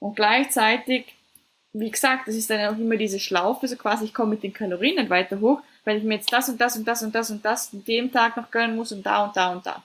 Und 0.00 0.16
gleichzeitig, 0.16 1.14
wie 1.72 1.90
gesagt, 1.90 2.26
das 2.26 2.34
ist 2.34 2.50
dann 2.50 2.74
auch 2.74 2.78
immer 2.78 2.96
diese 2.96 3.20
Schlaufe, 3.20 3.68
so 3.68 3.76
quasi, 3.76 4.06
ich 4.06 4.14
komme 4.14 4.30
mit 4.30 4.42
den 4.42 4.52
Kalorien 4.52 4.96
nicht 4.96 5.10
weiter 5.10 5.40
hoch, 5.40 5.60
weil 5.84 5.98
ich 5.98 6.02
mir 6.02 6.14
jetzt 6.14 6.32
das 6.32 6.48
und 6.48 6.60
das 6.60 6.76
und 6.76 6.88
das 6.88 7.02
und 7.02 7.14
das 7.14 7.30
und 7.30 7.44
das 7.44 7.72
an 7.72 7.84
dem 7.84 8.10
Tag 8.10 8.36
noch 8.36 8.50
gönnen 8.50 8.74
muss 8.74 8.90
und 8.90 9.06
da 9.06 9.26
und 9.26 9.36
da 9.36 9.52
und 9.52 9.64
da. 9.64 9.84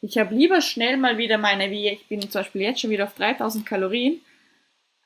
Ich 0.00 0.16
habe 0.16 0.34
lieber 0.34 0.60
schnell 0.60 0.96
mal 0.96 1.18
wieder 1.18 1.36
meine, 1.36 1.70
wie 1.70 1.88
ich 1.88 2.06
bin 2.06 2.22
zum 2.22 2.30
Beispiel 2.30 2.62
jetzt 2.62 2.80
schon 2.80 2.90
wieder 2.90 3.04
auf 3.04 3.14
3000 3.14 3.66
Kalorien, 3.66 4.20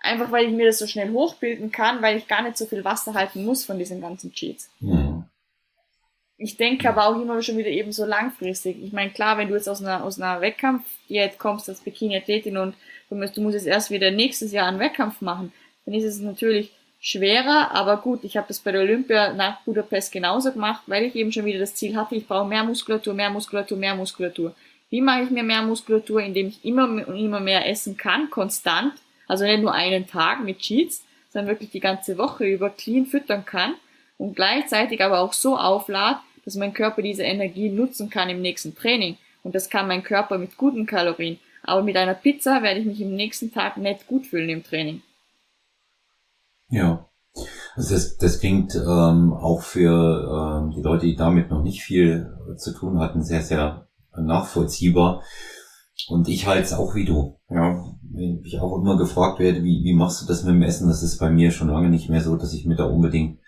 Einfach 0.01 0.31
weil 0.31 0.47
ich 0.47 0.53
mir 0.53 0.67
das 0.67 0.79
so 0.79 0.87
schnell 0.87 1.11
hochbilden 1.13 1.73
kann, 1.73 2.03
weil 2.03 2.19
ich 2.19 2.29
gar 2.29 2.43
nicht 2.43 2.57
so 2.57 2.67
viel 2.67 2.85
Wasser 2.85 3.15
halten 3.15 3.45
muss 3.45 3.65
von 3.65 3.79
diesen 3.79 4.01
ganzen 4.01 4.33
Cheats. 4.33 4.71
Mhm. 4.81 5.08
Ich 6.39 6.57
denke 6.57 6.89
aber 6.89 7.07
auch 7.07 7.21
immer 7.21 7.43
schon 7.43 7.59
wieder 7.59 7.69
eben 7.69 7.93
so 7.93 8.05
langfristig. 8.05 8.77
Ich 8.83 8.93
meine, 8.93 9.11
klar, 9.11 9.39
wenn 9.39 9.49
du 9.49 9.55
jetzt 9.55 9.69
aus 9.69 9.83
einer, 9.83 10.05
aus 10.05 10.21
einer 10.21 10.41
Wettkampf 10.41 10.85
jetzt 11.09 11.39
kommst 11.39 11.69
als 11.69 11.81
Bikini-Athletin 11.81 12.57
und 12.57 12.75
du 13.11 13.17
musst, 13.17 13.37
du 13.37 13.43
musst 13.43 13.55
jetzt 13.55 13.67
erst 13.67 13.91
wieder 13.91 14.11
nächstes 14.11 14.53
Jahr 14.53 14.69
einen 14.69 14.79
Wettkampf 14.79 15.21
machen, 15.21 15.53
dann 15.85 15.95
ist 15.95 16.05
es 16.05 16.21
natürlich 16.21 16.73
schwerer, 17.01 17.73
aber 17.73 17.99
gut, 17.99 18.25
ich 18.25 18.37
habe 18.37 18.49
das 18.49 18.61
bei 18.61 18.73
der 18.73 18.83
Olympia 18.83 19.33
nach 19.33 19.61
Budapest 19.63 20.13
genauso 20.13 20.53
gemacht, 20.53 20.83
weil 20.87 21.05
ich 21.05 21.17
eben 21.17 21.33
schon 21.33 21.45
wieder 21.45 21.59
das 21.59 21.75
Ziel 21.75 21.97
hatte, 21.97 22.15
ich 22.15 22.27
brauche 22.27 22.49
mehr 22.49 22.65
Muskulatur, 22.65 23.15
mehr 23.15 23.31
Muskulatur, 23.31 23.77
mehr 23.77 23.95
Muskulatur. 23.95 24.55
Wie 24.91 25.01
mache 25.01 25.23
ich 25.23 25.31
mir 25.31 25.43
mehr 25.43 25.63
Muskulatur, 25.63 26.21
indem 26.21 26.49
ich 26.49 26.65
immer 26.65 26.85
und 26.85 27.17
immer 27.17 27.41
mehr 27.41 27.69
essen 27.69 27.97
kann, 27.97 28.31
konstant 28.31 28.95
also 29.29 29.45
nicht 29.45 29.61
nur 29.61 29.75
einen 29.75 30.07
Tag 30.07 30.43
mit 30.43 30.59
Cheats, 30.59 31.05
sondern 31.29 31.51
wirklich 31.51 31.71
die 31.71 31.81
ganze 31.81 32.19
Woche 32.19 32.47
über 32.47 32.71
clean 32.71 33.07
füttern 33.07 33.45
kann 33.45 33.75
und 34.17 34.35
gleichzeitig 34.35 35.05
aber 35.05 35.21
auch 35.21 35.35
so 35.35 35.57
aufladen, 35.57 36.19
dass 36.49 36.57
mein 36.57 36.73
Körper 36.73 37.03
diese 37.03 37.25
Energie 37.25 37.69
nutzen 37.69 38.09
kann 38.09 38.31
im 38.31 38.41
nächsten 38.41 38.75
Training. 38.75 39.19
Und 39.43 39.55
das 39.55 39.69
kann 39.69 39.87
mein 39.87 40.03
Körper 40.03 40.39
mit 40.39 40.57
guten 40.57 40.87
Kalorien. 40.87 41.39
Aber 41.63 41.83
mit 41.83 41.95
einer 41.99 42.15
Pizza 42.15 42.63
werde 42.63 42.81
ich 42.81 42.87
mich 42.87 43.03
im 43.03 43.15
nächsten 43.15 43.53
Tag 43.53 43.77
nicht 43.77 44.07
gut 44.07 44.25
fühlen 44.25 44.49
im 44.49 44.65
Training. 44.65 45.03
Ja. 46.71 47.07
Also 47.77 47.95
das, 47.95 48.17
das 48.17 48.41
klingt 48.41 48.75
ähm, 48.75 49.35
auch 49.35 49.61
für 49.61 50.63
ähm, 50.63 50.71
die 50.71 50.81
Leute, 50.81 51.05
die 51.05 51.17
damit 51.17 51.51
noch 51.51 51.63
nicht 51.63 51.83
viel 51.83 52.35
zu 52.57 52.73
tun 52.73 52.99
hatten, 52.99 53.23
sehr, 53.23 53.43
sehr 53.43 53.87
nachvollziehbar. 54.17 55.23
Und 56.09 56.29
ich 56.29 56.47
halte 56.47 56.65
es 56.65 56.73
auch 56.73 56.95
wie 56.95 57.05
du. 57.05 57.39
Ja, 57.51 57.85
wenn 58.11 58.43
ich 58.43 58.59
auch 58.59 58.75
immer 58.79 58.97
gefragt 58.97 59.39
werde, 59.39 59.63
wie, 59.65 59.85
wie 59.85 59.93
machst 59.93 60.23
du 60.23 60.27
das 60.27 60.45
mit 60.45 60.55
dem 60.55 60.63
Essen? 60.63 60.89
Das 60.89 61.03
ist 61.03 61.19
bei 61.19 61.29
mir 61.29 61.51
schon 61.51 61.69
lange 61.69 61.91
nicht 61.91 62.09
mehr 62.09 62.23
so, 62.23 62.37
dass 62.37 62.55
ich 62.55 62.65
mir 62.65 62.77
da 62.77 62.85
unbedingt 62.85 63.39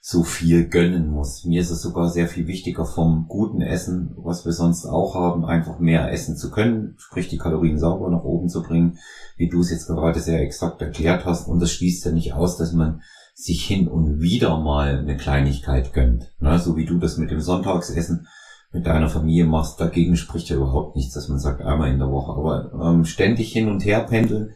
so 0.00 0.22
viel 0.22 0.68
gönnen 0.68 1.10
muss. 1.10 1.44
Mir 1.44 1.60
ist 1.60 1.70
es 1.70 1.82
sogar 1.82 2.08
sehr 2.08 2.28
viel 2.28 2.46
wichtiger 2.46 2.86
vom 2.86 3.26
guten 3.28 3.60
Essen, 3.60 4.14
was 4.16 4.44
wir 4.44 4.52
sonst 4.52 4.86
auch 4.86 5.14
haben, 5.14 5.44
einfach 5.44 5.78
mehr 5.80 6.12
essen 6.12 6.36
zu 6.36 6.50
können, 6.50 6.94
sprich 6.98 7.28
die 7.28 7.38
Kalorien 7.38 7.78
sauber 7.78 8.10
nach 8.10 8.24
oben 8.24 8.48
zu 8.48 8.62
bringen, 8.62 8.98
wie 9.36 9.48
du 9.48 9.60
es 9.60 9.70
jetzt 9.70 9.86
gerade 9.86 10.20
sehr 10.20 10.40
exakt 10.40 10.80
erklärt 10.80 11.24
hast. 11.24 11.48
Und 11.48 11.60
das 11.60 11.72
schließt 11.72 12.04
ja 12.04 12.12
nicht 12.12 12.32
aus, 12.32 12.56
dass 12.56 12.72
man 12.72 13.02
sich 13.34 13.64
hin 13.64 13.86
und 13.86 14.20
wieder 14.20 14.58
mal 14.58 14.98
eine 14.98 15.16
Kleinigkeit 15.16 15.92
gönnt. 15.92 16.32
Ne? 16.40 16.58
So 16.58 16.76
wie 16.76 16.86
du 16.86 16.98
das 16.98 17.18
mit 17.18 17.30
dem 17.30 17.40
Sonntagsessen 17.40 18.26
mit 18.72 18.86
deiner 18.86 19.08
Familie 19.08 19.46
machst, 19.46 19.80
dagegen 19.80 20.16
spricht 20.16 20.50
ja 20.50 20.56
überhaupt 20.56 20.96
nichts, 20.96 21.14
dass 21.14 21.28
man 21.28 21.38
sagt, 21.38 21.62
einmal 21.62 21.90
in 21.90 21.98
der 21.98 22.10
Woche. 22.10 22.32
Aber 22.32 22.72
ähm, 22.84 23.04
ständig 23.04 23.52
hin 23.52 23.68
und 23.68 23.84
her 23.84 24.00
pendeln, 24.00 24.52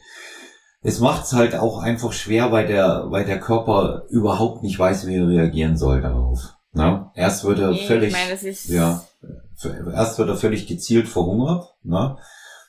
es 0.83 1.01
macht 1.01 1.25
es 1.25 1.33
halt 1.33 1.55
auch 1.55 1.79
einfach 1.79 2.13
schwer, 2.13 2.51
weil 2.51 2.67
der, 2.67 3.07
weil 3.11 3.25
der 3.25 3.41
Körper 3.41 4.05
überhaupt 4.11 4.63
nicht 4.63 4.79
weiß, 4.79 5.07
wie 5.07 5.17
er 5.17 5.29
reagieren 5.29 5.77
soll 5.77 6.03
darauf. 6.03 6.55
Na? 6.73 7.13
Erst 7.15 7.45
wird 7.45 7.61
er 7.61 7.71
nee, 7.71 7.87
völlig, 7.87 8.13
meine, 8.13 8.55
ja, 8.67 9.05
erst 9.93 10.19
wird 10.19 10.29
er 10.29 10.37
völlig 10.37 10.67
gezielt 10.67 11.07
verhungert, 11.07 11.75
na? 11.83 12.19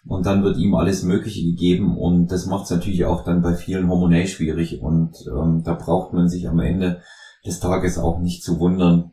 und 0.05 0.25
dann 0.25 0.43
wird 0.43 0.57
ihm 0.57 0.75
alles 0.75 1.03
Mögliche 1.03 1.43
gegeben 1.43 1.97
und 1.97 2.27
das 2.27 2.45
macht 2.45 2.65
es 2.65 2.71
natürlich 2.71 3.05
auch 3.05 3.23
dann 3.23 3.41
bei 3.41 3.55
vielen 3.55 3.89
hormonell 3.89 4.27
schwierig 4.27 4.81
und 4.81 5.15
ähm, 5.27 5.63
da 5.63 5.73
braucht 5.73 6.13
man 6.13 6.27
sich 6.27 6.47
am 6.47 6.59
Ende 6.59 7.01
des 7.45 7.59
Tages 7.59 7.97
auch 7.97 8.19
nicht 8.19 8.43
zu 8.43 8.59
wundern, 8.59 9.11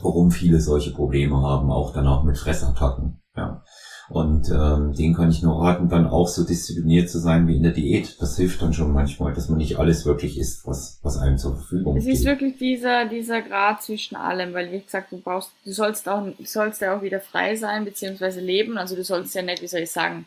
warum 0.00 0.30
viele 0.30 0.60
solche 0.60 0.92
Probleme 0.92 1.42
haben, 1.42 1.70
auch 1.70 1.92
danach 1.92 2.22
mit 2.22 2.38
Fressattacken. 2.38 3.20
Ja. 3.36 3.64
Und 4.10 4.48
ähm, 4.50 4.94
den 4.94 5.14
kann 5.14 5.30
ich 5.30 5.42
nur 5.42 5.62
raten, 5.62 5.90
dann 5.90 6.06
auch 6.06 6.28
so 6.28 6.44
diszipliniert 6.44 7.10
zu 7.10 7.18
sein 7.18 7.46
wie 7.46 7.56
in 7.56 7.62
der 7.62 7.72
Diät. 7.72 8.16
Das 8.20 8.38
hilft 8.38 8.62
dann 8.62 8.72
schon 8.72 8.92
manchmal, 8.92 9.34
dass 9.34 9.50
man 9.50 9.58
nicht 9.58 9.78
alles 9.78 10.06
wirklich 10.06 10.38
isst, 10.38 10.66
was, 10.66 10.98
was 11.02 11.18
einem 11.18 11.36
zur 11.36 11.56
Verfügung 11.56 12.00
steht. 12.00 12.14
Es 12.14 12.20
ist 12.20 12.26
wirklich 12.26 12.56
dieser, 12.56 13.04
dieser 13.04 13.42
Grad 13.42 13.82
zwischen 13.82 14.16
allem, 14.16 14.54
weil 14.54 14.72
wie 14.72 14.80
gesagt, 14.80 15.12
du 15.12 15.20
brauchst, 15.20 15.50
du 15.64 15.72
sollst 15.72 16.08
auch, 16.08 16.24
du 16.24 16.44
sollst 16.44 16.80
ja 16.80 16.96
auch 16.96 17.02
wieder 17.02 17.20
frei 17.20 17.56
sein, 17.56 17.84
beziehungsweise 17.84 18.40
leben. 18.40 18.78
Also 18.78 18.96
du 18.96 19.04
sollst 19.04 19.34
ja 19.34 19.42
nicht, 19.42 19.60
wie 19.60 19.68
soll 19.68 19.80
ich 19.80 19.90
sagen, 19.90 20.26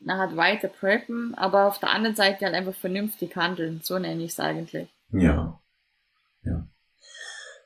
nachher 0.00 0.34
weiter 0.36 0.68
preppen, 0.68 1.34
aber 1.34 1.66
auf 1.66 1.78
der 1.78 1.90
anderen 1.90 2.16
Seite 2.16 2.46
halt 2.46 2.54
einfach 2.54 2.74
vernünftig 2.74 3.36
handeln. 3.36 3.80
So 3.82 3.98
nenne 3.98 4.22
ich 4.22 4.32
es 4.32 4.40
eigentlich. 4.40 4.88
Ja. 5.12 5.60
Ja. 6.42 6.66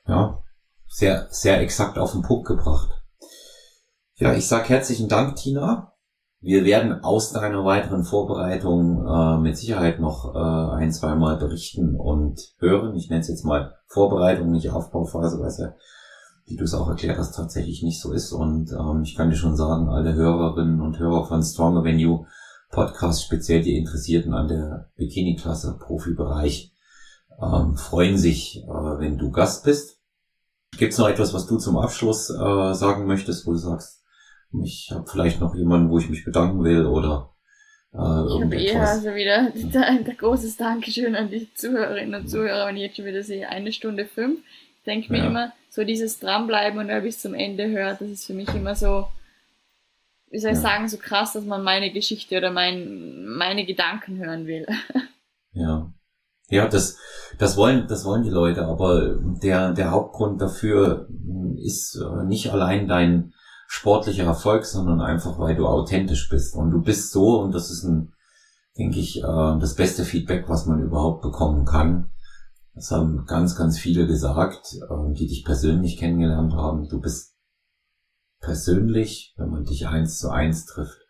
Ja. 0.07 0.43
Sehr, 0.87 1.27
sehr 1.29 1.61
exakt 1.61 1.97
auf 1.97 2.11
den 2.11 2.23
Punkt 2.23 2.47
gebracht. 2.47 2.94
Ja, 4.17 4.33
ich 4.33 4.47
sag 4.47 4.69
herzlichen 4.69 5.09
Dank, 5.09 5.35
Tina. 5.35 5.91
Wir 6.39 6.63
werden 6.63 7.03
aus 7.03 7.33
deiner 7.33 7.65
weiteren 7.65 8.05
Vorbereitung 8.05 9.05
äh, 9.05 9.37
mit 9.39 9.57
Sicherheit 9.57 9.99
noch 9.99 10.33
äh, 10.33 10.75
ein, 10.77 10.93
zwei 10.93 11.15
Mal 11.15 11.35
berichten 11.35 11.99
und 11.99 12.55
hören. 12.59 12.95
Ich 12.95 13.09
nenne 13.09 13.19
es 13.19 13.27
jetzt 13.27 13.43
mal 13.43 13.75
Vorbereitung, 13.87 14.51
nicht 14.51 14.69
Aufbauphase, 14.69 15.37
weil 15.41 15.47
es 15.47 15.57
ja, 15.57 15.73
wie 16.45 16.55
du 16.55 16.63
es 16.63 16.73
auch 16.73 16.87
erklärt 16.87 17.17
hast, 17.17 17.35
tatsächlich 17.35 17.83
nicht 17.83 17.99
so 17.99 18.13
ist. 18.13 18.31
Und 18.31 18.71
ähm, 18.71 19.01
ich 19.03 19.15
kann 19.15 19.31
dir 19.31 19.35
schon 19.35 19.57
sagen, 19.57 19.89
alle 19.89 20.13
Hörerinnen 20.13 20.79
und 20.79 20.97
Hörer 20.97 21.27
von 21.27 21.43
Stronger 21.43 21.83
Venue 21.83 22.25
Podcast, 22.69 23.25
speziell 23.25 23.63
die 23.63 23.77
Interessierten 23.77 24.33
an 24.33 24.47
der 24.47 24.91
Bikini-Klasse, 24.95 25.77
Profibereich, 25.77 26.71
ähm, 27.41 27.75
freuen 27.75 28.17
sich, 28.17 28.63
äh, 28.63 28.69
wenn 28.69 29.17
du 29.17 29.29
Gast 29.31 29.65
bist. 29.65 29.99
Gibt 30.77 30.93
es 30.93 30.99
noch 30.99 31.09
etwas, 31.09 31.33
was 31.33 31.47
du 31.47 31.57
zum 31.57 31.77
Abschluss 31.77 32.29
äh, 32.29 32.73
sagen 32.75 33.07
möchtest, 33.07 33.45
wo 33.45 33.51
du 33.51 33.57
sagst, 33.57 34.03
ich 34.63 34.89
habe 34.91 35.05
vielleicht 35.09 35.39
noch 35.39 35.55
jemanden, 35.55 35.89
wo 35.89 35.99
ich 35.99 36.09
mich 36.09 36.23
bedanken 36.23 36.63
will 36.63 36.85
oder 36.85 37.35
äh, 37.93 37.97
Ich 37.97 38.41
habe 38.41 38.55
eher 38.55 38.81
also 38.81 39.15
wieder 39.15 39.51
ein, 39.53 39.75
ein 40.07 40.17
großes 40.17 40.57
Dankeschön 40.57 41.15
an 41.15 41.29
die 41.29 41.53
Zuhörerinnen 41.53 42.21
und 42.21 42.27
Zuhörer, 42.27 42.67
wenn 42.67 42.77
ich 42.77 42.83
jetzt 42.83 42.97
schon 42.97 43.05
wieder 43.05 43.23
sehe, 43.23 43.49
eine 43.49 43.71
Stunde 43.71 44.05
fünf. 44.05 44.39
Ich 44.77 44.83
denke 44.85 45.11
mir 45.11 45.19
ja. 45.19 45.27
immer, 45.27 45.53
so 45.69 45.83
dieses 45.83 46.19
Dranbleiben 46.19 46.79
und 46.79 47.03
bis 47.03 47.19
zum 47.19 47.33
Ende 47.33 47.69
hört, 47.69 48.01
das 48.01 48.09
ist 48.09 48.25
für 48.25 48.33
mich 48.33 48.53
immer 48.53 48.75
so, 48.75 49.07
wie 50.29 50.39
soll 50.39 50.51
ich 50.51 50.57
ja. 50.57 50.63
sagen, 50.63 50.87
so 50.87 50.97
krass, 50.97 51.33
dass 51.33 51.45
man 51.45 51.63
meine 51.63 51.91
Geschichte 51.91 52.37
oder 52.37 52.51
mein, 52.51 53.25
meine 53.25 53.65
Gedanken 53.65 54.17
hören 54.17 54.47
will. 54.47 54.65
Ja. 55.57 55.89
Ja, 56.49 56.67
das, 56.67 56.99
das 57.39 57.55
wollen, 57.55 57.87
das 57.87 58.03
wollen 58.05 58.23
die 58.23 58.29
Leute, 58.29 58.65
aber 58.65 59.17
der, 59.41 59.71
der 59.71 59.91
Hauptgrund 59.91 60.41
dafür 60.41 61.07
ist 61.63 61.95
äh, 61.95 62.25
nicht 62.25 62.51
allein 62.51 62.87
dein, 62.87 63.33
sportlicher 63.75 64.23
Erfolg, 64.23 64.65
sondern 64.65 65.01
einfach, 65.01 65.37
weil 65.37 65.55
du 65.55 65.67
authentisch 65.67 66.29
bist. 66.29 66.55
Und 66.55 66.71
du 66.71 66.81
bist 66.81 67.11
so, 67.11 67.41
und 67.41 67.53
das 67.53 67.69
ist 67.69 67.83
ein, 67.83 68.13
denke 68.77 68.99
ich, 68.99 69.17
äh, 69.17 69.59
das 69.59 69.75
beste 69.75 70.05
Feedback, 70.05 70.45
was 70.47 70.65
man 70.65 70.81
überhaupt 70.81 71.21
bekommen 71.21 71.65
kann. 71.65 72.09
Das 72.73 72.91
haben 72.91 73.25
ganz, 73.25 73.55
ganz 73.55 73.77
viele 73.77 74.07
gesagt, 74.07 74.75
äh, 74.75 75.13
die 75.13 75.27
dich 75.27 75.43
persönlich 75.43 75.97
kennengelernt 75.97 76.53
haben. 76.53 76.87
Du 76.87 77.01
bist 77.01 77.35
persönlich, 78.39 79.33
wenn 79.37 79.49
man 79.49 79.65
dich 79.65 79.87
eins 79.87 80.19
zu 80.19 80.29
eins 80.29 80.65
trifft, 80.65 81.01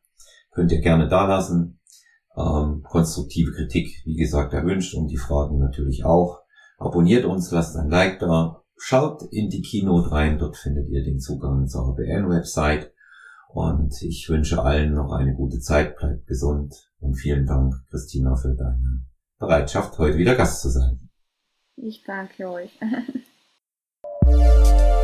Könnt 0.51 0.71
ihr 0.71 0.81
gerne 0.81 1.07
da 1.07 1.25
lassen. 1.25 1.79
Ähm, 2.37 2.83
konstruktive 2.83 3.53
Kritik, 3.53 4.01
wie 4.05 4.15
gesagt, 4.15 4.53
erwünscht 4.53 4.93
und 4.93 5.07
die 5.07 5.17
Fragen 5.17 5.57
natürlich 5.57 6.05
auch. 6.05 6.41
Abonniert 6.77 7.25
uns, 7.25 7.51
lasst 7.51 7.77
ein 7.77 7.89
Like 7.89 8.19
da. 8.19 8.61
Schaut 8.77 9.23
in 9.31 9.49
die 9.49 9.61
Keynote 9.61 10.11
rein, 10.11 10.37
dort 10.37 10.57
findet 10.57 10.89
ihr 10.89 11.03
den 11.03 11.19
Zugang 11.19 11.67
zur 11.67 11.87
ABN-Website. 11.87 12.91
Und 13.47 14.01
ich 14.01 14.27
wünsche 14.27 14.61
allen 14.61 14.93
noch 14.93 15.13
eine 15.13 15.33
gute 15.33 15.61
Zeit, 15.61 15.95
bleibt 15.95 16.27
gesund 16.27 16.75
und 17.05 17.13
vielen 17.13 17.45
Dank, 17.45 17.75
Christina, 17.91 18.35
für 18.35 18.55
deine 18.55 19.05
Bereitschaft, 19.37 19.99
heute 19.99 20.17
wieder 20.17 20.33
Gast 20.33 20.61
zu 20.61 20.69
sein. 20.69 21.07
Ich 21.75 22.03
danke 22.03 22.49
euch. 22.49 22.79